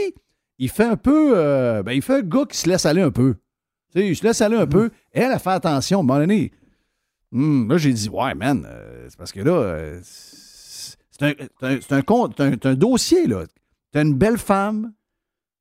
il 0.59 0.71
fait 0.71 0.85
un 0.85 0.97
peu. 0.97 1.33
euh, 1.37 1.83
ben, 1.83 1.93
il 1.93 2.03
fait 2.03 2.15
un 2.17 2.23
gars 2.23 2.45
qui 2.49 2.57
se 2.57 2.69
laisse 2.69 2.87
aller 2.87 3.03
un 3.03 3.11
peu. 3.11 3.35
Tu 3.93 4.01
sais, 4.01 4.09
il 4.09 4.17
se 4.17 4.25
laisse 4.25 4.41
aller 4.41 4.57
un 4.57 4.67
peu. 4.67 4.91
Elle 5.13 5.33
a 5.33 5.39
fait 5.39 5.51
attention. 5.51 5.99
À 5.99 6.03
un 6.03 6.05
moment 6.05 6.19
donné, 6.21 6.53
hum, 7.33 7.69
là, 7.69 7.77
j'ai 7.79 7.93
dit, 7.93 8.09
ouais, 8.09 8.35
man, 8.35 8.67
euh, 8.67 9.07
c'est 9.11 9.19
parce 9.19 9.33
que 9.33 9.41
là, 9.41 9.53
c'est 11.19 11.41
un, 11.63 11.79
c'est 11.81 11.93
un, 11.93 12.03
un 12.39 12.53
un- 12.71 12.75
dossier, 12.75 13.27
là. 13.27 13.45
T'as 13.93 14.03
une 14.03 14.15
belle 14.15 14.39
femme, 14.39 14.93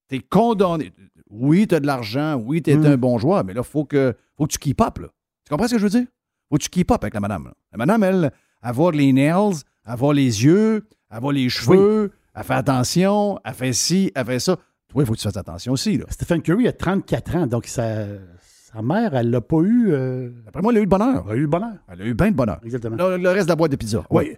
t'es 0.07 0.19
condamné. 0.19 0.91
Oui, 1.29 1.67
t'as 1.67 1.79
de 1.79 1.87
l'argent, 1.87 2.35
oui, 2.35 2.61
t'es 2.61 2.75
Mm. 2.75 2.85
un 2.85 2.97
bon 2.97 3.17
joueur, 3.17 3.43
mais 3.43 3.53
là, 3.53 3.63
faut 3.63 3.85
que, 3.85 4.13
faut 4.37 4.45
que 4.45 4.51
tu 4.53 4.59
keep 4.59 4.81
up, 4.81 4.99
là. 4.99 5.07
Tu 5.45 5.49
comprends 5.49 5.67
ce 5.67 5.73
que 5.73 5.79
je 5.79 5.83
veux 5.83 5.89
dire? 5.89 6.05
Faut 6.49 6.57
que 6.57 6.63
tu 6.63 6.69
keep 6.69 6.91
up 6.91 7.03
avec 7.03 7.13
la 7.13 7.19
madame. 7.19 7.45
là. 7.45 7.53
La 7.71 7.77
madame, 7.77 8.03
elle, 8.03 8.31
elle 8.63 8.95
les 8.97 9.13
nails, 9.13 9.55
elle 9.85 10.15
les 10.15 10.43
yeux, 10.43 10.87
elle 11.09 11.33
les 11.33 11.49
cheveux, 11.49 12.11
elle 12.33 12.43
fait 12.43 12.53
attention, 12.53 13.39
elle 13.43 13.53
fait 13.53 13.73
ci, 13.73 14.11
elle 14.15 14.25
fait 14.25 14.39
ça. 14.39 14.55
Toi, 14.89 15.03
il 15.03 15.05
faut 15.05 15.13
que 15.13 15.17
tu 15.19 15.23
fasses 15.23 15.37
attention 15.37 15.73
aussi, 15.73 15.97
là. 15.97 16.05
Stephen 16.09 16.41
Curry 16.41 16.67
a 16.67 16.73
34 16.73 17.35
ans, 17.35 17.47
donc 17.47 17.65
sa, 17.67 18.05
sa 18.41 18.81
mère, 18.81 19.15
elle 19.15 19.29
l'a 19.29 19.41
pas 19.41 19.61
eu. 19.61 19.91
euh, 19.91 20.29
Après 20.47 20.61
moi, 20.61 20.71
elle 20.71 20.77
a 20.77 20.81
eu 20.81 20.83
le 20.83 20.89
bonheur. 20.89 21.25
elle 21.27 21.33
a 21.33 21.35
eu 21.37 21.41
le 21.41 21.47
bonheur. 21.47 21.73
Elle 21.87 22.01
a 22.01 22.05
eu 22.05 22.13
bien 22.13 22.31
de 22.31 22.35
bonheur. 22.35 22.59
Exactement. 22.63 22.95
Le, 22.95 23.17
le 23.17 23.29
reste 23.29 23.45
de 23.45 23.51
la 23.51 23.55
boîte 23.55 23.71
de 23.71 23.75
pizza. 23.77 24.03
Oui. 24.09 24.35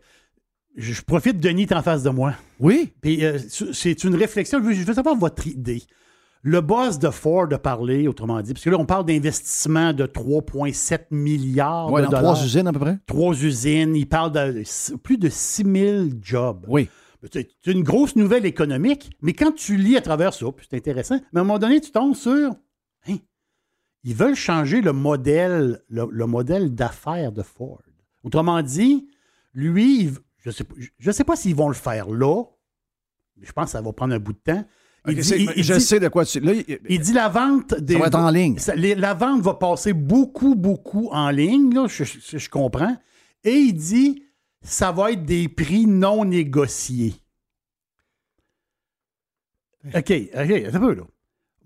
Je 0.77 1.01
profite, 1.01 1.39
Denis 1.39 1.67
en 1.71 1.81
face 1.81 2.03
de 2.03 2.09
moi. 2.09 2.33
Oui? 2.59 2.93
Puis 3.01 3.25
euh, 3.25 3.37
c'est 3.73 4.03
une 4.03 4.15
réflexion. 4.15 4.59
Je 4.63 4.83
veux, 4.83 4.93
savoir 4.93 5.15
votre 5.15 5.45
idée. 5.47 5.81
Le 6.43 6.61
boss 6.61 6.99
de 6.99 7.09
Ford 7.09 7.47
a 7.51 7.57
parlé, 7.57 8.07
autrement 8.07 8.39
dit, 8.41 8.53
parce 8.53 8.63
que 8.63 8.69
là, 8.69 8.77
on 8.77 8.85
parle 8.85 9.05
d'investissement 9.05 9.91
de 9.91 10.05
3,7 10.05 11.07
milliards 11.11 11.91
Ouais, 11.91 12.01
de 12.01 12.05
dans 12.05 12.11
dollars. 12.19 12.33
trois 12.35 12.45
usines 12.45 12.67
à 12.67 12.71
peu 12.73 12.79
près? 12.79 12.99
Trois 13.07 13.33
usines. 13.43 13.95
Il 13.95 14.07
parle 14.07 14.31
de 14.31 14.63
plus 15.03 15.17
de 15.17 15.29
6 15.29 15.63
000 15.65 16.05
jobs. 16.21 16.63
Oui. 16.69 16.87
C'est 17.33 17.49
une 17.65 17.83
grosse 17.83 18.15
nouvelle 18.15 18.45
économique, 18.45 19.09
mais 19.21 19.33
quand 19.33 19.51
tu 19.51 19.75
lis 19.75 19.97
à 19.97 20.01
travers 20.01 20.33
ça, 20.33 20.45
c'est 20.69 20.77
intéressant, 20.77 21.19
mais 21.33 21.39
à 21.39 21.41
un 21.41 21.45
moment 21.45 21.59
donné, 21.59 21.81
tu 21.81 21.89
tombes 21.91 22.15
sur. 22.15 22.51
Hein, 23.09 23.15
ils 24.03 24.13
veulent 24.15 24.35
changer 24.35 24.81
le 24.81 24.93
modèle, 24.93 25.81
le, 25.89 26.07
le 26.09 26.25
modèle 26.27 26.75
d'affaires 26.75 27.31
de 27.31 27.41
Ford. 27.41 27.81
Autrement 28.23 28.61
dit, 28.61 29.07
lui, 29.53 30.03
il- 30.03 30.11
je 30.51 30.51
ne 30.51 30.51
sais, 30.51 30.63
pas- 30.63 30.75
je 30.99 31.11
sais 31.11 31.23
pas 31.23 31.35
s'ils 31.35 31.55
vont 31.55 31.67
le 31.67 31.73
faire 31.73 32.09
là, 32.09 32.43
je 33.41 33.51
pense 33.51 33.65
que 33.65 33.71
ça 33.71 33.81
va 33.81 33.91
prendre 33.93 34.13
un 34.13 34.19
bout 34.19 34.33
de 34.33 34.39
temps. 34.39 34.65
Il 35.07 35.15
dit- 35.15 35.29
il- 35.35 35.53
il 35.57 35.63
je 35.63 35.73
dit- 35.75 35.81
sais 35.81 35.99
de 35.99 36.07
quoi 36.09 36.25
tu. 36.25 36.39
Là, 36.39 36.53
il- 36.53 36.79
il 36.89 36.99
dit 36.99 37.13
la 37.13 37.29
vente 37.29 37.73
des. 37.75 37.93
ça 37.93 37.99
va 37.99 38.07
être 38.07 38.15
en 38.15 38.29
ligne. 38.29 38.57
Ça- 38.57 38.75
les- 38.75 38.95
la 38.95 39.13
vente 39.13 39.41
va 39.41 39.53
passer 39.53 39.93
beaucoup, 39.93 40.55
beaucoup 40.55 41.07
en 41.11 41.29
ligne, 41.29 41.73
là, 41.73 41.87
je, 41.87 42.03
je- 42.03 42.37
je 42.37 42.49
comprends. 42.49 42.97
Et 43.43 43.53
il 43.53 43.73
dit 43.73 44.23
ça 44.63 44.91
va 44.91 45.11
être 45.11 45.23
des 45.23 45.47
prix 45.47 45.85
non 45.85 46.25
négociés. 46.25 47.13
OK, 49.95 50.11
OK, 50.33 50.51
un 50.73 50.79
peu, 50.79 50.93
là. 50.95 51.03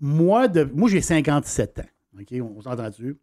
Moi, 0.00 0.48
de, 0.48 0.64
moi 0.64 0.88
j'ai 0.88 1.00
57 1.00 1.80
ans. 1.80 1.88
OK, 2.20 2.34
on 2.40 2.60
s'entend 2.60 2.88
dessus. 2.88 3.16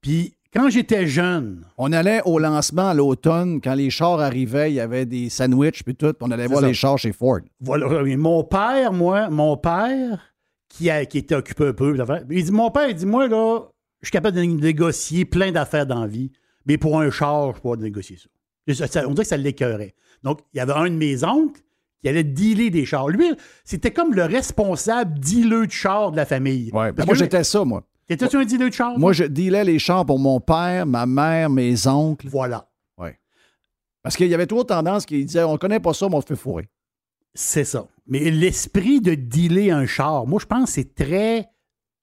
Puis, 0.00 0.36
quand 0.54 0.70
j'étais 0.70 1.06
jeune, 1.06 1.64
On 1.76 1.92
allait 1.92 2.20
au 2.24 2.38
lancement 2.38 2.88
à 2.88 2.94
l'automne, 2.94 3.60
quand 3.60 3.74
les 3.74 3.90
chars 3.90 4.20
arrivaient, 4.20 4.70
il 4.70 4.74
y 4.74 4.80
avait 4.80 5.06
des 5.06 5.28
sandwichs 5.28 5.82
puis 5.82 5.94
tout, 5.94 6.12
puis 6.12 6.28
on 6.28 6.30
allait 6.30 6.46
voir 6.46 6.60
ça. 6.60 6.66
les 6.66 6.74
chars 6.74 6.98
chez 6.98 7.12
Ford. 7.12 7.40
voilà, 7.60 8.16
mon 8.16 8.44
père, 8.44 8.92
moi, 8.92 9.28
mon 9.28 9.56
père, 9.56 10.34
qui, 10.68 10.90
a, 10.90 11.04
qui 11.04 11.18
était 11.18 11.34
occupé 11.34 11.68
un 11.68 11.72
peu, 11.72 11.96
il 12.30 12.44
dit 12.44 12.52
Mon 12.52 12.70
père, 12.70 12.88
il 12.88 12.94
dit 12.94 13.06
Moi, 13.06 13.28
là, 13.28 13.60
je 14.00 14.06
suis 14.06 14.12
capable 14.12 14.36
de 14.36 14.42
négocier 14.42 15.24
plein 15.24 15.52
d'affaires 15.52 15.86
dans 15.86 16.02
la 16.02 16.06
vie, 16.06 16.30
mais 16.66 16.78
pour 16.78 17.00
un 17.00 17.10
char, 17.10 17.42
je 17.42 17.48
ne 17.48 17.52
peux 17.62 17.70
pas 17.70 17.76
négocier 17.76 18.16
ça. 18.16 18.28
On 19.06 19.12
dirait 19.12 19.24
que 19.24 19.28
ça 19.28 19.36
l'écœurait. 19.36 19.94
Donc, 20.22 20.40
il 20.52 20.58
y 20.58 20.60
avait 20.60 20.74
un 20.74 20.90
de 20.90 20.94
mes 20.94 21.24
oncles 21.24 21.60
qui 22.02 22.08
allait 22.08 22.24
dealer 22.24 22.70
des 22.70 22.84
chars. 22.84 23.08
Lui, 23.08 23.26
c'était 23.64 23.90
comme 23.90 24.14
le 24.14 24.24
responsable 24.24 25.18
dealer 25.18 25.66
de 25.66 25.72
chars 25.72 26.12
de 26.12 26.16
la 26.16 26.26
famille. 26.26 26.70
Ouais, 26.72 26.92
Parce 26.92 27.06
moi, 27.06 27.16
j'étais 27.16 27.44
ça, 27.44 27.64
moi. 27.64 27.87
T'étais-tu 28.08 28.36
un 28.36 28.44
dealer 28.44 28.70
de 28.70 28.74
chars? 28.74 28.98
Moi, 28.98 29.12
je 29.12 29.24
dealais 29.24 29.64
les 29.64 29.78
chars 29.78 30.04
pour 30.06 30.18
mon 30.18 30.40
père, 30.40 30.86
ma 30.86 31.06
mère, 31.06 31.50
mes 31.50 31.86
oncles. 31.86 32.28
Voilà. 32.28 32.64
Parce 34.00 34.16
qu'il 34.16 34.28
y 34.28 34.34
avait 34.34 34.46
toujours 34.46 34.64
tendance 34.64 35.04
qui 35.04 35.22
disaient 35.24 35.42
on 35.42 35.58
connaît 35.58 35.80
pas 35.80 35.92
ça, 35.92 36.08
mais 36.08 36.14
on 36.14 36.20
se 36.22 36.26
fait 36.26 36.36
fourrer. 36.36 36.68
C'est 37.34 37.64
ça. 37.64 37.86
Mais 38.06 38.30
l'esprit 38.30 39.00
de 39.02 39.14
dealer 39.14 39.70
un 39.70 39.84
char, 39.86 40.26
moi, 40.26 40.38
je 40.40 40.46
pense 40.46 40.66
que 40.66 40.70
c'est 40.70 40.94
très 40.94 41.46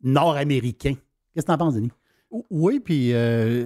nord-américain. 0.04 0.94
Qu'est-ce 1.34 1.46
que 1.46 1.52
t'en 1.52 1.58
penses, 1.58 1.74
Denis? 1.76 1.92
Oui, 2.52 2.80
puis 2.80 3.12
euh, 3.14 3.66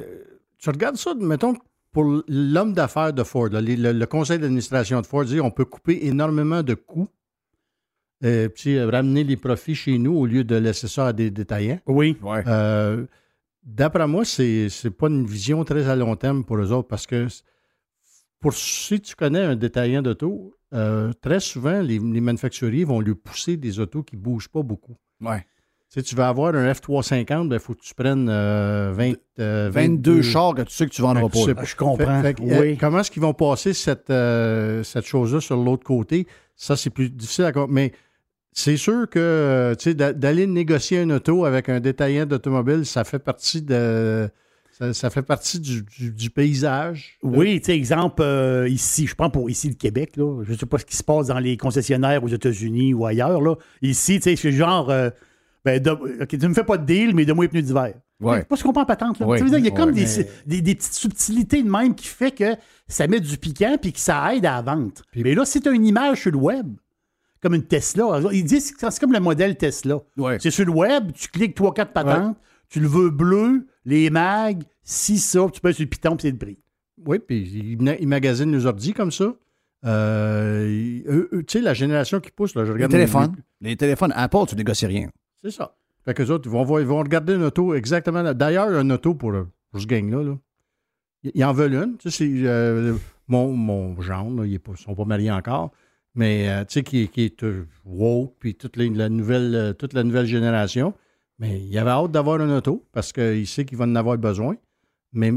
tu 0.57 0.69
regardes 0.69 0.95
ça, 0.95 1.13
mettons, 1.15 1.55
pour 1.91 2.21
l'homme 2.27 2.73
d'affaires 2.73 3.13
de 3.13 3.23
Ford, 3.23 3.49
là, 3.49 3.61
les- 3.61 3.75
le, 3.75 3.91
le 3.93 4.05
conseil 4.05 4.39
d'administration 4.39 5.01
de 5.01 5.07
Ford 5.07 5.25
dit 5.25 5.41
on 5.41 5.51
peut 5.51 5.65
couper 5.65 6.05
énormément 6.05 6.61
de 6.63 6.75
coûts, 6.75 7.07
euh, 8.24 8.49
puis 8.49 8.78
euh, 8.78 8.89
ramener 8.89 9.24
les 9.24 9.38
profits 9.38 9.76
chez 9.76 9.97
nous 9.97 10.13
au 10.13 10.26
lieu 10.26 10.43
de 10.43 10.55
laisser 10.55 10.88
ça 10.88 11.07
à 11.07 11.13
des 11.13 11.32
détaillants. 11.32 11.80
Oui. 11.88 12.17
Ouais. 12.22 12.43
Euh, 12.47 13.05
D'après 13.63 14.07
moi, 14.07 14.26
c'est 14.26 14.70
c'est 14.70 14.89
pas 14.89 15.07
une 15.07 15.26
vision 15.26 15.63
très 15.63 15.88
à 15.89 15.95
long 15.95 16.15
terme 16.15 16.43
pour 16.43 16.57
eux 16.57 16.72
autres 16.72 16.88
parce 16.88 17.05
que 17.05 17.28
pour 18.39 18.53
si 18.53 18.99
tu 19.01 19.15
connais 19.15 19.43
un 19.43 19.55
détaillant 19.55 20.01
d'auto, 20.01 20.55
euh, 20.74 21.11
très 21.22 21.39
souvent, 21.39 21.82
les, 21.82 21.99
les 21.99 22.22
manufacturiers 22.22 22.86
vont 22.86 23.01
lui 23.01 23.15
pousser 23.15 23.57
des 23.57 23.80
autos 23.80 24.03
qui 24.03 24.15
ne 24.15 24.22
bougent 24.22 24.47
pas 24.47 24.63
beaucoup. 24.63 24.95
Ouais. 25.22 25.45
Si 25.89 26.03
tu 26.03 26.15
veux 26.15 26.24
avoir 26.24 26.53
un 26.53 26.72
F350, 26.72 27.43
il 27.43 27.49
ben, 27.49 27.59
faut 27.59 27.74
que 27.74 27.82
tu 27.82 27.95
prennes 27.95 28.28
20, 28.28 28.32
euh, 29.39 29.70
22 29.74 30.20
euh, 30.20 30.22
chars 30.22 30.53
que 30.53 30.61
tu 30.61 30.74
sais 30.74 30.86
que 30.86 30.91
tu 30.91 31.01
vendras 31.01 31.28
pas. 31.30 31.63
je 31.63 31.76
comprends. 31.76 32.22
oui. 32.41 32.78
comment 32.78 32.99
est-ce 32.99 33.09
qu'ils 33.09 33.24
vont 33.24 33.34
passer 33.34 33.74
cette, 33.74 34.13
cette 34.86 35.05
chose-là 35.05 35.41
sur 35.41 35.57
l'autre 35.57 35.84
côté? 35.84 36.28
Ça, 36.55 36.76
c'est 36.76 36.91
plus 36.91 37.09
difficile 37.09 37.45
à 37.45 37.51
Mais 37.67 37.91
c'est 38.52 38.78
sûr 38.78 39.10
que 39.10 39.76
d'aller 39.93 40.47
négocier 40.47 41.00
un 41.00 41.10
auto 41.12 41.45
avec 41.45 41.70
un 41.70 41.80
détaillant 41.80 42.26
d'automobile, 42.26 42.86
ça 42.86 43.04
fait 43.04 43.20
partie 43.20 43.62
de 43.62 44.30
ça, 44.93 45.10
fait 45.10 45.22
partie 45.22 45.60
du, 45.60 46.30
paysage. 46.30 47.18
Oui, 47.22 47.60
tu 47.60 47.66
sais, 47.66 47.76
exemple, 47.76 48.22
euh, 48.22 48.68
ici, 48.70 49.08
je 49.08 49.16
prends 49.16 49.30
pour 49.30 49.50
ici 49.50 49.68
le 49.68 49.76
Québec, 49.76 50.16
là. 50.16 50.41
Je 50.43 50.54
ne 50.54 50.58
sais 50.58 50.66
pas 50.66 50.78
ce 50.78 50.86
qui 50.86 50.95
se 50.95 51.04
passe 51.04 51.28
dans 51.28 51.39
les 51.39 51.58
concessionnaires 51.58 52.24
aux 52.24 52.30
États-Unis 52.30 52.93
ou 52.93 53.06
ailleurs, 53.06 53.41
là. 53.41 53.56
Ici, 53.82 54.18
tu 54.18 54.30
sais, 54.30 54.36
c'est 54.38 54.54
genre, 54.54 54.89
euh, 54.89 55.10
ben, 55.66 55.82
tu 56.30 56.38
ne 56.38 56.47
me 56.47 56.54
fais 56.54 56.64
pas 56.64 56.78
de 56.78 56.86
deal, 56.86 57.14
mais 57.14 57.26
de 57.26 57.34
moi 57.34 57.43
les 57.43 57.50
pneus 57.50 57.62
d'hiver. 57.62 57.93
Ouais. 58.22 58.43
Pas 58.43 58.56
ce 58.56 58.64
qu'on 58.64 58.72
prend 58.72 58.86
patente, 58.86 59.20
là. 59.20 59.38
tu 59.38 59.43
veux 59.43 59.50
dire, 59.50 59.60
il 59.60 59.66
y 59.66 59.70
a 59.70 59.72
comme 59.72 59.91
des, 59.91 60.06
petites 60.06 60.93
subtilités 60.93 61.62
de 61.62 61.70
même 61.70 61.93
qui 61.93 62.08
fait 62.08 62.32
que 62.32 62.56
ça 62.88 63.08
met 63.08 63.20
du 63.20 63.38
piquant 63.38 63.78
puis 63.82 63.91
que 63.91 64.00
ça 64.00 64.34
aide 64.34 64.45
à 64.45 64.56
la 64.56 64.62
vente. 64.62 65.04
Mais 65.16 65.36
là, 65.36 65.45
si 65.45 65.60
tu 65.62 65.68
as 65.68 65.72
une 65.72 65.86
image 65.86 66.22
sur 66.22 66.32
le 66.32 66.38
web, 66.38 66.68
comme 67.41 67.55
une 67.55 67.63
Tesla, 67.63 68.19
ils 68.31 68.43
disent 68.43 68.71
que 68.71 68.89
c'est 68.89 68.99
comme 68.99 69.13
le 69.13 69.19
modèle 69.19 69.55
Tesla. 69.55 69.99
C'est 70.39 70.51
sur 70.51 70.65
le 70.65 70.71
web, 70.71 71.11
tu 71.13 71.29
cliques 71.29 71.57
3-4 71.57 71.85
patentes, 71.87 72.37
tu 72.69 72.79
le 72.79 72.87
veux 72.87 73.09
bleu, 73.09 73.67
les 73.85 74.09
mags, 74.09 74.63
si 74.83 75.17
ça, 75.17 75.47
tu 75.51 75.61
peux 75.61 75.71
sur 75.71 75.83
le 75.83 75.89
piton, 75.89 76.15
puis 76.15 76.27
c'est 76.27 76.31
le 76.31 76.37
prix. 76.37 76.59
Oui, 77.05 77.19
puis 77.19 77.77
ils, 77.79 78.07
magasinent 78.07 78.51
nos 78.51 78.65
ordi 78.65 78.93
comme 78.93 79.11
ça. 79.11 79.33
Euh, 79.85 81.01
tu 81.31 81.43
sais, 81.47 81.61
la 81.61 81.73
génération 81.73 82.19
qui 82.19 82.31
pousse, 82.31 82.55
là, 82.55 82.65
je 82.65 82.73
regarde. 82.73 82.91
Les 82.91 82.97
téléphones. 82.97 83.35
Les 83.61 83.77
téléphones 83.77 84.11
Apple, 84.15 84.45
tu 84.47 84.55
négocies 84.55 84.87
rien. 84.87 85.09
C'est 85.41 85.51
ça. 85.51 85.73
Fait 86.03 86.13
que 86.13 86.23
autres, 86.23 86.49
ils 86.49 86.51
vont, 86.51 86.79
ils 86.79 86.85
vont 86.85 86.99
regarder 86.99 87.35
une 87.35 87.43
auto 87.43 87.73
exactement. 87.73 88.33
D'ailleurs, 88.33 88.69
une 88.79 88.91
auto 88.91 89.13
pour, 89.13 89.33
ce 89.77 89.85
gang-là, 89.85 90.23
là, 90.23 90.37
ils 91.23 91.43
en 91.43 91.53
veulent 91.53 91.75
une. 91.75 91.97
Tu 91.97 92.11
sais, 92.11 92.29
euh, 92.29 92.95
mon, 93.27 93.53
mon 93.53 94.01
genre, 94.01 94.27
ils 94.45 94.59
ne 94.67 94.75
sont 94.75 94.95
pas 94.95 95.05
mariés 95.05 95.31
encore, 95.31 95.71
mais 96.16 96.49
euh, 96.49 96.66
tu 96.66 96.74
sais, 96.74 96.84
qui, 96.84 97.07
qui 97.07 97.26
est 97.26 97.45
woke, 97.86 98.36
puis 98.39 98.55
toute, 98.55 98.78
la 98.78 99.10
nouvelle, 99.10 99.76
toute 99.78 99.93
la 99.93 100.03
nouvelle 100.03 100.26
génération. 100.26 100.93
Mais 101.39 101.60
il 101.60 101.78
avait 101.78 101.91
hâte 101.91 102.12
d'avoir 102.12 102.41
une 102.41 102.51
auto 102.51 102.86
parce 102.91 103.14
qu'il 103.14 103.47
sait 103.47 103.66
qu'il 103.66 103.78
va 103.78 103.86
en 103.86 103.95
avoir 103.95 104.18
besoin. 104.18 104.55
Mais 105.14 105.32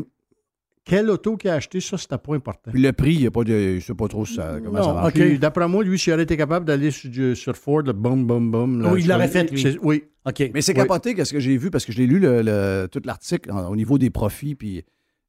quelle 0.84 1.10
auto 1.10 1.36
qu'il 1.36 1.50
a 1.50 1.54
acheté, 1.54 1.80
ça, 1.80 1.96
c'était 1.96 2.18
pas 2.18 2.34
important. 2.34 2.72
Puis 2.72 2.82
le 2.82 2.92
prix, 2.92 3.14
il 3.14 3.24
ne 3.24 3.28
pas 3.28 3.44
de, 3.44 3.78
sais 3.80 3.94
pas 3.94 4.08
trop 4.08 4.26
ça, 4.26 4.58
comment 4.62 4.82
ça 4.82 4.92
marche. 4.92 5.38
D'après 5.38 5.68
moi, 5.68 5.84
lui, 5.84 5.98
s'il 5.98 6.12
aurait 6.12 6.24
été 6.24 6.36
capable 6.36 6.66
d'aller 6.66 6.90
sur, 6.90 7.56
Ford, 7.56 7.82
le 7.82 7.92
boum, 7.92 8.26
boum, 8.26 8.50
boum. 8.50 8.88
oui, 8.92 9.02
il 9.02 9.08
l'aurait 9.08 9.28
fait, 9.28 9.50
Oui. 9.82 10.04
OK. 10.24 10.50
Mais 10.52 10.60
c'est 10.60 10.74
capoté, 10.74 11.14
qu'est-ce 11.14 11.32
que 11.32 11.40
j'ai 11.40 11.56
vu, 11.56 11.70
parce 11.70 11.84
que 11.84 11.92
je 11.92 11.98
l'ai 11.98 12.06
lu 12.06 12.18
le, 12.20 12.88
tout 12.90 13.00
l'article 13.04 13.50
au 13.50 13.76
niveau 13.76 13.98
des 13.98 14.10
profits, 14.10 14.54
puis 14.54 14.84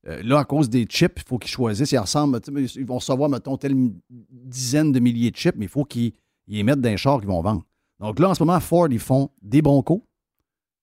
euh, 0.08 0.22
là, 0.24 0.40
à 0.40 0.46
cause 0.46 0.70
des 0.70 0.86
chips, 0.86 1.14
il 1.18 1.24
faut 1.28 1.38
qu'ils 1.38 1.52
choisissent. 1.52 1.92
Ils, 1.92 1.98
ressemblent, 1.98 2.40
ils 2.76 2.86
vont 2.86 2.98
recevoir, 2.98 3.30
mettons, 3.30 3.58
telle 3.58 3.76
dizaine 4.10 4.92
de 4.92 5.00
milliers 5.00 5.32
de 5.32 5.36
chips, 5.36 5.56
mais 5.58 5.66
il 5.66 5.70
faut 5.70 5.86
qu'ils 5.86 6.14
les 6.48 6.64
mettent 6.64 6.82
dans 6.82 6.90
les 6.90 6.98
chars 6.98 7.20
qu'ils 7.20 7.30
vont 7.30 7.42
vendre. 7.42 7.64
Donc 8.00 8.20
là, 8.20 8.30
en 8.30 8.36
ce 8.36 8.44
moment, 8.44 8.60
Ford, 8.60 8.88
ils 8.92 9.00
font 9.00 9.30
des 9.42 9.62
Broncos, 9.62 10.06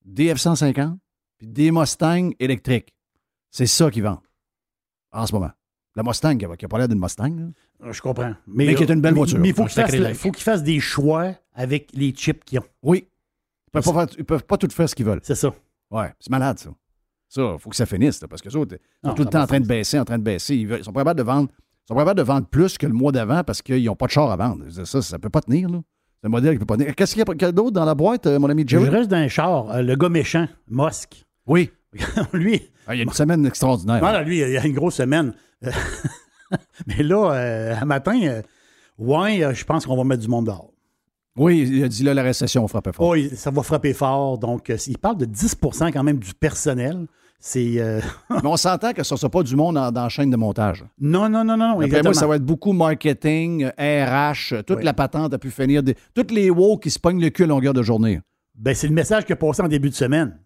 des 0.04 0.32
F-150, 0.32 0.96
puis 1.38 1.46
des 1.46 1.70
Mustangs 1.70 2.30
électriques. 2.38 2.94
C'est 3.50 3.66
ça 3.66 3.90
qu'ils 3.90 4.04
vendent 4.04 4.20
en 5.12 5.26
ce 5.26 5.32
moment. 5.32 5.50
La 5.96 6.02
Mustang, 6.02 6.38
qui 6.38 6.46
n'a 6.46 6.68
pas 6.68 6.78
l'air 6.78 6.88
d'une 6.88 7.00
Mustang. 7.00 7.52
Euh, 7.82 7.92
je 7.92 8.00
comprends. 8.00 8.34
Mais, 8.46 8.74
qui 8.74 8.84
est 8.84 8.90
une 8.90 9.00
belle 9.00 9.14
voiture. 9.14 9.38
Mais 9.40 9.48
il 9.48 9.54
faut 9.54 9.64
qu'ils 10.30 10.42
fassent, 10.42 10.62
des 10.62 10.80
choix 10.80 11.34
avec 11.52 11.90
les 11.92 12.12
chips 12.12 12.44
qu'ils 12.44 12.60
ont. 12.60 12.64
Oui. 12.82 13.08
Ils 13.74 13.78
ne 13.78 14.22
peuvent, 14.22 14.44
pas 14.44 14.56
tout 14.56 14.68
faire 14.70 14.88
ce 14.88 14.94
qu'ils 14.94 15.06
veulent. 15.06 15.20
C'est 15.22 15.34
ça. 15.34 15.52
Ouais, 15.90 16.12
c'est 16.20 16.30
malade, 16.30 16.58
ça. 16.58 16.70
Ça, 17.30 17.52
il 17.54 17.58
faut 17.58 17.70
que 17.70 17.76
ça 17.76 17.86
finisse, 17.86 18.20
parce 18.28 18.42
que 18.42 18.50
ça, 18.50 18.58
ils 18.58 18.78
sont 19.08 19.14
tout 19.14 19.22
le 19.22 19.30
temps 19.30 19.42
en 19.42 19.46
train 19.46 19.60
de 19.60 19.66
baisser, 19.66 19.98
en 19.98 20.04
train 20.04 20.18
de 20.18 20.22
baisser. 20.22 20.56
Ils, 20.56 20.84
sont 20.84 20.92
capables 20.92 21.18
de 21.18 21.24
vendre. 21.24 21.48
sont 21.88 21.94
capables 21.94 22.18
de 22.18 22.24
vendre 22.24 22.46
plus 22.46 22.76
que 22.76 22.86
le 22.86 22.92
mois 22.92 23.12
d'avant 23.12 23.42
parce 23.44 23.62
qu'ils 23.62 23.84
n'ont 23.84 23.96
pas 23.96 24.06
de 24.06 24.10
char 24.10 24.30
à 24.30 24.36
vendre. 24.36 24.64
Ça, 24.84 25.00
ça 25.00 25.16
ne 25.16 25.22
peut 25.22 25.30
pas 25.30 25.40
tenir, 25.40 25.70
là. 25.70 25.80
C'est 26.20 26.26
un 26.26 26.30
modèle 26.30 26.52
qui 26.52 26.58
peut 26.58 26.66
pas 26.66 26.76
tenir. 26.76 26.94
Qu'est-ce 26.94 27.14
qu'il 27.14 27.24
y 27.24 27.44
a 27.44 27.52
d'autre 27.52 27.70
dans 27.70 27.86
la 27.86 27.94
boîte, 27.94 28.26
euh, 28.26 28.38
mon 28.38 28.50
ami 28.50 28.64
Jerry? 28.66 28.84
Je 28.84 28.90
reste 28.90 29.10
dans 29.10 29.16
un 29.16 29.28
char. 29.28 29.70
Euh, 29.70 29.80
le 29.80 29.96
gars 29.96 30.10
méchant, 30.10 30.46
Musk. 30.68 31.24
Oui. 31.46 31.70
lui. 32.34 32.60
Ah, 32.86 32.94
il 32.94 32.98
y 32.98 33.00
a 33.00 33.04
une 33.04 33.12
semaine 33.12 33.46
extraordinaire. 33.46 34.00
Voilà, 34.00 34.22
lui, 34.22 34.40
il 34.40 34.50
y 34.50 34.58
a 34.58 34.66
une 34.66 34.74
grosse 34.74 34.96
semaine. 34.96 35.32
Mais 36.86 37.02
là, 37.02 37.32
euh, 37.32 37.76
un 37.80 37.84
matin, 37.84 38.20
euh, 38.22 38.42
ouais, 38.98 39.44
euh, 39.44 39.54
je 39.54 39.64
pense 39.64 39.86
qu'on 39.86 39.96
va 39.96 40.04
mettre 40.04 40.22
du 40.22 40.28
monde 40.28 40.46
dehors. 40.46 40.72
Oui, 41.36 41.60
il 41.60 41.84
a 41.84 41.88
dit 41.88 42.02
là, 42.02 42.12
la 42.12 42.22
récession 42.22 42.62
va 42.62 42.68
frapper 42.68 42.92
fort. 42.92 43.08
Oui, 43.08 43.30
ça 43.34 43.50
va 43.50 43.62
frapper 43.62 43.94
fort. 43.94 44.38
Donc, 44.38 44.72
il 44.86 44.98
parle 44.98 45.16
de 45.16 45.26
10% 45.26 45.92
quand 45.92 46.02
même 46.02 46.18
du 46.18 46.34
personnel. 46.34 47.06
C'est. 47.40 47.82
Mais 48.30 48.40
on 48.44 48.56
s'entend 48.56 48.92
que 48.92 49.02
ce 49.02 49.14
ne 49.14 49.18
sera 49.18 49.30
pas 49.30 49.42
du 49.42 49.56
monde 49.56 49.74
dans, 49.74 49.90
la 49.90 50.08
chaîne 50.08 50.30
de 50.30 50.36
montage. 50.36 50.84
Non, 51.00 51.28
non, 51.28 51.42
non, 51.42 51.56
non. 51.56 51.80
Après 51.80 52.02
moi, 52.02 52.14
ça 52.14 52.26
va 52.26 52.36
être 52.36 52.44
beaucoup 52.44 52.72
marketing, 52.72 53.66
RH, 53.78 54.62
toute 54.66 54.84
la 54.84 54.92
patente 54.92 55.34
a 55.34 55.38
pu 55.38 55.50
finir. 55.50 55.82
Des... 55.82 55.96
Toutes 56.14 56.30
les 56.30 56.50
WoW 56.50 56.78
qui 56.78 56.90
se 56.90 56.98
pognent 56.98 57.20
le 57.20 57.30
cul 57.30 57.44
à 57.44 57.46
longueur 57.46 57.72
de 57.72 57.82
journée. 57.82 58.20
Ben, 58.54 58.74
c'est 58.74 58.88
le 58.88 58.94
message 58.94 59.24
qui 59.24 59.32
a 59.32 59.36
passé 59.36 59.62
en 59.62 59.68
début 59.68 59.88
de 59.88 59.94
semaine. 59.94 60.38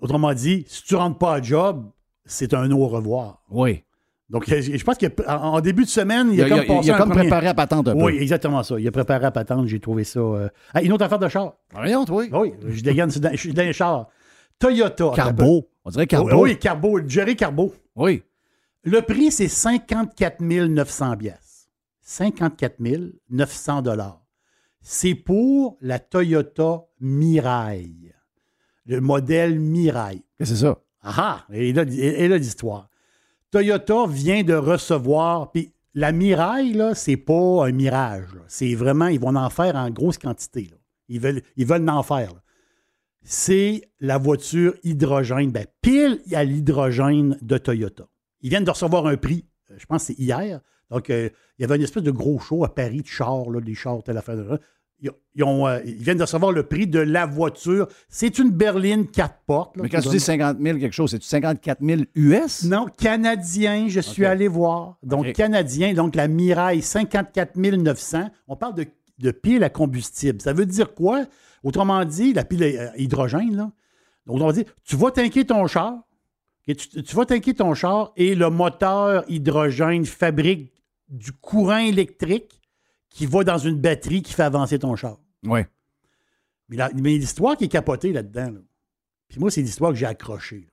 Autrement 0.00 0.34
dit, 0.34 0.64
si 0.68 0.82
tu 0.84 0.94
ne 0.94 0.98
rentres 0.98 1.18
pas 1.18 1.34
à 1.34 1.42
job, 1.42 1.90
c'est 2.24 2.52
un 2.52 2.70
au 2.72 2.88
revoir. 2.88 3.42
Oui. 3.50 3.84
Donc, 4.28 4.44
je 4.46 4.84
pense 4.84 4.98
qu'en 4.98 5.60
début 5.60 5.84
de 5.84 5.88
semaine, 5.88 6.30
il 6.32 6.42
a, 6.42 6.48
comme 6.48 6.66
passé 6.66 6.88
Il 6.88 6.90
a 6.90 6.98
comme 6.98 7.10
préparé 7.10 7.46
à 7.46 7.54
patente 7.54 7.88
un 7.88 7.94
peu. 7.94 8.02
Oui, 8.02 8.18
exactement 8.20 8.62
ça. 8.62 8.78
Il 8.78 8.86
a 8.86 8.90
préparé 8.90 9.24
à 9.24 9.30
patente. 9.30 9.66
J'ai 9.66 9.80
trouvé 9.80 10.04
ça. 10.04 10.20
Euh, 10.20 10.48
une 10.82 10.92
autre 10.92 11.04
affaire 11.04 11.18
de 11.18 11.28
char. 11.28 11.54
Rien, 11.74 12.04
oui. 12.10 12.28
Oui, 12.32 12.52
je 12.68 12.82
dégaine, 12.82 13.10
je 13.10 13.36
suis 13.36 13.54
dans 13.54 13.62
les 13.62 13.72
chars. 13.72 14.08
Toyota. 14.58 15.12
Carbo. 15.14 15.68
On 15.84 15.90
dirait 15.90 16.06
Carbo. 16.06 16.42
Oui, 16.42 16.58
Carbo. 16.58 17.00
Jerry 17.06 17.36
Carbo. 17.36 17.74
Oui. 17.96 18.22
Le 18.84 19.02
prix, 19.02 19.30
c'est 19.30 19.48
54 19.48 20.40
900 20.40 21.16
pièces. 21.16 21.68
54 22.02 22.76
900 23.30 23.82
dollars. 23.82 24.22
C'est 24.80 25.14
pour 25.14 25.76
la 25.80 25.98
Toyota 25.98 26.84
Mirai 27.00 28.08
le 28.88 29.00
modèle 29.00 29.60
Mirai. 29.60 30.22
C'est 30.40 30.56
ça. 30.56 30.78
Ah, 31.02 31.44
et 31.52 31.72
là, 31.72 31.84
et 31.88 32.26
là 32.26 32.38
l'histoire. 32.38 32.88
Toyota 33.50 34.06
vient 34.08 34.42
de 34.42 34.54
recevoir, 34.54 35.52
puis 35.52 35.72
la 35.94 36.10
Mirai, 36.12 36.72
là, 36.72 36.94
c'est 36.94 37.16
pas 37.16 37.66
un 37.66 37.72
mirage. 37.72 38.28
C'est 38.48 38.74
vraiment, 38.74 39.06
ils 39.06 39.20
vont 39.20 39.36
en 39.36 39.50
faire 39.50 39.76
en 39.76 39.90
grosse 39.90 40.18
quantité. 40.18 40.70
Ils, 41.08 41.20
veulent, 41.20 41.42
ils 41.56 41.66
veulent 41.66 41.88
en 41.88 42.02
faire. 42.02 42.34
C'est 43.22 43.82
la 44.00 44.18
voiture 44.18 44.74
hydrogène, 44.84 45.50
ben, 45.50 45.66
pile 45.82 46.20
à 46.32 46.44
l'hydrogène 46.44 47.36
de 47.42 47.58
Toyota. 47.58 48.08
Ils 48.40 48.50
viennent 48.50 48.64
de 48.64 48.70
recevoir 48.70 49.06
un 49.06 49.16
prix, 49.16 49.44
euh, 49.70 49.74
je 49.76 49.86
pense 49.86 50.02
que 50.02 50.14
c'est 50.14 50.18
hier. 50.18 50.60
Donc, 50.90 51.10
euh, 51.10 51.28
il 51.58 51.62
y 51.62 51.64
avait 51.64 51.76
une 51.76 51.82
espèce 51.82 52.02
de 52.02 52.10
gros 52.10 52.38
show 52.38 52.64
à 52.64 52.74
Paris 52.74 53.02
de 53.02 53.06
chars, 53.06 53.50
là, 53.50 53.60
des 53.60 53.74
chars, 53.74 54.02
telle 54.02 54.16
affaire. 54.16 54.38
Euh, 54.38 55.80
ils, 55.84 55.94
viennent 55.94 56.16
de 56.16 56.22
recevoir 56.22 56.52
le 56.52 56.64
prix 56.64 56.86
de 56.86 56.98
la 56.98 57.26
voiture. 57.26 57.88
C'est 58.08 58.38
une 58.38 58.50
berline 58.50 59.06
4 59.06 59.34
portes. 59.46 59.76
Mais 59.76 59.88
quand 59.88 60.00
tu 60.00 60.08
dis 60.08 60.20
50 60.20 60.58
000 60.60 60.78
quelque 60.78 60.92
chose, 60.92 61.10
c'est 61.10 61.22
54 61.22 61.78
000 61.82 62.02
US? 62.14 62.64
Non, 62.64 62.86
canadien, 62.86 63.86
je 63.88 64.00
suis 64.00 64.24
allé 64.24 64.48
voir. 64.48 64.98
Donc, 65.02 65.32
canadien, 65.32 65.94
donc 65.94 66.14
la 66.16 66.28
Mirai 66.28 66.80
54 66.80 67.56
900. 67.56 68.30
On 68.48 68.56
parle 68.56 68.74
de, 68.74 68.86
de 69.18 69.30
pile 69.30 69.62
à 69.62 69.70
combustible. 69.70 70.40
Ça 70.40 70.52
veut 70.52 70.66
dire 70.66 70.94
quoi? 70.94 71.24
Autrement 71.62 72.04
dit, 72.04 72.32
la 72.32 72.44
pile 72.44 72.62
à 72.64 72.96
hydrogène, 72.96 73.56
là. 73.56 73.72
Donc, 74.26 74.40
on 74.40 74.46
va 74.46 74.52
dire, 74.52 74.64
tu 74.84 74.96
vas 74.96 75.10
tanker 75.10 75.46
ton 75.46 75.66
char, 75.66 75.94
tu, 76.66 76.76
tu 76.76 77.16
vas 77.16 77.24
tanker 77.24 77.54
ton 77.54 77.72
char 77.74 78.12
et 78.16 78.34
le 78.34 78.50
moteur 78.50 79.24
hydrogène 79.28 80.04
fabrique 80.04 80.72
du 81.08 81.32
courant 81.32 81.78
électrique 81.78 82.60
qui 83.08 83.24
va 83.24 83.42
dans 83.42 83.58
une 83.58 83.76
batterie 83.76 84.22
qui 84.22 84.34
fait 84.34 84.42
avancer 84.42 84.78
ton 84.78 84.94
char. 84.94 85.18
Oui. 85.44 85.60
Mais 86.68 86.88
l'histoire 86.92 87.56
qui 87.56 87.64
est 87.64 87.68
capotée 87.68 88.12
là-dedans, 88.12 88.52
puis 89.28 89.40
moi, 89.40 89.50
c'est 89.50 89.62
l'histoire 89.62 89.92
que 89.92 89.96
j'ai 89.96 90.06
accrochée. 90.06 90.68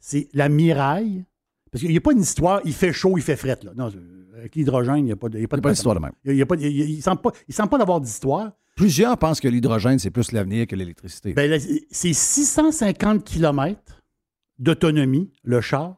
C'est 0.00 0.28
la 0.32 0.48
miraille. 0.48 1.24
Parce 1.70 1.82
qu'il 1.82 1.90
n'y 1.90 1.96
a 1.96 2.00
pas 2.00 2.12
une 2.12 2.20
histoire, 2.20 2.60
il 2.64 2.72
fait 2.72 2.92
chaud, 2.92 3.16
il 3.16 3.22
fait 3.22 3.36
fret. 3.36 3.58
Là. 3.62 3.72
Non, 3.74 3.90
avec 4.36 4.54
l'hydrogène, 4.54 4.98
il 4.98 5.04
n'y 5.04 5.12
a 5.12 5.16
pas, 5.16 5.28
a 5.28 5.60
pas 5.60 5.70
d'histoire 5.70 5.94
de 5.94 6.00
même. 6.00 6.12
Il 6.24 6.36
ne 6.36 7.00
semble 7.00 7.20
pas, 7.20 7.32
pas 7.66 7.78
d'avoir 7.78 8.00
d'histoire. 8.00 8.52
Plusieurs 8.74 9.16
pensent 9.18 9.40
que 9.40 9.48
l'hydrogène, 9.48 9.98
c'est 9.98 10.10
plus 10.10 10.32
l'avenir 10.32 10.66
que 10.66 10.74
l'électricité. 10.74 11.32
Ben, 11.32 11.60
c'est 11.90 12.12
650 12.12 13.24
km 13.24 13.80
d'autonomie, 14.58 15.32
le 15.42 15.60
char, 15.60 15.96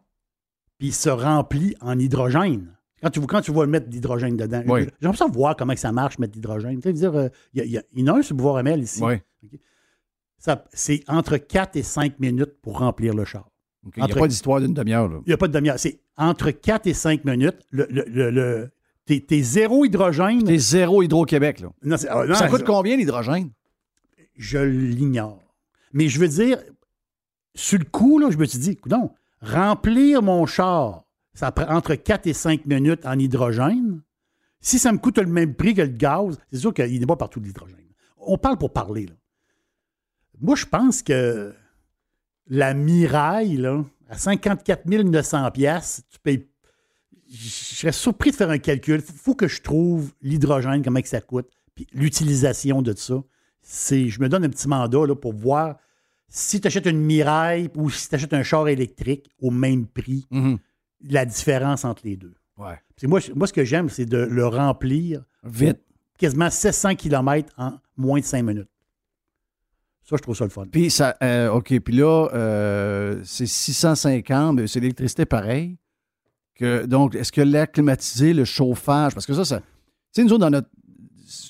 puis 0.78 0.88
il 0.88 0.94
se 0.94 1.08
remplit 1.08 1.74
en 1.80 1.98
hydrogène. 1.98 2.76
Quand 3.02 3.10
tu, 3.10 3.20
quand 3.20 3.40
tu 3.40 3.52
vois 3.52 3.66
mettre 3.66 3.88
de 3.88 3.92
l'hydrogène 3.92 4.36
dedans, 4.36 4.62
oui. 4.66 4.86
j'aimerais 5.00 5.16
ça 5.16 5.26
voir 5.26 5.54
comment 5.56 5.76
ça 5.76 5.92
marche, 5.92 6.18
mettre 6.18 6.32
de 6.32 6.36
l'hydrogène. 6.36 6.76
Tu 6.76 6.88
sais, 6.88 6.92
dire, 6.92 7.14
euh, 7.14 7.28
il 7.52 7.64
y, 7.64 7.80
y, 7.94 8.02
en 8.10 8.14
a 8.14 8.18
un 8.18 8.22
sur 8.22 8.34
Bouvard 8.34 8.58
ML 8.58 8.82
ici. 8.82 9.02
Oui. 9.02 9.16
c'est 10.72 11.02
entre 11.08 11.36
4 11.36 11.76
et 11.76 11.82
5 11.82 12.18
minutes 12.18 12.54
pour 12.62 12.78
remplir 12.78 13.14
le 13.14 13.24
char. 13.24 13.48
Il 13.96 14.02
n'y 14.02 14.10
a 14.10 14.14
pas 14.14 14.26
d'histoire 14.26 14.60
d'une 14.60 14.74
demi-heure. 14.74 15.10
Il 15.26 15.28
n'y 15.28 15.32
a 15.34 15.36
pas 15.36 15.48
de 15.48 15.52
demi-heure. 15.52 15.78
C'est 15.78 16.00
entre 16.16 16.50
4 16.50 16.86
et 16.86 16.94
5 16.94 17.24
minutes. 17.24 17.58
Le, 17.70 17.86
le, 17.90 18.30
le, 18.30 18.70
t'es, 19.06 19.42
zéro 19.42 19.84
hydrogène. 19.84 20.44
T'es 20.44 20.58
zéro 20.58 21.02
Hydro-Québec. 21.02 21.60
Là. 21.60 21.68
Non, 21.82 21.96
ah, 22.08 22.34
ça 22.34 22.48
coûte 22.48 22.64
combien 22.64 22.96
l'hydrogène? 22.96 23.50
Je 24.36 24.58
l'ignore. 24.58 25.42
Mais 25.92 26.08
je 26.08 26.20
veux 26.20 26.28
dire, 26.28 26.58
sur 27.54 27.78
le 27.78 27.84
coup, 27.84 28.18
là, 28.18 28.30
je 28.30 28.36
me 28.36 28.44
suis 28.44 28.58
dit, 28.58 28.78
non, 28.86 29.12
remplir 29.40 30.22
mon 30.22 30.44
char, 30.46 31.04
ça 31.34 31.52
prend 31.52 31.74
entre 31.74 31.94
4 31.94 32.26
et 32.26 32.32
5 32.32 32.66
minutes 32.66 33.06
en 33.06 33.18
hydrogène. 33.18 34.02
Si 34.60 34.78
ça 34.78 34.92
me 34.92 34.98
coûte 34.98 35.18
le 35.18 35.26
même 35.26 35.54
prix 35.54 35.74
que 35.74 35.82
le 35.82 35.88
gaz, 35.88 36.38
c'est 36.50 36.58
sûr 36.58 36.74
qu'il 36.74 36.98
n'est 36.98 37.06
pas 37.06 37.16
partout 37.16 37.40
de 37.40 37.46
l'hydrogène. 37.46 37.76
On 38.18 38.36
parle 38.36 38.58
pour 38.58 38.72
parler. 38.72 39.06
Là. 39.06 39.14
Moi, 40.40 40.56
je 40.56 40.66
pense 40.66 41.02
que 41.02 41.54
la 42.48 42.74
Miraille, 42.74 43.56
là, 43.56 43.84
à 44.08 44.18
54 44.18 44.86
900 44.86 45.50
pièces, 45.52 46.02
tu 46.10 46.18
payes. 46.18 46.48
Je 47.30 47.48
serais 47.48 47.92
surpris 47.92 48.30
de 48.30 48.36
faire 48.36 48.50
un 48.50 48.58
calcul. 48.58 49.02
Il 49.06 49.14
faut 49.14 49.34
que 49.34 49.48
je 49.48 49.60
trouve 49.62 50.12
l'hydrogène, 50.22 50.82
comment 50.82 51.00
que 51.00 51.08
ça 51.08 51.20
coûte, 51.20 51.48
puis 51.74 51.86
l'utilisation 51.92 52.82
de 52.82 52.94
ça. 52.96 53.22
Je 53.90 54.20
me 54.20 54.28
donne 54.28 54.44
un 54.44 54.48
petit 54.48 54.68
mandat 54.68 55.06
là, 55.06 55.14
pour 55.16 55.32
voir 55.32 55.76
si 56.28 56.60
tu 56.60 56.66
achètes 56.68 56.86
une 56.86 57.00
Miraille 57.00 57.68
ou 57.74 57.90
si 57.90 58.08
tu 58.08 58.14
achètes 58.14 58.32
un 58.34 58.42
char 58.42 58.68
électrique 58.68 59.28
au 59.40 59.50
même 59.50 59.86
prix, 59.86 60.26
Mhm. 60.30 60.58
la 61.08 61.24
différence 61.24 61.84
entre 61.84 62.02
les 62.04 62.16
deux. 62.16 62.34
Ouais. 62.58 62.78
Moi, 63.04 63.20
moi, 63.34 63.46
ce 63.46 63.52
que 63.52 63.64
j'aime, 63.64 63.88
c'est 63.88 64.06
de 64.06 64.18
le 64.18 64.46
remplir 64.46 65.24
Vite. 65.44 65.80
quasiment 66.18 66.48
700 66.50 66.94
km 66.94 67.52
en 67.58 67.78
moins 67.96 68.20
de 68.20 68.24
5 68.24 68.42
minutes. 68.42 68.68
Ça, 70.08 70.16
je 70.16 70.22
trouve 70.22 70.36
ça 70.36 70.44
le 70.44 70.50
fun. 70.50 70.66
Puis 70.70 70.90
ça, 70.90 71.16
euh, 71.22 71.50
OK, 71.50 71.78
puis 71.80 71.96
là, 71.96 72.28
euh, 72.32 73.20
c'est 73.24 73.46
650, 73.46 74.54
mais 74.56 74.66
c'est 74.68 74.78
l'électricité 74.80 75.26
pareil. 75.26 75.76
Que, 76.58 76.86
donc, 76.86 77.14
est-ce 77.14 77.32
que 77.32 77.42
l'air 77.42 77.70
climatisé, 77.70 78.32
le 78.32 78.44
chauffage, 78.44 79.12
parce 79.14 79.26
que 79.26 79.34
ça, 79.34 79.44
ça. 79.44 79.60
Tu 79.60 79.64
sais, 80.12 80.24
nous 80.24 80.32
autres, 80.32 80.40
dans 80.40 80.50
notre. 80.50 80.68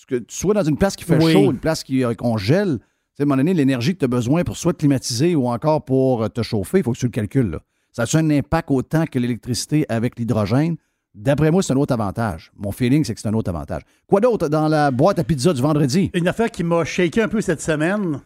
Que 0.09 0.17
tu 0.17 0.37
sois 0.37 0.55
dans 0.55 0.63
une 0.63 0.77
place 0.77 0.95
qui 0.97 1.05
fait 1.05 1.23
Oui. 1.23 1.33
chaud, 1.33 1.51
une 1.51 1.59
place 1.59 1.83
qui 1.83 2.05
euh, 2.05 2.15
congèle, 2.15 2.79
tu 2.79 2.85
sais, 3.15 3.23
à 3.23 3.25
un 3.25 3.27
moment 3.27 3.37
donné, 3.39 3.55
l'énergie 3.55 3.93
que 3.95 3.99
tu 3.99 4.05
as 4.05 4.09
besoin 4.09 4.45
pour 4.45 4.57
soit 4.57 4.73
te 4.73 4.79
climatiser 4.79 5.35
ou 5.35 5.49
encore 5.49 5.85
pour 5.85 6.23
euh, 6.23 6.29
te 6.29 6.43
chauffer, 6.43 6.79
il 6.79 6.85
faut 6.85 6.93
que 6.93 6.99
tu 6.99 7.07
le 7.07 7.11
calcules. 7.11 7.51
Là. 7.51 7.61
Ça 7.93 8.05
a 8.05 8.19
un 8.19 8.31
impact 8.31 8.71
autant 8.71 9.05
que 9.07 9.19
l'électricité 9.19 9.85
avec 9.89 10.19
l'hydrogène? 10.19 10.77
D'après 11.15 11.51
moi, 11.51 11.63
c'est 11.63 11.73
un 11.73 11.77
autre 11.77 11.95
avantage. 11.95 12.53
Mon 12.57 12.73
feeling, 12.73 13.03
c'est 13.05 13.15
que 13.15 13.21
c'est 13.21 13.29
un 13.29 13.35
autre 13.35 13.49
avantage. 13.49 13.83
Quoi 14.07 14.21
d'autre 14.21 14.49
dans 14.49 14.69
la 14.69 14.91
boîte 14.91 15.19
à 15.19 15.25
pizza 15.25 15.53
du 15.53 15.63
vendredi? 15.63 16.11
Une 16.13 16.29
affaire 16.29 16.51
qui 16.51 16.63
m'a 16.63 16.85
shaké 16.85 17.23
un 17.23 17.29
peu 17.29 17.41
cette 17.41 17.63
semaine. 17.63 18.21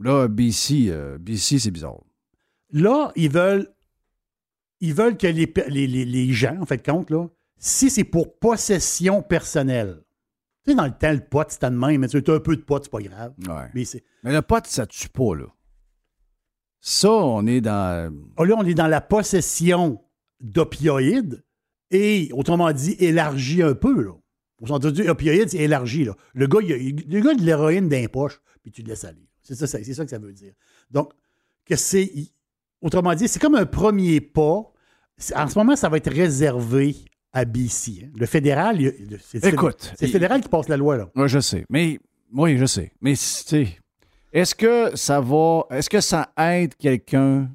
Là, 0.00 0.26
BC, 0.28 0.86
euh, 0.88 1.18
BC, 1.18 1.58
c'est 1.58 1.70
bizarre. 1.70 2.00
Là, 2.72 3.12
ils 3.14 3.30
veulent, 3.30 3.68
ils 4.82 4.92
veulent 4.94 5.16
que 5.16 5.26
les, 5.26 5.50
les, 5.68 5.86
les- 5.86 6.04
les 6.04 6.32
gens, 6.32 6.58
en 6.60 6.66
fait, 6.66 6.84
compte, 6.84 7.08
là, 7.10 7.26
si 7.56 7.88
c'est 7.88 8.04
pour 8.04 8.38
possession 8.38 9.22
personnelle, 9.22 10.02
tu 10.64 10.70
sais, 10.72 10.76
dans 10.76 10.84
le 10.84 10.92
temps, 10.92 11.12
le 11.12 11.20
pot, 11.20 11.44
c'était 11.48 11.70
de 11.70 11.76
même, 11.76 12.00
mais 12.02 12.08
tu 12.08 12.16
as 12.18 12.34
un 12.34 12.40
peu 12.40 12.56
de 12.56 12.62
pot, 12.62 12.82
c'est 12.82 12.90
pas 12.90 13.00
grave. 13.00 13.32
Ouais. 13.48 13.70
Mais 14.22 14.32
le 14.32 14.42
pote, 14.42 14.66
ça 14.66 14.86
tue 14.86 15.08
pas, 15.08 15.34
là. 15.34 15.46
Ça, 16.80 17.10
on 17.12 17.46
est 17.46 17.60
dans. 17.60 18.12
oh, 18.36 18.44
là, 18.44 18.56
on 18.58 18.64
est 18.66 18.74
dans 18.74 18.86
la 18.88 19.00
possession 19.00 20.02
d'opioïdes 20.40 21.44
et, 21.90 22.28
autrement 22.32 22.72
dit, 22.72 22.96
élargi 22.98 23.62
un 23.62 23.74
peu, 23.74 24.02
là. 24.02 24.12
Au 24.60 24.66
sens 24.66 24.80
du 24.80 25.08
opioïde, 25.08 25.48
c'est 25.48 25.58
élargi, 25.58 26.04
là. 26.04 26.16
Le 26.34 26.46
gars, 26.46 26.60
il 26.62 26.72
a, 26.72 26.76
le 26.76 27.20
gars 27.20 27.34
de 27.34 27.42
l'héroïne 27.42 27.88
dans 27.88 27.96
les 27.96 28.08
poches, 28.08 28.40
puis 28.62 28.70
tu 28.72 28.82
le 28.82 28.88
laisses 28.88 29.04
aller. 29.04 29.28
C'est 29.42 29.54
ça, 29.56 29.66
c'est 29.66 29.82
ça 29.94 30.04
que 30.04 30.10
ça 30.10 30.18
veut 30.18 30.32
dire. 30.32 30.52
Donc, 30.90 31.12
que 31.64 31.76
c'est. 31.76 32.10
Autrement 32.80 33.14
dit, 33.14 33.28
c'est 33.28 33.40
comme 33.40 33.54
un 33.56 33.66
premier 33.66 34.20
pas. 34.20 34.71
En 35.36 35.48
ce 35.48 35.58
moment, 35.58 35.76
ça 35.76 35.88
va 35.88 35.96
être 35.98 36.10
réservé 36.12 36.96
à 37.32 37.44
BC. 37.44 38.10
Le 38.16 38.26
fédéral, 38.26 38.78
c'est 39.20 39.44
Écoute, 39.46 39.92
le 40.00 40.06
fédéral 40.08 40.40
qui 40.40 40.48
passe 40.48 40.68
la 40.68 40.76
loi, 40.76 40.96
là. 40.96 41.08
Ouais, 41.14 41.28
je 41.28 41.38
sais. 41.40 41.64
Mais. 41.70 41.98
Oui, 42.34 42.56
je 42.56 42.64
sais. 42.66 42.92
Mais, 43.00 43.12
tu 43.12 43.18
sais, 43.18 43.78
est-ce 44.32 44.54
que 44.54 44.96
ça 44.96 45.20
va. 45.20 45.64
Est-ce 45.70 45.90
que 45.90 46.00
ça 46.00 46.32
aide 46.38 46.74
quelqu'un? 46.76 47.50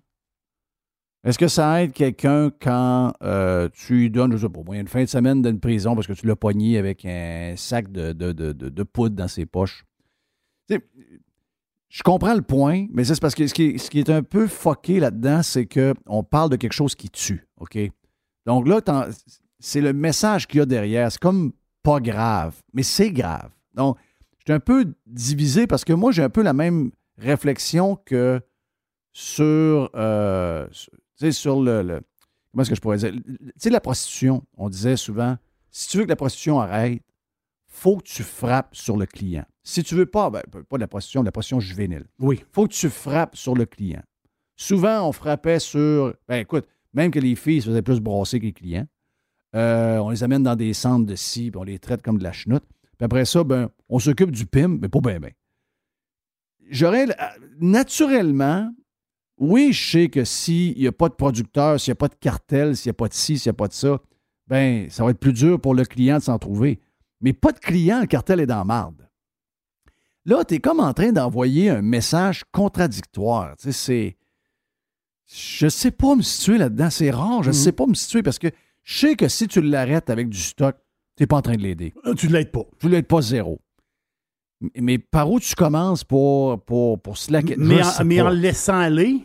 Est-ce 1.23 1.37
que 1.39 1.47
ça 1.47 1.83
aide 1.83 1.91
quelqu'un 1.91 2.51
quand 2.61 3.11
euh, 3.21 3.67
tu 3.73 3.93
lui 3.97 4.09
donnes, 4.09 4.31
je 4.37 4.37
sais 4.37 4.49
pas, 4.49 4.61
moi, 4.63 4.77
une 4.77 4.87
fin 4.87 5.01
de 5.03 5.09
semaine 5.09 5.41
d'une 5.41 5.59
prison 5.59 5.93
parce 5.95 6.07
que 6.07 6.13
tu 6.13 6.25
l'as 6.25 6.35
pogné 6.37 6.77
avec 6.77 7.03
un 7.05 7.55
sac 7.57 7.91
de, 7.91 8.13
de, 8.13 8.31
de- 8.31 8.83
poudre 8.83 9.15
dans 9.15 9.27
ses 9.27 9.45
poches? 9.45 9.83
Je 11.89 12.03
comprends 12.03 12.33
le 12.33 12.41
point, 12.41 12.87
mais 12.91 13.03
c'est 13.05 13.19
parce 13.21 13.35
que 13.35 13.47
ce 13.47 13.53
qui, 13.53 13.99
est, 13.99 14.09
un 14.09 14.23
peu 14.23 14.47
fucké 14.47 14.99
là-dedans, 14.99 15.41
c'est 15.41 15.65
qu'on 15.65 16.23
parle 16.23 16.49
de 16.49 16.55
quelque 16.57 16.73
chose 16.73 16.95
qui 16.95 17.09
tue, 17.09 17.47
OK? 17.59 17.77
Donc 18.45 18.67
là, 18.67 18.81
c'est 19.59 19.81
le 19.81 19.93
message 19.93 20.47
qu'il 20.47 20.59
y 20.59 20.61
a 20.61 20.65
derrière. 20.65 21.11
C'est 21.11 21.19
comme 21.21 21.53
pas 21.83 21.99
grave, 21.99 22.55
mais 22.73 22.83
c'est 22.83 23.11
grave. 23.11 23.49
Donc, 23.73 23.97
je 24.39 24.43
suis 24.51 24.53
un 24.53 24.59
peu 24.59 24.93
divisé 25.05 25.67
parce 25.67 25.85
que 25.85 25.93
moi, 25.93 26.11
j'ai 26.11 26.23
un 26.23 26.29
peu 26.29 26.41
la 26.41 26.53
même 26.53 26.91
réflexion 27.17 27.95
que 28.05 28.41
sur, 29.13 29.89
euh, 29.95 30.67
sur- 30.71 30.93
sur 31.33 31.61
le, 31.61 31.81
le- 31.81 32.01
Comment 32.51 32.61
est-ce 32.61 32.69
que 32.69 32.75
je 32.75 32.81
pourrais 32.81 32.97
dire? 32.97 33.11
Tu 33.11 33.37
sais, 33.57 33.69
la 33.69 33.81
prostitution, 33.81 34.43
on 34.57 34.69
disait 34.69 34.95
souvent, 34.97 35.37
si 35.69 35.89
tu 35.89 35.97
veux 35.97 36.03
que 36.03 36.09
la 36.09 36.15
prostitution 36.15 36.59
arrête, 36.59 37.01
faut 37.67 37.97
que 37.97 38.03
tu 38.03 38.23
frappes 38.23 38.75
sur 38.75 38.97
le 38.97 39.05
client. 39.05 39.45
Si 39.67 39.83
tu 39.83 39.95
veux 39.95 40.05
pas, 40.05 40.29
ben, 40.29 40.41
pas 40.69 40.77
de 40.77 40.79
la 40.79 40.87
prostitution, 40.87 41.23
de 41.23 41.25
la 41.25 41.31
prostitution 41.33 41.59
juvénile. 41.59 42.05
Oui. 42.19 42.41
faut 42.53 42.67
que 42.67 42.73
tu 42.73 42.89
frappes 42.89 43.35
sur 43.35 43.53
le 43.53 43.65
client. 43.65 44.01
Souvent, 44.55 45.05
on 45.05 45.11
frappait 45.11 45.59
sur. 45.59 46.15
Ben 46.29 46.37
écoute, 46.37 46.65
même 46.93 47.11
que 47.11 47.19
les 47.19 47.35
filles 47.35 47.61
se 47.61 47.67
faisaient 47.67 47.81
plus 47.81 47.99
brasser 47.99 48.39
que 48.39 48.45
les 48.45 48.53
clients. 48.53 48.87
Euh, 49.55 49.97
on 49.97 50.09
les 50.09 50.23
amène 50.23 50.41
dans 50.41 50.55
des 50.55 50.71
centres 50.71 51.05
de 51.05 51.15
scie, 51.15 51.51
puis 51.51 51.59
on 51.59 51.63
les 51.63 51.79
traite 51.79 52.01
comme 52.01 52.17
de 52.17 52.23
la 52.23 52.31
chenoute. 52.31 52.63
Puis 52.97 53.03
après 53.03 53.25
ça, 53.25 53.43
ben, 53.43 53.69
on 53.89 53.99
s'occupe 53.99 54.31
du 54.31 54.45
PIM, 54.45 54.79
mais 54.79 54.87
pas 54.87 55.01
bien, 55.01 55.19
bien. 55.19 55.31
J'aurais. 56.69 57.05
Naturellement, 57.59 58.73
oui, 59.37 59.73
je 59.73 59.91
sais 59.91 60.07
que 60.07 60.23
s'il 60.23 60.77
n'y 60.77 60.87
a 60.87 60.93
pas 60.93 61.09
de 61.09 61.15
producteur, 61.15 61.77
s'il 61.77 61.91
n'y 61.91 61.97
a 61.97 61.99
pas 61.99 62.07
de 62.07 62.15
cartel, 62.15 62.77
s'il 62.77 62.89
n'y 62.89 62.91
a 62.91 62.99
pas 62.99 63.09
de 63.09 63.13
ci, 63.13 63.37
s'il 63.37 63.49
n'y 63.49 63.55
a 63.55 63.57
pas 63.57 63.67
de 63.67 63.73
ça, 63.73 63.99
ben, 64.47 64.89
ça 64.89 65.03
va 65.03 65.09
être 65.09 65.19
plus 65.19 65.33
dur 65.33 65.59
pour 65.59 65.75
le 65.75 65.83
client 65.83 66.19
de 66.19 66.23
s'en 66.23 66.39
trouver. 66.39 66.79
Mais 67.19 67.33
pas 67.33 67.51
de 67.51 67.59
client, 67.59 67.99
le 67.99 68.07
cartel 68.07 68.39
est 68.39 68.47
dans 68.47 68.63
marde. 68.63 69.06
Là, 70.27 70.43
tu 70.45 70.55
es 70.55 70.59
comme 70.59 70.79
en 70.81 70.93
train 70.93 71.11
d'envoyer 71.11 71.69
un 71.71 71.81
message 71.81 72.43
contradictoire. 72.51 73.55
Tu 73.57 73.71
sais, 73.71 73.71
c'est. 73.71 74.17
Je 75.33 75.67
sais 75.67 75.91
pas 75.91 76.15
me 76.15 76.21
situer 76.21 76.57
là-dedans. 76.57 76.89
C'est 76.89 77.09
rare, 77.11 77.41
je 77.43 77.49
Mhm. 77.49 77.53
sais 77.53 77.71
pas 77.71 77.85
me 77.87 77.93
situer 77.95 78.21
parce 78.23 78.37
que 78.37 78.47
je 78.83 78.99
sais 78.99 79.15
que 79.15 79.27
si 79.27 79.47
tu 79.47 79.61
l'arrêtes 79.61 80.09
avec 80.09 80.29
du 80.29 80.37
stock, 80.39 80.75
tu 81.15 81.23
n'es 81.23 81.27
pas 81.27 81.37
en 81.37 81.41
train 81.41 81.55
de 81.55 81.61
l'aider. 81.63 81.93
Euh, 82.05 82.13
Tu 82.13 82.27
ne 82.27 82.33
l'aides 82.33 82.51
pas. 82.51 82.63
Tu 82.79 82.85
ne 82.87 82.91
l'aides 82.91 83.07
pas 83.07 83.21
zéro. 83.21 83.59
Mais 84.75 84.97
par 84.97 85.29
où 85.31 85.39
tu 85.39 85.53
commences 85.55 86.03
pour, 86.03 86.61
pour, 86.63 86.99
pour 87.01 87.17
slacker? 87.17 87.55
Mais, 87.57 87.81
en, 87.83 88.05
mais 88.05 88.21
en 88.21 88.29
laissant 88.29 88.77
aller, 88.79 89.19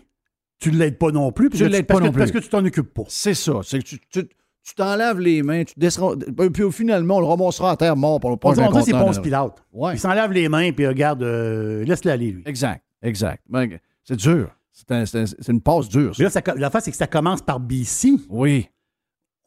tu 0.59 0.71
ne 0.73 0.79
l'aides 0.79 0.99
pas 0.99 1.11
non 1.11 1.33
plus. 1.33 1.49
parce 1.51 1.59
Tu 1.59 1.65
que 1.67 1.71
l'aides 1.73 1.87
parce 1.87 2.01
pas 2.01 2.07
non 2.07 2.13
Parce 2.13 2.31
plus. 2.31 2.41
que 2.41 2.45
tu 2.45 2.51
t'en 2.51 2.65
occupes 2.65 2.93
pas. 2.95 3.05
C'est 3.09 3.35
ça. 3.35 3.61
C'est 3.65 3.79
que 3.79 3.85
tu, 3.85 3.99
tu, 4.11 4.29
tu 4.65 4.75
t'en 4.75 4.95
laves 4.97 5.19
les 5.21 5.43
mains, 5.43 5.65
tu 5.65 5.75
descends. 5.77 6.15
Puis 6.17 6.73
finalement, 6.73 7.17
on 7.17 7.21
le 7.21 7.27
ramassera 7.27 7.73
à 7.73 7.77
terre 7.77 7.97
mort 7.97 8.21
pour 8.21 8.31
le 8.31 8.37
dit, 8.37 8.61
on 8.61 8.73
dit 8.73 8.83
c'est 8.85 8.93
Ponce. 8.93 9.19
Pilate. 9.19 9.63
Ouais. 9.73 9.95
Il 9.95 9.99
s'en 9.99 10.13
lave 10.15 10.33
les 10.33 10.49
mains, 10.49 10.71
puis 10.73 10.87
regarde, 10.87 11.23
euh, 11.23 11.85
laisse-le 11.85 12.11
aller, 12.13 12.31
lui. 12.33 12.43
Exact, 12.47 12.83
exact. 13.03 13.43
Ben, 13.49 13.79
C'est 14.05 14.17
dur. 14.17 14.51
C'est 14.73 14.91
un- 14.91 15.05
c'est 15.07 15.19
un- 15.21 15.27
c'est 15.27 15.49
une 15.53 15.61
passe 15.61 15.89
dure. 15.89 16.15
ça. 16.17 16.23
Là, 16.25 16.31
ça- 16.31 16.41
la 16.57 16.71
face, 16.71 16.85
c'est 16.85 16.91
que 16.91 16.97
ça 16.97 17.07
commence 17.07 17.43
par 17.43 17.61
BC. 17.61 18.15
Oui, 18.29 18.69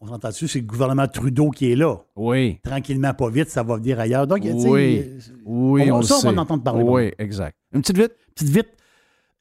On 0.01 0.07
s'entend 0.07 0.27
dessus, 0.27 0.47
c'est 0.49 0.59
le 0.59 0.65
gouvernement 0.65 1.07
Trudeau 1.07 1.49
qui 1.49 1.71
est 1.71 1.75
là. 1.75 1.95
oui. 2.15 2.59
Tranquillement, 2.63 3.13
pas 3.13 3.29
vite, 3.29 3.49
ça 3.49 3.63
va 3.63 3.77
venir 3.77 3.99
ailleurs. 3.99 4.27
Donc, 4.27 4.41
Oui. 4.43 5.03
Oui, 5.45 5.89
On 5.91 5.95
on, 5.97 6.01
ça, 6.01 6.15
le 6.15 6.19
on 6.19 6.23
va 6.23 6.31
sait. 6.33 6.37
en 6.37 6.37
entendre 6.41 6.63
parler. 6.63 6.83
Oui, 6.83 7.11
exact. 7.17 7.55
Une 7.73 7.81
petite 7.81 7.97
vite. 7.97 8.11
petite 8.35 8.49
vite. 8.49 8.67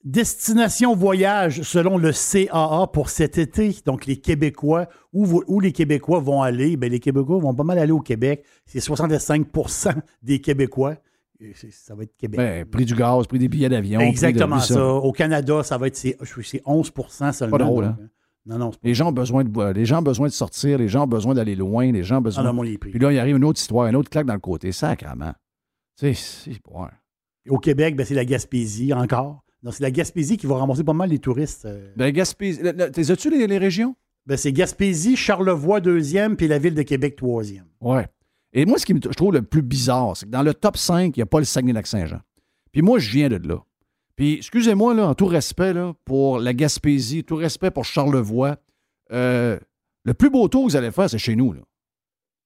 Destination 0.04 0.94
voyage 0.94 1.62
selon 1.62 1.96
le 1.96 2.12
CAA 2.12 2.86
pour 2.92 3.08
cet 3.08 3.38
été. 3.38 3.74
Donc, 3.86 4.04
les 4.04 4.18
Québécois, 4.18 4.86
où, 5.14 5.60
les 5.60 5.72
Québécois 5.72 6.20
vont 6.20 6.42
aller? 6.42 6.76
Ben, 6.76 6.90
les 6.90 7.00
Québécois 7.00 7.38
vont 7.38 7.54
pas 7.54 7.64
mal 7.64 7.78
aller 7.78 7.92
au 7.92 8.00
Québec. 8.00 8.44
C'est 8.66 8.80
65% 8.80 9.94
des 10.22 10.40
Québécois. 10.40 10.96
Ça 11.70 11.94
va 11.94 12.02
être 12.04 12.16
Québec. 12.16 12.38
Ben, 12.38 12.64
prix 12.66 12.84
du 12.84 12.94
gaz, 12.94 13.26
prix 13.26 13.38
des 13.38 13.48
billets 13.48 13.68
d'avion. 13.68 14.00
de- 14.00 14.04
Exactement 14.04 14.60
ça. 14.60 14.86
Au 14.86 15.12
Canada, 15.12 15.62
ça 15.62 15.78
va 15.78 15.86
être 15.86 15.96
c'est 15.96 16.16
c'est 16.42 16.62
11 16.64 16.92
seulement. 17.32 17.58
Pas 17.58 17.64
drôle, 17.64 17.84
hein? 17.84 17.96
Non, 18.46 18.58
non, 18.58 18.70
pas 18.70 18.76
Les 18.82 18.92
gens, 18.92 19.08
ont 19.08 19.12
besoin 19.12 19.42
de, 19.42 19.72
les 19.72 19.86
gens 19.86 20.00
ont 20.00 20.02
besoin 20.02 20.28
de 20.28 20.32
sortir, 20.32 20.76
les 20.76 20.88
gens 20.88 21.04
ont 21.04 21.08
besoin 21.08 21.32
d'aller 21.32 21.56
loin, 21.56 21.90
les 21.90 22.02
gens 22.02 22.16
ont 22.16 22.18
ah, 22.18 22.20
besoin. 22.20 22.52
non, 22.52 22.62
les 22.62 22.76
prix. 22.76 22.90
Puis 22.90 22.98
là, 22.98 23.10
il 23.10 23.18
arrive 23.18 23.36
une 23.36 23.44
autre 23.44 23.58
histoire, 23.58 23.86
une 23.86 23.96
autre 23.96 24.10
claque 24.10 24.26
dans 24.26 24.34
le 24.34 24.40
côté, 24.40 24.70
sacrement. 24.70 25.32
C'est. 25.96 26.14
Ouais. 26.70 26.88
Au 27.48 27.58
Québec, 27.58 27.96
ben, 27.96 28.04
c'est 28.04 28.14
la 28.14 28.24
Gaspésie 28.24 28.92
encore. 28.92 29.43
C'est 29.70 29.82
la 29.82 29.90
Gaspésie 29.90 30.36
qui 30.36 30.46
va 30.46 30.56
rembourser 30.56 30.84
pas 30.84 30.92
mal 30.92 31.10
les 31.10 31.18
touristes. 31.18 31.64
euh. 31.64 31.92
Ben, 31.96 32.12
Gaspésie. 32.12 32.60
T'es 32.92 33.10
as-tu 33.10 33.30
les, 33.30 33.46
les 33.46 33.58
régions? 33.58 33.96
Ben, 34.26 34.36
c'est 34.36 34.52
Gaspésie, 34.52 35.16
Charlevoix 35.16 35.80
deuxième, 35.80 36.36
puis 36.36 36.48
la 36.48 36.58
ville 36.58 36.74
de 36.74 36.82
Québec 36.82 37.16
troisième. 37.16 37.66
Ouais. 37.80 38.06
Et 38.52 38.66
moi, 38.66 38.78
ce 38.78 38.86
qui 38.86 38.94
me, 38.94 39.00
je 39.02 39.08
trouve 39.10 39.32
le 39.32 39.42
plus 39.42 39.62
bizarre, 39.62 40.16
c'est 40.16 40.26
que 40.26 40.30
dans 40.30 40.42
le 40.42 40.54
top 40.54 40.76
5, 40.76 41.16
il 41.16 41.20
n'y 41.20 41.22
a 41.22 41.26
pas 41.26 41.38
le 41.40 41.44
Saguenay-Lac-Saint-Jean. 41.44 42.20
Puis 42.72 42.82
moi, 42.82 42.98
je 42.98 43.10
viens 43.10 43.28
de 43.28 43.36
là. 43.48 43.62
Puis, 44.16 44.34
excusez-moi, 44.34 44.94
là, 44.94 45.08
en 45.08 45.14
tout 45.14 45.26
respect 45.26 45.72
là, 45.72 45.92
pour 46.04 46.38
la 46.38 46.54
Gaspésie, 46.54 47.24
tout 47.24 47.36
respect 47.36 47.70
pour 47.70 47.84
Charlevoix, 47.84 48.56
euh, 49.12 49.58
le 50.04 50.14
plus 50.14 50.30
beau 50.30 50.46
tour 50.48 50.66
que 50.66 50.70
vous 50.70 50.76
allez 50.76 50.90
faire, 50.92 51.10
c'est 51.10 51.18
chez 51.18 51.34
nous. 51.36 51.52
là. 51.52 51.60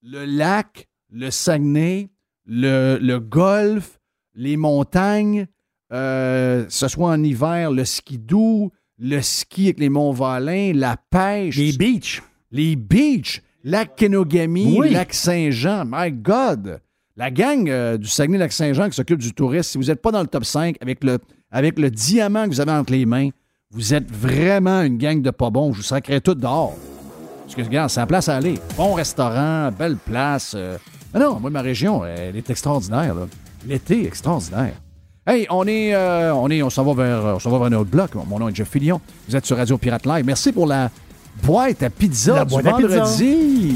Le 0.01 0.25
lac, 0.25 0.87
le 1.11 1.29
Saguenay, 1.29 2.09
le, 2.45 2.97
le 2.99 3.19
golfe, 3.19 3.99
les 4.33 4.57
montagnes, 4.57 5.47
euh, 5.91 6.65
ce 6.69 6.87
soit 6.87 7.09
en 7.09 7.23
hiver, 7.23 7.71
le 7.71 7.85
ski 7.85 8.17
doux, 8.17 8.71
le 8.97 9.21
ski 9.21 9.65
avec 9.65 9.79
les 9.79 9.89
Monts-Valin, 9.89 10.73
la 10.75 10.97
pêche. 11.09 11.55
Les 11.57 11.71
beaches. 11.73 12.21
Les 12.51 12.75
beaches. 12.75 13.41
Lac 13.63 13.95
Kenogami, 13.95 14.75
Oui. 14.77 14.89
Lac 14.91 15.13
Saint-Jean. 15.13 15.83
My 15.85 16.11
God! 16.11 16.79
La 17.17 17.29
gang 17.31 17.69
euh, 17.69 17.97
du 17.97 18.07
Saguenay-Lac-Saint-Jean 18.07 18.87
qui 18.89 18.95
s'occupe 18.95 19.19
du 19.19 19.33
tourisme, 19.33 19.71
si 19.71 19.77
vous 19.77 19.85
n'êtes 19.91 20.01
pas 20.01 20.11
dans 20.11 20.21
le 20.21 20.27
top 20.27 20.45
5, 20.45 20.77
avec 20.79 21.03
le, 21.03 21.17
avec 21.51 21.77
le 21.77 21.91
diamant 21.91 22.45
que 22.45 22.49
vous 22.51 22.61
avez 22.61 22.71
entre 22.71 22.93
les 22.93 23.05
mains, 23.05 23.29
vous 23.71 23.93
êtes 23.93 24.09
vraiment 24.09 24.81
une 24.83 24.97
gang 24.97 25.21
de 25.21 25.29
pas 25.29 25.49
bons. 25.49 25.73
Je 25.73 25.77
vous 25.77 25.83
sacrerai 25.83 26.21
tout 26.21 26.33
dehors. 26.35 26.77
Parce 27.43 27.55
que, 27.55 27.61
regarde, 27.61 27.89
c'est 27.89 27.99
la 27.99 28.05
place 28.07 28.29
à 28.29 28.37
aller. 28.37 28.55
Bon 28.77 28.93
restaurant, 28.93 29.69
belle 29.77 29.97
place. 29.97 30.53
euh. 30.55 30.77
Ah 31.13 31.19
non, 31.19 31.39
moi, 31.39 31.49
ma 31.49 31.61
région, 31.61 32.05
elle 32.05 32.37
est 32.37 32.49
extraordinaire. 32.49 33.15
L'été, 33.67 34.05
extraordinaire. 34.05 34.73
Hey, 35.27 35.45
on 35.49 35.67
est, 35.67 35.93
euh, 35.93 36.33
on 36.33 36.49
est, 36.49 36.63
on 36.63 36.69
s'en 36.69 36.83
va 36.83 36.93
vers, 37.03 37.35
on 37.35 37.39
s'en 37.39 37.51
va 37.51 37.57
vers 37.59 37.67
un 37.67 37.81
autre 37.81 37.89
bloc. 37.91 38.15
Mon 38.15 38.39
nom 38.39 38.49
est 38.49 38.55
Jeff 38.55 38.69
Fillion. 38.69 38.99
Vous 39.27 39.35
êtes 39.35 39.45
sur 39.45 39.57
Radio 39.57 39.77
Pirate 39.77 40.05
Live. 40.05 40.25
Merci 40.25 40.51
pour 40.51 40.65
la 40.65 40.89
boîte 41.43 41.83
à 41.83 41.89
pizza 41.89 42.35
La 42.35 42.45
du 42.45 42.49
boîte 42.51 42.65
à 42.65 42.73
pizza. 42.73 42.87
vendredi. 42.99 43.75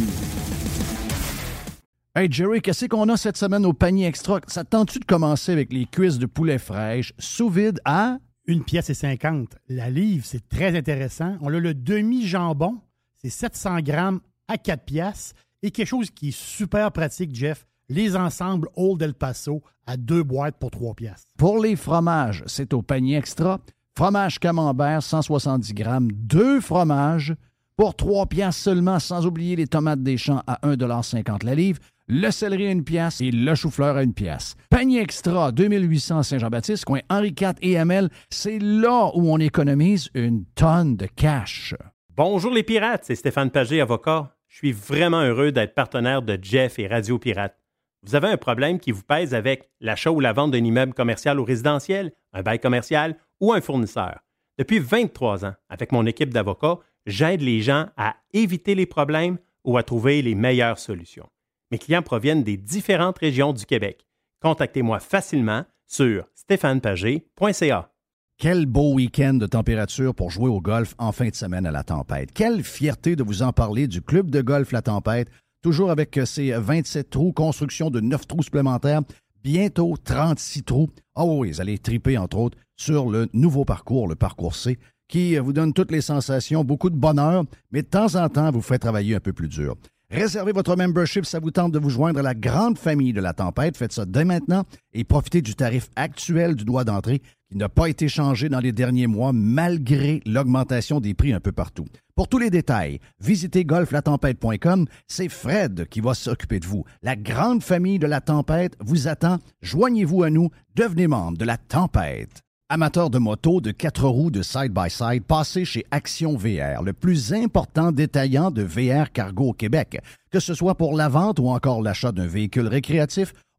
Hey 2.15 2.31
Jerry, 2.31 2.61
qu'est-ce 2.61 2.85
qu'on 2.85 3.09
a 3.09 3.17
cette 3.17 3.37
semaine 3.37 3.65
au 3.65 3.73
panier 3.73 4.07
extra? 4.07 4.39
Ça 4.47 4.63
te 4.63 4.69
tente-tu 4.69 4.99
de 4.99 5.05
commencer 5.05 5.51
avec 5.51 5.73
les 5.73 5.85
cuisses 5.85 6.17
de 6.19 6.25
poulet 6.27 6.57
fraîche 6.59 7.13
sous 7.19 7.49
vide 7.49 7.79
à? 7.85 8.17
Une 8.45 8.63
pièce 8.63 8.89
et 8.89 8.93
50. 8.93 9.49
La 9.69 9.89
livre, 9.89 10.25
c'est 10.25 10.47
très 10.49 10.75
intéressant. 10.77 11.37
On 11.41 11.47
a 11.53 11.59
le 11.59 11.73
demi-jambon, 11.73 12.77
c'est 13.21 13.29
700 13.29 13.79
grammes 13.81 14.19
à 14.47 14.57
4 14.57 14.83
piastres. 14.85 15.35
Et 15.61 15.71
quelque 15.71 15.87
chose 15.87 16.09
qui 16.11 16.29
est 16.29 16.37
super 16.37 16.91
pratique, 16.91 17.33
Jeff, 17.33 17.65
les 17.89 18.15
ensembles 18.15 18.69
Old 18.75 19.01
El 19.01 19.13
Paso 19.13 19.61
à 19.85 19.97
deux 19.97 20.23
boîtes 20.23 20.57
pour 20.59 20.71
3 20.71 20.93
piastres. 20.95 21.31
Pour 21.37 21.59
les 21.59 21.75
fromages, 21.75 22.43
c'est 22.47 22.73
au 22.73 22.81
panier 22.81 23.17
extra. 23.17 23.59
Fromage 23.95 24.39
camembert, 24.39 25.03
170 25.03 25.73
grammes. 25.73 26.11
Deux 26.11 26.59
fromages 26.61 27.35
pour 27.75 27.95
3 27.95 28.27
piastres 28.27 28.61
seulement, 28.61 28.99
sans 28.99 29.25
oublier 29.25 29.55
les 29.55 29.67
tomates 29.67 30.01
des 30.01 30.17
champs 30.17 30.41
à 30.47 30.59
1,50 30.67 31.45
la 31.45 31.55
livre. 31.55 31.79
Le 32.07 32.31
céleri 32.31 32.67
à 32.67 32.71
une 32.71 32.83
pièce 32.83 33.21
et 33.21 33.31
le 33.31 33.55
chou-fleur 33.55 33.95
à 33.95 34.03
une 34.03 34.13
pièce. 34.13 34.55
Panier 34.69 35.01
extra 35.01 35.51
2800 35.51 36.23
Saint-Jean-Baptiste, 36.23 36.83
coin 36.83 36.99
Henri 37.09 37.29
IV 37.29 37.53
et 37.61 37.77
Hamel, 37.77 38.09
c'est 38.29 38.59
là 38.59 39.09
où 39.15 39.31
on 39.31 39.37
économise 39.37 40.09
une 40.13 40.43
tonne 40.53 40.97
de 40.97 41.05
cash. 41.05 41.75
Bonjour 42.15 42.51
les 42.51 42.63
pirates, 42.63 43.05
c'est 43.05 43.15
Stéphane 43.15 43.51
Pagé, 43.51 43.79
avocat. 43.79 44.35
Je 44.49 44.57
suis 44.57 44.71
vraiment 44.73 45.21
heureux 45.21 45.51
d'être 45.51 45.73
partenaire 45.73 46.21
de 46.21 46.37
Jeff 46.41 46.77
et 46.77 46.87
Radio 46.87 47.17
Pirate. 47.17 47.62
Vous 48.05 48.15
avez 48.15 48.27
un 48.27 48.37
problème 48.37 48.79
qui 48.79 48.91
vous 48.91 49.03
pèse 49.03 49.33
avec 49.33 49.69
l'achat 49.79 50.11
ou 50.11 50.19
la 50.19 50.33
vente 50.33 50.51
d'un 50.51 50.63
immeuble 50.63 50.93
commercial 50.93 51.39
ou 51.39 51.45
résidentiel, 51.45 52.11
un 52.33 52.41
bail 52.41 52.59
commercial 52.59 53.17
ou 53.39 53.53
un 53.53 53.61
fournisseur. 53.61 54.19
Depuis 54.57 54.79
23 54.79 55.45
ans, 55.45 55.55
avec 55.69 55.91
mon 55.91 56.05
équipe 56.05 56.33
d'avocats, 56.33 56.79
j'aide 57.05 57.41
les 57.41 57.61
gens 57.61 57.87
à 57.95 58.17
éviter 58.33 58.75
les 58.75 58.85
problèmes 58.85 59.37
ou 59.63 59.77
à 59.77 59.83
trouver 59.83 60.21
les 60.21 60.35
meilleures 60.35 60.79
solutions. 60.79 61.29
Mes 61.71 61.79
clients 61.79 62.01
proviennent 62.01 62.43
des 62.43 62.57
différentes 62.57 63.19
régions 63.19 63.53
du 63.53 63.65
Québec. 63.65 64.05
Contactez-moi 64.41 64.99
facilement 64.99 65.63
sur 65.87 66.25
stéphanepagé.ca. 66.35 67.89
Quel 68.37 68.65
beau 68.65 68.93
week-end 68.93 69.35
de 69.35 69.45
température 69.45 70.13
pour 70.13 70.29
jouer 70.29 70.49
au 70.49 70.59
golf 70.59 70.95
en 70.97 71.11
fin 71.11 71.29
de 71.29 71.35
semaine 71.35 71.65
à 71.65 71.71
la 71.71 71.83
tempête. 71.83 72.31
Quelle 72.33 72.63
fierté 72.63 73.15
de 73.15 73.23
vous 73.23 73.41
en 73.41 73.53
parler 73.53 73.87
du 73.87 74.01
club 74.01 74.29
de 74.29 74.41
golf 74.41 74.71
La 74.71 74.81
Tempête, 74.81 75.29
toujours 75.63 75.89
avec 75.89 76.17
euh, 76.17 76.25
ses 76.25 76.51
27 76.51 77.09
trous, 77.09 77.31
construction 77.31 77.89
de 77.89 77.99
9 77.99 78.27
trous 78.27 78.43
supplémentaires, 78.43 79.01
bientôt 79.43 79.95
36 80.03 80.63
trous. 80.63 80.89
Ah 81.15 81.25
oui, 81.25 81.51
vous 81.51 81.61
allez 81.61 81.79
triper, 81.79 82.19
entre 82.19 82.37
autres, 82.37 82.57
sur 82.75 83.09
le 83.09 83.27
nouveau 83.33 83.65
parcours, 83.65 84.07
le 84.07 84.15
parcours 84.15 84.55
C, 84.55 84.77
qui 85.07 85.35
euh, 85.35 85.41
vous 85.41 85.53
donne 85.53 85.73
toutes 85.73 85.91
les 85.91 86.01
sensations, 86.01 86.63
beaucoup 86.63 86.91
de 86.91 86.95
bonheur, 86.95 87.45
mais 87.71 87.81
de 87.81 87.87
temps 87.87 88.13
en 88.15 88.29
temps, 88.29 88.51
vous 88.51 88.61
fait 88.61 88.77
travailler 88.77 89.15
un 89.15 89.19
peu 89.19 89.33
plus 89.33 89.47
dur. 89.47 89.75
Réservez 90.11 90.51
votre 90.51 90.75
membership, 90.75 91.25
ça 91.25 91.39
vous 91.39 91.49
tente 91.49 91.71
de 91.71 91.79
vous 91.79 91.89
joindre 91.89 92.19
à 92.19 92.21
la 92.21 92.35
grande 92.35 92.77
famille 92.77 93.13
de 93.13 93.21
la 93.21 93.33
tempête. 93.33 93.75
Faites 93.75 93.93
ça 93.93 94.05
dès 94.05 94.25
maintenant 94.25 94.63
et 94.93 95.03
profitez 95.03 95.41
du 95.41 95.55
tarif 95.55 95.89
actuel 95.95 96.55
du 96.55 96.65
droit 96.65 96.83
d'entrée 96.83 97.23
n'a 97.55 97.69
pas 97.69 97.89
été 97.89 98.07
changé 98.07 98.49
dans 98.49 98.59
les 98.59 98.71
derniers 98.71 99.07
mois 99.07 99.33
malgré 99.33 100.21
l'augmentation 100.25 100.99
des 100.99 101.13
prix 101.13 101.33
un 101.33 101.39
peu 101.39 101.51
partout. 101.51 101.85
Pour 102.15 102.27
tous 102.27 102.37
les 102.37 102.49
détails, 102.49 102.99
visitez 103.19 103.65
golflatempête.com. 103.65 104.85
C'est 105.07 105.29
Fred 105.29 105.87
qui 105.89 106.01
va 106.01 106.13
s'occuper 106.13 106.59
de 106.59 106.65
vous. 106.65 106.83
La 107.01 107.15
grande 107.15 107.63
famille 107.63 107.99
de 107.99 108.07
la 108.07 108.21
tempête 108.21 108.75
vous 108.79 109.07
attend. 109.07 109.39
Joignez-vous 109.61 110.23
à 110.23 110.29
nous. 110.29 110.49
Devenez 110.75 111.07
membre 111.07 111.37
de 111.37 111.45
la 111.45 111.57
tempête. 111.57 112.43
Amateurs 112.69 113.09
de 113.09 113.19
moto, 113.19 113.61
de 113.61 113.71
quatre 113.71 114.07
roues, 114.07 114.31
de 114.31 114.41
side-by-side, 114.41 115.23
passez 115.25 115.65
chez 115.65 115.85
Action 115.91 116.35
VR, 116.35 116.81
le 116.81 116.93
plus 116.93 117.33
important 117.33 117.91
détaillant 117.91 118.51
de 118.51 118.63
VR 118.63 119.11
cargo 119.11 119.49
au 119.49 119.53
Québec. 119.53 119.99
Que 120.31 120.39
ce 120.39 120.55
soit 120.55 120.75
pour 120.75 120.95
la 120.95 121.09
vente 121.09 121.39
ou 121.39 121.49
encore 121.49 121.83
l'achat 121.83 122.11
d'un 122.11 122.25
véhicule 122.25 122.67
récréatif, 122.67 123.33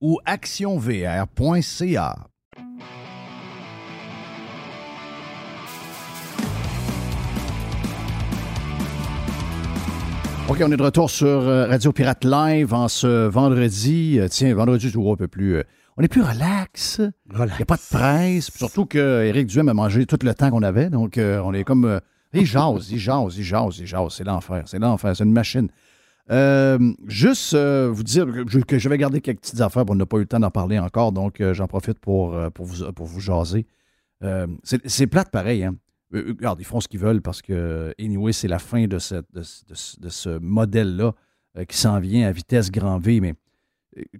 ou 0.00 0.18
actionvr.ca. 0.24 2.16
OK, 10.48 10.62
on 10.64 10.70
est 10.70 10.76
de 10.76 10.82
retour 10.82 11.10
sur 11.10 11.26
euh, 11.26 11.66
Radio 11.66 11.90
Pirate 11.92 12.24
Live 12.24 12.72
en 12.72 12.86
ce 12.86 13.26
vendredi. 13.26 14.18
Euh, 14.20 14.28
tiens, 14.28 14.54
vendredi, 14.54 14.88
je 14.88 14.96
vois 14.96 15.14
un 15.14 15.16
peu 15.16 15.26
plus. 15.26 15.56
euh, 15.56 15.62
on 15.96 16.02
est 16.02 16.08
plus 16.08 16.22
relax. 16.22 17.00
Il 17.32 17.36
n'y 17.38 17.62
a 17.62 17.64
pas 17.64 17.76
de 17.76 17.80
presse. 17.90 18.50
Surtout 18.56 18.86
que 18.86 19.24
Éric 19.24 19.48
Duhem 19.48 19.68
a 19.68 19.74
mangé 19.74 20.06
tout 20.06 20.18
le 20.22 20.34
temps 20.34 20.50
qu'on 20.50 20.62
avait. 20.62 20.88
Donc, 20.88 21.18
on 21.18 21.52
est 21.54 21.64
comme. 21.64 22.00
il 22.32 22.44
jase, 22.44 22.90
il 22.90 22.98
jase, 22.98 23.38
il 23.38 23.44
jase, 23.44 23.78
il 23.78 23.86
jase. 23.86 24.12
C'est 24.12 24.24
l'enfer. 24.24 24.62
C'est 24.66 24.78
l'enfer. 24.78 25.16
C'est 25.16 25.24
une 25.24 25.32
machine. 25.32 25.68
Euh, 26.30 26.92
juste 27.06 27.54
euh, 27.54 27.88
vous 27.92 28.02
dire 28.02 28.26
que 28.66 28.78
je, 28.78 28.88
vais 28.88 28.98
garder 28.98 29.20
quelques 29.20 29.40
petites 29.40 29.60
affaires. 29.60 29.84
On 29.88 29.94
n'a 29.94 30.06
pas 30.06 30.16
eu 30.16 30.20
le 30.20 30.26
temps 30.26 30.40
d'en 30.40 30.50
parler 30.50 30.78
encore. 30.78 31.12
Donc, 31.12 31.40
euh, 31.40 31.54
j'en 31.54 31.66
profite 31.66 31.98
pour, 31.98 32.36
pour, 32.52 32.64
vous, 32.66 32.92
pour 32.92 33.06
vous 33.06 33.20
jaser. 33.20 33.66
C'est 34.64 35.06
plate 35.06 35.30
pareil. 35.30 35.64
Hein? 35.64 35.76
Ils 36.12 36.64
font 36.64 36.80
ce 36.80 36.88
qu'ils 36.88 37.00
veulent 37.00 37.20
parce 37.22 37.42
que, 37.42 37.94
anyway, 38.00 38.32
c'est 38.32 38.48
la 38.48 38.58
fin 38.58 38.86
de, 38.86 38.98
cette, 38.98 39.26
de, 39.32 39.42
ce- 39.42 40.00
de 40.00 40.08
de 40.08 40.38
modèle-là 40.38 41.14
qui 41.68 41.76
s'en 41.76 41.98
vient 42.00 42.26
à 42.26 42.32
vitesse 42.32 42.70
grand 42.70 42.98
V. 42.98 43.20
Mais 43.20 43.34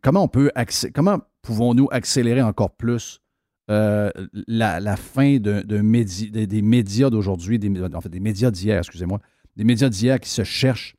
comment 0.02 0.24
on 0.24 0.28
peut 0.28 0.50
comment 0.94 1.20
pouvons-nous 1.42 1.88
accélérer 1.90 2.42
encore 2.42 2.76
plus 2.76 3.20
la, 3.68 4.12
la 4.80 4.96
fin 4.96 5.38
d'un 5.38 5.82
médi- 5.82 6.30
des, 6.30 6.46
des 6.46 6.62
médias 6.62 7.10
d'aujourd'hui, 7.10 7.58
en 7.94 8.00
fait 8.00 8.08
des 8.08 8.20
médias 8.20 8.50
d'hier, 8.50 8.78
excusez-moi, 8.78 9.20
des 9.56 9.64
médias 9.64 9.88
d'hier 9.88 10.20
qui 10.20 10.28
se 10.30 10.44
cherchent 10.44 10.95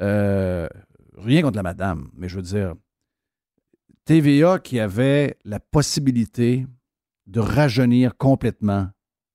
euh, 0.00 0.68
rien 1.16 1.42
contre 1.42 1.56
la 1.56 1.62
madame, 1.62 2.10
mais 2.14 2.28
je 2.28 2.36
veux 2.36 2.42
dire, 2.42 2.74
TVA 4.04 4.58
qui 4.58 4.80
avait 4.80 5.36
la 5.44 5.60
possibilité 5.60 6.66
de 7.26 7.40
rajeunir 7.40 8.16
complètement 8.16 8.88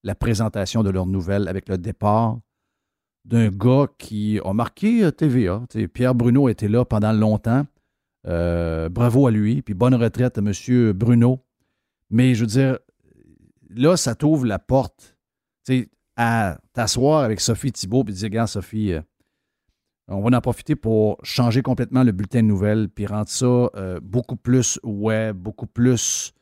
la 0.04 0.16
présentation 0.16 0.84
de 0.84 0.90
leurs 0.90 1.06
nouvelles 1.06 1.48
avec 1.48 1.70
le 1.70 1.78
départ 1.78 2.40
d'un 3.26 3.50
gars 3.50 3.88
qui 3.98 4.40
a 4.44 4.54
marqué 4.54 5.04
euh, 5.04 5.12
TVA. 5.12 5.64
Pierre 5.94 6.16
Bruno 6.16 6.50
était 6.50 6.68
là 6.68 6.84
pendant 6.86 7.14
longtemps. 7.14 7.66
Euh, 8.28 8.90
bravo 8.90 9.28
à 9.28 9.32
lui. 9.32 9.62
Puis 9.62 9.74
bonne 9.74 9.96
retraite 9.96 10.38
à 10.38 10.42
M. 10.42 10.92
Bruno. 10.94 11.40
Mais 12.10 12.36
je 12.36 12.42
veux 12.42 12.48
dire, 12.48 12.80
là, 13.70 13.96
ça 13.96 14.16
t'ouvre 14.16 14.46
la 14.46 14.60
porte 14.60 15.18
à 16.16 16.60
t'asseoir 16.74 17.24
avec 17.24 17.40
Sophie 17.40 17.72
Thibault 17.72 18.06
et 18.08 18.12
dire 18.12 18.26
Regarde, 18.26 18.50
Sophie, 18.50 18.94
on 20.08 20.22
va 20.22 20.38
en 20.38 20.42
profiter 20.42 20.76
pour 20.76 21.18
changer 21.24 21.62
complètement 21.62 22.04
le 22.04 22.12
bulletin 22.12 22.42
de 22.42 22.48
nouvelles 22.48 22.90
puis 22.90 23.06
rendre 23.06 23.30
ça 23.30 23.46
euh, 23.46 24.00
beaucoup 24.02 24.36
plus 24.36 24.80
web, 24.84 25.38
beaucoup 25.38 25.68
plus. 25.68 26.34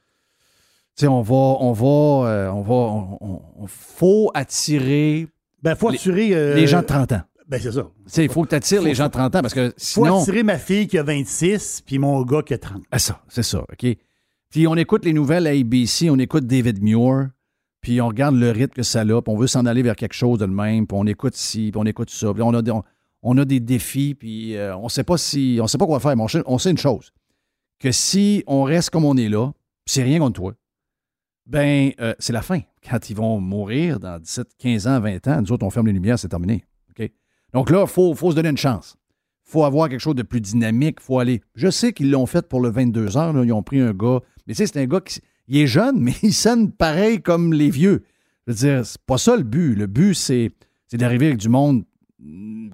Tu 0.96 1.02
sais, 1.02 1.08
on 1.08 1.22
va, 1.22 1.36
on 1.36 1.72
va, 1.72 2.30
euh, 2.30 2.50
on 2.50 2.62
va, 2.62 3.18
on, 3.22 3.68
faut 3.68 4.32
attirer. 4.34 5.28
Ben, 5.62 5.76
faut 5.76 5.90
attirer 5.90 6.56
les 6.56 6.68
gens 6.68 6.82
de 6.82 6.88
30 6.88 7.12
ans. 7.14 7.22
Ben, 7.52 7.60
c'est 7.62 7.74
ça. 7.74 7.86
Il 8.18 8.30
faut 8.30 8.44
que 8.44 8.50
tu 8.50 8.56
attires 8.56 8.82
les 8.82 8.96
gens 8.96 9.08
de 9.08 9.12
30 9.12 9.36
ans 9.36 9.42
parce 9.42 9.54
que 9.54 9.74
sinon. 9.76 10.06
Faut 10.06 10.22
attirer 10.22 10.42
ma 10.42 10.58
fille 10.58 10.88
qui 10.88 10.98
a 10.98 11.04
26 11.04 11.84
puis 11.86 12.00
mon 12.00 12.22
gars 12.24 12.42
qui 12.42 12.54
a 12.54 12.58
30. 12.58 12.82
Ah, 12.92 12.98
ça, 12.98 13.22
c'est 13.28 13.44
ça, 13.44 13.60
OK? 13.60 13.98
Puis 14.50 14.68
on 14.68 14.76
écoute 14.76 15.04
les 15.04 15.12
nouvelles 15.12 15.48
à 15.48 15.52
ABC, 15.52 16.10
on 16.10 16.18
écoute 16.18 16.46
David 16.46 16.82
Muir, 16.82 17.30
puis 17.82 18.00
on 18.00 18.08
regarde 18.08 18.36
le 18.36 18.52
rythme 18.52 18.74
que 18.74 18.84
ça 18.84 19.02
a, 19.02 19.22
puis 19.22 19.34
on 19.34 19.38
veut 19.38 19.48
s'en 19.48 19.66
aller 19.66 19.82
vers 19.82 19.98
quelque 19.98 20.14
chose 20.14 20.40
de 20.40 20.46
le 20.46 20.52
même, 20.52 20.88
puis 20.88 20.98
on 20.98 21.06
écoute 21.08 21.36
ci, 21.36 21.72
puis 21.72 21.82
on 21.82 21.86
écoute 21.86 22.10
ça, 22.10 22.34
puis 22.34 22.42
on 22.42 22.54
a, 22.54 22.62
on, 22.70 22.84
a 23.24 23.46
des 23.46 23.60
défis, 23.60 24.16
puis 24.16 24.56
euh, 24.56 24.76
on 24.78 24.90
sait 24.90 25.04
pas 25.04 25.18
si, 25.18 25.60
on 25.62 25.68
sait 25.68 25.78
pas 25.78 25.86
quoi 25.86 26.00
faire, 26.00 26.16
mais 26.16 26.24
on, 26.46 26.58
sait 26.58 26.72
une 26.72 26.78
chose, 26.78 27.12
que 27.80 27.92
si 27.92 28.44
on 28.48 28.64
reste 28.64 28.90
comme 28.90 29.06
on 29.06 29.16
est 29.16 29.30
là, 29.30 29.52
c'est 29.86 30.04
rien 30.04 30.20
contre 30.20 30.40
toi, 30.40 30.54
ben 31.46 31.92
euh, 32.00 32.14
c'est 32.20 32.34
la 32.34 32.42
fin. 32.42 32.62
Quand 32.90 33.10
ils 33.10 33.16
vont 33.16 33.40
mourir 33.40 34.00
dans 34.00 34.20
17, 34.20 34.48
15 34.58 34.88
ans, 34.88 35.00
20 35.00 35.28
ans, 35.28 35.42
nous 35.42 35.52
autres, 35.52 35.66
on 35.66 35.70
ferme 35.70 35.88
les 35.88 35.94
lumières, 35.94 36.18
c'est 36.18 36.30
terminé. 36.30 36.64
Donc 37.54 37.70
là, 37.70 37.82
il 37.82 37.88
faut, 37.88 38.16
se 38.16 38.34
donner 38.34 38.50
une 38.50 38.58
chance 38.58 38.96
faut 39.44 39.66
avoir 39.66 39.90
quelque 39.90 40.00
chose 40.00 40.16
de 40.16 40.24
plus 40.24 40.40
dynamique, 40.40 41.02
faut 41.02 41.20
aller. 41.20 41.42
Je 41.56 41.70
sais 41.70 41.92
qu'ils 41.92 42.10
l'ont 42.10 42.26
fait 42.26 42.48
pour 42.48 42.62
le 42.62 42.70
22 42.70 43.18
heures, 43.18 43.44
ils 43.44 43.52
ont 43.52 43.64
pris 43.64 43.82
un 43.82 43.92
gars 43.92 44.22
mais 44.48 44.54
tu 44.54 44.60
sais, 44.60 44.68
c'est 44.68 44.82
un 44.82 44.86
gars 44.86 45.02
qui 45.02 45.20
il 45.48 45.58
est 45.58 45.68
jeune, 45.68 46.00
mais 46.02 46.14
il 46.24 46.34
sonne 46.34 46.72
pareil 46.72 47.22
comme 47.22 47.54
les 47.54 47.70
vieux. 47.70 48.04
Je 48.48 48.52
veux 48.52 48.58
dire, 48.58 48.86
c'est 48.86 49.02
pas 49.02 49.18
ça 49.18 49.36
le 49.36 49.44
but. 49.44 49.76
Le 49.76 49.88
but, 49.88 50.14
c'est, 50.14 50.52
d'arriver 50.94 51.28
avec 51.28 51.38
du 51.38 51.50
monde 51.50 51.84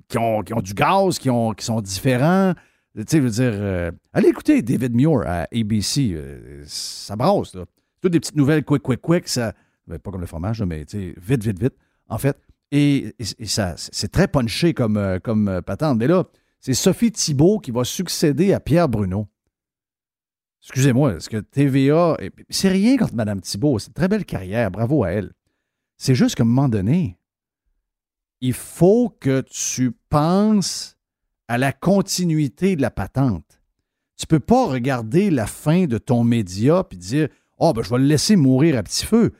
qui 0.07 0.17
ont, 0.17 0.41
du 0.41 0.73
gaz, 0.73 1.19
qui, 1.19 1.29
ont, 1.29 1.53
qui 1.53 1.65
sont 1.65 1.81
différents. 1.81 2.53
Tu 2.95 3.03
sais, 3.07 3.17
je 3.17 3.23
veux 3.23 3.29
dire, 3.29 3.51
euh, 3.53 3.91
allez 4.11 4.29
écouter 4.29 4.61
David 4.61 4.95
Muir 4.95 5.21
à 5.25 5.47
ABC. 5.53 6.13
Euh, 6.13 6.63
ça 6.65 7.15
brasse, 7.15 7.53
là. 7.53 7.65
Toutes 8.01 8.11
des 8.11 8.19
petites 8.19 8.35
nouvelles 8.35 8.63
quick, 8.63 8.81
quick, 8.81 9.01
quick. 9.01 9.27
Ça, 9.27 9.53
ben, 9.85 9.99
pas 9.99 10.11
comme 10.11 10.21
le 10.21 10.27
fromage, 10.27 10.61
mais 10.63 10.85
vite, 10.89 11.43
vite, 11.43 11.59
vite, 11.59 11.75
en 12.09 12.17
fait. 12.17 12.37
Et, 12.71 13.15
ça, 13.45 13.75
c'est 13.77 14.11
très 14.11 14.27
punché 14.27 14.73
comme, 14.73 14.97
euh, 14.97 15.19
comme 15.19 15.61
patente. 15.65 15.97
Mais 15.99 16.07
là, 16.07 16.25
c'est 16.59 16.73
Sophie 16.73 17.11
Thibault 17.11 17.59
qui 17.59 17.71
va 17.71 17.83
succéder 17.83 18.53
à 18.53 18.59
Pierre 18.59 18.89
Bruno. 18.89 19.27
Excusez-moi, 20.63 21.15
est-ce 21.15 21.29
que 21.29 21.37
TVA. 21.37 22.17
C'est 22.49 22.69
rien 22.69 22.97
contre 22.97 23.15
Mme 23.15 23.41
Thibault. 23.41 23.79
C'est 23.79 23.87
une 23.87 23.93
très 23.93 24.07
belle 24.07 24.25
carrière. 24.25 24.71
Bravo 24.71 25.03
à 25.03 25.11
elle. 25.11 25.31
C'est 25.97 26.15
juste 26.15 26.35
qu'à 26.35 26.43
un 26.43 26.47
moment 26.47 26.67
donné, 26.67 27.16
il 28.41 28.53
faut 28.53 29.15
que 29.19 29.41
tu 29.41 29.91
penses 30.09 30.97
à 31.47 31.57
la 31.57 31.71
continuité 31.71 32.75
de 32.75 32.81
la 32.81 32.91
patente. 32.91 33.61
Tu 34.17 34.25
ne 34.25 34.27
peux 34.27 34.39
pas 34.39 34.65
regarder 34.65 35.29
la 35.29 35.45
fin 35.45 35.85
de 35.85 35.97
ton 35.97 36.23
média 36.23 36.83
et 36.91 36.95
dire 36.95 37.27
Oh, 37.59 37.73
ben, 37.73 37.81
je 37.81 37.89
vais 37.89 37.97
le 37.97 38.05
laisser 38.05 38.35
mourir 38.35 38.77
à 38.77 38.83
petit 38.83 39.05
feu. 39.05 39.33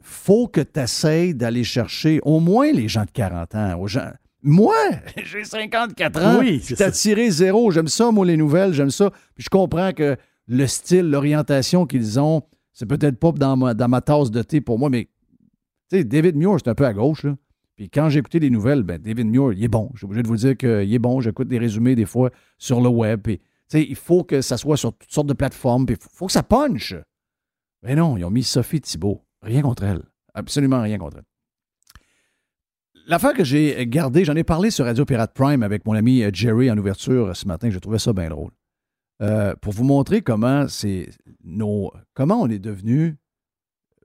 faut 0.00 0.48
que 0.48 0.60
tu 0.60 0.80
essayes 0.80 1.34
d'aller 1.34 1.64
chercher 1.64 2.20
au 2.24 2.40
moins 2.40 2.72
les 2.72 2.88
gens 2.88 3.04
de 3.04 3.10
40 3.10 3.54
ans. 3.54 3.80
Aux 3.80 3.86
gens, 3.86 4.10
moi, 4.42 4.74
j'ai 5.16 5.44
54 5.44 6.22
ans. 6.22 6.38
Oui, 6.40 6.60
c'est 6.62 6.90
tiré 6.92 7.30
zéro. 7.30 7.70
J'aime 7.70 7.88
ça, 7.88 8.10
moi, 8.10 8.26
les 8.26 8.36
nouvelles. 8.36 8.72
J'aime 8.72 8.90
ça. 8.90 9.10
Puis 9.34 9.44
je 9.44 9.48
comprends 9.48 9.92
que 9.92 10.16
le 10.48 10.66
style, 10.66 11.08
l'orientation 11.08 11.86
qu'ils 11.86 12.18
ont, 12.18 12.42
c'est 12.72 12.86
peut-être 12.86 13.18
pas 13.18 13.32
dans 13.32 13.56
ma, 13.56 13.74
dans 13.74 13.88
ma 13.88 14.00
tasse 14.00 14.30
de 14.30 14.42
thé 14.42 14.60
pour 14.60 14.78
moi, 14.78 14.90
mais 14.90 15.08
tu 15.90 15.98
sais, 15.98 16.04
David 16.04 16.36
Muir, 16.36 16.56
c'est 16.58 16.70
un 16.70 16.74
peu 16.74 16.86
à 16.86 16.92
gauche. 16.92 17.22
Là. 17.22 17.36
Puis 17.82 17.90
quand 17.90 18.08
j'ai 18.08 18.20
écouté 18.20 18.38
les 18.38 18.48
nouvelles, 18.48 18.84
ben, 18.84 18.96
David 18.96 19.26
Muir, 19.26 19.54
il 19.54 19.64
est 19.64 19.66
bon. 19.66 19.90
Je 19.94 19.98
suis 19.98 20.04
obligé 20.04 20.22
de 20.22 20.28
vous 20.28 20.36
dire 20.36 20.56
qu'il 20.56 20.94
est 20.94 21.00
bon. 21.00 21.20
J'écoute 21.20 21.48
des 21.48 21.58
résumés 21.58 21.96
des 21.96 22.06
fois 22.06 22.30
sur 22.56 22.80
le 22.80 22.88
web. 22.88 23.26
Il 23.74 23.96
faut 23.96 24.22
que 24.22 24.40
ça 24.40 24.56
soit 24.56 24.76
sur 24.76 24.96
toutes 24.96 25.10
sortes 25.10 25.26
de 25.26 25.32
plateformes. 25.32 25.84
Il 25.88 25.96
faut, 25.96 26.26
que 26.26 26.32
ça 26.32 26.44
punche. 26.44 26.94
Mais 27.82 27.96
non, 27.96 28.16
ils 28.16 28.24
ont 28.24 28.30
mis 28.30 28.44
Sophie 28.44 28.80
Thibault. 28.80 29.24
Rien 29.42 29.62
contre 29.62 29.82
elle. 29.82 30.04
Absolument 30.32 30.80
rien 30.80 30.96
contre 30.96 31.16
elle. 31.16 31.24
L'affaire 33.08 33.32
que 33.32 33.42
j'ai 33.42 33.84
gardée, 33.88 34.24
j'en 34.24 34.36
ai 34.36 34.44
parlé 34.44 34.70
sur 34.70 34.84
Radio 34.84 35.04
Pirate 35.04 35.34
Prime 35.34 35.64
avec 35.64 35.84
mon 35.84 35.94
ami 35.94 36.22
Jerry 36.32 36.70
en 36.70 36.78
ouverture 36.78 37.34
ce 37.36 37.48
matin. 37.48 37.68
Je 37.68 37.80
trouvais 37.80 37.98
ça 37.98 38.12
bien 38.12 38.28
drôle. 38.28 38.52
Euh, 39.22 39.56
pour 39.60 39.72
vous 39.72 39.82
montrer 39.82 40.22
comment 40.22 40.68
c'est 40.68 41.10
nos 41.42 41.90
comment 42.14 42.42
on 42.42 42.48
est 42.48 42.60
devenu 42.60 43.16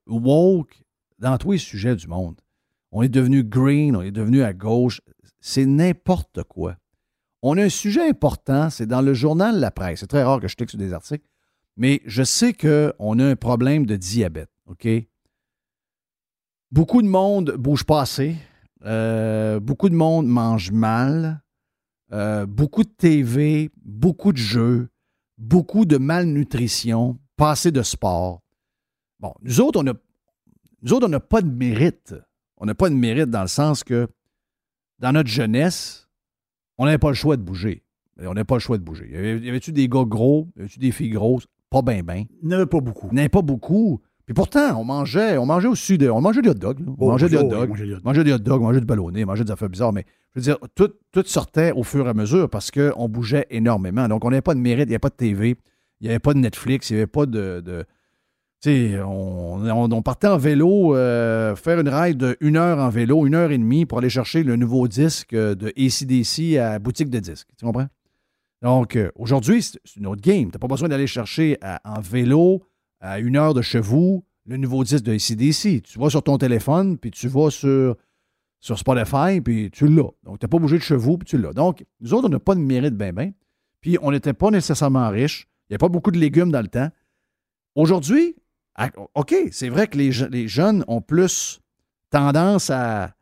woke 0.07 0.81
dans 1.19 1.37
tous 1.37 1.51
les 1.51 1.57
sujets 1.59 1.95
du 1.95 2.07
monde. 2.07 2.41
On 2.91 3.01
est 3.01 3.09
devenu 3.09 3.43
green, 3.43 3.95
on 3.95 4.01
est 4.01 4.11
devenu 4.11 4.43
à 4.43 4.53
gauche. 4.53 5.01
C'est 5.39 5.65
n'importe 5.65 6.43
quoi. 6.43 6.75
On 7.41 7.57
a 7.57 7.63
un 7.63 7.69
sujet 7.69 8.07
important, 8.07 8.69
c'est 8.69 8.87
dans 8.87 9.01
le 9.01 9.13
journal 9.13 9.59
La 9.59 9.71
Presse. 9.71 9.99
C'est 9.99 10.07
très 10.07 10.23
rare 10.23 10.39
que 10.39 10.47
je 10.47 10.55
clique 10.55 10.69
sur 10.69 10.79
des 10.79 10.93
articles, 10.93 11.27
mais 11.75 12.01
je 12.05 12.23
sais 12.23 12.53
qu'on 12.53 13.19
a 13.19 13.25
un 13.25 13.35
problème 13.35 13.85
de 13.85 13.95
diabète. 13.95 14.49
OK? 14.65 14.87
Beaucoup 16.71 17.01
de 17.01 17.07
monde 17.07 17.51
bouge 17.57 17.83
pas 17.83 18.01
assez. 18.01 18.35
Euh, 18.85 19.59
beaucoup 19.59 19.89
de 19.89 19.95
monde 19.95 20.27
mange 20.27 20.71
mal. 20.71 21.41
Euh, 22.13 22.45
beaucoup 22.45 22.83
de 22.83 22.89
TV, 22.89 23.69
beaucoup 23.83 24.31
de 24.31 24.37
jeux, 24.37 24.89
beaucoup 25.37 25.85
de 25.85 25.97
malnutrition, 25.97 27.19
pas 27.35 27.55
de 27.65 27.81
sport. 27.81 28.41
Bon, 29.19 29.33
nous 29.41 29.59
autres, 29.59 29.81
on 29.81 29.93
nous 30.83 30.93
autres, 30.93 31.07
on 31.07 31.09
n'a 31.09 31.19
pas 31.19 31.41
de 31.41 31.49
mérite. 31.49 32.15
On 32.57 32.65
n'a 32.65 32.75
pas 32.75 32.89
de 32.89 32.95
mérite 32.95 33.29
dans 33.29 33.41
le 33.41 33.47
sens 33.47 33.83
que 33.83 34.07
dans 34.99 35.11
notre 35.11 35.29
jeunesse, 35.29 36.07
on 36.77 36.85
n'avait 36.85 36.97
pas 36.97 37.09
le 37.09 37.15
choix 37.15 37.37
de 37.37 37.41
bouger. 37.41 37.83
On 38.19 38.33
n'avait 38.33 38.43
pas 38.43 38.55
le 38.55 38.59
choix 38.59 38.77
de 38.77 38.83
bouger. 38.83 39.09
Y 39.11 39.49
avait-tu 39.49 39.71
des 39.71 39.87
gars 39.87 40.05
gros? 40.05 40.47
Y 40.55 40.61
avait-tu 40.61 40.79
des 40.79 40.91
filles 40.91 41.11
grosses? 41.11 41.45
Pas 41.69 41.81
bien, 41.81 42.01
bien. 42.01 42.25
Il 42.41 42.47
n'y 42.47 42.53
avait 42.53 42.65
pas 42.65 42.79
beaucoup. 42.79 43.07
Il 43.11 43.15
n'y 43.15 43.19
avait 43.19 43.29
pas 43.29 43.41
beaucoup. 43.41 44.01
Puis 44.25 44.33
pourtant, 44.33 44.77
on 44.77 44.83
mangeait, 44.83 45.37
on 45.37 45.45
mangeait 45.45 45.69
aussi 45.69 45.97
de, 45.97 46.09
on 46.09 46.19
mangeait 46.19 46.41
des 46.41 46.49
hot 46.49 46.55
dogs. 46.55 46.83
On 46.97 47.07
mangeait 47.07 47.29
des 47.29 47.37
hot 47.37 47.43
dogs. 47.43 47.71
On 47.71 48.07
mangeait 48.07 48.23
des 48.25 48.33
hot 48.33 48.39
dogs, 48.39 48.61
on 48.61 48.65
mangeait 48.65 48.81
du 48.81 48.85
ballonné, 48.85 49.23
on 49.23 49.27
mangeait 49.27 49.45
des 49.45 49.51
affaires 49.51 49.69
bizarres. 49.69 49.93
Mais 49.93 50.05
je 50.35 50.39
veux 50.39 50.43
dire, 50.43 50.57
tout, 50.75 50.91
tout 51.11 51.23
sortait 51.25 51.71
au 51.71 51.83
fur 51.83 52.07
et 52.07 52.09
à 52.09 52.13
mesure 52.13 52.49
parce 52.49 52.69
qu'on 52.69 53.07
bougeait 53.07 53.47
énormément. 53.49 54.07
Donc, 54.09 54.25
on 54.25 54.29
n'avait 54.29 54.41
pas 54.41 54.53
de 54.53 54.59
mérite, 54.59 54.85
il 54.85 54.89
n'y 54.89 54.95
avait 54.95 54.99
pas 54.99 55.09
de 55.09 55.15
TV, 55.15 55.55
il 56.01 56.03
n'y 56.03 56.09
avait 56.09 56.19
pas 56.19 56.33
de 56.33 56.39
Netflix, 56.39 56.89
il 56.89 56.93
n'y 56.93 56.99
avait 56.99 57.07
pas 57.07 57.25
de. 57.25 57.85
On, 58.65 59.91
on, 59.91 60.01
partait 60.01 60.27
en 60.27 60.37
vélo, 60.37 60.95
euh, 60.95 61.55
faire 61.55 61.79
une 61.79 61.89
ride 61.89 62.17
de 62.17 62.37
une 62.41 62.57
heure 62.57 62.79
en 62.79 62.89
vélo, 62.89 63.25
une 63.25 63.35
heure 63.35 63.51
et 63.51 63.57
demie 63.57 63.85
pour 63.85 63.99
aller 63.99 64.09
chercher 64.09 64.43
le 64.43 64.55
nouveau 64.55 64.87
disque 64.87 65.33
de 65.33 65.67
ACDC 65.77 66.57
à 66.57 66.79
boutique 66.79 67.09
de 67.09 67.19
disques. 67.19 67.49
Tu 67.57 67.65
comprends? 67.65 67.87
Donc, 68.63 68.95
euh, 68.95 69.11
aujourd'hui, 69.15 69.61
c'est 69.61 69.79
une 69.97 70.07
autre 70.07 70.21
game. 70.21 70.49
Tu 70.49 70.55
n'as 70.55 70.59
pas 70.59 70.67
besoin 70.67 70.89
d'aller 70.89 71.07
chercher 71.07 71.57
en 71.85 72.01
vélo 72.01 72.63
à 72.99 73.19
une 73.19 73.37
heure 73.37 73.53
de 73.53 73.61
chez 73.61 73.79
vous 73.79 74.23
le 74.47 74.57
nouveau 74.57 74.83
disque 74.83 75.03
de 75.03 75.13
ACDC. 75.13 75.83
Tu 75.83 75.99
vas 75.99 76.09
sur 76.09 76.23
ton 76.23 76.37
téléphone, 76.37 76.97
puis 76.97 77.11
tu 77.11 77.27
vas 77.27 77.51
sur, 77.51 77.95
sur 78.59 78.79
Spotify, 78.79 79.41
puis 79.41 79.69
tu 79.71 79.87
l'as. 79.87 80.09
Donc, 80.23 80.39
tu 80.39 80.45
n'as 80.45 80.49
pas 80.49 80.57
bougé 80.57 80.77
de 80.77 80.83
chevaux, 80.83 81.17
puis 81.17 81.27
tu 81.27 81.37
l'as. 81.37 81.53
Donc, 81.53 81.85
nous 81.99 82.13
autres, 82.13 82.27
on 82.27 82.31
n'a 82.31 82.39
pas 82.39 82.55
de 82.55 82.61
mérite 82.61 82.95
bien, 82.95 83.13
bien. 83.13 83.31
Puis, 83.81 83.97
on 84.01 84.11
n'était 84.11 84.33
pas 84.33 84.49
nécessairement 84.49 85.09
riches. 85.09 85.47
Il 85.69 85.73
n'y 85.73 85.75
a 85.75 85.79
pas 85.79 85.89
beaucoup 85.89 86.11
de 86.11 86.17
légumes 86.17 86.51
dans 86.51 86.61
le 86.61 86.69
temps. 86.69 86.89
Aujourd'hui, 87.75 88.35
OK, 89.15 89.35
c'est 89.51 89.69
vrai 89.69 89.87
que 89.87 89.97
les, 89.97 90.11
les, 90.29 90.47
jeunes 90.47 90.83
ont 90.87 91.01
plus 91.01 91.59
tendance 92.09 92.69
à 92.69 93.13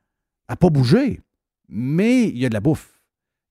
ne 0.49 0.55
pas 0.55 0.69
bouger, 0.69 1.21
mais 1.69 2.23
il 2.23 2.37
y 2.37 2.45
a 2.45 2.49
de 2.49 2.53
la 2.53 2.59
bouffe. 2.59 3.01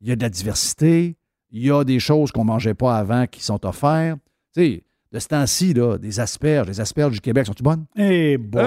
Il 0.01 0.09
y 0.09 0.13
a 0.13 0.17
de 0.17 0.23
la 0.23 0.29
diversité. 0.29 1.17
Il 1.51 1.65
y 1.65 1.71
a 1.71 1.83
des 1.85 2.01
choses 2.01 2.31
qu'on 2.31 2.43
ne 2.43 2.49
mangeait 2.49 2.75
pas 2.75 2.97
avant 2.99 3.27
qui 3.27 3.43
sont 3.43 3.65
offertes. 3.65 4.19
Tu 4.55 4.61
sais, 4.61 4.85
de 5.13 5.19
ce 5.19 5.29
temps-ci, 5.29 5.75
des 5.75 6.21
asperges, 6.21 6.67
les 6.67 6.81
asperges 6.81 7.13
du 7.13 7.21
Québec, 7.21 7.47
sont-tu 7.47 7.63
bonnes? 7.63 7.87
Eh 7.97 8.37
boy, 8.37 8.65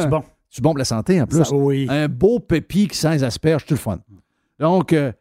c'est 0.00 0.08
bon? 0.08 0.24
C'est 0.48 0.62
bon 0.62 0.70
pour 0.70 0.78
la 0.78 0.84
santé 0.84 1.20
en 1.20 1.26
plus? 1.26 1.48
oui. 1.52 1.86
Un 1.88 2.08
beau 2.08 2.40
pépi 2.40 2.88
qui 2.88 2.96
sent 2.96 3.12
les 3.12 3.24
asperges, 3.24 3.64
tout 3.64 3.74
le 3.74 3.78
fun. 3.78 4.00
Donc. 4.58 4.92
Euh, 4.92 5.12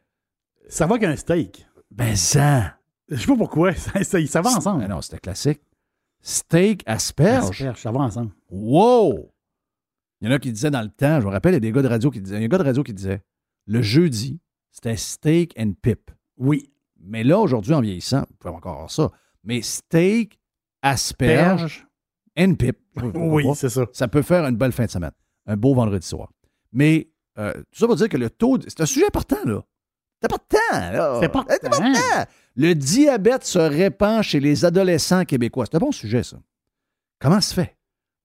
ça 0.68 0.88
va 0.88 0.98
qu'un 0.98 1.16
steak. 1.16 1.68
Ben 1.92 2.16
ça. 2.16 2.76
Je 3.10 3.18
sais 3.18 3.28
pas 3.28 3.36
pourquoi. 3.36 3.74
Ça, 4.04 4.42
va 4.42 4.50
ensemble. 4.52 4.86
non, 4.86 5.02
c'était 5.02 5.18
classique. 5.18 5.62
Steak, 6.22 6.84
asperges. 6.86 7.50
Asperges, 7.50 7.82
ça 7.82 7.92
va 7.92 8.00
ensemble. 8.02 8.32
Wow! 8.50 9.32
Il 10.22 10.28
y 10.28 10.32
en 10.32 10.36
a 10.36 10.40
qui 10.40 10.52
disaient 10.52 10.72
dans 10.72 10.82
le 10.82 10.90
temps, 10.90 11.22
je 11.22 11.26
me 11.26 11.32
rappelle, 11.32 11.54
il 11.54 11.56
y 11.56 11.58
a 11.58 11.60
des 11.62 11.72
gars 11.72 11.82
de 11.82 11.88
radio 11.88 12.12
qui 12.12 12.20
disaient, 12.20 12.38
il 12.38 12.42
y 12.42 12.44
a 12.44 12.46
un 12.46 12.50
gars 12.50 12.58
de 12.58 12.64
radio 12.64 12.84
qui 12.84 12.94
disait, 12.94 13.22
le 13.66 13.82
jeudi, 13.82 14.40
c'était 14.72 14.98
steak 14.98 15.54
and 15.58 15.74
pip. 15.82 16.12
Oui. 16.38 16.74
Mais 17.02 17.24
là, 17.24 17.40
aujourd'hui, 17.40 17.74
en 17.74 17.82
vieillissant, 17.82 18.26
vous 18.30 18.36
pouvez 18.38 18.54
encore 18.54 18.74
avoir 18.74 18.92
ça, 18.92 19.10
mais 19.44 19.62
steak, 19.62 20.38
asperges 20.82 21.88
and 22.38 22.56
pip. 22.56 22.78
Oui, 23.16 23.46
c'est 23.56 23.70
ça. 23.70 23.86
Ça 23.94 24.08
peut 24.08 24.22
faire 24.22 24.46
une 24.46 24.58
belle 24.58 24.74
fin 24.74 24.86
de 24.86 24.92
semaine. 24.92 25.12
Un 25.46 25.56
beau 25.56 25.74
vendredi 25.74 26.06
soir. 26.06 26.30
Mais 26.74 27.10
euh, 27.38 27.54
tout 27.54 27.80
ça 27.80 27.88
pour 27.88 27.96
dire 27.96 28.10
que 28.10 28.18
le 28.18 28.30
taux. 28.30 28.60
C'est 28.62 28.82
un 28.82 28.86
sujet 28.86 29.08
important, 29.08 29.44
là. 29.46 29.64
C'est 30.22 30.26
important, 30.26 30.58
là. 30.72 31.18
C'est 31.20 31.26
important. 31.28 31.54
C'est 31.62 31.68
important. 31.68 32.32
Le 32.56 32.74
diabète 32.74 33.46
se 33.46 33.60
répand 33.60 34.22
chez 34.22 34.40
les 34.40 34.66
adolescents 34.66 35.26
québécois. 35.26 35.66
C'est 35.66 35.78
un 35.78 35.80
bon 35.80 35.92
sujet, 35.92 36.24
ça. 36.24 36.38
Comment 37.20 37.42
se 37.42 37.54
fait? 37.54 37.76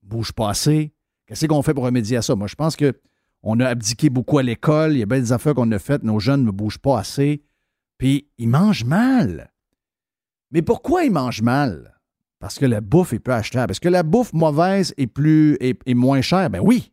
bougent 0.03 0.33
pas 0.33 0.49
assez. 0.49 0.93
Qu'est-ce 1.25 1.47
qu'on 1.47 1.61
fait 1.63 1.73
pour 1.73 1.83
remédier 1.83 2.17
à 2.17 2.21
ça? 2.21 2.35
Moi, 2.35 2.47
je 2.47 2.55
pense 2.55 2.75
que 2.75 2.93
on 3.41 3.59
a 3.59 3.67
abdiqué 3.67 4.09
beaucoup 4.09 4.37
à 4.37 4.43
l'école. 4.43 4.93
Il 4.93 4.99
y 4.99 5.03
a 5.03 5.05
bien 5.05 5.19
des 5.19 5.31
affaires 5.31 5.53
qu'on 5.53 5.71
a 5.71 5.79
faites. 5.79 6.03
Nos 6.03 6.19
jeunes 6.19 6.45
ne 6.45 6.51
bougent 6.51 6.79
pas 6.79 6.99
assez. 6.99 7.43
Puis, 7.97 8.27
ils 8.37 8.47
mangent 8.47 8.85
mal. 8.85 9.51
Mais 10.51 10.61
pourquoi 10.61 11.03
ils 11.03 11.11
mangent 11.11 11.41
mal? 11.41 11.99
Parce 12.39 12.59
que 12.59 12.65
la 12.65 12.81
bouffe 12.81 13.13
est 13.13 13.19
peu 13.19 13.33
achetable. 13.33 13.71
Est-ce 13.71 13.81
que 13.81 13.89
la 13.89 14.03
bouffe 14.03 14.33
mauvaise 14.33 14.93
est, 14.97 15.07
plus, 15.07 15.57
est 15.59 15.93
moins 15.93 16.21
chère? 16.21 16.49
Ben 16.49 16.59
oui. 16.59 16.91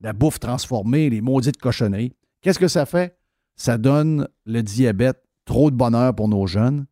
La 0.00 0.12
bouffe 0.12 0.38
transformée, 0.38 1.08
les 1.08 1.20
maudites 1.20 1.58
cochonneries. 1.58 2.12
Qu'est-ce 2.42 2.58
que 2.58 2.68
ça 2.68 2.84
fait? 2.84 3.18
Ça 3.56 3.78
donne 3.78 4.28
le 4.44 4.62
diabète, 4.62 5.22
trop 5.46 5.70
de 5.70 5.76
bonheur 5.76 6.14
pour 6.14 6.28
nos 6.28 6.46
jeunes. 6.46 6.86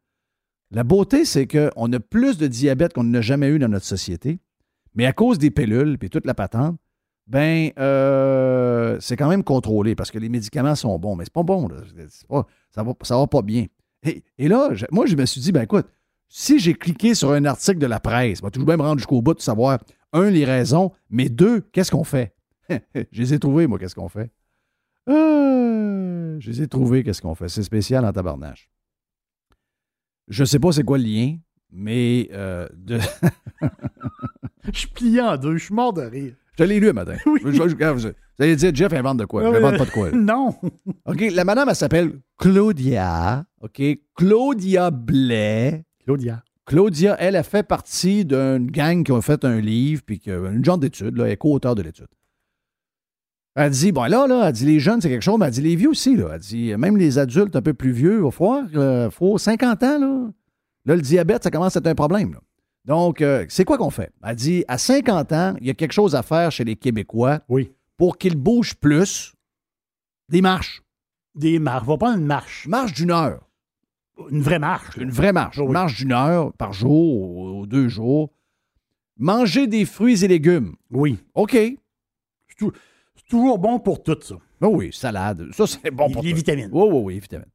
La 0.70 0.82
beauté, 0.82 1.26
c'est 1.26 1.47
qu'on 1.47 1.93
a 1.93 2.01
plus 2.01 2.39
de 2.39 2.47
diabète 2.47 2.94
qu'on 2.94 3.05
n'a 3.05 3.20
jamais 3.20 3.48
eu 3.48 3.59
dans 3.59 3.68
notre 3.68 3.85
société. 3.85 4.40
Mais 4.94 5.05
à 5.06 5.12
cause 5.12 5.39
des 5.39 5.51
pilules 5.51 5.98
et 6.01 6.09
toute 6.09 6.24
la 6.24 6.35
patente, 6.35 6.78
ben, 7.26 7.70
euh, 7.78 8.98
c'est 9.01 9.16
quand 9.16 9.28
même 9.28 9.44
contrôlé 9.44 9.94
parce 9.94 10.10
que 10.10 10.18
les 10.18 10.28
médicaments 10.28 10.74
sont 10.74 10.98
bons, 10.98 11.16
mais 11.16 11.24
c'est 11.24 11.32
pas 11.32 11.43
bon. 11.43 11.68
Ça, 12.70 12.82
va, 12.82 12.94
va 13.09 13.26
pas 13.26 13.43
bien. 13.43 13.66
Et, 14.39 14.48
là, 14.48 14.70
moi, 14.90 15.06
je 15.06 15.16
me 15.16 15.24
suis 15.24 15.40
dit, 15.40 15.52
ben 15.52 15.62
écoute, 15.62 15.86
si 16.28 16.59
j'ai 16.59 16.74
cliqué 16.74 17.14
sur 17.14 17.32
un 17.32 17.44
article 17.44 17.78
de 17.78 17.86
la 17.86 18.01
presse, 18.01 18.43
va 18.43 18.51
toujours 18.51 18.66
bien 18.66 18.76
me 18.76 18.82
rendre 18.82 18.98
jusqu'au 18.98 19.22
bout 19.22 19.35
de 19.35 19.40
savoir, 19.40 19.78
un, 20.12 20.31
les 20.31 20.44
raisons, 20.44 20.93
mais 21.10 21.28
deux, 21.28 21.60
qu'est-ce 21.72 21.90
qu'on 21.90 22.05
fait? 22.05 22.35
je 22.70 23.20
les 23.20 23.35
ai 23.35 23.39
trouvés, 23.39 23.66
moi, 23.66 23.78
qu'est-ce 23.78 23.94
qu'on 23.94 24.09
fait? 24.09 24.31
Euh, 25.09 26.36
je 26.40 26.51
les 26.51 26.62
ai 26.62 26.68
trouvés, 26.68 27.02
qu'est-ce 27.05 27.22
qu'on 27.22 27.35
fait? 27.35 27.48
C'est 27.48 27.62
spécial 27.62 28.05
en 28.05 28.12
tabarnache. 28.12 28.68
Je 30.28 30.44
sais 30.44 30.59
pas 30.59 30.72
c'est 30.72 30.85
quoi 30.85 30.97
le 30.98 31.05
lien, 31.05 31.36
mais 31.70 32.28
euh, 32.32 32.66
de- 32.74 32.98
Je 34.72 34.78
suis 34.78 34.89
plié 34.89 35.20
en 35.20 35.36
deux, 35.36 35.59
je 35.59 35.64
suis 35.66 35.74
mort 35.74 35.93
de 35.93 36.01
rire. 36.02 36.35
je 36.59 36.64
l'ai 36.64 36.81
lu 36.81 36.89
un 36.89 36.93
matin. 36.94 37.16
Oui. 37.26 37.40
Je- 37.44 37.51
je- 37.52 37.98
je- 37.98 38.09
vous 38.36 38.43
allez 38.43 38.56
dire, 38.56 38.74
Jeff 38.74 38.93
invente 38.94 39.18
de 39.18 39.26
quoi? 39.26 39.43
Je 39.43 39.48
Ouais, 39.48 39.60
n'invente 39.60 39.78
pas 39.78 39.85
de 39.85 39.90
quoi. 39.90 40.10
là. 40.10 40.16
Non. 40.20 40.56
OK, 41.05 41.24
la 41.32 41.44
madame, 41.44 41.68
elle 41.68 41.76
s'appelle 41.76 42.20
Claudia. 42.39 43.44
OK, 43.60 43.82
Claudia 44.16 44.90
Blais. 44.90 45.85
Claudia. 46.05 46.43
Claudia, 46.66 47.14
elle 47.20 47.36
a 47.36 47.43
fait 47.43 47.62
partie 47.62 48.24
d'une 48.24 48.70
gang 48.70 49.05
qui 49.05 49.12
a 49.12 49.20
fait 49.20 49.44
un 49.44 49.60
livre, 49.60 50.02
puis 50.06 50.20
une 50.26 50.64
genre 50.64 50.78
d'étude, 50.78 51.14
elle 51.20 51.31
est 51.31 51.36
co-auteur 51.36 51.74
de 51.74 51.82
l'étude. 51.82 52.06
Elle 53.56 53.70
dit, 53.70 53.93
bon, 53.93 54.02
là, 54.05 54.26
là, 54.26 54.47
elle 54.48 54.52
dit, 54.52 54.64
les 54.66 54.81
jeunes, 54.81 55.01
c'est 55.01 55.09
quelque 55.09 55.22
chose, 55.22 55.39
mais 55.39 55.47
elle 55.47 55.52
dit, 55.52 55.60
les 55.60 55.76
vieux 55.76 55.90
aussi, 55.90 56.16
là. 56.16 56.31
Elle 56.35 56.40
dit, 56.40 56.74
même 56.76 56.97
les 56.97 57.18
adultes 57.18 57.55
un 57.55 57.62
peu 57.62 57.72
plus 57.74 57.93
vieux, 57.93 58.16
il 58.16 58.22
va 58.22 58.31
falloir, 58.32 58.64
euh, 58.74 59.10
faut 59.10 59.39
50 59.39 59.82
ans, 59.85 59.98
là. 60.01 60.28
Là, 60.86 60.97
le 60.97 61.01
diabète, 61.02 61.44
ça 61.44 61.51
commence 61.51 61.76
à 61.76 61.78
être 61.78 61.86
un 61.86 61.94
problème, 61.94 62.32
là. 62.32 62.40
Donc, 62.85 63.22
euh, 63.22 63.47
c'est 63.48 63.64
quoi 63.64 63.78
qu'on 63.78 63.90
fait? 63.90 64.10
Elle 64.22 64.36
dit, 64.36 64.64
à 64.68 64.76
50 64.76 65.32
ans, 65.32 65.55
il 65.60 65.66
y 65.66 65.70
a 65.70 65.74
quelque 65.74 65.93
chose 65.93 66.14
à 66.14 66.22
faire 66.22 66.51
chez 66.52 66.64
les 66.64 66.76
Québécois 66.76 67.40
Oui. 67.48 67.72
pour 67.97 68.18
qu'ils 68.18 68.36
bougent 68.36 68.74
plus. 68.74 69.32
Des 70.28 70.43
marches. 70.43 70.82
Des 71.35 71.59
marches. 71.59 71.86
Va 71.86 71.97
prendre 71.97 72.18
une 72.18 72.26
marche. 72.26 72.66
Marche 72.66 72.93
d'une 72.93 73.10
heure. 73.12 73.48
Une 74.31 74.43
vraie 74.43 74.59
marche. 74.59 74.97
Une 74.98 75.10
vraie 75.10 75.32
marche. 75.32 75.59
Oui. 75.59 75.64
Une 75.66 75.72
marche 75.72 75.97
d'une 75.97 76.12
heure 76.12 76.52
par 76.55 76.72
jour 76.72 77.31
ou, 77.56 77.66
deux 77.66 77.89
jours. 77.89 78.31
Manger 79.16 79.66
des 79.66 79.85
fruits 79.86 80.22
et 80.24 80.28
légumes. 80.28 80.74
Oui. 80.90 81.18
OK. 81.35 81.52
C'est 81.52 82.56
tou- 82.59 82.72
c'est 82.72 82.94
toujours 83.28 83.59
bon 83.59 83.78
pour 83.78 84.02
tout 84.02 84.16
ça. 84.20 84.34
Ben 84.60 84.68
oui, 84.68 84.90
salade. 84.92 85.46
Ça, 85.52 85.66
c'est 85.66 85.90
bon 85.90 86.10
pour 86.10 86.22
les 86.22 86.32
vitamines. 86.32 86.70
Oui, 86.72 86.88
oui, 86.90 87.01
oui, 87.05 87.18
vitamines. 87.20 87.46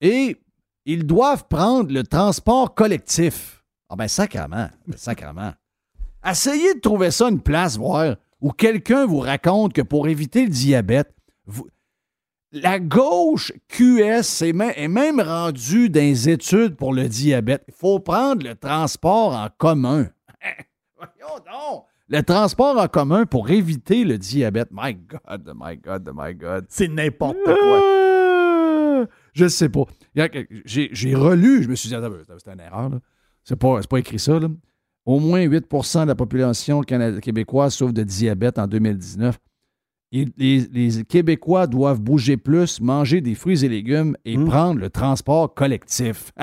Et 0.00 0.36
ils 0.84 1.04
doivent 1.06 1.46
prendre 1.48 1.92
le 1.92 2.02
transport 2.04 2.74
collectif. 2.74 3.64
Ah 3.88 3.96
ben, 3.96 4.08
sacrement. 4.08 4.68
Sacrement. 4.96 5.52
Essayez 6.24 6.74
de 6.74 6.80
trouver 6.80 7.10
ça 7.10 7.28
une 7.28 7.40
place, 7.40 7.76
voir, 7.76 8.16
où 8.40 8.50
quelqu'un 8.52 9.06
vous 9.06 9.20
raconte 9.20 9.72
que 9.72 9.82
pour 9.82 10.08
éviter 10.08 10.44
le 10.44 10.50
diabète, 10.50 11.14
vous- 11.46 11.68
la 12.52 12.78
gauche 12.78 13.52
QS 13.68 14.42
est 14.42 14.52
même, 14.52 14.72
est 14.76 14.88
même 14.88 15.20
rendue 15.20 15.90
dans 15.90 16.00
les 16.00 16.28
études 16.28 16.76
pour 16.76 16.92
le 16.94 17.08
diabète. 17.08 17.62
Il 17.68 17.74
faut 17.74 17.98
prendre 18.00 18.46
le 18.46 18.54
transport 18.54 19.34
en 19.34 19.48
commun. 19.58 20.08
Voyons 20.96 21.36
donc! 21.44 21.84
Le 22.10 22.22
transport 22.22 22.78
en 22.78 22.88
commun 22.88 23.26
pour 23.26 23.50
éviter 23.50 24.04
le 24.04 24.16
diabète. 24.16 24.68
My 24.72 24.94
God, 24.94 25.52
my 25.54 25.76
God, 25.76 26.10
my 26.14 26.34
God. 26.34 26.64
C'est 26.68 26.88
n'importe 26.88 27.36
quoi. 27.44 27.82
Euh, 27.82 29.06
Je 29.34 29.46
sais 29.46 29.68
pas. 29.68 29.84
J'ai 30.64 31.14
relu, 31.14 31.62
je 31.62 31.68
me 31.68 31.74
suis 31.74 31.88
dit, 31.90 31.94
c'est 31.94 32.50
une 32.52 32.60
erreur. 32.60 32.90
C'est 33.44 33.56
pas, 33.56 33.80
pas 33.82 33.98
écrit 33.98 34.18
ça. 34.18 34.38
là. 34.38 34.48
Au 35.04 35.20
moins 35.20 35.40
8% 35.46 36.02
de 36.02 36.08
la 36.08 36.14
population 36.14 36.80
québécoise 36.82 37.74
souffre 37.74 37.92
de 37.92 38.02
diabète 38.02 38.58
en 38.58 38.66
2019. 38.66 39.38
Et 40.12 40.24
les, 40.38 40.60
les 40.72 41.04
Québécois 41.04 41.66
doivent 41.66 42.00
bouger 42.00 42.38
plus, 42.38 42.80
manger 42.80 43.20
des 43.20 43.34
fruits 43.34 43.62
et 43.66 43.68
légumes 43.68 44.16
et 44.24 44.38
prendre 44.38 44.80
le 44.80 44.88
transport 44.88 45.52
collectif. 45.52 46.32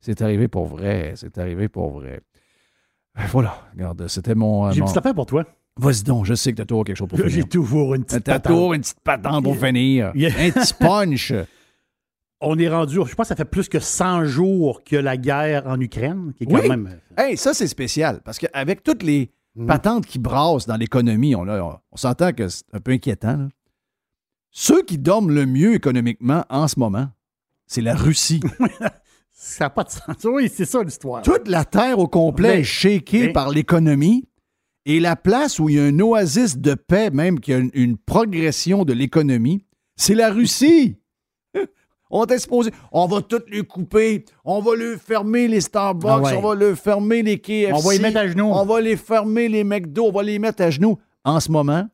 C'est 0.00 0.22
arrivé 0.22 0.48
pour 0.48 0.66
vrai. 0.66 1.12
C'est 1.16 1.36
arrivé 1.38 1.68
pour 1.68 1.90
vrai. 1.90 2.20
Voilà, 3.30 3.62
regarde, 3.72 4.06
c'était 4.08 4.34
mon. 4.34 4.70
J'ai 4.70 4.78
une 4.78 4.80
mon- 4.80 4.86
petite 4.86 4.98
affaire 4.98 5.14
pour 5.14 5.26
toi. 5.26 5.44
Vas-y 5.76 6.02
donc, 6.04 6.24
je 6.24 6.34
sais 6.34 6.52
que 6.52 6.56
t'as 6.58 6.64
toujours 6.64 6.84
quelque 6.84 6.96
chose 6.96 7.08
pour 7.08 7.18
J'ai 7.18 7.28
finir. 7.30 7.48
toujours 7.48 7.94
une 7.94 8.04
petite 8.04 8.22
T'as 8.24 8.34
patente. 8.34 8.52
toujours 8.52 8.74
une 8.74 8.80
petite 8.82 9.00
patente 9.00 9.44
pour 9.44 9.56
finir. 9.56 10.12
Yeah. 10.14 10.30
Un 10.38 10.50
petit 10.50 10.74
punch. 10.74 11.32
On 12.40 12.58
est 12.58 12.68
rendu, 12.68 12.94
je 12.96 13.14
pense 13.14 13.24
que 13.24 13.28
ça 13.28 13.36
fait 13.36 13.44
plus 13.44 13.68
que 13.68 13.78
100 13.80 14.24
jours 14.26 14.82
que 14.84 14.96
la 14.96 15.16
guerre 15.16 15.66
en 15.66 15.80
Ukraine, 15.80 16.32
qui 16.36 16.44
est 16.44 16.46
quand 16.46 16.60
Oui. 16.60 16.68
même... 16.68 16.98
Hey, 17.16 17.36
ça, 17.38 17.54
c'est 17.54 17.66
spécial. 17.68 18.20
Parce 18.24 18.38
qu'avec 18.38 18.82
toutes 18.82 19.02
les 19.02 19.30
Mhm. 19.56 19.66
patentes 19.66 20.06
qui 20.06 20.18
brassent 20.18 20.66
dans 20.66 20.76
l'économie, 20.76 21.34
on, 21.36 21.42
on, 21.48 21.78
on 21.92 21.96
s'entend 21.96 22.32
que 22.32 22.48
c'est 22.48 22.64
un 22.72 22.80
peu 22.80 22.90
inquiétant. 22.92 23.36
là. 23.36 23.48
Ceux 24.50 24.82
qui 24.82 24.98
dorment 24.98 25.30
le 25.30 25.46
mieux 25.46 25.74
économiquement 25.74 26.44
en 26.50 26.66
ce 26.68 26.78
moment, 26.78 27.08
c'est 27.66 27.80
la 27.80 27.94
Russie. 27.94 28.40
Ça 29.46 29.64
n'a 29.66 29.70
pas 29.70 29.84
de 29.84 29.90
sens. 29.90 30.02
Oui, 30.24 30.50
c'est 30.52 30.64
ça 30.64 30.82
l'histoire. 30.82 31.20
Toute 31.22 31.48
la 31.48 31.66
terre 31.66 31.98
au 31.98 32.08
complet 32.08 32.60
est 32.60 32.64
shakée 32.64 33.28
par 33.28 33.50
l'économie. 33.50 34.26
Et 34.86 35.00
la 35.00 35.16
place 35.16 35.58
où 35.58 35.68
il 35.68 35.76
y 35.76 35.78
a 35.78 35.84
un 35.84 36.00
oasis 36.00 36.56
de 36.58 36.74
paix, 36.74 37.10
même 37.10 37.40
qu'il 37.40 37.52
y 37.52 37.56
a 37.56 37.60
une, 37.60 37.70
une 37.74 37.96
progression 37.98 38.84
de 38.84 38.92
l'économie, 38.94 39.64
c'est 39.96 40.14
la 40.14 40.30
Russie. 40.30 40.96
On 42.10 42.24
est 42.26 42.38
supposé, 42.38 42.70
on 42.92 43.06
va 43.06 43.22
tout 43.22 43.40
lui 43.48 43.64
couper, 43.64 44.24
on 44.44 44.60
va 44.60 44.76
lui 44.76 44.96
fermer 44.98 45.48
les 45.48 45.60
Starbucks, 45.60 46.10
Ah 46.10 46.20
ouais. 46.20 46.36
on 46.36 46.42
va 46.42 46.54
lui 46.54 46.76
fermer 46.76 47.22
les 47.22 47.38
KFC. 47.40 47.72
On 47.72 47.78
va 47.80 47.92
les 47.92 47.98
mettre 47.98 48.18
à 48.18 48.28
genoux. 48.28 48.46
On 48.46 48.64
va 48.64 48.80
les 48.80 48.96
fermer 48.96 49.48
les 49.48 49.64
McDo, 49.64 50.04
on 50.06 50.12
va 50.12 50.22
les 50.22 50.38
mettre 50.38 50.62
à 50.62 50.70
genoux. 50.70 50.96
En 51.24 51.40
ce 51.40 51.50
moment, 51.50 51.88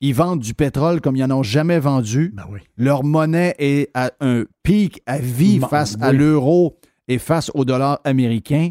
ils 0.00 0.14
vendent 0.14 0.40
du 0.40 0.54
pétrole 0.54 1.00
comme 1.00 1.16
ils 1.16 1.24
n'en 1.26 1.38
ont 1.38 1.42
jamais 1.42 1.78
vendu. 1.80 2.32
Ben 2.34 2.44
oui. 2.50 2.60
Leur 2.76 3.04
monnaie 3.04 3.54
est 3.58 3.90
à 3.94 4.12
un 4.20 4.44
pic 4.62 5.02
à 5.06 5.18
vie 5.18 5.58
face 5.60 5.96
à 6.00 6.12
l'euro 6.12 6.78
et 7.08 7.18
face 7.18 7.50
au 7.54 7.64
dollar 7.64 8.00
américain. 8.04 8.70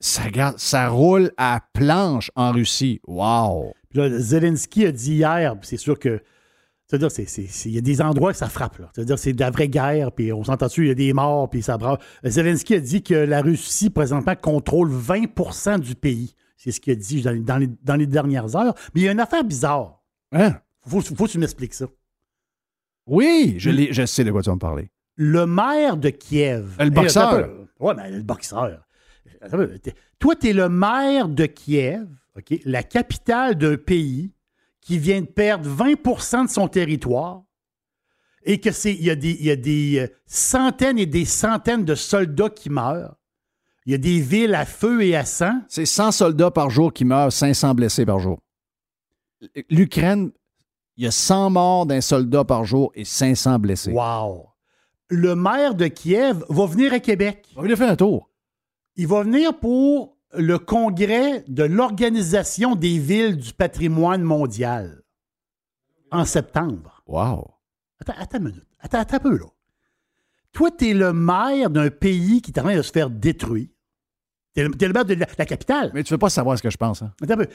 Ça, 0.00 0.88
roule 0.88 1.30
à 1.36 1.60
planche 1.72 2.30
en 2.36 2.52
Russie. 2.52 3.00
Wow! 3.06 3.72
Là, 3.94 4.10
Zelensky 4.18 4.86
a 4.86 4.92
dit 4.92 5.14
hier, 5.14 5.54
c'est 5.62 5.76
sûr 5.76 5.98
que. 5.98 6.20
C'est-à-dire, 6.86 7.10
c'est, 7.10 7.24
c'est- 7.26 7.46
c'est- 7.48 7.70
il 7.70 7.74
y 7.74 7.78
a 7.78 7.80
des 7.80 8.02
endroits 8.02 8.32
que 8.32 8.38
ça 8.38 8.48
frappe. 8.50 8.76
C'est-à-dire, 8.94 9.18
c'est 9.18 9.32
de 9.32 9.40
la 9.40 9.50
vraie 9.50 9.68
guerre, 9.68 10.12
puis 10.12 10.32
on 10.32 10.44
s'entend 10.44 10.66
dessus, 10.66 10.84
il 10.84 10.88
y 10.88 10.90
a 10.90 10.94
des 10.94 11.12
morts, 11.14 11.48
puis 11.48 11.62
ça 11.62 11.78
brasse. 11.78 11.98
Zelensky 12.24 12.74
a 12.74 12.80
dit 12.80 13.02
que 13.02 13.14
la 13.14 13.40
Russie, 13.40 13.88
présentement, 13.88 14.34
contrôle 14.40 14.90
20% 14.90 15.78
du 15.78 15.94
pays. 15.94 16.34
C'est 16.58 16.70
ce 16.72 16.80
qu'il 16.80 16.92
a 16.92 16.96
dit 16.96 17.22
dans 17.22 17.30
les, 17.32 17.40
dans 17.40 17.56
les- 17.56 17.70
dans 17.82 17.96
les 17.96 18.06
dernières 18.06 18.54
heures. 18.56 18.74
Mais 18.94 19.00
il 19.00 19.04
y 19.04 19.08
a 19.08 19.12
une 19.12 19.20
affaire 19.20 19.44
bizarre. 19.44 20.02
Hein? 20.34 20.58
Faut, 20.86 21.00
faut 21.00 21.24
que 21.26 21.30
tu 21.30 21.38
m'expliques 21.38 21.72
ça. 21.74 21.86
Oui, 23.06 23.54
je, 23.58 23.70
l'ai- 23.70 23.92
je 23.92 24.04
sais 24.06 24.24
de 24.24 24.30
quoi 24.30 24.42
tu 24.42 24.50
vas 24.50 24.54
me 24.54 24.60
parler. 24.60 24.90
Le 25.16 25.46
maire 25.46 25.96
de 25.96 26.10
Kiev. 26.10 26.76
Le 26.80 26.90
boxeur. 26.90 27.32
Hey, 27.34 27.38
attends 27.40 27.44
un 27.44 27.48
peu. 27.56 27.66
Ouais, 27.80 27.94
mais 27.96 28.10
le 28.10 28.22
boxeur. 28.22 28.86
Attends 29.40 29.54
un 29.58 29.66
peu. 29.66 29.78
T'es- 29.78 29.94
Toi, 30.18 30.36
tu 30.36 30.48
es 30.48 30.52
le 30.52 30.68
maire 30.68 31.28
de 31.28 31.46
Kiev, 31.46 32.06
OK, 32.36 32.58
la 32.64 32.82
capitale 32.82 33.54
d'un 33.56 33.76
pays 33.76 34.32
qui 34.80 34.98
vient 34.98 35.20
de 35.20 35.26
perdre 35.26 35.68
20% 35.70 36.44
de 36.46 36.50
son 36.50 36.68
territoire 36.68 37.42
et 38.44 38.60
que 38.60 38.72
c'est 38.72 38.92
il 38.92 39.04
y 39.04 39.10
a 39.10 39.14
des, 39.16 39.30
il 39.30 39.46
y 39.46 39.50
a 39.50 39.56
des 39.56 39.98
euh, 40.00 40.08
centaines 40.26 40.98
et 40.98 41.06
des 41.06 41.24
centaines 41.24 41.84
de 41.84 41.94
soldats 41.94 42.50
qui 42.50 42.68
meurent. 42.70 43.16
Il 43.86 43.92
y 43.92 43.94
a 43.94 43.98
des 43.98 44.20
villes 44.20 44.54
à 44.54 44.64
feu 44.66 45.02
et 45.02 45.14
à 45.14 45.24
sang. 45.24 45.60
C'est 45.68 45.84
100 45.86 46.10
soldats 46.12 46.50
par 46.50 46.70
jour 46.70 46.92
qui 46.92 47.04
meurent, 47.04 47.30
500 47.32 47.74
blessés 47.74 48.04
par 48.06 48.18
jour. 48.18 48.40
L'Ukraine, 49.70 50.30
il 50.96 51.04
y 51.04 51.06
a 51.06 51.10
100 51.10 51.50
morts 51.50 51.86
d'un 51.86 52.00
soldat 52.00 52.44
par 52.44 52.64
jour 52.64 52.92
et 52.94 53.04
500 53.04 53.58
blessés. 53.58 53.92
Wow. 53.92 54.48
Le 55.08 55.34
maire 55.34 55.74
de 55.74 55.86
Kiev 55.86 56.44
va 56.48 56.66
venir 56.66 56.92
à 56.92 57.00
Québec. 57.00 57.46
On 57.56 57.62
va 57.62 57.68
lui 57.68 57.76
faire 57.76 57.90
un 57.90 57.96
tour. 57.96 58.30
Il 58.96 59.06
va 59.06 59.22
venir 59.22 59.58
pour 59.58 60.16
le 60.36 60.58
congrès 60.58 61.44
de 61.48 61.64
l'Organisation 61.64 62.74
des 62.74 62.98
villes 62.98 63.36
du 63.36 63.52
patrimoine 63.52 64.22
mondial 64.22 65.02
en 66.10 66.24
septembre. 66.24 67.02
Wow! 67.06 67.54
Attends, 68.00 68.14
attends 68.18 68.38
une 68.38 68.44
minute. 68.44 68.66
Attends, 68.80 68.98
attends 68.98 69.16
un 69.16 69.20
peu, 69.20 69.38
là. 69.38 69.46
Toi, 70.52 70.70
tu 70.70 70.90
es 70.90 70.94
le 70.94 71.12
maire 71.12 71.70
d'un 71.70 71.90
pays 71.90 72.40
qui 72.40 72.52
est 72.52 72.58
en 72.58 72.62
train 72.62 72.76
de 72.76 72.82
se 72.82 72.92
faire 72.92 73.10
détruire. 73.10 73.68
T'es 74.54 74.62
le, 74.62 74.70
t'es 74.70 74.86
le 74.86 74.92
maire 74.92 75.04
de 75.04 75.14
la, 75.14 75.26
la 75.36 75.46
capitale. 75.46 75.90
Mais 75.94 76.04
tu 76.04 76.12
veux 76.14 76.18
pas 76.18 76.30
savoir 76.30 76.56
ce 76.56 76.62
que 76.62 76.70
je 76.70 76.76
pense. 76.76 77.02
Hein? 77.02 77.12
Attends 77.20 77.34
un 77.34 77.38
peu. 77.38 77.48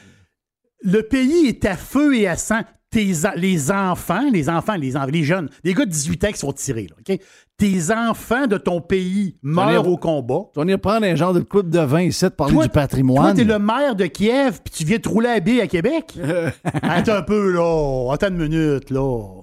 Le 0.82 1.02
pays 1.02 1.46
est 1.46 1.64
à 1.64 1.76
feu 1.76 2.16
et 2.16 2.26
à 2.26 2.36
sang. 2.36 2.60
Tes 2.90 3.12
les 3.36 3.70
enfants, 3.70 4.28
les 4.32 4.48
enfants, 4.48 4.74
les, 4.74 4.94
les 5.12 5.22
jeunes, 5.22 5.48
les 5.62 5.74
gars 5.74 5.84
de 5.84 5.90
18 5.90 6.24
ans 6.24 6.32
qui 6.32 6.38
sont 6.38 6.52
tirés, 6.52 6.88
là? 6.88 7.16
Tes 7.56 7.92
enfants 7.94 8.48
de 8.48 8.56
ton 8.56 8.80
pays 8.80 9.36
meurent 9.42 9.86
au 9.86 9.96
combat. 9.96 10.46
Tu 10.52 10.58
vas 10.58 10.62
venir 10.62 10.80
prendre 10.80 11.06
un 11.06 11.14
genre 11.14 11.32
de 11.32 11.38
coupe 11.38 11.68
de 11.70 11.78
vin 11.78 12.02
ici, 12.02 12.24
de 12.24 12.30
parler 12.30 12.54
Toi, 12.54 12.64
du 12.64 12.70
patrimoine. 12.70 13.22
Toi, 13.22 13.34
t'es 13.34 13.44
le 13.44 13.60
maire 13.60 13.94
de 13.94 14.06
Kiev, 14.06 14.60
puis 14.64 14.72
tu 14.74 14.84
viens 14.84 14.98
te 14.98 15.08
rouler 15.08 15.28
à 15.28 15.38
bille 15.38 15.60
à 15.60 15.68
Québec? 15.68 16.18
Attends 16.82 17.14
un 17.16 17.22
peu, 17.22 17.52
là. 17.52 18.12
Attends 18.12 18.28
une 18.28 18.38
minute, 18.48 18.90
là. 18.90 19.42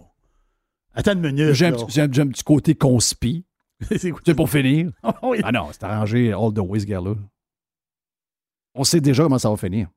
Attends 0.94 1.14
une 1.14 1.22
minute, 1.22 1.54
J'ai 1.54 1.68
un, 1.68 1.74
un- 2.06 2.28
petit 2.28 2.44
côté 2.44 2.76
conspi. 2.76 3.46
C'est 3.98 4.34
pour 4.36 4.50
finir. 4.50 4.92
Oui. 5.24 5.38
Ah 5.44 5.54
non, 5.54 5.68
c'est 5.72 5.84
arrangé 5.84 6.34
all 6.34 6.52
the 6.54 6.60
way, 6.60 6.80
ce 6.80 6.86
gars-là. 6.86 7.14
On 8.74 8.84
sait 8.84 9.00
déjà 9.00 9.24
comment 9.24 9.38
ça 9.38 9.50
va 9.50 9.56
finir. 9.58 9.88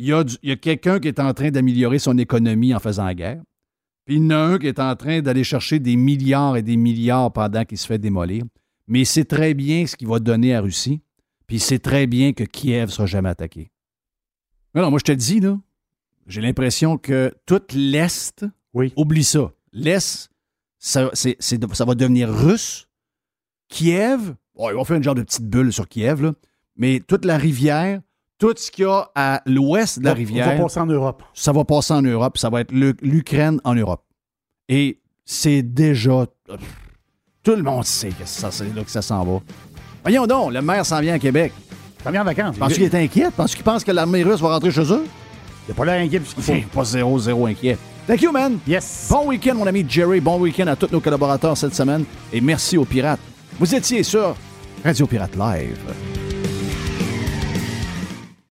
Il 0.00 0.06
y 0.06 0.12
a, 0.12 0.56
quelqu'un 0.56 1.00
qui 1.00 1.08
est 1.08 1.18
en 1.18 1.34
train 1.34 1.50
d'améliorer 1.50 1.98
son 1.98 2.16
économie 2.18 2.72
en 2.72 2.78
faisant 2.78 3.04
la 3.04 3.14
guerre. 3.16 3.42
Puis 4.04 4.14
il 4.16 4.22
y 4.22 4.26
en 4.26 4.30
a 4.30 4.36
un 4.36 4.58
qui 4.58 4.68
est 4.68 4.78
en 4.78 4.94
train 4.94 5.20
d'aller 5.22 5.42
chercher 5.42 5.80
des 5.80 5.96
milliards 5.96 6.56
et 6.56 6.62
des 6.62 6.76
milliards 6.76 7.32
pendant 7.32 7.64
qu'il 7.64 7.78
se 7.78 7.86
fait 7.86 7.98
démolir. 7.98 8.44
Mais 8.86 9.00
il 9.00 9.06
sait 9.06 9.24
très 9.24 9.54
bien 9.54 9.86
ce 9.88 9.96
qu'il 9.96 10.06
va 10.06 10.20
donner 10.20 10.54
à 10.54 10.60
Russie. 10.60 11.00
Puis 11.48 11.56
il 11.56 11.60
sait 11.60 11.80
très 11.80 12.06
bien 12.06 12.32
que 12.32 12.44
Kiev 12.44 12.86
ne 12.86 12.92
sera 12.92 13.06
jamais 13.06 13.28
attaqué. 13.28 13.72
Non, 14.72 14.82
non, 14.82 14.90
moi 14.90 15.00
je 15.00 15.04
te 15.04 15.10
le 15.12 15.16
dis, 15.16 15.40
là, 15.40 15.58
j'ai 16.28 16.42
l'impression 16.42 16.96
que 16.96 17.34
tout 17.44 17.60
l'Est, 17.74 18.46
Oui. 18.74 18.92
oublie 18.96 19.24
ça. 19.24 19.50
L'Est, 19.72 20.30
ça, 20.78 21.10
c'est- 21.12 21.36
c'est- 21.40 21.74
ça 21.74 21.84
va 21.84 21.96
devenir 21.96 22.32
russe. 22.32 22.86
Kiev, 23.68 24.34
ils 24.58 24.74
vont 24.74 24.84
faire 24.84 24.96
une 24.96 25.02
genre 25.02 25.14
de 25.16 25.22
petite 25.22 25.46
bulle 25.48 25.72
sur 25.72 25.88
Kiev, 25.88 26.22
là, 26.22 26.34
mais 26.76 27.00
toute 27.00 27.24
la 27.24 27.36
rivière, 27.36 28.00
tout 28.38 28.54
ce 28.56 28.70
qu'il 28.70 28.84
y 28.84 28.88
a 28.88 29.10
à 29.14 29.42
l'ouest 29.46 29.98
de 29.98 30.04
la 30.04 30.10
On 30.10 30.14
va 30.14 30.18
rivière, 30.18 30.56
passer 30.56 30.80
en 30.80 30.86
Europe. 30.86 31.22
ça 31.34 31.52
va 31.52 31.64
passer 31.64 31.92
en 31.94 32.02
Europe. 32.02 32.38
Ça 32.38 32.48
va 32.50 32.60
être 32.60 32.72
l'Ukraine 32.72 33.60
en 33.64 33.74
Europe. 33.74 34.02
Et 34.68 35.00
c'est 35.24 35.62
déjà. 35.62 36.26
Tout 37.42 37.56
le 37.56 37.62
monde 37.62 37.84
sait 37.84 38.10
que 38.10 38.24
ça, 38.24 38.50
c'est 38.50 38.74
là 38.74 38.82
que 38.84 38.90
ça 38.90 39.02
s'en 39.02 39.24
va. 39.24 39.40
Voyons 40.02 40.26
donc, 40.26 40.52
le 40.52 40.62
maire 40.62 40.86
s'en 40.86 41.00
vient 41.00 41.14
à 41.14 41.18
Québec. 41.18 41.52
Ça 42.02 42.10
vient 42.10 42.22
en 42.22 42.24
vacances. 42.24 42.56
Penses-tu 42.56 42.74
qu'il 42.74 42.84
est 42.84 42.94
inquiet? 42.94 43.30
Penses-tu 43.36 43.56
qu'il 43.56 43.64
pense 43.64 43.82
que 43.82 43.90
l'armée 43.90 44.22
russe 44.22 44.40
va 44.40 44.50
rentrer 44.54 44.70
chez 44.70 44.92
eux? 44.92 45.04
Il 45.66 45.72
a 45.72 45.74
pas 45.74 45.84
l'air 45.84 46.00
inquiet 46.00 46.20
puisqu'il 46.20 46.42
faut. 46.42 46.54
Pas 46.72 46.84
zéro, 46.84 47.18
zéro 47.18 47.46
inquiet. 47.46 47.76
Thank 48.06 48.22
you, 48.22 48.32
man. 48.32 48.58
Yes. 48.66 49.08
Bon 49.10 49.26
week-end, 49.26 49.54
mon 49.56 49.66
ami 49.66 49.84
Jerry. 49.86 50.20
Bon 50.20 50.38
week-end 50.40 50.66
à 50.68 50.76
tous 50.76 50.90
nos 50.92 51.00
collaborateurs 51.00 51.56
cette 51.56 51.74
semaine. 51.74 52.04
Et 52.32 52.40
merci 52.40 52.78
aux 52.78 52.84
pirates. 52.86 53.20
Vous 53.58 53.74
étiez 53.74 54.02
sur 54.02 54.34
Radio 54.84 55.06
Pirate 55.06 55.34
Live. 55.36 56.27